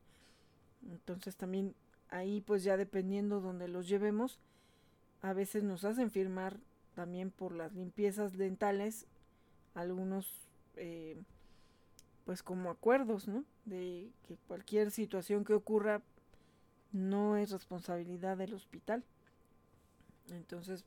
Entonces 0.91 1.37
también 1.37 1.75
ahí 2.11 2.41
pues 2.41 2.63
ya 2.63 2.77
dependiendo 2.77 3.41
donde 3.41 3.69
los 3.69 3.89
llevemos, 3.89 4.39
a 5.27 5.33
veces 5.33 5.65
nos 5.65 5.85
hacen 5.85 6.13
firmar 6.13 6.57
también 6.95 7.33
por 7.33 7.53
las 7.53 7.73
limpiezas 7.75 8.37
dentales 8.37 9.07
algunos 9.75 10.31
eh, 10.77 11.21
pues 12.25 12.45
como 12.45 12.71
acuerdos, 12.71 13.27
¿no? 13.27 13.45
De 13.65 14.09
que 14.23 14.37
cualquier 14.47 14.93
situación 14.93 15.45
que 15.45 15.55
ocurra 15.55 16.01
no 16.93 17.37
es 17.37 17.51
responsabilidad 17.51 18.37
del 18.37 18.55
hospital. 18.55 19.03
Entonces, 20.31 20.85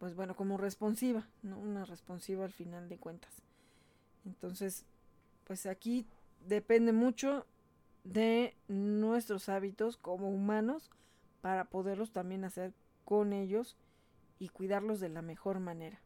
pues 0.00 0.16
bueno, 0.16 0.34
como 0.34 0.56
responsiva, 0.56 1.28
¿no? 1.44 1.56
Una 1.56 1.84
responsiva 1.84 2.44
al 2.44 2.52
final 2.52 2.88
de 2.88 2.98
cuentas. 2.98 3.32
Entonces, 4.26 4.84
pues 5.46 5.66
aquí 5.66 6.06
depende 6.48 6.92
mucho 6.92 7.46
de 8.02 8.56
nuestros 8.66 9.48
hábitos 9.48 9.96
como 9.96 10.28
humanos 10.28 10.90
para 11.40 11.66
poderlos 11.66 12.10
también 12.10 12.44
hacer 12.44 12.72
con 13.10 13.32
ellos 13.32 13.76
y 14.38 14.50
cuidarlos 14.50 15.00
de 15.00 15.08
la 15.08 15.20
mejor 15.20 15.58
manera. 15.58 16.00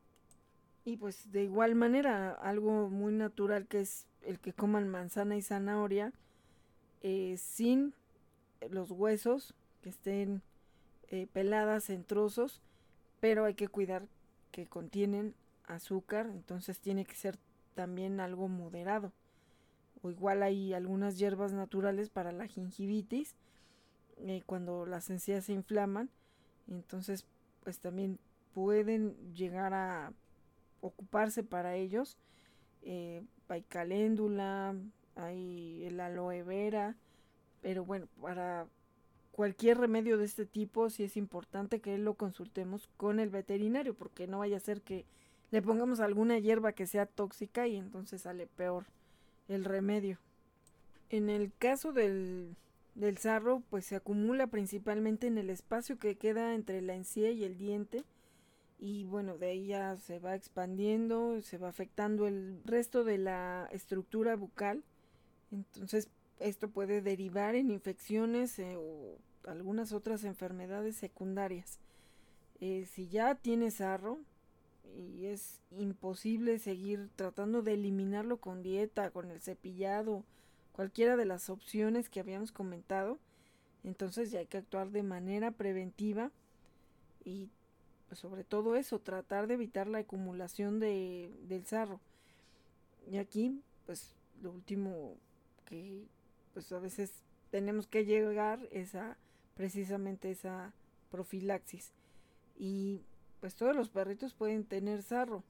Y 0.86 0.96
pues 0.96 1.30
de 1.30 1.44
igual 1.44 1.74
manera, 1.74 2.32
algo 2.32 2.88
muy 2.88 3.12
natural 3.12 3.66
que 3.66 3.82
es 3.82 4.06
el 4.22 4.40
que 4.40 4.54
coman 4.54 4.88
manzana 4.88 5.36
y 5.36 5.42
zanahoria 5.42 6.14
eh, 7.02 7.36
sin 7.36 7.92
los 8.70 8.90
huesos, 8.90 9.52
que 9.82 9.90
estén 9.90 10.40
eh, 11.10 11.26
peladas 11.30 11.90
en 11.90 12.04
trozos, 12.04 12.62
pero 13.20 13.44
hay 13.44 13.52
que 13.52 13.68
cuidar 13.68 14.06
que 14.50 14.66
contienen 14.66 15.34
azúcar, 15.66 16.30
entonces 16.32 16.80
tiene 16.80 17.04
que 17.04 17.16
ser 17.16 17.36
también 17.74 18.18
algo 18.18 18.48
moderado 18.48 19.12
o 20.02 20.10
igual 20.10 20.42
hay 20.42 20.72
algunas 20.72 21.18
hierbas 21.18 21.52
naturales 21.52 22.08
para 22.08 22.32
la 22.32 22.46
gingivitis 22.46 23.34
eh, 24.18 24.42
cuando 24.46 24.86
las 24.86 25.10
encías 25.10 25.44
se 25.44 25.52
inflaman 25.52 26.08
entonces 26.68 27.24
pues 27.62 27.78
también 27.78 28.18
pueden 28.52 29.14
llegar 29.34 29.74
a 29.74 30.12
ocuparse 30.80 31.42
para 31.42 31.76
ellos 31.76 32.16
eh, 32.82 33.22
hay 33.48 33.62
caléndula 33.62 34.74
hay 35.16 35.84
el 35.84 36.00
aloe 36.00 36.42
vera 36.42 36.96
pero 37.62 37.84
bueno 37.84 38.06
para 38.20 38.66
cualquier 39.34 39.78
remedio 39.78 40.16
de 40.16 40.24
este 40.24 40.46
tipo, 40.46 40.88
sí 40.90 41.02
es 41.02 41.16
importante 41.16 41.80
que 41.80 41.98
lo 41.98 42.14
consultemos 42.14 42.88
con 42.96 43.18
el 43.18 43.30
veterinario, 43.30 43.92
porque 43.92 44.28
no 44.28 44.38
vaya 44.38 44.56
a 44.56 44.60
ser 44.60 44.80
que 44.80 45.04
le 45.50 45.60
pongamos 45.60 45.98
alguna 45.98 46.38
hierba 46.38 46.72
que 46.72 46.86
sea 46.86 47.06
tóxica 47.06 47.66
y 47.66 47.76
entonces 47.76 48.22
sale 48.22 48.46
peor 48.46 48.84
el 49.48 49.64
remedio. 49.64 50.18
En 51.10 51.28
el 51.28 51.52
caso 51.58 51.92
del, 51.92 52.54
del 52.94 53.18
sarro, 53.18 53.62
pues 53.70 53.86
se 53.86 53.96
acumula 53.96 54.46
principalmente 54.46 55.26
en 55.26 55.38
el 55.38 55.50
espacio 55.50 55.98
que 55.98 56.16
queda 56.16 56.54
entre 56.54 56.80
la 56.82 56.94
encía 56.94 57.30
y 57.30 57.44
el 57.44 57.58
diente. 57.58 58.04
Y 58.78 59.04
bueno, 59.04 59.38
de 59.38 59.46
ahí 59.48 59.66
ya 59.66 59.96
se 59.96 60.18
va 60.18 60.34
expandiendo, 60.34 61.40
se 61.42 61.58
va 61.58 61.68
afectando 61.68 62.26
el 62.26 62.60
resto 62.64 63.04
de 63.04 63.18
la 63.18 63.68
estructura 63.72 64.36
bucal. 64.36 64.84
Entonces, 65.50 66.08
esto 66.40 66.68
puede 66.68 67.00
derivar 67.00 67.54
en 67.54 67.70
infecciones 67.70 68.58
eh, 68.58 68.76
o 68.76 69.18
algunas 69.46 69.92
otras 69.92 70.24
enfermedades 70.24 70.96
secundarias. 70.96 71.78
Eh, 72.60 72.86
si 72.86 73.08
ya 73.08 73.34
tiene 73.34 73.70
sarro 73.70 74.20
y 74.96 75.26
es 75.26 75.60
imposible 75.70 76.58
seguir 76.58 77.10
tratando 77.16 77.62
de 77.62 77.74
eliminarlo 77.74 78.38
con 78.38 78.62
dieta, 78.62 79.10
con 79.10 79.30
el 79.30 79.40
cepillado, 79.40 80.24
cualquiera 80.74 81.16
de 81.16 81.24
las 81.24 81.50
opciones 81.50 82.08
que 82.08 82.20
habíamos 82.20 82.52
comentado, 82.52 83.18
entonces 83.84 84.30
ya 84.30 84.40
hay 84.40 84.46
que 84.46 84.58
actuar 84.58 84.90
de 84.90 85.02
manera 85.02 85.50
preventiva 85.50 86.30
y 87.24 87.48
pues, 88.08 88.18
sobre 88.18 88.44
todo 88.44 88.76
eso, 88.76 89.00
tratar 89.00 89.46
de 89.46 89.54
evitar 89.54 89.86
la 89.86 89.98
acumulación 89.98 90.80
de, 90.80 91.30
del 91.48 91.64
sarro. 91.66 92.00
Y 93.10 93.18
aquí, 93.18 93.60
pues 93.86 94.14
lo 94.42 94.50
último 94.50 95.16
que 95.64 96.06
pues 96.52 96.70
a 96.72 96.78
veces 96.78 97.12
tenemos 97.50 97.86
que 97.86 98.04
llegar 98.04 98.68
es 98.70 98.94
a 98.94 99.16
precisamente 99.56 100.30
esa 100.30 100.72
profilaxis. 101.10 101.92
Y 102.56 103.00
pues 103.40 103.54
todos 103.54 103.74
los 103.74 103.90
perritos 103.90 104.32
pueden 104.34 104.64
tener 104.64 105.02
sarro. 105.02 105.42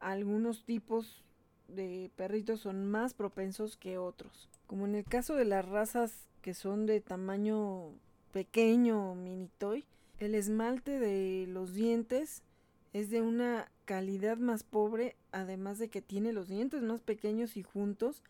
Algunos 0.00 0.64
tipos 0.64 1.22
de 1.68 2.10
perritos 2.16 2.60
son 2.60 2.90
más 2.90 3.14
propensos 3.14 3.76
que 3.76 3.98
otros. 3.98 4.48
Como 4.70 4.86
en 4.86 4.94
el 4.94 5.04
caso 5.04 5.34
de 5.34 5.44
las 5.44 5.68
razas 5.68 6.28
que 6.42 6.54
son 6.54 6.86
de 6.86 7.00
tamaño 7.00 7.90
pequeño 8.30 9.16
mini 9.16 9.48
toy, 9.58 9.84
el 10.20 10.36
esmalte 10.36 11.00
de 11.00 11.48
los 11.48 11.74
dientes 11.74 12.44
es 12.92 13.10
de 13.10 13.20
una 13.20 13.68
calidad 13.84 14.36
más 14.36 14.62
pobre, 14.62 15.16
además 15.32 15.80
de 15.80 15.88
que 15.88 16.00
tiene 16.00 16.32
los 16.32 16.46
dientes 16.46 16.82
más 16.82 17.00
pequeños 17.00 17.56
y 17.56 17.64
juntos. 17.64 18.22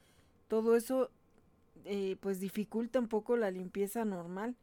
Todo 0.49 0.77
eso 0.77 1.11
eh, 1.85 2.17
pues 2.21 2.41
dificulta 2.41 3.01
un 3.01 3.09
poco 3.09 3.37
la 3.37 3.51
limpieza 3.51 4.07
normal. 4.07 4.57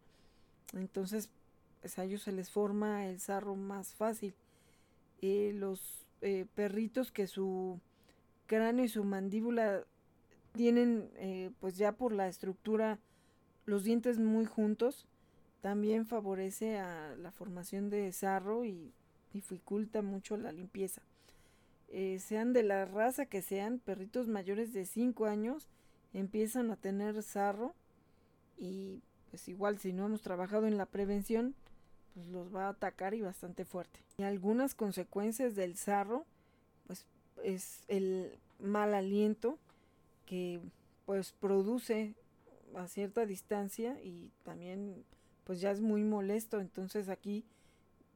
Entonces, 0.74 1.30
pues, 1.82 1.99
a 1.99 2.06
ellos 2.06 2.24
se 2.24 2.32
les 2.32 2.49
forma 2.49 3.06
el 3.06 3.20
sarro 3.20 3.56
más 3.56 3.94
fácil. 3.94 4.34
Eh, 5.22 5.52
los 5.54 6.08
eh, 6.22 6.48
perritos 6.56 7.12
que 7.12 7.28
su 7.28 7.80
cráneo 8.48 8.84
y 8.84 8.90
su 8.90 9.04
mandíbula 9.04 9.86
tienen, 10.58 11.54
pues 11.60 11.78
ya 11.78 11.94
por 11.94 12.12
la 12.12 12.28
estructura, 12.28 13.00
los 13.66 13.86
dientes 13.86 14.20
muy 14.20 14.46
juntos, 14.46 15.08
también 15.62 16.06
favorece 16.06 16.78
a 16.78 17.16
la 17.16 17.32
formación 17.32 17.90
de 17.90 18.12
sarro 18.12 18.66
y 18.66 18.94
dificulta 19.34 20.02
mucho 20.02 20.36
la 20.36 20.52
limpieza. 20.52 21.02
sean 22.20 22.54
de 22.54 22.64
la 22.64 22.86
raza 22.86 23.26
que 23.26 23.42
sean, 23.42 23.80
perritos 23.80 24.28
mayores 24.28 24.74
de 24.74 24.86
5 24.86 25.26
años, 25.26 25.68
empiezan 26.14 26.72
a 26.72 26.76
tener 26.76 27.22
sarro 27.24 27.74
y 28.58 29.02
pues 29.30 29.48
igual 29.48 29.78
si 29.78 29.94
no 29.94 30.06
hemos 30.06 30.22
trabajado 30.22 30.68
en 30.68 30.78
la 30.78 30.86
prevención, 30.86 31.56
pues 32.14 32.28
los 32.28 32.54
va 32.54 32.66
a 32.66 32.70
atacar 32.70 33.14
y 33.14 33.22
bastante 33.22 33.66
fuerte. 33.66 34.00
Y 34.18 34.24
algunas 34.24 34.74
consecuencias 34.74 35.56
del 35.56 35.76
sarro, 35.76 36.26
pues 36.88 37.06
es 37.44 37.84
el 37.88 38.38
mal 38.60 38.94
aliento 38.94 39.60
que 40.28 40.62
pues 41.08 41.32
produce 41.32 42.14
a 42.76 42.88
cierta 42.88 43.26
distancia 43.26 43.99
y 44.04 44.32
también 44.44 45.04
pues 45.45 45.60
ya 45.62 45.72
es 45.72 45.82
muy 45.82 46.04
molesto, 46.04 46.60
entonces 46.60 47.10
aquí 47.10 47.45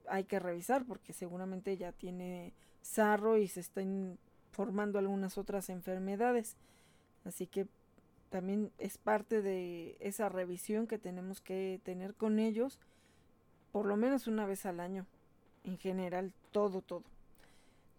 hay 0.07 0.25
que 0.25 0.39
revisar 0.39 0.85
porque 0.85 1.13
seguramente 1.13 1.77
ya 1.77 1.93
tiene 1.93 2.53
sarro 2.81 3.37
y 3.37 3.47
se 3.47 3.61
están 3.61 4.19
formando 4.51 4.99
algunas 4.99 5.37
otras 5.37 5.69
enfermedades. 5.69 6.57
Así 7.23 7.47
que 7.47 7.67
también 8.29 8.71
es 8.77 8.97
parte 8.97 9.41
de 9.41 9.95
esa 9.99 10.29
revisión 10.29 10.87
que 10.87 10.97
tenemos 10.97 11.41
que 11.41 11.79
tener 11.83 12.15
con 12.15 12.39
ellos 12.39 12.79
por 13.71 13.85
lo 13.85 13.95
menos 13.97 14.27
una 14.27 14.45
vez 14.45 14.65
al 14.65 14.79
año 14.79 15.05
en 15.65 15.77
general 15.77 16.31
todo 16.51 16.81
todo 16.81 17.03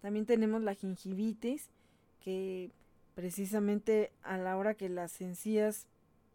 también 0.01 0.25
tenemos 0.25 0.63
la 0.63 0.75
gingivitis 0.75 1.69
que 2.21 2.71
precisamente 3.15 4.13
a 4.23 4.39
la 4.39 4.57
hora 4.57 4.75
que 4.75 4.89
las 4.89 5.21
encías 5.21 5.87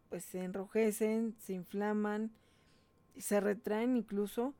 pues 0.09 0.23
se 0.23 0.43
enrojecen 0.43 1.35
se 1.39 1.53
inflaman 1.53 2.31
se 3.17 3.39
retraen 3.39 3.97
incluso 3.97 4.53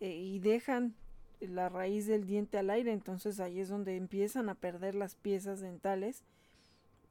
eh, 0.00 0.16
y 0.16 0.38
dejan 0.38 0.94
la 1.40 1.68
raíz 1.68 2.06
del 2.06 2.26
diente 2.26 2.58
al 2.58 2.70
aire 2.70 2.92
entonces 2.92 3.40
ahí 3.40 3.60
es 3.60 3.68
donde 3.68 3.96
empiezan 3.96 4.48
a 4.48 4.54
perder 4.54 4.94
las 4.94 5.14
piezas 5.14 5.60
dentales 5.60 6.22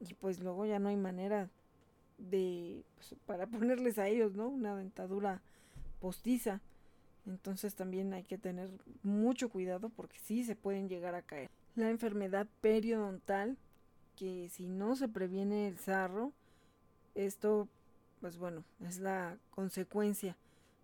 y 0.00 0.14
pues 0.14 0.40
luego 0.40 0.66
ya 0.66 0.78
no 0.78 0.88
hay 0.88 0.96
manera 0.96 1.48
de 2.18 2.84
pues, 2.96 3.14
para 3.26 3.46
ponerles 3.48 3.98
a 3.98 4.08
ellos, 4.08 4.34
¿no? 4.34 4.48
Una 4.48 4.76
dentadura 4.76 5.40
postiza. 6.00 6.60
Entonces 7.26 7.74
también 7.74 8.12
hay 8.12 8.24
que 8.24 8.38
tener 8.38 8.68
mucho 9.02 9.48
cuidado 9.48 9.90
porque 9.90 10.18
sí 10.18 10.44
se 10.44 10.56
pueden 10.56 10.88
llegar 10.88 11.14
a 11.14 11.22
caer. 11.22 11.50
La 11.76 11.88
enfermedad 11.88 12.48
periodontal, 12.60 13.56
que 14.16 14.48
si 14.48 14.68
no 14.68 14.96
se 14.96 15.08
previene 15.08 15.68
el 15.68 15.78
sarro, 15.78 16.32
esto, 17.14 17.68
pues 18.20 18.38
bueno, 18.38 18.64
es 18.80 18.98
la 18.98 19.38
consecuencia. 19.50 20.36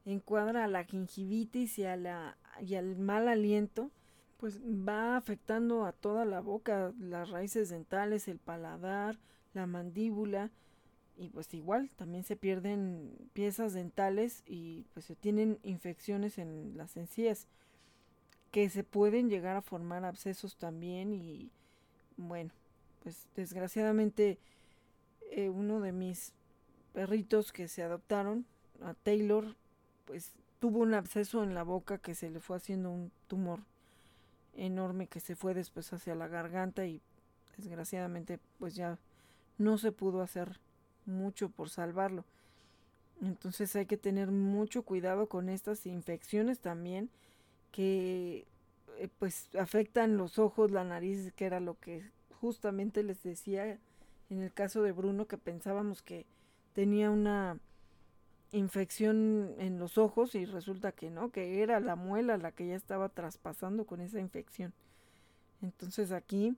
Encuadra 0.04 0.64
a 0.64 0.68
la 0.68 0.84
gingivitis 0.84 1.78
y, 1.78 1.84
a 1.84 1.96
la, 1.96 2.36
y 2.60 2.74
al 2.74 2.96
mal 2.96 3.28
aliento, 3.28 3.90
pues 4.38 4.60
va 4.60 5.16
afectando 5.16 5.84
a 5.84 5.92
toda 5.92 6.24
la 6.24 6.40
boca, 6.40 6.92
las 6.98 7.30
raíces 7.30 7.68
dentales, 7.68 8.28
el 8.28 8.38
paladar, 8.38 9.18
la 9.52 9.66
mandíbula, 9.66 10.50
y 11.18 11.28
pues 11.30 11.52
igual 11.52 11.90
también 11.96 12.22
se 12.22 12.36
pierden 12.36 13.12
piezas 13.32 13.72
dentales 13.72 14.44
y 14.46 14.86
pues 14.94 15.04
se 15.04 15.16
tienen 15.16 15.58
infecciones 15.64 16.38
en 16.38 16.76
las 16.76 16.96
encías 16.96 17.48
que 18.52 18.70
se 18.70 18.84
pueden 18.84 19.28
llegar 19.28 19.56
a 19.56 19.62
formar 19.62 20.04
abscesos 20.04 20.56
también 20.56 21.12
y 21.12 21.50
bueno 22.16 22.52
pues 23.02 23.26
desgraciadamente 23.36 24.38
eh, 25.30 25.48
uno 25.48 25.80
de 25.80 25.92
mis 25.92 26.32
perritos 26.92 27.52
que 27.52 27.68
se 27.68 27.82
adoptaron 27.82 28.46
a 28.82 28.94
Taylor 28.94 29.56
pues 30.04 30.32
tuvo 30.58 30.80
un 30.80 30.94
absceso 30.94 31.42
en 31.42 31.54
la 31.54 31.62
boca 31.62 31.98
que 31.98 32.14
se 32.14 32.30
le 32.30 32.40
fue 32.40 32.56
haciendo 32.56 32.90
un 32.90 33.12
tumor 33.28 33.60
enorme 34.56 35.06
que 35.06 35.20
se 35.20 35.36
fue 35.36 35.54
después 35.54 35.92
hacia 35.92 36.14
la 36.14 36.28
garganta 36.28 36.86
y 36.86 37.00
desgraciadamente 37.56 38.38
pues 38.58 38.74
ya 38.74 38.98
no 39.56 39.78
se 39.78 39.92
pudo 39.92 40.22
hacer 40.22 40.58
mucho 41.06 41.48
por 41.48 41.70
salvarlo. 41.70 42.24
Entonces 43.20 43.74
hay 43.76 43.86
que 43.86 43.96
tener 43.96 44.30
mucho 44.30 44.82
cuidado 44.82 45.28
con 45.28 45.48
estas 45.48 45.86
infecciones 45.86 46.60
también 46.60 47.10
que 47.72 48.46
eh, 48.98 49.08
pues 49.18 49.48
afectan 49.56 50.16
los 50.16 50.38
ojos, 50.38 50.70
la 50.70 50.84
nariz, 50.84 51.32
que 51.34 51.46
era 51.46 51.60
lo 51.60 51.78
que 51.78 52.04
justamente 52.40 53.02
les 53.02 53.22
decía 53.22 53.78
en 54.30 54.42
el 54.42 54.52
caso 54.52 54.82
de 54.82 54.92
Bruno 54.92 55.26
que 55.26 55.38
pensábamos 55.38 56.02
que 56.02 56.26
tenía 56.74 57.10
una 57.10 57.58
infección 58.52 59.54
en 59.58 59.78
los 59.78 59.98
ojos 59.98 60.34
y 60.34 60.44
resulta 60.44 60.92
que 60.92 61.10
no, 61.10 61.30
que 61.30 61.62
era 61.62 61.80
la 61.80 61.96
muela 61.96 62.38
la 62.38 62.52
que 62.52 62.68
ya 62.68 62.76
estaba 62.76 63.08
traspasando 63.08 63.84
con 63.84 64.00
esa 64.00 64.20
infección. 64.20 64.72
Entonces 65.60 66.12
aquí 66.12 66.56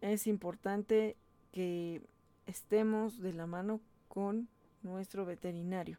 es 0.00 0.26
importante 0.26 1.16
que 1.52 2.02
estemos 2.46 3.20
de 3.20 3.32
la 3.32 3.46
mano 3.46 3.80
con 4.08 4.48
nuestro 4.82 5.24
veterinario. 5.24 5.98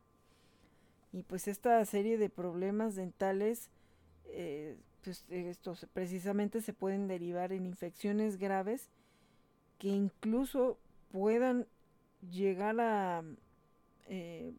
Y 1.13 1.23
pues 1.23 1.47
esta 1.47 1.83
serie 1.85 2.17
de 2.17 2.29
problemas 2.29 2.95
dentales, 2.95 3.69
eh, 4.27 4.77
pues 5.03 5.25
estos 5.29 5.87
precisamente 5.93 6.61
se 6.61 6.73
pueden 6.73 7.07
derivar 7.07 7.51
en 7.51 7.65
infecciones 7.65 8.37
graves 8.37 8.89
que 9.77 9.89
incluso 9.89 10.77
puedan 11.11 11.67
llegar 12.29 12.79
a, 12.79 13.23
eh, 14.07 14.53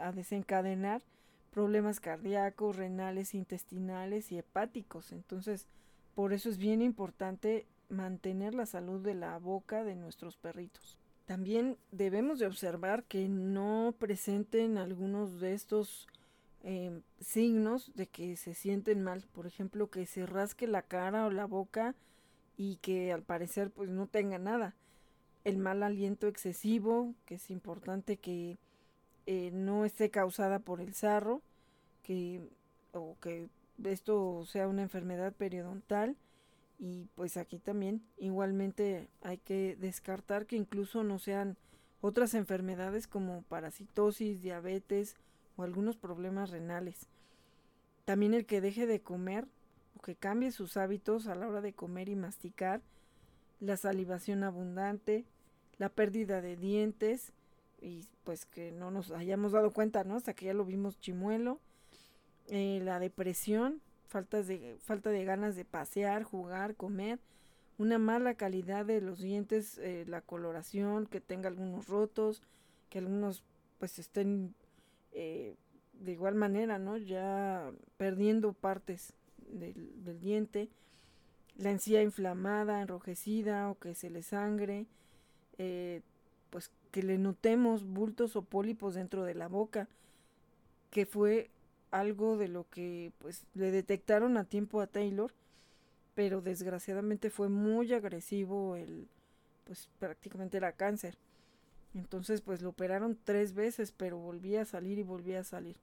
a 0.00 0.12
desencadenar 0.12 1.02
problemas 1.50 2.00
cardíacos, 2.00 2.76
renales, 2.76 3.34
intestinales 3.34 4.32
y 4.32 4.38
hepáticos. 4.38 5.12
Entonces, 5.12 5.68
por 6.14 6.32
eso 6.32 6.48
es 6.48 6.56
bien 6.56 6.80
importante 6.80 7.66
mantener 7.88 8.54
la 8.54 8.66
salud 8.66 9.02
de 9.02 9.14
la 9.14 9.38
boca 9.38 9.84
de 9.84 9.96
nuestros 9.96 10.36
perritos. 10.36 10.98
también 11.26 11.78
debemos 11.92 12.40
de 12.40 12.46
observar 12.46 13.04
que 13.04 13.28
no 13.28 13.94
presenten 13.98 14.76
algunos 14.76 15.40
de 15.40 15.54
estos 15.54 16.08
eh, 16.64 17.00
signos 17.20 17.92
de 17.94 18.06
que 18.06 18.36
se 18.36 18.54
sienten 18.54 19.02
mal. 19.02 19.26
Por 19.32 19.46
ejemplo, 19.46 19.90
que 19.90 20.06
se 20.06 20.26
rasque 20.26 20.66
la 20.66 20.82
cara 20.82 21.26
o 21.26 21.30
la 21.30 21.46
boca 21.46 21.94
y 22.56 22.76
que 22.76 23.12
al 23.12 23.22
parecer 23.22 23.70
pues 23.70 23.90
no 23.90 24.06
tenga 24.06 24.38
nada. 24.38 24.74
El 25.44 25.58
mal 25.58 25.82
aliento 25.82 26.28
excesivo, 26.28 27.14
que 27.26 27.34
es 27.34 27.50
importante 27.50 28.16
que 28.16 28.58
eh, 29.26 29.50
no 29.52 29.84
esté 29.84 30.10
causada 30.10 30.60
por 30.60 30.80
el 30.80 30.94
sarro, 30.94 31.42
que, 32.02 32.48
o 32.92 33.16
que 33.20 33.48
esto 33.84 34.44
sea 34.46 34.68
una 34.68 34.82
enfermedad 34.82 35.32
periodontal. 35.32 36.16
Y 36.78 37.08
pues 37.14 37.36
aquí 37.36 37.58
también 37.58 38.02
igualmente 38.18 39.08
hay 39.20 39.38
que 39.38 39.76
descartar 39.76 40.46
que 40.46 40.56
incluso 40.56 41.04
no 41.04 41.18
sean 41.18 41.56
otras 42.00 42.34
enfermedades 42.34 43.06
como 43.06 43.42
parasitosis, 43.42 44.42
diabetes 44.42 45.16
o 45.56 45.62
algunos 45.62 45.96
problemas 45.96 46.50
renales. 46.50 47.06
También 48.04 48.34
el 48.34 48.46
que 48.46 48.60
deje 48.60 48.86
de 48.86 49.00
comer 49.00 49.46
o 49.96 50.02
que 50.02 50.16
cambie 50.16 50.50
sus 50.52 50.76
hábitos 50.76 51.26
a 51.26 51.34
la 51.34 51.46
hora 51.48 51.60
de 51.60 51.72
comer 51.72 52.08
y 52.08 52.16
masticar, 52.16 52.80
la 53.60 53.76
salivación 53.76 54.42
abundante, 54.42 55.24
la 55.78 55.88
pérdida 55.88 56.40
de 56.40 56.56
dientes 56.56 57.32
y 57.80 58.06
pues 58.24 58.44
que 58.46 58.72
no 58.72 58.90
nos 58.90 59.10
hayamos 59.10 59.52
dado 59.52 59.72
cuenta, 59.72 60.04
¿no? 60.04 60.16
Hasta 60.16 60.34
que 60.34 60.46
ya 60.46 60.54
lo 60.54 60.64
vimos 60.64 60.98
chimuelo, 61.00 61.60
eh, 62.48 62.80
la 62.82 62.98
depresión, 62.98 63.80
faltas 64.08 64.46
de, 64.46 64.76
falta 64.80 65.10
de 65.10 65.24
ganas 65.24 65.56
de 65.56 65.64
pasear, 65.64 66.22
jugar, 66.22 66.76
comer, 66.76 67.18
una 67.78 67.98
mala 67.98 68.34
calidad 68.34 68.84
de 68.84 69.00
los 69.00 69.20
dientes, 69.20 69.78
eh, 69.78 70.04
la 70.06 70.20
coloración, 70.20 71.06
que 71.06 71.20
tenga 71.20 71.48
algunos 71.48 71.88
rotos, 71.88 72.42
que 72.90 72.98
algunos 72.98 73.42
pues 73.78 73.98
estén 73.98 74.54
eh, 75.12 75.54
de 75.92 76.12
igual 76.12 76.34
manera, 76.34 76.78
¿no? 76.78 76.96
Ya 76.96 77.70
perdiendo 77.96 78.52
partes 78.52 79.12
del, 79.48 80.20
diente, 80.20 80.68
la 81.56 81.70
encía 81.70 82.02
inflamada, 82.02 82.80
enrojecida 82.80 83.70
o 83.70 83.78
que 83.78 83.94
se 83.94 84.10
le 84.10 84.22
sangre, 84.22 84.86
eh, 85.58 86.00
pues 86.50 86.70
que 86.90 87.02
le 87.02 87.18
notemos 87.18 87.84
bultos 87.84 88.36
o 88.36 88.42
pólipos 88.42 88.94
dentro 88.94 89.24
de 89.24 89.34
la 89.34 89.48
boca, 89.48 89.88
que 90.90 91.06
fue 91.06 91.50
algo 91.90 92.36
de 92.36 92.48
lo 92.48 92.68
que 92.68 93.12
pues 93.18 93.44
le 93.54 93.70
detectaron 93.70 94.36
a 94.36 94.44
tiempo 94.44 94.80
a 94.80 94.86
Taylor, 94.86 95.32
pero 96.14 96.40
desgraciadamente 96.40 97.30
fue 97.30 97.48
muy 97.48 97.92
agresivo 97.92 98.76
el 98.76 99.08
pues 99.64 99.88
prácticamente 99.98 100.56
era 100.56 100.72
cáncer. 100.72 101.16
Entonces 101.94 102.40
pues 102.40 102.62
lo 102.62 102.70
operaron 102.70 103.18
tres 103.24 103.54
veces, 103.54 103.92
pero 103.92 104.18
volvía 104.18 104.62
a 104.62 104.66
salir 104.66 104.98
y 104.98 105.02
volvía 105.02 105.40
a 105.40 105.44
salir. 105.44 105.76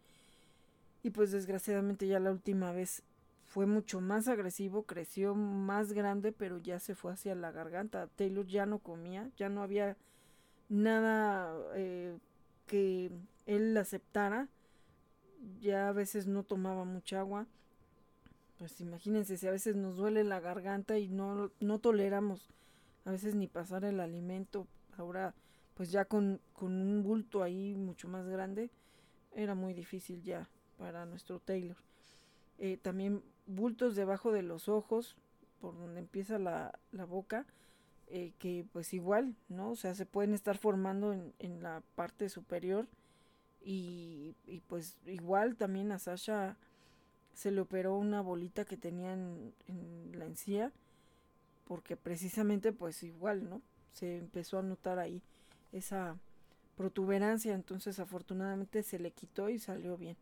Y 1.04 1.12
pues 1.12 1.32
desgraciadamente 1.32 2.08
ya 2.08 2.20
la 2.20 2.32
última 2.32 2.72
vez 2.72 3.04
fue 3.46 3.66
mucho 3.66 4.02
más 4.02 4.28
agresivo, 4.28 4.84
creció 4.84 5.34
más 5.36 5.94
grande, 5.94 6.32
pero 6.32 6.58
ya 6.60 6.80
se 6.80 6.96
fue 6.96 7.14
hacia 7.14 7.36
la 7.36 7.52
garganta. 7.52 8.08
Taylor 8.16 8.46
ya 8.46 8.66
no 8.66 8.80
comía, 8.80 9.30
ya 9.38 9.50
no 9.50 9.64
había 9.64 9.98
nada 10.68 11.56
eh, 11.76 12.18
que 12.68 13.12
él 13.46 13.76
aceptara 13.78 14.48
ya 15.62 15.90
a 15.90 15.92
veces 15.92 16.28
no 16.28 16.44
tomaba 16.44 16.86
mucha 16.86 17.20
agua. 17.20 17.46
Pues 18.58 18.80
imagínense, 18.82 19.38
si 19.38 19.48
a 19.48 19.52
veces 19.52 19.76
nos 19.76 19.96
duele 19.96 20.24
la 20.24 20.40
garganta 20.40 20.98
y 20.98 21.08
no, 21.08 21.52
no 21.60 21.80
toleramos 21.80 22.50
a 23.06 23.12
veces 23.12 23.36
ni 23.36 23.48
pasar 23.48 23.86
el 23.86 24.00
alimento, 24.00 24.68
ahora 24.98 25.34
pues 25.80 25.92
ya 25.92 26.04
con, 26.04 26.42
con 26.52 26.74
un 26.74 27.04
bulto 27.04 27.42
ahí 27.42 27.74
mucho 27.74 28.10
más 28.10 28.28
grande, 28.28 28.70
era 29.34 29.56
muy 29.56 29.74
difícil 29.74 30.22
ya 30.22 30.50
para 30.78 31.06
nuestro 31.06 31.40
Taylor. 31.40 31.78
Eh, 32.58 32.76
también 32.76 33.24
bultos 33.46 33.96
debajo 33.96 34.34
de 34.34 34.44
los 34.44 34.68
ojos, 34.68 35.16
por 35.62 35.78
donde 35.78 36.02
empieza 36.02 36.38
la, 36.38 36.78
la 36.92 37.06
boca, 37.06 37.46
eh, 38.08 38.34
que 38.40 38.66
pues 38.74 38.94
igual, 38.94 39.38
¿no? 39.48 39.72
O 39.72 39.78
sea, 39.78 39.96
se 39.96 40.06
pueden 40.06 40.34
estar 40.34 40.58
formando 40.58 41.14
en, 41.14 41.34
en 41.40 41.64
la 41.64 41.82
parte 41.96 42.28
superior 42.28 42.86
y, 43.62 44.36
pues 44.68 44.98
igual 45.06 45.56
también 45.56 45.94
a 45.94 46.00
Sasha 46.00 46.58
se 47.34 47.52
le 47.52 47.62
operó 47.62 47.96
una 47.96 48.20
bolita 48.20 48.66
que 48.66 48.76
tenía 48.76 49.14
en, 49.14 49.54
la 50.12 50.26
encía 50.26 50.74
porque 51.64 51.96
precisamente 51.96 52.74
pues 52.74 53.02
igual, 53.02 53.50
¿no? 53.50 53.62
Se 53.94 54.18
empezó 54.18 54.60
a 54.60 54.62
notar 54.62 55.00
ahí 55.00 55.22
esa 55.72 56.18
protuberancia, 56.78 57.54
entonces 57.54 58.00
afortunadamente 58.00 58.84
se 58.84 59.00
le 59.00 59.12
quitó 59.12 59.50
y 59.50 59.60
salió 59.60 59.98
bien. 59.98 60.18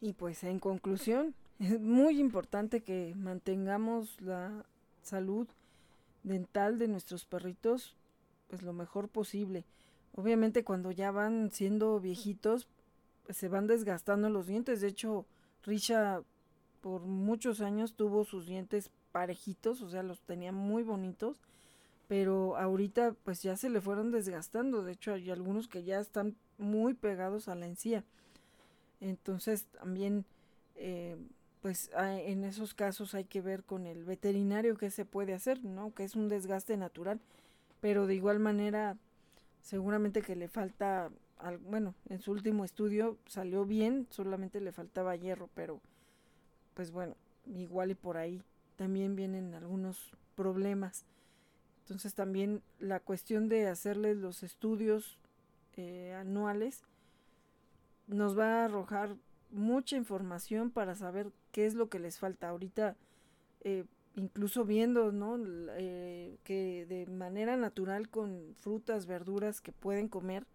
Y 0.00 0.12
pues 0.12 0.44
en 0.44 0.58
conclusión, 0.58 1.34
es 1.58 1.80
muy 1.80 2.20
importante 2.20 2.82
que 2.82 3.14
mantengamos 3.16 4.20
la 4.20 4.64
salud 5.02 5.48
dental 6.22 6.78
de 6.78 6.88
nuestros 6.88 7.24
perritos 7.24 7.94
pues 8.48 8.62
lo 8.62 8.72
mejor 8.72 9.08
posible. 9.08 9.64
Obviamente 10.14 10.64
cuando 10.64 10.90
ya 10.90 11.10
van 11.10 11.50
siendo 11.50 11.98
viejitos, 12.00 12.68
se 13.28 13.48
van 13.48 13.66
desgastando 13.66 14.28
los 14.30 14.46
dientes. 14.46 14.80
De 14.80 14.88
hecho, 14.88 15.26
Risha 15.64 16.22
por 16.80 17.00
muchos 17.02 17.60
años 17.62 17.94
tuvo 17.94 18.24
sus 18.24 18.46
dientes 18.46 18.90
parejitos, 19.10 19.80
o 19.80 19.88
sea, 19.88 20.02
los 20.02 20.20
tenía 20.20 20.52
muy 20.52 20.82
bonitos, 20.82 21.40
pero 22.08 22.56
ahorita 22.56 23.14
pues 23.24 23.42
ya 23.42 23.56
se 23.56 23.70
le 23.70 23.80
fueron 23.80 24.10
desgastando. 24.10 24.82
De 24.82 24.92
hecho, 24.92 25.12
hay 25.14 25.30
algunos 25.30 25.68
que 25.68 25.84
ya 25.84 26.00
están 26.00 26.36
muy 26.58 26.94
pegados 26.94 27.48
a 27.48 27.54
la 27.54 27.66
encía. 27.66 28.04
Entonces, 29.00 29.64
también, 29.64 30.24
eh, 30.76 31.16
pues 31.62 31.90
en 31.96 32.44
esos 32.44 32.74
casos 32.74 33.14
hay 33.14 33.24
que 33.24 33.40
ver 33.40 33.64
con 33.64 33.86
el 33.86 34.04
veterinario 34.04 34.76
qué 34.76 34.90
se 34.90 35.04
puede 35.04 35.34
hacer, 35.34 35.64
¿no? 35.64 35.94
Que 35.94 36.04
es 36.04 36.14
un 36.14 36.28
desgaste 36.28 36.76
natural, 36.76 37.20
pero 37.80 38.06
de 38.06 38.14
igual 38.14 38.38
manera, 38.38 38.96
seguramente 39.62 40.22
que 40.22 40.36
le 40.36 40.48
falta 40.48 41.10
bueno, 41.66 41.94
en 42.08 42.20
su 42.20 42.32
último 42.32 42.64
estudio 42.64 43.18
salió 43.26 43.64
bien, 43.64 44.06
solamente 44.10 44.60
le 44.60 44.72
faltaba 44.72 45.16
hierro, 45.16 45.50
pero 45.54 45.80
pues 46.74 46.90
bueno, 46.90 47.16
igual 47.46 47.90
y 47.90 47.94
por 47.94 48.16
ahí 48.16 48.42
también 48.76 49.14
vienen 49.16 49.54
algunos 49.54 50.12
problemas. 50.34 51.04
Entonces 51.84 52.14
también 52.14 52.62
la 52.78 52.98
cuestión 52.98 53.48
de 53.48 53.68
hacerles 53.68 54.16
los 54.16 54.42
estudios 54.42 55.18
eh, 55.76 56.14
anuales 56.14 56.82
nos 58.06 58.38
va 58.38 58.62
a 58.62 58.64
arrojar 58.64 59.16
mucha 59.50 59.96
información 59.96 60.70
para 60.70 60.94
saber 60.94 61.30
qué 61.52 61.66
es 61.66 61.74
lo 61.74 61.88
que 61.88 61.98
les 61.98 62.18
falta. 62.18 62.48
Ahorita, 62.48 62.96
eh, 63.60 63.84
incluso 64.16 64.64
viendo, 64.64 65.12
¿no? 65.12 65.38
Eh, 65.76 66.38
que 66.44 66.86
de 66.86 67.06
manera 67.06 67.56
natural 67.56 68.08
con 68.08 68.54
frutas, 68.56 69.06
verduras 69.06 69.60
que 69.60 69.72
pueden 69.72 70.08
comer, 70.08 70.46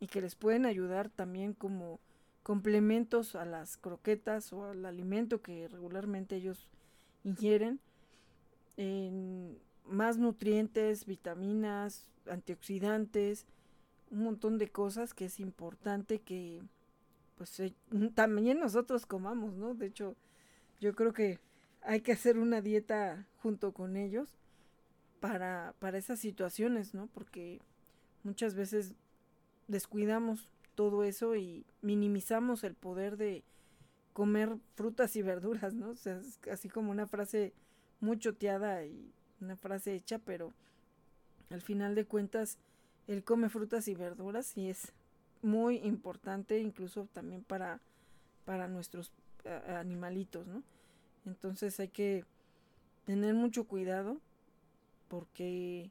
y 0.00 0.06
que 0.08 0.20
les 0.20 0.34
pueden 0.34 0.66
ayudar 0.66 1.08
también 1.08 1.52
como 1.52 2.00
complementos 2.42 3.34
a 3.34 3.44
las 3.44 3.76
croquetas 3.76 4.52
o 4.52 4.66
al 4.66 4.84
alimento 4.84 5.42
que 5.42 5.68
regularmente 5.68 6.36
ellos 6.36 6.68
ingieren. 7.24 7.80
En 8.76 9.58
más 9.88 10.18
nutrientes, 10.18 11.06
vitaminas, 11.06 12.06
antioxidantes, 12.28 13.46
un 14.10 14.24
montón 14.24 14.58
de 14.58 14.68
cosas 14.68 15.14
que 15.14 15.26
es 15.26 15.40
importante 15.40 16.20
que 16.20 16.62
pues 17.36 17.58
eh, 17.60 17.74
también 18.14 18.58
nosotros 18.58 19.06
comamos, 19.06 19.54
¿no? 19.54 19.74
De 19.74 19.86
hecho, 19.86 20.16
yo 20.80 20.94
creo 20.94 21.12
que 21.12 21.38
hay 21.82 22.00
que 22.00 22.12
hacer 22.12 22.38
una 22.38 22.60
dieta 22.60 23.26
junto 23.42 23.72
con 23.72 23.96
ellos 23.96 24.28
para, 25.20 25.74
para 25.78 25.98
esas 25.98 26.18
situaciones, 26.18 26.94
¿no? 26.94 27.06
Porque 27.08 27.60
muchas 28.24 28.54
veces 28.54 28.94
descuidamos 29.68 30.48
todo 30.74 31.04
eso 31.04 31.36
y 31.36 31.64
minimizamos 31.80 32.64
el 32.64 32.74
poder 32.74 33.16
de 33.16 33.44
comer 34.12 34.56
frutas 34.74 35.16
y 35.16 35.22
verduras, 35.22 35.74
¿no? 35.74 35.90
O 35.90 35.94
sea, 35.94 36.18
es 36.18 36.38
así 36.50 36.68
como 36.68 36.90
una 36.90 37.06
frase 37.06 37.52
muy 38.00 38.18
choteada 38.18 38.84
y 38.84 39.12
una 39.40 39.56
frase 39.56 39.94
hecha, 39.94 40.18
pero 40.18 40.52
al 41.50 41.60
final 41.60 41.94
de 41.94 42.04
cuentas, 42.04 42.58
el 43.06 43.22
come 43.22 43.48
frutas 43.48 43.88
y 43.88 43.94
verduras 43.94 44.56
y 44.56 44.68
es 44.68 44.92
muy 45.42 45.76
importante 45.78 46.58
incluso 46.58 47.08
también 47.12 47.42
para, 47.42 47.80
para 48.44 48.68
nuestros 48.68 49.12
animalitos, 49.68 50.46
¿no? 50.46 50.62
Entonces 51.24 51.78
hay 51.78 51.88
que 51.88 52.24
tener 53.04 53.34
mucho 53.34 53.64
cuidado 53.64 54.18
porque 55.08 55.90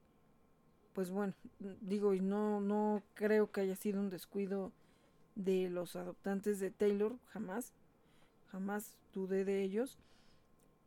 pues 0.95 1.11
bueno, 1.11 1.33
digo, 1.81 2.13
y 2.13 2.21
no, 2.21 2.61
no 2.61 3.03
creo 3.15 3.51
que 3.51 3.59
haya 3.59 3.75
sido 3.75 3.99
un 3.99 4.09
descuido 4.09 4.71
de 5.35 5.69
los 5.69 5.97
adoptantes 5.97 6.61
de 6.61 6.71
Taylor, 6.71 7.17
jamás, 7.27 7.73
jamás 8.49 8.95
dudé 9.13 9.43
de 9.43 9.61
ellos, 9.61 9.97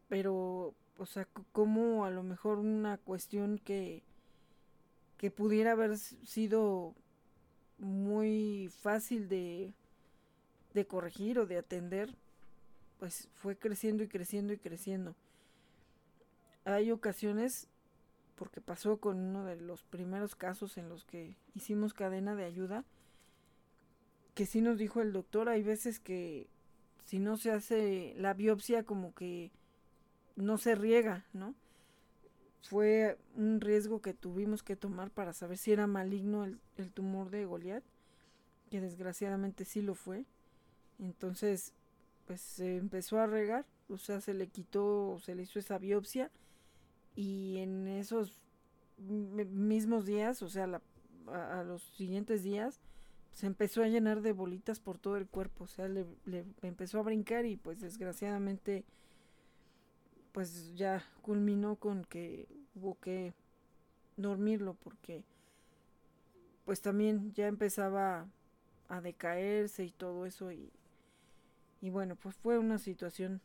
pero, 0.08 0.72
o 0.98 1.06
sea, 1.06 1.26
como 1.52 2.04
a 2.04 2.10
lo 2.10 2.22
mejor 2.22 2.58
una 2.58 2.98
cuestión 2.98 3.58
que, 3.58 4.02
que 5.16 5.30
pudiera 5.30 5.72
haber 5.72 5.96
sido 5.96 6.94
muy 7.78 8.68
fácil 8.80 9.28
de, 9.28 9.72
de 10.74 10.86
corregir 10.86 11.38
o 11.38 11.46
de 11.46 11.58
atender, 11.58 12.14
pues 12.98 13.28
fue 13.34 13.56
creciendo 13.56 14.02
y 14.02 14.08
creciendo 14.08 14.52
y 14.52 14.58
creciendo. 14.58 15.14
Hay 16.64 16.90
ocasiones, 16.90 17.68
porque 18.34 18.60
pasó 18.60 18.98
con 18.98 19.18
uno 19.18 19.44
de 19.44 19.56
los 19.56 19.84
primeros 19.84 20.34
casos 20.34 20.76
en 20.76 20.88
los 20.88 21.04
que 21.04 21.36
hicimos 21.54 21.94
cadena 21.94 22.34
de 22.34 22.44
ayuda, 22.44 22.84
que 24.34 24.46
sí 24.46 24.60
nos 24.60 24.78
dijo 24.78 25.00
el 25.00 25.12
doctor, 25.12 25.48
hay 25.48 25.62
veces 25.62 26.00
que 26.00 26.48
si 27.04 27.20
no 27.20 27.36
se 27.36 27.52
hace 27.52 28.14
la 28.18 28.34
biopsia 28.34 28.82
como 28.82 29.14
que 29.14 29.52
no 30.38 30.56
se 30.56 30.74
riega, 30.74 31.24
¿no? 31.32 31.54
Fue 32.62 33.18
un 33.34 33.60
riesgo 33.60 34.00
que 34.00 34.14
tuvimos 34.14 34.62
que 34.62 34.76
tomar 34.76 35.10
para 35.10 35.32
saber 35.32 35.58
si 35.58 35.72
era 35.72 35.86
maligno 35.86 36.44
el, 36.44 36.92
tumor 36.92 37.30
de 37.30 37.44
Goliat, 37.44 37.84
que 38.70 38.80
desgraciadamente 38.80 39.64
sí 39.64 39.82
lo 39.82 39.94
fue. 39.94 40.24
Entonces, 40.98 41.72
pues 42.26 42.40
se 42.40 42.76
empezó 42.76 43.18
a 43.18 43.26
regar, 43.26 43.66
o 43.88 43.98
sea, 43.98 44.20
se 44.20 44.34
le 44.34 44.48
quitó, 44.48 45.18
se 45.20 45.34
le 45.34 45.42
hizo 45.42 45.58
esa 45.58 45.78
biopsia 45.78 46.30
y 47.14 47.58
en 47.58 47.88
esos 47.88 48.38
mismos 48.98 50.04
días, 50.04 50.42
o 50.42 50.48
sea, 50.48 50.66
la, 50.66 50.82
a, 51.28 51.62
los 51.62 51.82
siguientes 51.96 52.42
días, 52.42 52.80
se 53.32 53.46
empezó 53.46 53.82
a 53.82 53.88
llenar 53.88 54.20
de 54.20 54.32
bolitas 54.32 54.80
por 54.80 54.98
todo 54.98 55.16
el 55.16 55.26
cuerpo, 55.26 55.64
o 55.64 55.68
sea, 55.68 55.88
le 55.88 56.04
empezó 56.62 56.98
a 56.98 57.02
brincar 57.02 57.46
y 57.46 57.56
pues 57.56 57.80
desgraciadamente 57.80 58.84
pues 60.38 60.76
ya 60.76 61.04
culminó 61.22 61.74
con 61.74 62.04
que 62.04 62.46
hubo 62.76 62.96
que 63.00 63.34
dormirlo 64.16 64.74
porque 64.74 65.24
pues 66.64 66.80
también 66.80 67.32
ya 67.34 67.48
empezaba 67.48 68.24
a 68.88 69.00
decaerse 69.00 69.84
y 69.84 69.90
todo 69.90 70.26
eso 70.26 70.52
y 70.52 70.70
y 71.80 71.90
bueno, 71.90 72.14
pues 72.14 72.36
fue 72.36 72.56
una 72.56 72.78
situación 72.78 73.40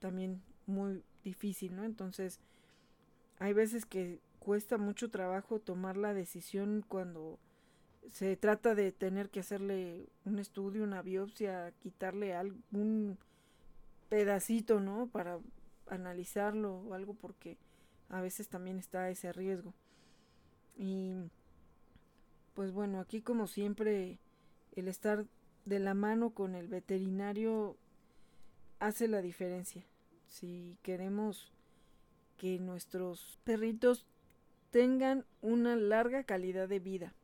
también 0.00 0.42
muy 0.66 1.02
difícil, 1.24 1.76
¿no? 1.76 1.84
Entonces, 1.84 2.40
hay 3.38 3.54
veces 3.54 3.86
que 3.86 4.20
cuesta 4.38 4.76
mucho 4.76 5.10
trabajo 5.10 5.60
tomar 5.60 5.96
la 5.96 6.12
decisión 6.12 6.84
cuando 6.86 7.38
se 8.10 8.36
trata 8.36 8.74
de 8.74 8.92
tener 8.92 9.30
que 9.30 9.40
hacerle 9.40 10.10
un 10.26 10.38
estudio, 10.38 10.84
una 10.84 11.00
biopsia, 11.00 11.72
quitarle 11.80 12.34
algún 12.34 13.16
pedacito, 14.10 14.78
¿no? 14.80 15.06
Para 15.06 15.38
analizarlo 15.88 16.76
o 16.76 16.94
algo 16.94 17.14
porque 17.14 17.56
a 18.08 18.20
veces 18.20 18.48
también 18.48 18.78
está 18.78 19.10
ese 19.10 19.32
riesgo. 19.32 19.74
Y 20.76 21.14
pues 22.54 22.72
bueno, 22.72 23.00
aquí 23.00 23.20
como 23.20 23.46
siempre 23.46 24.18
el 24.72 24.88
estar 24.88 25.24
de 25.64 25.78
la 25.78 25.94
mano 25.94 26.30
con 26.30 26.54
el 26.54 26.68
veterinario 26.68 27.76
hace 28.78 29.08
la 29.08 29.22
diferencia. 29.22 29.84
Si 30.26 30.76
queremos 30.82 31.52
que 32.36 32.58
nuestros 32.58 33.38
perritos 33.44 34.06
tengan 34.70 35.24
una 35.40 35.76
larga 35.76 36.24
calidad 36.24 36.68
de 36.68 36.80
vida, 36.80 37.14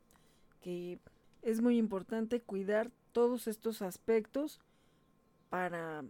que 0.60 0.98
es 1.42 1.60
muy 1.60 1.78
importante 1.78 2.40
cuidar 2.40 2.90
todos 3.12 3.48
estos 3.48 3.82
aspectos 3.82 4.60
para 5.48 6.04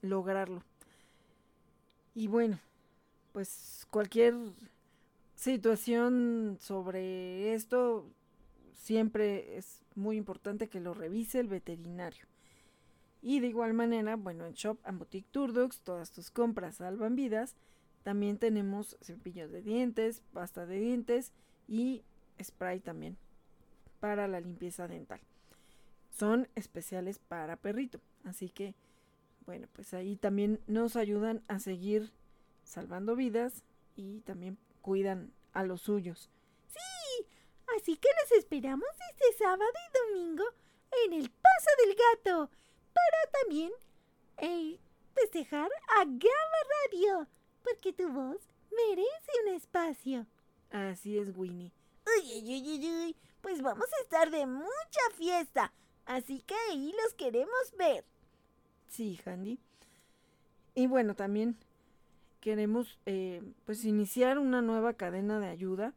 lograrlo. 0.00 0.64
Y 2.14 2.28
bueno, 2.28 2.58
pues 3.32 3.86
cualquier 3.90 4.34
situación 5.34 6.58
sobre 6.60 7.54
esto 7.54 8.06
siempre 8.74 9.56
es 9.56 9.80
muy 9.94 10.16
importante 10.16 10.68
que 10.68 10.80
lo 10.80 10.94
revise 10.94 11.40
el 11.40 11.48
veterinario. 11.48 12.26
Y 13.22 13.40
de 13.40 13.46
igual 13.46 13.72
manera, 13.72 14.16
bueno, 14.16 14.46
en 14.46 14.54
Shop 14.54 14.78
and 14.84 14.98
Boutique 14.98 15.28
Turdox 15.30 15.80
todas 15.80 16.10
tus 16.10 16.30
compras 16.30 16.76
salvan 16.76 17.14
vidas. 17.14 17.54
También 18.02 18.36
tenemos 18.38 18.96
cepillos 19.00 19.52
de 19.52 19.62
dientes, 19.62 20.22
pasta 20.32 20.66
de 20.66 20.80
dientes 20.80 21.32
y 21.68 22.02
spray 22.42 22.80
también 22.80 23.16
para 24.00 24.26
la 24.26 24.40
limpieza 24.40 24.88
dental. 24.88 25.20
Son 26.10 26.48
especiales 26.56 27.20
para 27.20 27.56
perrito, 27.56 28.00
así 28.24 28.50
que 28.50 28.74
bueno, 29.46 29.68
pues 29.72 29.92
ahí 29.94 30.16
también 30.16 30.60
nos 30.66 30.96
ayudan 30.96 31.42
a 31.48 31.58
seguir 31.58 32.12
salvando 32.64 33.16
vidas 33.16 33.64
y 33.96 34.20
también 34.20 34.58
cuidan 34.80 35.32
a 35.52 35.64
los 35.64 35.82
suyos. 35.82 36.30
Sí, 36.66 37.26
así 37.76 37.96
que 37.96 38.08
los 38.22 38.38
esperamos 38.38 38.88
este 39.10 39.44
sábado 39.44 39.64
y 39.64 40.14
domingo 40.14 40.44
en 41.04 41.12
el 41.14 41.30
Paso 41.30 41.70
del 41.84 41.96
Gato 41.96 42.50
para 42.92 43.40
también 43.40 43.72
eh, 44.38 44.78
festejar 45.14 45.70
a 45.96 46.04
Gama 46.04 46.60
Radio, 46.84 47.26
porque 47.62 47.92
tu 47.92 48.08
voz 48.10 48.38
merece 48.70 49.32
un 49.44 49.54
espacio. 49.54 50.26
Así 50.70 51.18
es, 51.18 51.36
Winnie. 51.36 51.72
Uy, 52.06 52.42
uy, 52.42 52.62
uy, 52.68 52.88
uy, 52.88 53.16
pues 53.40 53.62
vamos 53.62 53.86
a 53.86 54.02
estar 54.02 54.30
de 54.30 54.46
mucha 54.46 55.10
fiesta, 55.16 55.72
así 56.06 56.42
que 56.42 56.54
ahí 56.70 56.94
los 57.04 57.14
queremos 57.14 57.72
ver. 57.76 58.04
Sí, 58.92 59.18
Handy. 59.24 59.58
Y 60.74 60.86
bueno, 60.86 61.14
también 61.14 61.56
queremos 62.42 62.98
eh, 63.06 63.42
pues 63.64 63.86
iniciar 63.86 64.38
una 64.38 64.60
nueva 64.60 64.92
cadena 64.92 65.40
de 65.40 65.46
ayuda. 65.46 65.94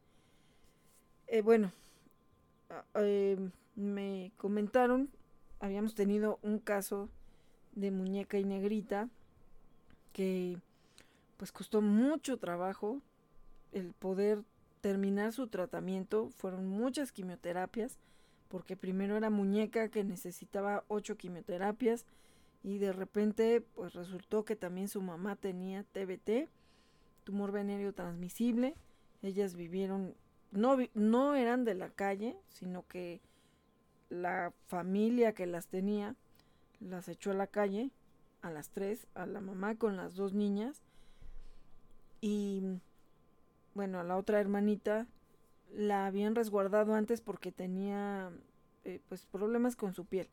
Eh, 1.28 1.42
bueno, 1.42 1.74
ah, 2.70 2.86
eh, 2.96 3.38
me 3.76 4.32
comentaron, 4.38 5.10
habíamos 5.60 5.94
tenido 5.94 6.40
un 6.42 6.58
caso 6.58 7.10
de 7.74 7.92
muñeca 7.92 8.40
y 8.40 8.46
negrita 8.46 9.10
que 10.14 10.58
pues 11.36 11.52
costó 11.52 11.82
mucho 11.82 12.38
trabajo 12.38 13.02
el 13.74 13.92
poder 13.92 14.42
terminar 14.80 15.34
su 15.34 15.48
tratamiento. 15.48 16.30
Fueron 16.30 16.66
muchas 16.66 17.12
quimioterapias, 17.12 18.00
porque 18.48 18.78
primero 18.78 19.18
era 19.18 19.30
muñeca 19.30 19.90
que 19.90 20.06
necesitaba 20.06 20.86
ocho 20.88 21.18
quimioterapias 21.18 22.06
y 22.66 22.80
de 22.80 22.94
repente 22.94 23.62
pues 23.62 23.94
resultó 23.94 24.44
que 24.44 24.56
también 24.56 24.88
su 24.88 25.00
mamá 25.00 25.36
tenía 25.36 25.84
TBT, 25.84 26.50
tumor 27.24 27.52
venéreo 27.52 27.94
transmisible. 27.94 28.74
Ellas 29.22 29.54
vivieron, 29.54 30.16
no, 30.52 30.76
no 30.96 31.36
eran 31.36 31.64
de 31.64 31.76
la 31.76 31.92
calle, 31.92 32.36
sino 32.48 32.88
que 32.88 33.22
la 34.10 34.52
familia 34.66 35.34
que 35.34 35.46
las 35.46 35.68
tenía 35.68 36.16
las 36.80 37.08
echó 37.08 37.30
a 37.32 37.36
la 37.36 37.46
calle 37.46 37.92
a 38.42 38.50
las 38.50 38.70
tres, 38.72 39.06
a 39.14 39.28
la 39.28 39.42
mamá 39.42 39.76
con 39.76 39.96
las 39.96 40.16
dos 40.16 40.34
niñas 40.34 40.82
y 42.20 42.64
bueno, 43.76 44.00
a 44.00 44.04
la 44.04 44.18
otra 44.18 44.40
hermanita 44.40 45.06
la 45.72 46.08
habían 46.08 46.34
resguardado 46.34 46.96
antes 46.96 47.22
porque 47.22 47.52
tenía 47.52 48.32
eh, 48.86 49.02
pues 49.08 49.28
problemas 49.28 49.76
con 49.76 49.94
su 49.94 50.06
piel. 50.06 50.30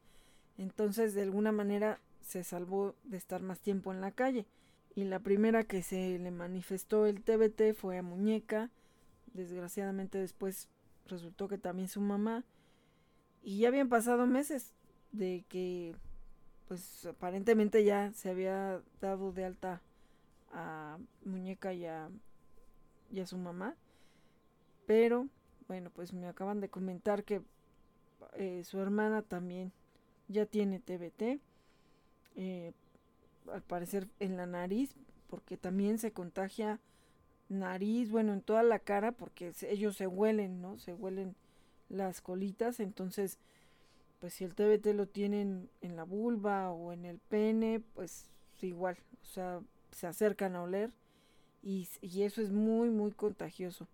Entonces 0.57 1.13
de 1.13 1.23
alguna 1.23 1.53
manera 1.53 2.01
se 2.23 2.45
salvó 2.45 2.95
de 3.05 3.17
estar 3.17 3.43
más 3.43 3.61
tiempo 3.61 3.93
en 3.93 4.01
la 4.01 4.13
calle. 4.13 4.47
Y 4.95 5.05
la 5.05 5.21
primera 5.21 5.65
que 5.65 5.83
se 5.83 6.19
le 6.19 6.31
manifestó 6.31 7.07
el 7.07 7.23
TBT 7.23 7.75
fue 7.75 7.99
a 7.99 8.03
Muñeca. 8.03 8.71
Desgraciadamente 9.33 10.19
después 10.19 10.69
resultó 11.07 11.49
que 11.49 11.59
también 11.59 11.89
su 11.89 12.01
mamá. 12.01 12.45
Y 13.43 13.59
ya 13.59 13.69
habían 13.69 13.89
pasado 13.89 14.27
meses 14.27 14.73
de 15.13 15.45
que 15.49 15.95
pues 16.69 17.05
aparentemente 17.07 17.85
ya 17.85 18.13
se 18.13 18.31
había 18.31 18.81
dado 19.01 19.33
de 19.33 19.45
alta 19.45 19.83
a 20.53 20.99
Muñeca 21.25 21.73
y 21.75 21.85
a, 21.87 22.09
y 23.11 23.21
a 23.21 23.27
su 23.27 23.37
mamá. 23.37 23.77
Pero 24.87 25.29
bueno, 25.69 25.91
pues 25.91 26.13
me 26.13 26.27
acaban 26.29 26.61
de 26.61 26.69
comentar 26.69 27.25
que 27.25 27.43
eh, 28.35 28.63
su 28.65 28.79
hermana 28.81 29.23
también 29.23 29.73
ya 30.29 30.47
tiene 30.47 30.81
TBT 30.81 31.41
eh, 32.37 32.73
al 33.53 33.63
parecer 33.63 34.09
en 34.21 34.37
la 34.37 34.47
nariz, 34.47 34.95
porque 35.29 35.57
también 35.57 35.99
se 35.99 36.13
contagia 36.13 36.81
nariz, 37.49 38.11
bueno, 38.11 38.33
en 38.33 38.41
toda 38.41 38.63
la 38.63 38.79
cara, 38.79 39.13
porque 39.13 39.53
ellos 39.69 39.97
se 39.97 40.07
huelen, 40.07 40.61
¿no? 40.61 40.79
Se 40.79 40.95
huelen 40.95 41.35
las 41.89 42.21
colitas, 42.21 42.81
entonces, 42.81 43.39
pues 44.21 44.35
si 44.35 44.45
el 44.45 44.55
TBT 44.55 44.95
lo 44.95 45.07
tienen 45.07 45.69
en 45.81 45.97
la 45.97 46.05
vulva 46.05 46.71
o 46.71 46.93
en 46.93 47.05
el 47.05 47.19
pene, 47.19 47.81
pues 47.95 48.31
igual, 48.63 48.97
o 49.23 49.27
sea, 49.27 49.61
se 49.91 50.07
acercan 50.07 50.57
a 50.57 50.63
oler 50.63 50.91
y, 51.63 51.89
y 52.01 52.23
eso 52.23 52.41
es 52.41 52.51
muy, 52.51 52.91
muy 52.91 53.13
contagioso. 53.13 53.89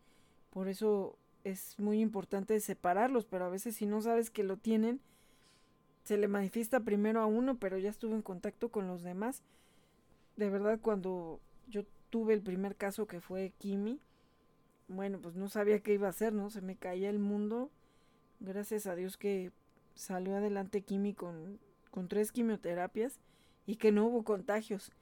Por 0.51 0.69
eso 0.69 1.16
es 1.44 1.78
muy 1.78 2.01
importante 2.01 2.59
separarlos, 2.60 3.24
pero 3.24 3.44
a 3.47 3.51
veces 3.51 3.77
si 3.77 3.86
no 3.86 4.01
sabes 4.02 4.31
que 4.31 4.44
lo 4.44 4.56
tienen, 4.56 5.01
se 6.09 6.17
le 6.17 6.27
manifiesta 6.27 6.81
primero 6.81 7.21
a 7.21 7.27
uno, 7.27 7.59
pero 7.59 7.77
ya 7.77 7.91
estuvo 7.91 8.15
en 8.15 8.23
contacto 8.23 8.71
con 8.71 8.87
los 8.87 9.03
demás. 9.03 9.43
De 10.39 10.49
verdad, 10.49 10.79
cuando 10.81 11.39
yo 11.69 11.85
tuve 12.09 12.33
el 12.33 12.41
primer 12.41 12.77
caso 12.77 13.07
que 13.07 13.21
fue 13.21 13.53
Kimi, 13.59 14.01
bueno, 14.89 15.21
pues 15.21 15.37
no 15.37 15.51
sabía 15.51 15.81
qué 15.81 15.93
iba 15.93 16.07
a 16.07 16.11
hacer, 16.11 16.33
¿no? 16.33 16.49
Se 16.49 16.63
me 16.63 16.77
caía 16.77 17.11
el 17.11 17.19
mundo. 17.19 17.71
Gracias 18.41 18.87
a 18.87 18.95
Dios 18.95 19.19
que 19.19 19.53
salió 19.95 20.35
adelante 20.35 20.81
Kimi 20.81 21.13
con, 21.13 21.59
con 21.91 22.09
tres 22.09 22.33
quimioterapias 22.33 23.21
y 23.67 23.77
que 23.77 23.93
no 23.93 24.07
hubo 24.07 24.25
contagios. 24.25 24.93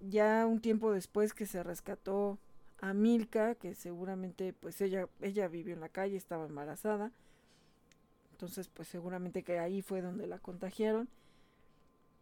Ya 0.00 0.46
un 0.46 0.60
tiempo 0.60 0.92
después 0.92 1.32
que 1.32 1.46
se 1.46 1.62
rescató 1.62 2.38
a 2.82 2.92
Milka, 2.92 3.54
que 3.54 3.74
seguramente 3.74 4.52
pues 4.52 4.78
ella, 4.82 5.08
ella 5.22 5.48
vivió 5.48 5.72
en 5.72 5.80
la 5.80 5.88
calle, 5.88 6.18
estaba 6.18 6.44
embarazada. 6.44 7.12
Entonces 8.36 8.68
pues 8.68 8.86
seguramente 8.88 9.42
que 9.42 9.58
ahí 9.58 9.80
fue 9.80 10.02
donde 10.02 10.26
la 10.26 10.38
contagiaron. 10.38 11.08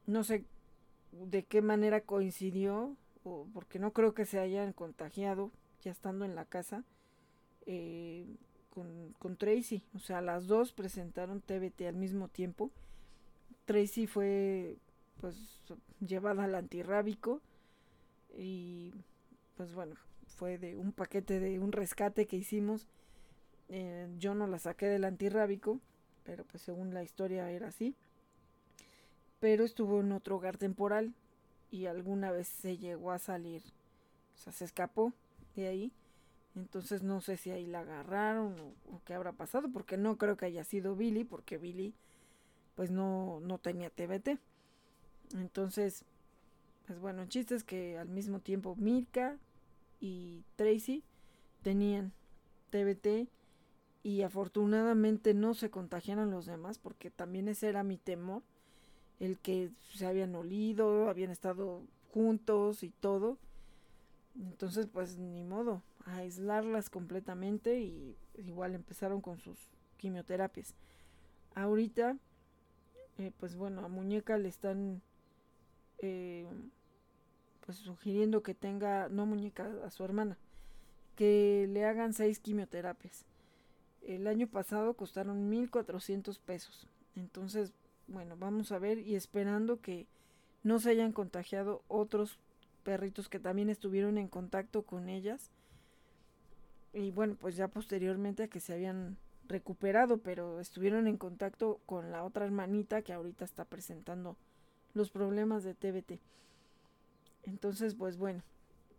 No 0.07 0.23
sé 0.23 0.45
de 1.11 1.43
qué 1.43 1.61
manera 1.61 2.03
coincidió, 2.03 2.97
o 3.25 3.49
porque 3.53 3.81
no 3.81 3.93
creo 3.93 4.15
que 4.15 4.25
se 4.25 4.39
hayan 4.39 4.73
contagiado 4.73 5.51
ya 5.83 5.91
estando 5.91 6.25
en 6.25 6.37
la 6.37 6.45
casa 6.45 6.85
eh, 7.67 8.27
con, 8.71 9.13
con 9.19 9.37
Tracy. 9.37 9.83
O 9.97 9.99
sea, 9.99 10.21
las 10.21 10.47
dos 10.47 10.73
presentaron 10.73 11.41
TBT 11.41 11.83
al 11.89 11.97
mismo 11.97 12.29
tiempo. 12.29 12.71
Tracy 13.65 14.07
fue 14.07 14.77
pues 15.21 15.61
llevada 16.07 16.45
al 16.45 16.55
antirrábico 16.55 17.41
y 18.39 18.93
pues 19.57 19.75
bueno, 19.75 19.97
fue 20.29 20.59
de 20.59 20.77
un 20.77 20.93
paquete 20.93 21.41
de 21.41 21.59
un 21.59 21.73
rescate 21.73 22.27
que 22.27 22.37
hicimos. 22.37 22.87
Eh, 23.69 24.09
yo 24.19 24.37
no 24.37 24.47
la 24.47 24.61
saqué 24.61 24.87
del 24.87 25.05
antirrábico, 25.05 25.81
pero 26.25 26.45
pues 26.45 26.63
según 26.63 26.95
la 26.95 27.03
historia 27.03 27.51
era 27.51 27.69
así. 27.69 27.95
Pero 29.41 29.65
estuvo 29.65 30.01
en 30.01 30.13
otro 30.13 30.37
hogar 30.37 30.57
temporal 30.57 31.15
y 31.71 31.87
alguna 31.87 32.31
vez 32.31 32.49
se 32.49 32.79
llegó 32.79 33.13
a 33.13 33.19
salir, 33.19 33.63
o 34.35 34.39
sea, 34.39 34.53
se 34.53 34.65
escapó 34.65 35.13
de 35.55 35.69
ahí. 35.69 35.93
Entonces 36.57 37.03
no 37.03 37.21
sé 37.21 37.37
si 37.37 37.51
ahí 37.51 37.67
la 37.67 37.81
agarraron 37.81 38.55
o, 38.91 39.01
qué 39.05 39.15
habrá 39.15 39.33
pasado, 39.33 39.69
porque 39.73 39.97
no 39.97 40.17
creo 40.19 40.37
que 40.37 40.47
haya 40.47 40.65
sido 40.65 40.95
Billy, 40.95 41.25
porque 41.25 41.59
Billy 41.59 41.95
pues 42.77 42.91
no, 42.91 43.41
no 43.41 43.59
tenía 43.59 43.91
TBT. 43.91 44.39
Entonces, 45.35 46.05
pues 46.87 46.99
bueno, 47.01 47.23
el 47.23 47.29
chiste 47.29 47.55
es 47.55 47.65
que 47.65 47.99
al 47.99 48.09
mismo 48.09 48.41
tiempo 48.41 48.77
Mirka 48.77 49.37
y 50.01 50.45
Tracy 50.57 51.03
tenían 51.63 52.13
TBT 52.71 53.29
y 54.05 54.21
afortunadamente 54.23 55.33
no 55.33 55.55
se 55.55 55.71
contagiaron 55.71 56.31
los 56.31 56.45
demás 56.45 56.79
porque 56.79 57.11
también 57.11 57.49
ese 57.49 57.69
era 57.71 57.83
mi 57.83 57.97
temor, 57.97 58.43
el 59.19 59.39
que 59.39 59.71
se 59.95 60.07
habían 60.07 60.35
olido, 60.35 61.09
habían 61.09 61.31
estado 61.31 61.83
juntos 62.13 62.83
y 62.83 62.91
todo. 62.91 63.39
Entonces, 64.37 64.87
pues 64.87 65.17
ni 65.17 65.43
modo, 65.43 65.83
aislarlas 66.05 66.91
completamente 66.91 67.81
y 67.81 68.15
igual 68.37 68.75
empezaron 68.75 69.23
con 69.23 69.39
sus 69.39 69.59
quimioterapias. 69.97 70.75
Ahorita, 71.55 72.19
eh, 73.17 73.33
pues 73.39 73.57
bueno, 73.57 73.87
a 73.87 73.89
Muñeca 73.89 74.37
le 74.37 74.49
están 74.49 75.01
eh, 76.03 76.47
pues 77.65 77.79
sugiriendo 77.79 78.43
que 78.43 78.55
tenga, 78.55 79.09
no 79.09 79.25
muñeca, 79.25 79.71
a 79.83 79.91
su 79.91 80.05
hermana, 80.05 80.37
que 81.17 81.67
le 81.71 81.87
hagan 81.87 82.13
seis 82.13 82.39
quimioterapias. 82.39 83.25
El 84.07 84.27
año 84.27 84.47
pasado 84.47 84.95
costaron 84.95 85.51
1.400 85.51 86.39
pesos. 86.41 86.87
Entonces, 87.17 87.73
bueno, 88.07 88.37
vamos 88.39 88.71
a 88.73 88.79
ver 88.79 88.99
y 88.99 89.15
esperando 89.15 89.81
que 89.81 90.07
no 90.63 90.79
se 90.79 90.91
hayan 90.91 91.13
contagiado 91.13 91.83
otros 91.89 92.39
perritos 92.83 93.29
que 93.29 93.41
también 93.41 93.71
estuvieron 93.71 94.19
en 94.19 94.29
contacto 94.29 94.83
con 94.83 95.09
ellas. 95.09 95.51
Y 96.93 97.11
bueno, 97.11 97.37
pues 97.41 97.57
ya 97.57 97.69
posteriormente 97.69 98.45
a 98.45 98.49
que 98.49 98.61
se 98.61 98.75
habían 98.75 99.17
recuperado, 99.49 100.19
pero 100.19 100.61
estuvieron 100.61 101.07
en 101.07 101.17
contacto 101.17 101.81
con 101.87 102.11
la 102.11 102.25
otra 102.25 102.45
hermanita 102.45 103.03
que 103.03 103.13
ahorita 103.13 103.45
está 103.45 103.65
presentando 103.65 104.37
los 104.95 105.11
problemas 105.11 105.65
de 105.65 105.75
TBT. 105.75 106.21
Entonces, 107.43 107.95
pues 107.95 108.17
bueno, 108.17 108.43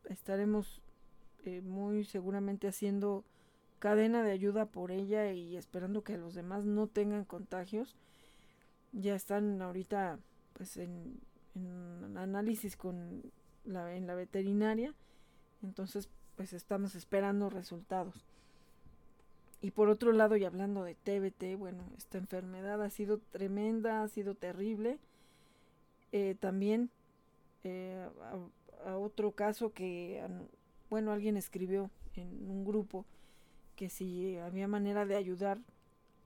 estaremos 0.09 0.81
eh, 1.45 1.61
muy 1.61 2.03
seguramente 2.03 2.67
haciendo 2.67 3.23
cadena 3.85 4.23
de 4.23 4.31
ayuda 4.31 4.65
por 4.65 4.89
ella 4.89 5.31
y 5.31 5.55
esperando 5.57 6.03
que 6.03 6.17
los 6.17 6.33
demás 6.33 6.65
no 6.65 6.87
tengan 6.87 7.23
contagios. 7.23 7.95
Ya 8.93 9.13
están 9.13 9.61
ahorita 9.61 10.17
pues 10.53 10.77
en, 10.77 11.19
análisis 12.17 12.77
con 12.77 13.21
la, 13.63 13.95
en 13.95 14.07
la 14.07 14.15
veterinaria. 14.15 14.95
Entonces, 15.61 16.09
pues 16.35 16.51
estamos 16.53 16.95
esperando 16.95 17.51
resultados. 17.51 18.25
Y 19.61 19.69
por 19.69 19.89
otro 19.89 20.13
lado, 20.13 20.35
y 20.35 20.45
hablando 20.45 20.83
de 20.83 20.95
TBT, 20.95 21.55
bueno, 21.55 21.83
esta 21.95 22.17
enfermedad 22.17 22.81
ha 22.81 22.89
sido 22.89 23.19
tremenda, 23.19 24.01
ha 24.01 24.07
sido 24.07 24.33
terrible. 24.33 24.97
Eh, 26.11 26.35
también 26.39 26.89
eh, 27.63 28.09
a, 28.83 28.97
otro 28.97 29.33
caso 29.33 29.73
que, 29.73 30.27
bueno, 30.89 31.11
alguien 31.11 31.37
escribió 31.37 31.91
en 32.15 32.49
un 32.49 32.65
grupo 32.65 33.05
que 33.75 33.89
si 33.89 34.37
había 34.37 34.67
manera 34.67 35.05
de 35.05 35.15
ayudar 35.15 35.59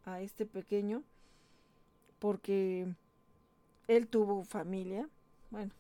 a 0.06 0.22
este 0.22 0.46
pequeño 0.46 1.04
porque 2.20 2.88
él 3.88 4.08
tuvo 4.08 4.44
familia, 4.44 5.08
bueno, 5.52 5.72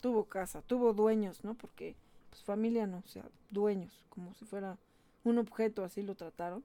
tuvo 0.00 0.24
casa, 0.24 0.62
tuvo 0.62 0.92
dueños, 0.92 1.44
¿no? 1.44 1.54
Porque 1.54 1.94
pues 2.30 2.42
familia 2.42 2.86
no, 2.86 3.02
o 3.04 3.08
sea, 3.08 3.24
dueños, 3.50 4.04
como 4.08 4.32
si 4.34 4.44
fuera 4.44 4.78
un 5.24 5.38
objeto, 5.38 5.84
así 5.84 6.02
lo 6.02 6.14
trataron. 6.14 6.64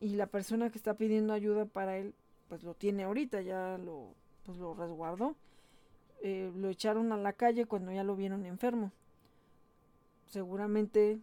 Y 0.00 0.10
la 0.16 0.26
persona 0.26 0.70
que 0.70 0.78
está 0.78 0.94
pidiendo 0.94 1.32
ayuda 1.32 1.64
para 1.64 1.96
él, 1.98 2.14
pues 2.48 2.62
lo 2.62 2.74
tiene 2.74 3.04
ahorita, 3.04 3.40
ya 3.42 3.78
lo, 3.78 4.14
pues 4.44 4.58
lo 4.58 4.74
resguardó. 4.74 5.34
Eh, 6.22 6.50
lo 6.56 6.68
echaron 6.68 7.12
a 7.12 7.16
la 7.16 7.32
calle 7.32 7.66
cuando 7.66 7.92
ya 7.92 8.04
lo 8.04 8.16
vieron 8.16 8.46
enfermo. 8.46 8.92
Seguramente, 10.26 11.18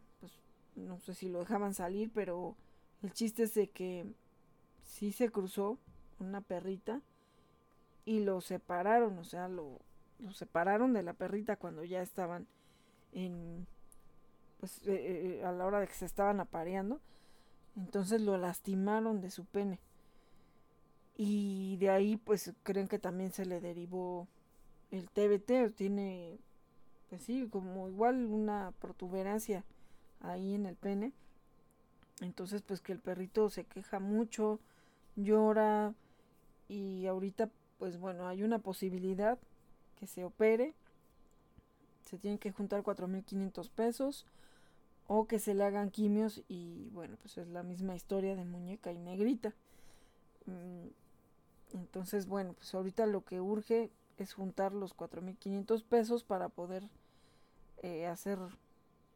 no 0.76 1.00
sé 1.00 1.14
si 1.14 1.30
lo 1.30 1.40
dejaban 1.40 1.74
salir, 1.74 2.12
pero 2.14 2.56
el 3.02 3.14
chiste 3.14 3.44
es 3.44 3.54
de 3.54 3.70
que 3.70 4.06
sí 4.84 5.12
se 5.12 5.30
cruzó 5.30 5.78
una 6.20 6.42
perrita 6.42 7.02
y 8.06 8.22
lo 8.22 8.42
separaron, 8.42 9.18
o 9.18 9.24
sea, 9.24 9.48
lo, 9.48 9.80
separaron 10.34 10.94
de 10.94 11.04
la 11.04 11.14
perrita 11.14 11.56
cuando 11.56 11.84
ya 11.84 12.02
estaban 12.02 12.48
en, 13.14 13.68
pues 14.60 14.86
eh, 14.88 15.40
eh, 15.40 15.46
a 15.46 15.52
la 15.52 15.66
hora 15.66 15.80
de 15.80 15.88
que 15.88 15.94
se 15.94 16.06
estaban 16.06 16.40
apareando. 16.40 17.00
Entonces 17.76 18.22
lo 18.22 18.38
lastimaron 18.38 19.20
de 19.22 19.32
su 19.32 19.46
pene. 19.46 19.80
Y 21.16 21.78
de 21.78 21.90
ahí 21.90 22.18
pues 22.18 22.54
creen 22.64 22.88
que 22.88 23.00
también 23.00 23.32
se 23.32 23.46
le 23.46 23.60
derivó 23.60 24.28
el 24.94 25.10
TBT 25.10 25.76
tiene, 25.76 26.38
pues 27.10 27.24
sí, 27.24 27.48
como 27.50 27.88
igual 27.88 28.26
una 28.26 28.74
protuberancia 28.80 29.66
ahí 30.24 30.56
en 30.56 30.66
el 30.66 30.76
pene. 30.76 31.12
Entonces, 32.22 32.62
pues 32.62 32.82
que 32.82 32.92
el 32.92 33.00
perrito 33.00 33.50
se 33.50 33.66
queja 33.66 34.00
mucho, 34.00 34.60
llora 35.16 35.94
y 36.68 37.06
ahorita, 37.06 37.50
pues 37.78 38.00
bueno, 38.00 38.28
hay 38.28 38.44
una 38.44 38.60
posibilidad 38.60 39.38
que 40.00 40.08
se 40.08 40.24
opere. 40.24 40.74
Se 42.06 42.18
tienen 42.18 42.40
que 42.40 42.52
juntar 42.52 42.84
4.500 42.84 43.70
pesos 43.70 44.26
o 45.08 45.28
que 45.28 45.40
se 45.40 45.54
le 45.54 45.64
hagan 45.64 45.92
quimios 45.92 46.44
y 46.48 46.90
bueno, 46.90 47.18
pues 47.22 47.38
es 47.38 47.48
la 47.50 47.64
misma 47.64 47.96
historia 47.96 48.36
de 48.36 48.46
muñeca 48.46 48.92
y 48.92 48.98
negrita. 48.98 49.54
Mm, 50.46 50.88
entonces, 51.74 52.28
bueno, 52.28 52.54
pues 52.54 52.74
ahorita 52.74 53.06
lo 53.06 53.24
que 53.26 53.42
urge 53.42 53.92
es 54.18 54.34
juntar 54.34 54.74
los 54.74 54.96
4.500 54.96 55.84
pesos 55.84 56.24
para 56.24 56.50
poder 56.50 56.88
eh, 57.82 58.06
hacer 58.06 58.40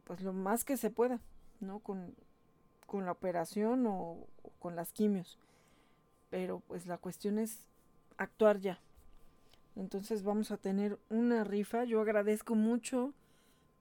pues 0.07 0.21
lo 0.21 0.31
más 0.31 0.63
que 0.63 0.77
se 0.77 0.89
pueda, 0.89 1.19
¿no? 1.59 1.79
Con, 1.79 2.15
con 2.85 3.05
la 3.05 3.11
operación 3.11 3.85
o, 3.85 4.17
con 4.59 4.75
las 4.75 4.93
quimios. 4.93 5.37
Pero 6.29 6.61
pues 6.67 6.87
la 6.87 6.97
cuestión 6.97 7.37
es 7.37 7.67
actuar 8.15 8.59
ya. 8.59 8.79
Entonces 9.75 10.23
vamos 10.23 10.51
a 10.51 10.57
tener 10.57 10.97
una 11.09 11.43
rifa. 11.43 11.83
Yo 11.83 11.99
agradezco 11.99 12.55
mucho 12.55 13.13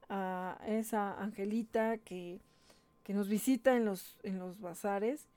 a 0.09 0.59
esa 0.67 1.19
Angelita 1.21 1.97
que, 1.99 2.41
que 3.05 3.15
nos 3.15 3.29
visita 3.29 3.77
en 3.77 3.85
los, 3.85 4.19
en 4.25 4.41
los 4.41 4.61
bazares 4.61 5.29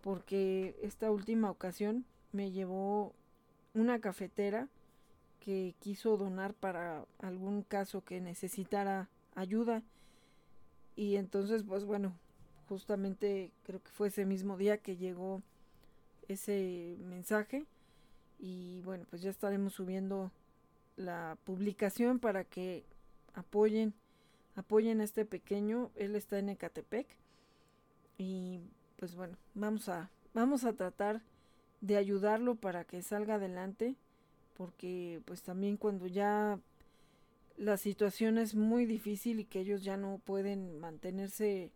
porque 0.00 0.74
esta 0.82 1.10
última 1.10 1.50
ocasión 1.50 2.06
me 2.32 2.50
llevó 2.50 3.12
una 3.74 4.00
cafetera 4.00 4.68
que 5.40 5.74
quiso 5.80 6.16
donar 6.16 6.54
para 6.54 7.04
algún 7.18 7.62
caso 7.62 8.02
que 8.04 8.20
necesitara 8.20 9.08
ayuda. 9.34 9.82
Y 10.96 11.16
entonces, 11.16 11.62
pues 11.62 11.84
bueno, 11.84 12.12
justamente 12.68 13.52
creo 13.64 13.82
que 13.82 13.90
fue 13.90 14.08
ese 14.08 14.24
mismo 14.24 14.56
día 14.56 14.78
que 14.78 14.96
llegó 14.96 15.42
ese 16.28 16.96
mensaje. 17.00 17.66
Y 18.38 18.80
bueno, 18.82 19.04
pues 19.10 19.22
ya 19.22 19.30
estaremos 19.30 19.74
subiendo 19.74 20.30
la 20.96 21.36
publicación 21.44 22.18
para 22.18 22.44
que 22.44 22.84
apoyen 23.34 23.94
apoyen 24.56 25.00
a 25.00 25.04
este 25.04 25.24
pequeño, 25.24 25.90
él 25.94 26.16
está 26.16 26.38
en 26.38 26.50
Ecatepec 26.50 27.06
y 28.18 28.60
pues 28.96 29.14
bueno, 29.14 29.36
vamos 29.54 29.88
a 29.88 30.10
vamos 30.34 30.64
a 30.64 30.72
tratar 30.72 31.22
de 31.80 31.96
ayudarlo 31.96 32.56
para 32.56 32.84
que 32.84 33.02
salga 33.02 33.36
adelante 33.36 33.96
porque 34.56 35.22
pues 35.24 35.42
también 35.42 35.76
cuando 35.76 36.06
ya 36.06 36.58
la 37.60 37.76
situación 37.76 38.38
es 38.38 38.54
muy 38.54 38.86
difícil 38.86 39.38
y 39.38 39.44
que 39.44 39.60
ellos 39.60 39.84
ya 39.84 39.98
no 39.98 40.18
pueden 40.24 40.80
mantenerse 40.80 41.70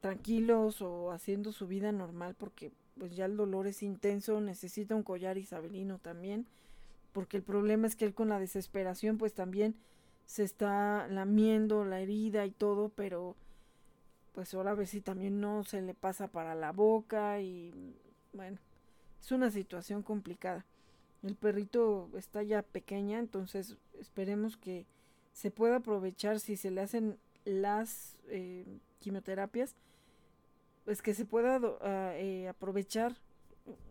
tranquilos 0.00 0.80
o 0.82 1.10
haciendo 1.10 1.50
su 1.50 1.66
vida 1.66 1.90
normal 1.90 2.36
porque 2.38 2.70
pues 2.96 3.16
ya 3.16 3.24
el 3.24 3.36
dolor 3.36 3.66
es 3.66 3.82
intenso, 3.82 4.40
necesita 4.40 4.94
un 4.94 5.02
collar 5.02 5.36
isabelino 5.36 5.98
también, 5.98 6.46
porque 7.12 7.36
el 7.36 7.42
problema 7.42 7.88
es 7.88 7.96
que 7.96 8.04
él 8.04 8.14
con 8.14 8.28
la 8.28 8.38
desesperación 8.38 9.18
pues 9.18 9.34
también 9.34 9.74
se 10.26 10.44
está 10.44 11.08
lamiendo 11.08 11.84
la 11.84 12.00
herida 12.00 12.46
y 12.46 12.52
todo, 12.52 12.88
pero 12.90 13.34
pues 14.32 14.54
ahora 14.54 14.70
a 14.70 14.74
ver 14.74 14.86
si 14.86 15.00
también 15.00 15.40
no 15.40 15.64
se 15.64 15.82
le 15.82 15.94
pasa 15.94 16.28
para 16.28 16.54
la 16.54 16.70
boca 16.70 17.40
y 17.40 17.96
bueno, 18.32 18.58
es 19.20 19.32
una 19.32 19.50
situación 19.50 20.04
complicada. 20.04 20.64
El 21.22 21.34
perrito 21.34 22.10
está 22.16 22.42
ya 22.42 22.62
pequeña, 22.62 23.18
entonces 23.18 23.76
esperemos 23.98 24.56
que 24.56 24.86
se 25.32 25.50
pueda 25.50 25.76
aprovechar 25.76 26.40
si 26.40 26.56
se 26.56 26.70
le 26.70 26.80
hacen 26.80 27.18
las 27.44 28.16
eh, 28.28 28.66
quimioterapias 28.98 29.74
pues 30.84 31.02
que 31.02 31.14
se 31.14 31.24
pueda 31.24 31.60
ah, 31.82 32.12
eh, 32.14 32.48
aprovechar 32.48 33.14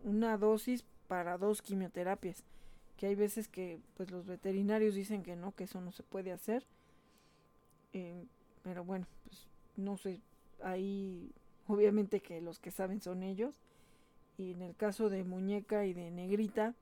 una 0.04 0.36
dosis 0.36 0.84
para 1.06 1.38
dos 1.38 1.62
quimioterapias 1.62 2.42
que 2.96 3.06
hay 3.06 3.14
veces 3.14 3.48
que 3.48 3.78
pues 3.96 4.10
los 4.10 4.26
veterinarios 4.26 4.94
dicen 4.94 5.22
que 5.22 5.36
no 5.36 5.54
que 5.54 5.64
eso 5.64 5.80
no 5.80 5.92
se 5.92 6.02
puede 6.02 6.32
hacer 6.32 6.66
eh, 7.92 8.26
pero 8.62 8.84
bueno 8.84 9.06
pues 9.24 9.46
no 9.76 9.96
sé 9.96 10.20
ahí 10.62 11.32
obviamente 11.66 12.20
que 12.20 12.40
los 12.40 12.58
que 12.58 12.70
saben 12.70 13.00
son 13.00 13.22
ellos 13.22 13.54
y 14.36 14.52
en 14.52 14.62
el 14.62 14.74
caso 14.76 15.08
de 15.08 15.24
muñeca 15.24 15.86
y 15.86 15.94
de 15.94 16.10
negrita 16.10 16.74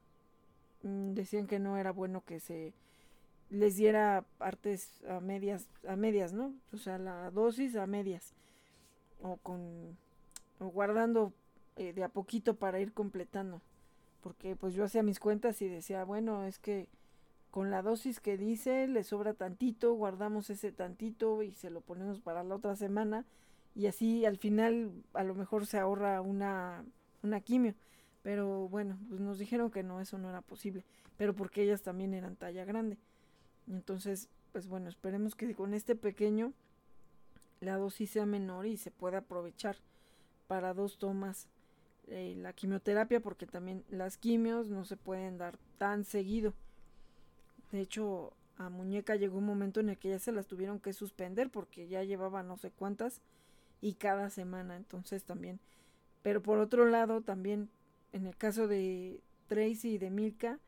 decían 0.87 1.47
que 1.47 1.59
no 1.59 1.77
era 1.77 1.93
bueno 1.93 2.25
que 2.25 2.41
se 2.41 2.73
les 3.51 3.77
diera 3.77 4.25
partes 4.39 5.05
a 5.05 5.21
medias 5.21 5.69
a 5.87 5.95
medias 5.95 6.33
no 6.33 6.53
o 6.73 6.79
sea 6.79 6.99
la 6.99 7.31
dosis 7.31 7.77
a 7.77 7.87
medias 7.87 8.35
o 9.23 9.37
con 9.37 9.97
o 10.59 10.67
guardando 10.69 11.33
eh, 11.77 11.93
de 11.93 12.05
a 12.05 12.09
poquito 12.09 12.55
para 12.57 12.81
ir 12.81 12.93
completando. 12.93 13.61
Porque 14.23 14.57
pues 14.57 14.75
yo 14.75 14.85
hacía 14.85 15.03
mis 15.03 15.21
cuentas 15.21 15.61
y 15.63 15.69
decía, 15.69 16.05
bueno, 16.05 16.45
es 16.45 16.59
que 16.59 16.89
con 17.51 17.71
la 17.71 17.83
dosis 17.83 18.19
que 18.21 18.37
dice 18.37 18.89
le 18.89 19.05
sobra 19.05 19.35
tantito, 19.35 19.93
guardamos 19.95 20.51
ese 20.51 20.73
tantito 20.73 21.43
y 21.43 21.53
se 21.53 21.71
lo 21.71 21.81
ponemos 21.81 22.21
para 22.21 22.43
la 22.45 22.55
otra 22.55 22.77
semana 22.77 23.25
y 23.75 23.87
así 23.87 24.25
al 24.25 24.37
final 24.39 24.91
a 25.13 25.23
lo 25.23 25.35
mejor 25.35 25.67
se 25.67 25.79
ahorra 25.79 26.21
una, 26.23 26.85
una 27.23 27.41
quimio. 27.41 27.75
Pero 28.27 28.69
bueno, 28.69 28.99
pues 29.09 29.21
nos 29.21 29.39
dijeron 29.39 29.71
que 29.71 29.85
no, 29.85 30.01
eso 30.01 30.19
no 30.19 30.29
era 30.29 30.41
posible, 30.41 30.85
pero 31.17 31.33
porque 31.33 31.63
ellas 31.63 31.83
también 31.83 32.13
eran 32.13 32.35
talla 32.35 32.65
grande. 32.65 32.99
Entonces, 33.69 34.29
pues 34.51 34.67
bueno, 34.67 34.89
esperemos 34.89 35.37
que 35.37 35.55
con 35.55 35.75
este 35.75 35.95
pequeño 35.95 36.53
la 37.61 37.77
dosis 37.77 38.11
sea 38.11 38.27
menor 38.27 38.67
y 38.67 38.79
se 38.79 38.91
pueda 38.91 39.19
aprovechar 39.19 39.77
para 40.49 40.75
dos 40.75 40.99
tomas 40.99 41.47
eh, 42.09 42.35
la 42.37 42.53
quimioterapia 42.53 43.21
porque 43.21 43.47
también 43.47 43.85
las 43.91 44.17
quimios 44.17 44.71
no 44.71 44.85
se 44.85 44.97
pueden 44.97 45.39
dar 45.39 45.57
tan 45.79 46.03
seguido. 46.03 46.53
De 47.71 47.81
hecho, 47.81 48.33
a 48.59 48.71
Muñeca 48.71 49.15
llegó 49.15 49.39
un 49.39 49.47
momento 49.47 49.79
en 49.79 49.91
el 49.91 49.99
que 49.99 50.09
ya 50.09 50.19
se 50.19 50.33
las 50.33 50.49
tuvieron 50.49 50.81
que 50.81 50.93
suspender 50.95 51.49
porque 51.49 51.87
ya 51.87 52.03
llevaba 52.03 52.43
no 52.43 52.57
sé 52.57 52.73
cuántas 52.73 53.21
y 53.81 53.95
cada 53.95 54.31
semana, 54.31 54.75
entonces 54.75 55.23
también. 55.23 55.61
Pero 56.25 56.43
por 56.43 56.59
otro 56.59 56.87
lado, 56.87 57.21
también 57.21 57.71
en 58.17 58.27
el 58.27 58.37
caso 58.37 58.67
de 58.67 59.21
Tracy 59.47 59.95
y 59.95 59.99
de 59.99 60.11
Milka, 60.11 60.59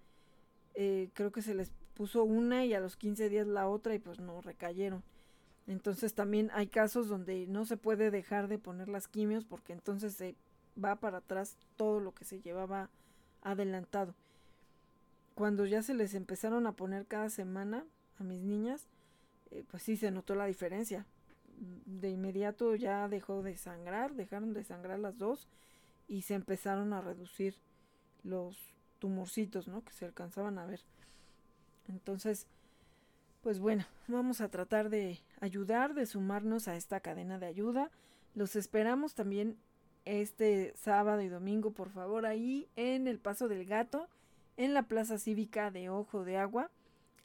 eh, 0.74 1.08
creo 1.14 1.32
que 1.32 1.42
se 1.42 1.54
les 1.54 1.72
puso 1.94 2.22
una 2.22 2.64
y 2.66 2.74
a 2.74 2.80
los 2.80 2.96
15 2.96 3.28
días 3.30 3.46
la 3.46 3.68
otra 3.68 3.94
y 3.94 3.98
pues 3.98 4.20
no 4.20 4.40
recayeron. 4.42 5.02
Entonces 5.66 6.14
también 6.14 6.50
hay 6.52 6.66
casos 6.66 7.08
donde 7.08 7.46
no 7.46 7.64
se 7.64 7.78
puede 7.78 8.10
dejar 8.10 8.48
de 8.48 8.58
poner 8.58 8.88
las 8.88 9.08
quimios 9.08 9.44
porque 9.44 9.72
entonces 9.72 10.14
se 10.14 10.36
va 10.82 10.96
para 10.96 11.18
atrás 11.18 11.56
todo 11.76 12.00
lo 12.00 12.14
que 12.14 12.24
se 12.24 12.40
llevaba 12.40 12.90
adelantado. 13.42 14.14
Cuando 15.34 15.64
ya 15.64 15.82
se 15.82 15.94
les 15.94 16.14
empezaron 16.14 16.66
a 16.66 16.72
poner 16.72 17.06
cada 17.06 17.30
semana 17.30 17.84
a 18.18 18.24
mis 18.24 18.42
niñas, 18.42 18.88
eh, 19.50 19.64
pues 19.70 19.82
sí 19.82 19.96
se 19.96 20.10
notó 20.10 20.34
la 20.34 20.46
diferencia. 20.46 21.06
De 21.86 22.10
inmediato 22.10 22.74
ya 22.74 23.08
dejó 23.08 23.42
de 23.42 23.56
sangrar, 23.56 24.14
dejaron 24.14 24.52
de 24.52 24.64
sangrar 24.64 24.98
las 24.98 25.16
dos 25.16 25.48
y 26.08 26.22
se 26.22 26.34
empezaron 26.34 26.92
a 26.92 27.00
reducir 27.00 27.54
los 28.24 28.56
tumorcitos, 28.98 29.68
¿no? 29.68 29.84
Que 29.84 29.92
se 29.92 30.06
alcanzaban 30.06 30.58
a 30.58 30.66
ver. 30.66 30.80
Entonces, 31.88 32.46
pues 33.42 33.60
bueno, 33.60 33.84
vamos 34.08 34.40
a 34.40 34.48
tratar 34.48 34.90
de 34.90 35.20
ayudar, 35.40 35.94
de 35.94 36.06
sumarnos 36.06 36.66
a 36.66 36.76
esta 36.76 37.00
cadena 37.00 37.38
de 37.38 37.46
ayuda. 37.46 37.90
Los 38.34 38.56
esperamos 38.56 39.14
también 39.14 39.56
este 40.04 40.72
sábado 40.76 41.20
y 41.20 41.28
domingo, 41.28 41.72
por 41.72 41.90
favor, 41.90 42.26
ahí 42.26 42.68
en 42.76 43.06
el 43.06 43.18
Paso 43.18 43.46
del 43.46 43.66
Gato, 43.66 44.08
en 44.56 44.74
la 44.74 44.84
Plaza 44.84 45.18
Cívica 45.18 45.70
de 45.70 45.90
Ojo 45.90 46.24
de 46.24 46.38
Agua, 46.38 46.70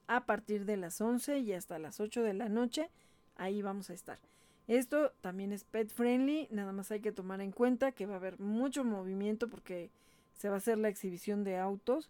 a 0.08 0.26
partir 0.26 0.66
de 0.66 0.78
las 0.78 1.00
11 1.00 1.40
y 1.40 1.54
hasta 1.54 1.80
las 1.80 2.00
8 2.00 2.22
de 2.24 2.34
la 2.34 2.50
noche. 2.50 2.90
Ahí 3.36 3.62
vamos 3.62 3.90
a 3.90 3.94
estar. 3.94 4.20
Esto 4.68 5.12
también 5.22 5.52
es 5.52 5.64
pet 5.66 5.90
friendly, 5.90 6.48
nada 6.52 6.72
más 6.72 6.92
hay 6.92 7.02
que 7.02 7.12
tomar 7.12 7.42
en 7.42 7.52
cuenta 7.52 7.92
que 7.92 8.06
va 8.06 8.14
a 8.14 8.18
haber 8.18 8.40
mucho 8.40 8.84
movimiento 8.84 9.50
porque 9.50 9.90
se 10.38 10.50
va 10.50 10.56
a 10.56 10.58
hacer 10.58 10.78
la 10.78 10.90
exhibición 10.90 11.44
de 11.44 11.58
autos 11.58 12.10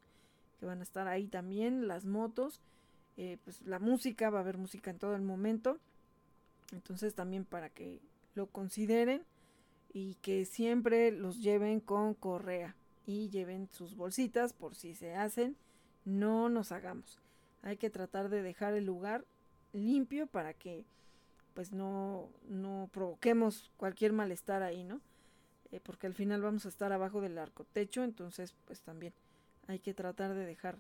que 0.59 0.65
van 0.65 0.80
a 0.80 0.84
estar 0.84 1.07
ahí 1.07 1.27
también, 1.27 1.88
las 1.88 2.05
motos 2.05 2.61
eh, 3.15 3.38
pues 3.43 3.61
la 3.61 3.80
música, 3.80 4.30
va 4.30 4.39
a 4.39 4.41
haber 4.41 4.57
música 4.57 4.89
en 4.89 4.97
todo 4.97 5.15
el 5.15 5.21
momento. 5.21 5.77
Entonces 6.71 7.13
también 7.13 7.45
para 7.45 7.69
que 7.69 7.99
lo 8.35 8.47
consideren 8.47 9.23
y 9.93 10.15
que 10.15 10.45
siempre 10.45 11.11
los 11.11 11.41
lleven 11.41 11.80
con 11.80 12.15
correa 12.15 12.75
y 13.05 13.30
lleven 13.30 13.69
sus 13.71 13.95
bolsitas 13.95 14.53
por 14.53 14.75
si 14.75 14.95
se 14.95 15.13
hacen, 15.13 15.55
no 16.05 16.49
nos 16.49 16.71
hagamos. 16.71 17.19
Hay 17.61 17.77
que 17.77 17.91
tratar 17.91 18.30
de 18.30 18.41
dejar 18.41 18.73
el 18.73 18.85
lugar 18.85 19.25
limpio 19.71 20.25
para 20.25 20.53
que 20.53 20.85
pues 21.53 21.71
no, 21.71 22.30
no 22.47 22.89
provoquemos 22.91 23.71
cualquier 23.77 24.13
malestar 24.13 24.63
ahí, 24.63 24.84
¿no? 24.84 25.01
Eh, 25.71 25.80
porque 25.81 26.07
al 26.07 26.13
final 26.13 26.41
vamos 26.41 26.65
a 26.65 26.69
estar 26.69 26.91
abajo 26.91 27.21
del 27.21 27.38
arco 27.38 27.65
techo, 27.65 28.03
entonces 28.03 28.55
pues 28.65 28.81
también 28.81 29.13
hay 29.67 29.80
que 29.80 29.93
tratar 29.93 30.34
de 30.34 30.45
dejar 30.45 30.77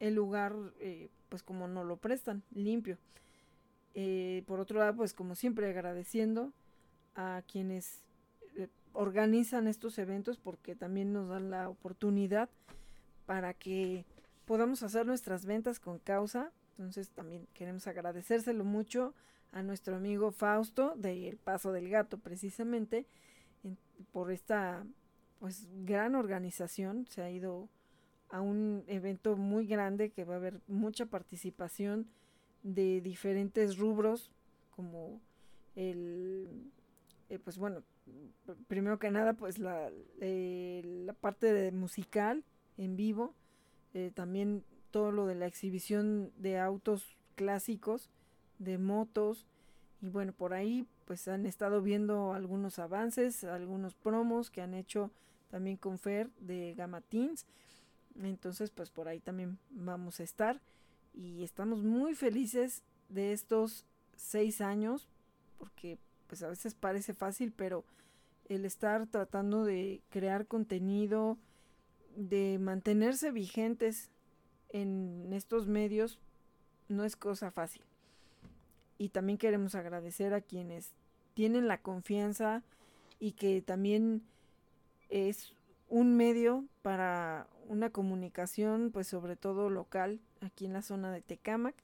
el 0.00 0.14
lugar, 0.14 0.54
eh, 0.80 1.08
pues 1.28 1.42
como 1.42 1.68
no 1.68 1.84
lo 1.84 1.96
prestan, 1.96 2.42
limpio. 2.52 2.98
Eh, 3.94 4.42
por 4.46 4.60
otro 4.60 4.80
lado, 4.80 4.96
pues 4.96 5.14
como 5.14 5.34
siempre 5.34 5.68
agradeciendo 5.70 6.52
a 7.14 7.42
quienes 7.50 8.02
eh, 8.56 8.68
organizan 8.92 9.68
estos 9.68 9.98
eventos 9.98 10.36
porque 10.36 10.74
también 10.74 11.12
nos 11.12 11.28
dan 11.28 11.50
la 11.50 11.68
oportunidad 11.68 12.48
para 13.24 13.54
que 13.54 14.04
podamos 14.46 14.82
hacer 14.82 15.06
nuestras 15.06 15.46
ventas 15.46 15.78
con 15.78 15.98
causa. 15.98 16.52
Entonces 16.76 17.10
también 17.10 17.46
queremos 17.54 17.86
agradecérselo 17.86 18.64
mucho 18.64 19.14
a 19.54 19.62
nuestro 19.62 19.96
amigo 19.96 20.32
Fausto 20.32 20.94
de 20.96 21.28
El 21.28 21.36
Paso 21.36 21.72
del 21.72 21.88
Gato 21.88 22.18
precisamente 22.18 23.06
por 24.12 24.32
esta 24.32 24.84
pues 25.38 25.68
gran 25.84 26.16
organización. 26.16 27.06
Se 27.06 27.22
ha 27.22 27.30
ido 27.30 27.68
a 28.30 28.40
un 28.40 28.82
evento 28.88 29.36
muy 29.36 29.66
grande 29.66 30.10
que 30.10 30.24
va 30.24 30.34
a 30.34 30.38
haber 30.38 30.60
mucha 30.66 31.06
participación 31.06 32.08
de 32.64 33.00
diferentes 33.00 33.78
rubros 33.78 34.32
como 34.74 35.20
el 35.76 36.48
eh, 37.28 37.38
pues 37.38 37.58
bueno 37.58 37.82
primero 38.66 38.98
que 38.98 39.10
nada 39.10 39.34
pues 39.34 39.58
la, 39.58 39.90
eh, 40.20 40.82
la 41.06 41.12
parte 41.12 41.52
de 41.52 41.70
musical 41.70 42.42
en 42.76 42.96
vivo 42.96 43.34
eh, 43.92 44.10
también 44.14 44.64
todo 44.90 45.12
lo 45.12 45.26
de 45.26 45.34
la 45.36 45.46
exhibición 45.46 46.32
de 46.38 46.58
autos 46.58 47.16
clásicos 47.34 48.10
de 48.58 48.78
motos 48.78 49.46
y 50.00 50.08
bueno 50.08 50.32
por 50.32 50.54
ahí 50.54 50.86
pues 51.04 51.28
han 51.28 51.46
estado 51.46 51.82
viendo 51.82 52.32
algunos 52.32 52.78
avances 52.78 53.44
algunos 53.44 53.94
promos 53.94 54.50
que 54.50 54.62
han 54.62 54.74
hecho 54.74 55.10
también 55.50 55.76
con 55.76 55.98
Fer 55.98 56.30
de 56.40 56.74
Gamatins 56.74 57.46
entonces, 58.22 58.70
pues 58.70 58.90
por 58.90 59.08
ahí 59.08 59.20
también 59.20 59.58
vamos 59.70 60.20
a 60.20 60.22
estar. 60.22 60.60
Y 61.12 61.42
estamos 61.42 61.82
muy 61.82 62.14
felices 62.14 62.82
de 63.08 63.32
estos 63.32 63.84
seis 64.16 64.60
años, 64.60 65.08
porque 65.58 65.98
pues 66.26 66.42
a 66.42 66.48
veces 66.48 66.74
parece 66.74 67.14
fácil, 67.14 67.52
pero 67.52 67.84
el 68.48 68.64
estar 68.64 69.06
tratando 69.06 69.64
de 69.64 70.02
crear 70.10 70.46
contenido, 70.46 71.38
de 72.16 72.58
mantenerse 72.58 73.30
vigentes 73.30 74.10
en 74.70 75.32
estos 75.32 75.66
medios, 75.66 76.18
no 76.88 77.04
es 77.04 77.16
cosa 77.16 77.50
fácil. 77.50 77.82
Y 78.98 79.10
también 79.10 79.38
queremos 79.38 79.74
agradecer 79.74 80.34
a 80.34 80.40
quienes 80.40 80.92
tienen 81.34 81.68
la 81.68 81.78
confianza 81.78 82.62
y 83.18 83.32
que 83.32 83.62
también 83.62 84.22
es 85.08 85.54
un 85.88 86.16
medio 86.16 86.64
para 86.82 87.48
una 87.68 87.90
comunicación, 87.90 88.90
pues 88.92 89.06
sobre 89.06 89.36
todo 89.36 89.70
local, 89.70 90.20
aquí 90.40 90.66
en 90.66 90.72
la 90.72 90.82
zona 90.82 91.12
de 91.12 91.22
Tecámac, 91.22 91.74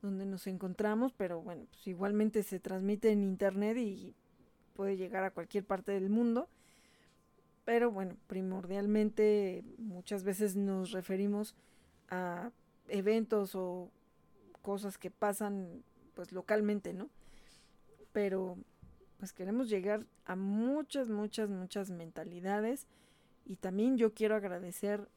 donde 0.00 0.26
nos 0.26 0.46
encontramos, 0.46 1.12
pero 1.12 1.40
bueno, 1.40 1.66
pues 1.70 1.86
igualmente 1.86 2.42
se 2.42 2.58
transmite 2.58 3.10
en 3.10 3.22
internet 3.22 3.76
y 3.76 4.14
puede 4.74 4.96
llegar 4.96 5.24
a 5.24 5.30
cualquier 5.30 5.64
parte 5.64 5.92
del 5.92 6.10
mundo. 6.10 6.48
Pero 7.64 7.92
bueno, 7.92 8.16
primordialmente 8.26 9.62
muchas 9.78 10.24
veces 10.24 10.56
nos 10.56 10.90
referimos 10.90 11.54
a 12.08 12.50
eventos 12.88 13.54
o 13.54 13.90
cosas 14.62 14.98
que 14.98 15.10
pasan 15.10 15.84
pues 16.14 16.32
localmente, 16.32 16.92
¿no? 16.92 17.08
Pero 18.12 18.56
pues 19.18 19.32
queremos 19.32 19.68
llegar 19.68 20.06
a 20.24 20.36
muchas, 20.36 21.08
muchas, 21.08 21.48
muchas 21.48 21.90
mentalidades 21.90 22.86
y 23.44 23.56
también 23.56 23.96
yo 23.96 24.14
quiero 24.14 24.34
agradecer 24.34 25.08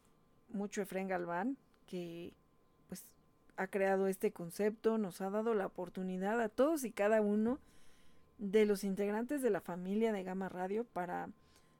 mucho 0.49 0.81
a 0.81 0.83
Efren 0.83 1.07
Galván 1.07 1.57
que 1.87 2.33
pues 2.87 3.05
ha 3.57 3.67
creado 3.67 4.07
este 4.07 4.31
concepto, 4.31 4.97
nos 4.97 5.21
ha 5.21 5.29
dado 5.29 5.53
la 5.53 5.65
oportunidad 5.65 6.39
a 6.41 6.49
todos 6.49 6.83
y 6.83 6.91
cada 6.91 7.21
uno 7.21 7.59
de 8.37 8.65
los 8.65 8.83
integrantes 8.83 9.41
de 9.41 9.49
la 9.49 9.61
familia 9.61 10.11
de 10.11 10.23
Gama 10.23 10.49
Radio 10.49 10.83
para 10.83 11.29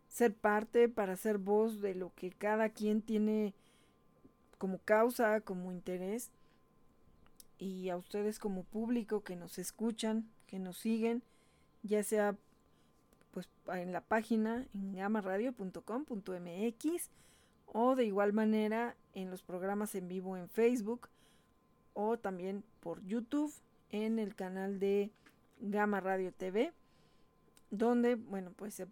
ser 0.08 0.34
parte, 0.34 0.88
para 0.88 1.18
ser 1.18 1.38
voz 1.38 1.82
de 1.82 1.96
lo 1.96 2.14
que 2.16 2.32
cada 2.32 2.70
quien 2.70 3.02
tiene 3.02 3.54
como 4.58 4.80
causa, 4.80 5.42
como 5.42 5.72
interés. 5.72 6.32
Y 7.58 7.90
a 7.90 7.98
ustedes 7.98 8.40
como 8.40 8.64
público 8.64 9.24
que 9.24 9.36
nos 9.36 9.58
escuchan, 9.58 10.30
que 10.48 10.60
nos 10.60 10.78
siguen, 10.78 11.24
ya 11.84 12.04
sea 12.04 12.38
pues 13.32 13.50
en 13.68 13.92
la 13.92 14.02
página 14.02 14.66
en 14.74 14.94
gamaradio.com.mx 14.94 17.10
o 17.66 17.96
de 17.96 18.06
igual 18.06 18.34
manera 18.34 18.96
en 19.14 19.30
los 19.30 19.44
programas 19.44 19.94
en 19.96 20.08
vivo 20.08 20.38
en 20.38 20.48
Facebook 20.48 21.10
o 21.94 22.18
también 22.18 22.64
por 22.80 23.06
YouTube 23.06 23.54
en 23.90 24.20
el 24.20 24.36
canal 24.36 24.80
de 24.80 25.12
Gama 25.60 26.00
Radio 26.00 26.32
TV 26.32 26.72
donde, 27.78 28.16
bueno, 28.16 28.52
pues 28.56 28.74
se, 28.74 28.88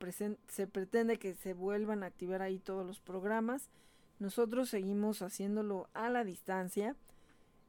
se 0.48 0.68
pretende 0.68 1.18
que 1.18 1.34
se 1.34 1.54
vuelvan 1.54 2.04
a 2.04 2.08
activar 2.08 2.42
ahí 2.42 2.60
todos 2.60 2.86
los 2.86 3.00
programas. 3.00 3.70
Nosotros 4.20 4.70
seguimos 4.70 5.22
haciéndolo 5.22 5.90
a 5.94 6.10
la 6.10 6.24
distancia 6.24 6.96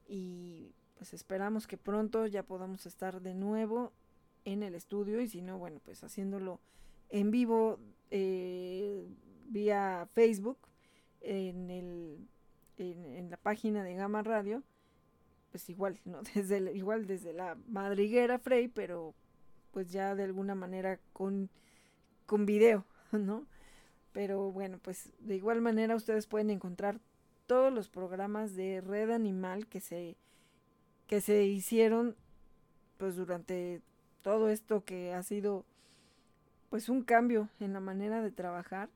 y 0.07 0.71
pues 0.95 1.13
esperamos 1.13 1.67
que 1.67 1.77
pronto 1.77 2.25
ya 2.25 2.43
podamos 2.43 2.85
estar 2.85 3.21
de 3.21 3.33
nuevo 3.33 3.93
en 4.45 4.63
el 4.63 4.75
estudio 4.75 5.21
y 5.21 5.27
si 5.27 5.41
no, 5.41 5.57
bueno, 5.57 5.79
pues 5.83 6.03
haciéndolo 6.03 6.59
en 7.09 7.31
vivo 7.31 7.79
eh, 8.11 9.07
vía 9.47 10.07
Facebook 10.13 10.57
en, 11.21 11.69
el, 11.71 12.27
en, 12.77 13.29
la 13.29 13.37
página 13.37 13.83
de 13.83 13.95
Gama 13.95 14.23
Radio, 14.23 14.63
pues 15.51 15.69
igual, 15.69 15.99
¿no? 16.05 16.21
Desde 16.33 16.73
igual 16.73 17.07
desde 17.07 17.33
la 17.33 17.57
madriguera 17.67 18.39
Frey, 18.39 18.67
pero 18.67 19.13
pues 19.71 19.91
ya 19.91 20.15
de 20.15 20.23
alguna 20.23 20.55
manera 20.55 20.99
con, 21.13 21.49
con 22.25 22.45
video, 22.45 22.85
¿no? 23.11 23.45
Pero 24.13 24.51
bueno, 24.51 24.79
pues 24.81 25.11
de 25.19 25.35
igual 25.35 25.61
manera 25.61 25.95
ustedes 25.95 26.27
pueden 26.27 26.49
encontrar 26.49 26.99
todos 27.47 27.73
los 27.73 27.89
programas 27.89 28.55
de 28.55 28.81
Red 28.81 29.11
Animal 29.11 29.67
que 29.67 29.81
se, 29.81 30.15
que 31.07 31.21
se 31.21 31.43
hicieron 31.43 32.15
pues 32.97 33.15
durante 33.15 33.81
todo 34.21 34.49
esto 34.49 34.83
que 34.83 35.13
ha 35.13 35.23
sido 35.23 35.65
pues 36.69 36.89
un 36.89 37.03
cambio 37.03 37.49
en 37.59 37.73
la 37.73 37.79
manera 37.79 38.21
de 38.21 38.31
trabajar, 38.31 38.89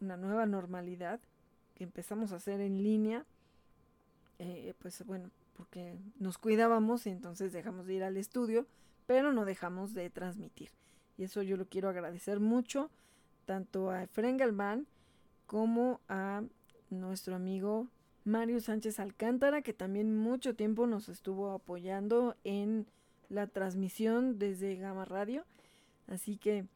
una 0.00 0.16
nueva 0.16 0.46
normalidad 0.46 1.20
que 1.74 1.84
empezamos 1.84 2.32
a 2.32 2.36
hacer 2.36 2.60
en 2.60 2.82
línea, 2.82 3.24
eh, 4.38 4.74
pues 4.78 5.04
bueno, 5.06 5.30
porque 5.56 5.96
nos 6.18 6.38
cuidábamos 6.38 7.06
y 7.06 7.10
entonces 7.10 7.52
dejamos 7.52 7.86
de 7.86 7.94
ir 7.94 8.04
al 8.04 8.16
estudio 8.16 8.66
pero 9.08 9.32
no 9.32 9.46
dejamos 9.46 9.94
de 9.94 10.10
transmitir. 10.10 10.70
Y 11.16 11.24
eso 11.24 11.40
yo 11.40 11.56
lo 11.56 11.66
quiero 11.66 11.88
agradecer 11.88 12.40
mucho, 12.40 12.90
tanto 13.46 13.90
a 13.90 14.02
Efren 14.02 14.36
Galván 14.36 14.86
como 15.46 16.02
a 16.10 16.42
nuestro 16.90 17.34
amigo 17.34 17.88
Mario 18.28 18.60
Sánchez 18.60 19.00
Alcántara, 19.00 19.62
que 19.62 19.72
también 19.72 20.14
mucho 20.14 20.54
tiempo 20.54 20.86
nos 20.86 21.08
estuvo 21.08 21.50
apoyando 21.50 22.36
en 22.44 22.86
la 23.28 23.46
transmisión 23.46 24.38
desde 24.38 24.76
Gama 24.76 25.04
Radio. 25.04 25.44
Así 26.06 26.36
que, 26.36 26.66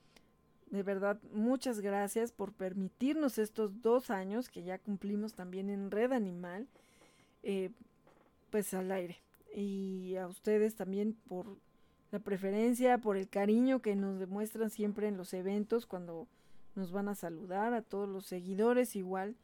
de 0.70 0.82
verdad, 0.82 1.20
muchas 1.32 1.80
gracias 1.80 2.32
por 2.32 2.52
permitirnos 2.52 3.38
estos 3.38 3.82
dos 3.82 4.10
años 4.10 4.48
que 4.48 4.62
ya 4.62 4.78
cumplimos 4.78 5.34
también 5.34 5.70
en 5.70 5.90
Red 5.90 6.12
Animal, 6.12 6.66
eh, 7.42 7.70
pues 8.50 8.72
al 8.74 8.90
aire. 8.90 9.18
Y 9.54 10.16
a 10.16 10.26
ustedes 10.26 10.74
también 10.74 11.14
por 11.28 11.46
la 12.10 12.18
preferencia, 12.18 12.98
por 12.98 13.16
el 13.16 13.28
cariño 13.28 13.80
que 13.80 13.94
nos 13.94 14.18
demuestran 14.18 14.70
siempre 14.70 15.08
en 15.08 15.16
los 15.16 15.34
eventos 15.34 15.86
cuando 15.86 16.26
nos 16.74 16.92
van 16.92 17.08
a 17.08 17.14
saludar, 17.14 17.74
a 17.74 17.82
todos 17.82 18.08
los 18.08 18.26
seguidores 18.26 18.96
igual 18.96 19.36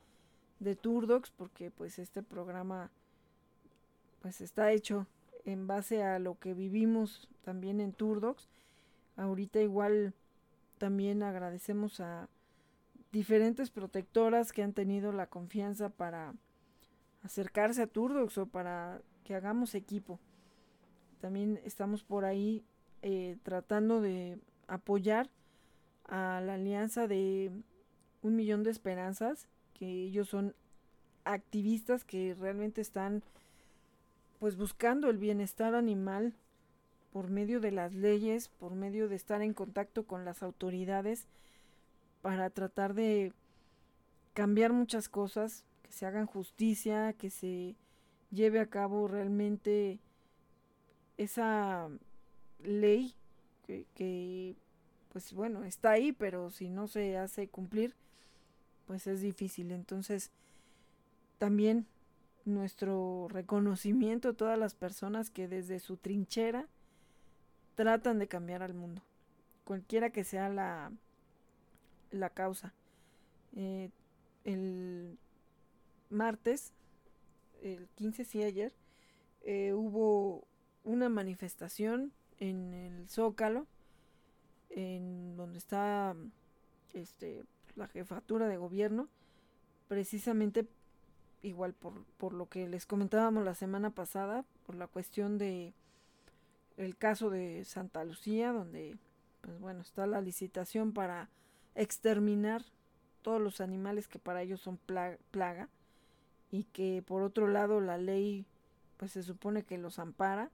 de 0.61 0.77
Turdox, 0.77 1.31
porque 1.31 1.71
pues 1.71 1.99
este 1.99 2.23
programa 2.23 2.91
pues 4.21 4.41
está 4.41 4.73
hecho 4.73 5.07
en 5.45 5.67
base 5.67 6.03
a 6.03 6.19
lo 6.19 6.39
que 6.39 6.55
vivimos 6.55 7.29
también 7.43 7.81
en 7.81 7.93
Turdox. 7.93 8.49
Ahorita 9.17 9.61
igual 9.61 10.15
también 10.79 11.23
agradecemos 11.23 12.01
a 12.01 12.29
diferentes 13.13 13.71
protectoras 13.71 14.53
que 14.53 14.63
han 14.63 14.73
tenido 14.73 15.13
la 15.13 15.27
confianza 15.27 15.89
para 15.89 16.35
acercarse 17.23 17.83
a 17.83 17.87
Turdox 17.87 18.39
o 18.39 18.47
para 18.47 19.01
que 19.25 19.35
hagamos 19.35 19.75
equipo. 19.75 20.21
También 21.21 21.61
estamos 21.65 22.05
por 22.05 22.25
ahí 22.25 22.65
eh, 23.03 23.37
tratando 23.43 24.01
de 24.01 24.39
apoyar 24.67 25.31
a 26.05 26.41
la 26.41 26.55
alianza 26.55 27.07
de 27.07 27.51
Un 28.23 28.37
Millón 28.37 28.63
de 28.63 28.71
Esperanzas, 28.71 29.49
que 29.79 30.05
ellos 30.05 30.29
son 30.29 30.55
activistas 31.25 32.05
que 32.05 32.35
realmente 32.35 32.81
están 32.81 33.23
pues 34.39 34.57
buscando 34.57 35.11
el 35.11 35.19
bienestar 35.19 35.75
animal 35.75 36.35
por 37.13 37.29
medio 37.31 37.61
de 37.61 37.73
las 37.73 37.95
leyes, 37.95 38.49
por 38.49 38.75
medio 38.75 39.09
de 39.09 39.17
estar 39.17 39.43
en 39.43 39.55
contacto 39.55 40.05
con 40.05 40.25
las 40.25 40.43
autoridades 40.43 41.27
para 42.23 42.51
tratar 42.51 42.95
de 42.95 43.33
cambiar 44.35 44.73
muchas 44.73 45.09
cosas, 45.09 45.65
que 45.83 45.93
se 45.93 46.07
hagan 46.07 46.27
justicia, 46.27 47.13
que 47.15 47.31
se 47.31 47.75
lleve 48.31 48.61
a 48.61 48.67
cabo 48.67 49.09
realmente 49.09 49.99
esa 51.17 51.89
ley 52.63 53.15
que, 53.95 54.57
pues 55.13 55.33
bueno, 55.33 55.65
está 55.65 55.91
ahí, 55.91 56.13
pero 56.13 56.51
si 56.51 56.71
no 56.71 56.89
se 56.89 57.19
hace 57.19 57.49
cumplir, 57.49 57.95
pues 58.89 59.07
es 59.07 59.21
difícil. 59.21 59.71
Entonces, 59.71 60.33
también 61.37 61.87
nuestro 62.47 63.29
reconocimiento 63.29 64.31
a 64.31 64.33
todas 64.33 64.59
las 64.59 64.75
personas 64.75 65.29
que 65.31 65.47
desde 65.47 65.79
su 65.79 65.99
trinchera 65.99 66.67
tratan 67.75 68.19
de 68.19 68.29
cambiar 68.29 68.63
al 68.63 68.73
mundo, 68.73 69.03
cualquiera 69.65 70.11
que 70.11 70.25
sea 70.25 70.49
la, 70.49 70.91
la 72.11 72.31
causa. 72.31 72.73
Eh, 73.55 73.91
el 74.45 75.19
martes, 76.09 76.73
el 77.63 77.89
15 77.95 78.25
sí 78.25 78.43
ayer, 78.43 78.73
eh, 79.43 79.75
hubo 79.75 80.49
una 80.83 81.11
manifestación 81.11 82.13
en 82.39 82.73
el 82.73 83.09
Zócalo, 83.11 83.67
en 84.71 85.37
donde 85.37 85.59
está 85.59 86.17
este, 86.95 87.45
la 87.79 87.89
jefatura 87.89 88.49
de 88.49 88.57
gobierno, 88.57 89.09
precisamente 89.89 90.67
igual 91.43 91.73
por, 91.73 92.05
por 92.19 92.35
lo 92.35 92.49
que 92.49 92.69
les 92.69 92.85
comentábamos 92.85 93.45
la 93.45 93.55
semana 93.55 93.91
pasada, 93.91 94.45
por 94.67 94.75
la 94.75 94.87
cuestión 94.87 95.39
de 95.39 95.73
el 96.77 96.97
caso 96.97 97.31
de 97.31 97.65
Santa 97.65 98.05
Lucía, 98.05 98.53
donde 98.53 98.97
pues 99.41 99.59
bueno, 99.61 99.81
está 99.81 100.07
la 100.07 100.21
licitación 100.21 100.93
para 100.93 101.29
exterminar 101.75 102.63
todos 103.23 103.41
los 103.41 103.61
animales 103.61 104.09
que 104.09 104.19
para 104.19 104.43
ellos 104.43 104.61
son 104.61 104.79
plaga 105.31 105.69
y 106.51 106.65
que 106.65 107.03
por 107.07 107.23
otro 107.23 107.47
lado 107.47 107.81
la 107.81 107.99
ley 107.99 108.47
pues 108.97 109.13
se 109.13 109.23
supone 109.23 109.63
que 109.63 109.79
los 109.79 109.99
ampara. 109.99 110.51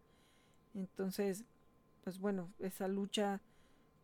Entonces, 0.74 1.44
pues 2.02 2.18
bueno, 2.18 2.50
esa 2.58 2.88
lucha 2.88 3.40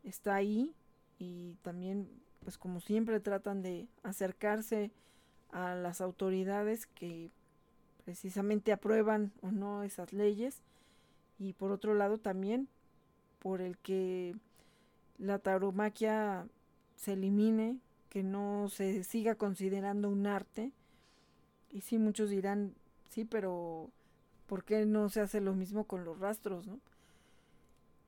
está 0.03 0.35
ahí 0.35 0.75
y 1.19 1.55
también, 1.63 2.09
pues 2.41 2.59
como 2.59 2.81
siempre, 2.81 3.21
tratan 3.21 3.63
de 3.63 3.87
acercarse 4.03 4.91
a 5.51 5.75
las 5.75 6.01
autoridades 6.01 6.87
que 6.87 7.31
precisamente 8.05 8.73
aprueban 8.73 9.33
o 9.43 9.51
no 9.51 9.83
esas 9.83 10.13
leyes 10.13 10.63
y 11.39 11.53
por 11.53 11.71
otro 11.73 11.95
lado 11.95 12.19
también 12.19 12.69
por 13.41 13.61
el 13.61 13.79
que 13.79 14.37
la 15.19 15.39
tauromaquia 15.39 16.47
se 16.97 17.15
elimine, 17.15 17.79
que 18.09 18.23
no 18.23 18.69
se 18.69 19.05
siga 19.05 19.35
considerando 19.35 20.11
un 20.11 20.27
arte. 20.27 20.73
Y 21.71 21.81
sí, 21.83 21.99
muchos 21.99 22.31
dirán, 22.31 22.75
sí, 23.09 23.25
pero 23.25 23.91
¿por 24.47 24.65
qué 24.65 24.85
no 24.85 25.09
se 25.09 25.21
hace 25.21 25.41
lo 25.41 25.55
mismo 25.55 25.85
con 25.85 26.05
los 26.05 26.19
rastros, 26.19 26.67
no? 26.67 26.79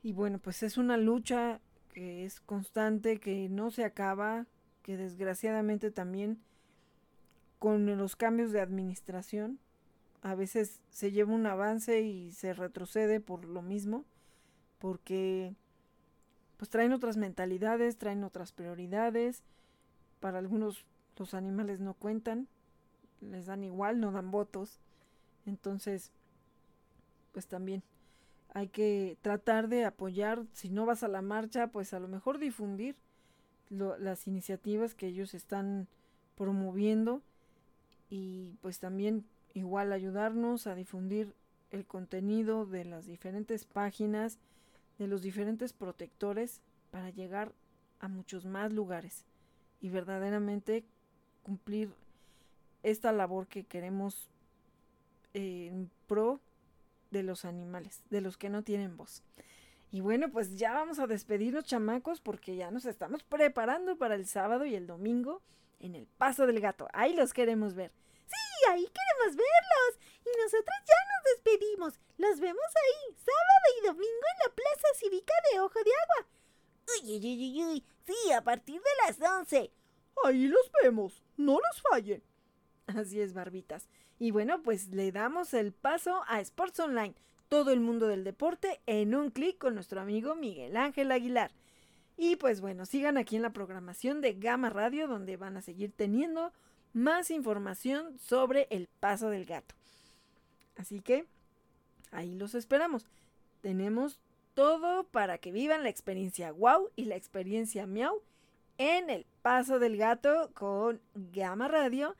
Y 0.03 0.13
bueno, 0.13 0.39
pues 0.39 0.63
es 0.63 0.77
una 0.77 0.97
lucha 0.97 1.61
que 1.93 2.25
es 2.25 2.41
constante, 2.41 3.21
que 3.21 3.49
no 3.49 3.71
se 3.71 3.85
acaba, 3.85 4.47
que 4.83 4.97
desgraciadamente 4.97 5.91
también 5.91 6.39
con 7.59 7.97
los 7.97 8.17
cambios 8.17 8.51
de 8.51 8.61
administración 8.61 9.61
a 10.23 10.35
veces 10.35 10.81
se 10.91 11.13
lleva 11.13 11.33
un 11.33 11.47
avance 11.47 12.01
y 12.01 12.33
se 12.33 12.55
retrocede 12.55 13.21
por 13.21 13.45
lo 13.45 13.63
mismo, 13.63 14.05
porque 14.79 15.55
pues 16.57 16.71
traen 16.71 16.93
otras 16.93 17.17
mentalidades, 17.17 17.99
traen 17.99 18.25
otras 18.25 18.53
prioridades, 18.53 19.43
para 20.21 20.39
algunos 20.39 20.87
los 21.19 21.35
animales 21.35 21.81
no 21.81 21.95
cuentan, 21.95 22.49
les 23.21 23.47
dan 23.47 23.65
igual, 23.65 24.01
no 24.01 24.13
dan 24.13 24.31
votos, 24.31 24.81
entonces 25.47 26.11
pues 27.33 27.47
también 27.47 27.83
hay 28.55 28.69
que 28.69 29.17
tratar 29.23 29.69
de 29.69 29.85
apoyar, 29.85 30.45
si 30.53 30.69
no 30.69 30.85
vas 30.85 31.03
a 31.03 31.09
la 31.09 31.23
marcha, 31.23 31.69
pues 31.69 31.95
a 31.95 32.01
lo 32.01 32.09
mejor 32.09 32.39
difundir 32.39 32.97
las 33.71 34.27
iniciativas 34.27 34.95
que 34.95 35.07
ellos 35.07 35.33
están 35.33 35.89
promoviendo 36.37 37.23
y 38.11 38.57
pues 38.61 38.79
también 38.79 39.25
igual 39.55 39.93
ayudarnos 39.93 40.67
a 40.67 40.75
difundir 40.75 41.35
el 41.71 41.87
contenido 41.87 42.67
de 42.67 42.85
las 42.85 43.07
diferentes 43.07 43.65
páginas, 43.65 44.39
de 44.99 45.07
los 45.07 45.23
diferentes 45.23 45.73
protectores 45.73 46.61
para 46.91 47.09
llegar 47.09 47.53
a 48.01 48.09
muchos 48.09 48.45
más 48.45 48.71
lugares 48.73 49.25
y 49.81 49.89
verdaderamente 49.89 50.85
cumplir 51.43 51.91
esta 52.83 53.13
labor 53.13 53.47
que 53.47 53.65
queremos 53.65 54.29
en 55.33 55.91
pro 56.07 56.41
de 57.13 57.23
los 57.23 57.45
animales, 57.45 58.03
de 58.11 58.21
los 58.21 58.37
que 58.37 58.51
no 58.51 58.65
tienen 58.65 58.97
voz. 58.97 59.23
Y 59.91 60.01
bueno, 60.01 60.31
pues 60.31 60.57
ya 60.57 60.73
vamos 60.73 60.99
a 60.99 61.07
despedirnos 61.07 61.65
chamacos 61.65 62.21
porque 62.21 62.57
ya 62.57 62.71
nos 62.71 62.87
estamos 62.87 63.23
preparando 63.23 63.99
para 63.99 64.15
el 64.15 64.27
sábado 64.27 64.65
y 64.65 64.75
el 64.75 64.87
domingo 64.87 65.43
en 65.81 65.95
el 65.95 66.07
Paso 66.07 66.47
del 66.47 66.61
Gato. 66.61 66.89
Ahí 66.93 67.15
los 67.15 67.35
queremos 67.35 67.75
ver. 67.75 67.93
Sí, 68.27 68.71
ahí 68.71 68.87
queremos 68.87 69.37
verlos. 69.37 69.99
Y 70.25 70.43
nosotros 70.43 70.77
ya 70.87 70.95
nos 71.13 71.35
despedimos. 71.35 72.01
Los 72.17 72.41
vemos 72.41 72.65
ahí, 72.65 73.15
sábado 73.17 73.67
y 73.79 73.87
domingo 73.87 74.27
en 74.33 74.49
la 74.49 74.55
Plaza 74.55 74.89
Cívica 74.95 75.35
de 75.53 75.61
Ojo 75.61 75.79
de 75.85 75.91
Agua. 75.91 76.29
Uy, 77.03 77.17
uy, 77.17 77.27
uy, 77.27 77.65
uy, 77.65 77.85
sí, 78.07 78.33
a 78.33 78.43
partir 78.43 78.81
de 78.81 78.91
las 79.07 79.21
11. 79.21 79.71
Ahí 80.25 80.47
los 80.47 80.71
vemos, 80.83 81.23
no 81.37 81.55
nos 81.55 81.83
fallen. 81.83 82.23
Así 82.87 83.21
es, 83.21 83.35
barbitas. 83.35 83.89
Y 84.19 84.31
bueno, 84.31 84.63
pues 84.63 84.89
le 84.89 85.13
damos 85.13 85.55
el 85.55 85.73
paso 85.73 86.23
a 86.29 86.41
Sports 86.41 86.81
Online, 86.81 87.15
todo 87.49 87.73
el 87.73 87.81
mundo 87.81 88.07
del 88.07 88.25
deporte 88.25 88.81
en 88.87 89.15
un 89.15 89.31
clic 89.31 89.59
con 89.59 89.75
nuestro 89.75 90.01
amigo 90.01 90.35
Miguel 90.35 90.77
Ángel 90.77 91.11
Aguilar. 91.11 91.51
Y 92.17 92.37
pues 92.37 92.61
bueno, 92.61 92.87
sigan 92.87 93.19
aquí 93.19 93.37
en 93.37 93.43
la 93.43 93.53
programación 93.53 94.21
de 94.21 94.35
Gama 94.35 94.71
Radio 94.71 95.09
donde 95.09 95.37
van 95.37 95.57
a 95.57 95.63
seguir 95.63 95.93
teniendo 95.93 96.53
más 96.93 97.31
información 97.31 98.19
sobre 98.19 98.69
el 98.71 98.89
paso 99.01 99.31
del 99.31 99.45
gato. 99.45 99.75
Así 100.77 101.01
que 101.01 101.27
ahí 102.11 102.35
los 102.35 102.55
esperamos. 102.55 103.07
Tenemos 103.61 104.21
todo 104.55 105.05
para 105.05 105.39
que 105.39 105.53
vivan 105.53 105.83
la 105.83 105.89
experiencia 105.89 106.53
wow 106.53 106.91
y 106.97 107.07
la 107.07 107.17
experiencia 107.17 107.87
miau 107.87 108.23
en 108.79 109.11
el 109.11 109.27
paso 109.43 109.79
del 109.79 109.97
gato 109.97 110.51
con 110.55 111.01
Gama 111.15 111.69
Radio 111.69 112.15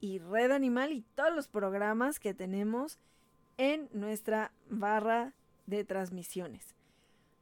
y 0.00 0.18
Red 0.18 0.52
Animal 0.52 0.92
y 0.92 1.02
todos 1.14 1.34
los 1.34 1.48
programas 1.48 2.20
que 2.20 2.34
tenemos 2.34 2.98
en 3.56 3.88
nuestra 3.92 4.52
barra 4.68 5.34
de 5.66 5.84
transmisiones. 5.84 6.74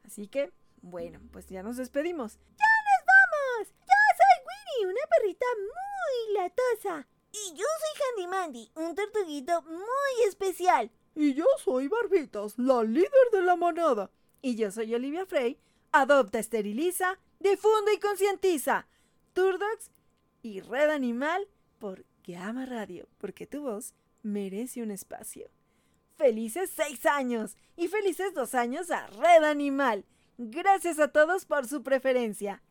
Así 0.04 0.28
que, 0.28 0.52
bueno, 0.82 1.20
pues 1.32 1.46
ya 1.46 1.62
nos 1.62 1.76
despedimos. 1.76 2.38
¡Ya 2.58 2.64
nos 2.86 3.06
vamos! 3.06 3.74
Yo 3.80 3.94
soy 4.16 4.46
Winnie, 4.46 4.92
una 4.92 5.06
perrita 5.16 5.46
muy 5.58 6.34
latosa. 6.34 7.08
Y 7.32 7.54
yo 7.54 7.64
soy 7.64 8.02
Handy 8.02 8.26
Mandy, 8.28 8.70
un 8.74 8.94
tortuguito 8.94 9.62
muy 9.62 10.28
especial. 10.28 10.90
Y 11.14 11.34
yo 11.34 11.46
soy 11.58 11.88
Barbitas, 11.88 12.58
la 12.58 12.82
líder 12.82 13.10
de 13.32 13.42
la 13.42 13.56
manada. 13.56 14.10
Y 14.40 14.54
yo 14.54 14.70
soy 14.70 14.94
Olivia 14.94 15.26
Frey, 15.26 15.58
adopta, 15.92 16.38
esteriliza, 16.38 17.18
difunda 17.40 17.92
y 17.92 17.98
concientiza. 17.98 18.86
Turdogs 19.32 19.90
y 20.42 20.60
Red 20.60 20.90
Animal 20.90 21.48
por 21.78 22.04
ama 22.34 22.66
Radio, 22.66 23.08
porque 23.18 23.46
tu 23.46 23.62
voz 23.62 23.94
merece 24.22 24.82
un 24.82 24.90
espacio. 24.90 25.48
Felices 26.16 26.70
seis 26.74 27.06
años 27.06 27.56
y 27.76 27.88
felices 27.88 28.34
dos 28.34 28.54
años 28.54 28.90
a 28.90 29.06
Red 29.06 29.44
Animal. 29.44 30.04
Gracias 30.38 30.98
a 30.98 31.08
todos 31.08 31.46
por 31.46 31.66
su 31.66 31.82
preferencia. 31.82 32.62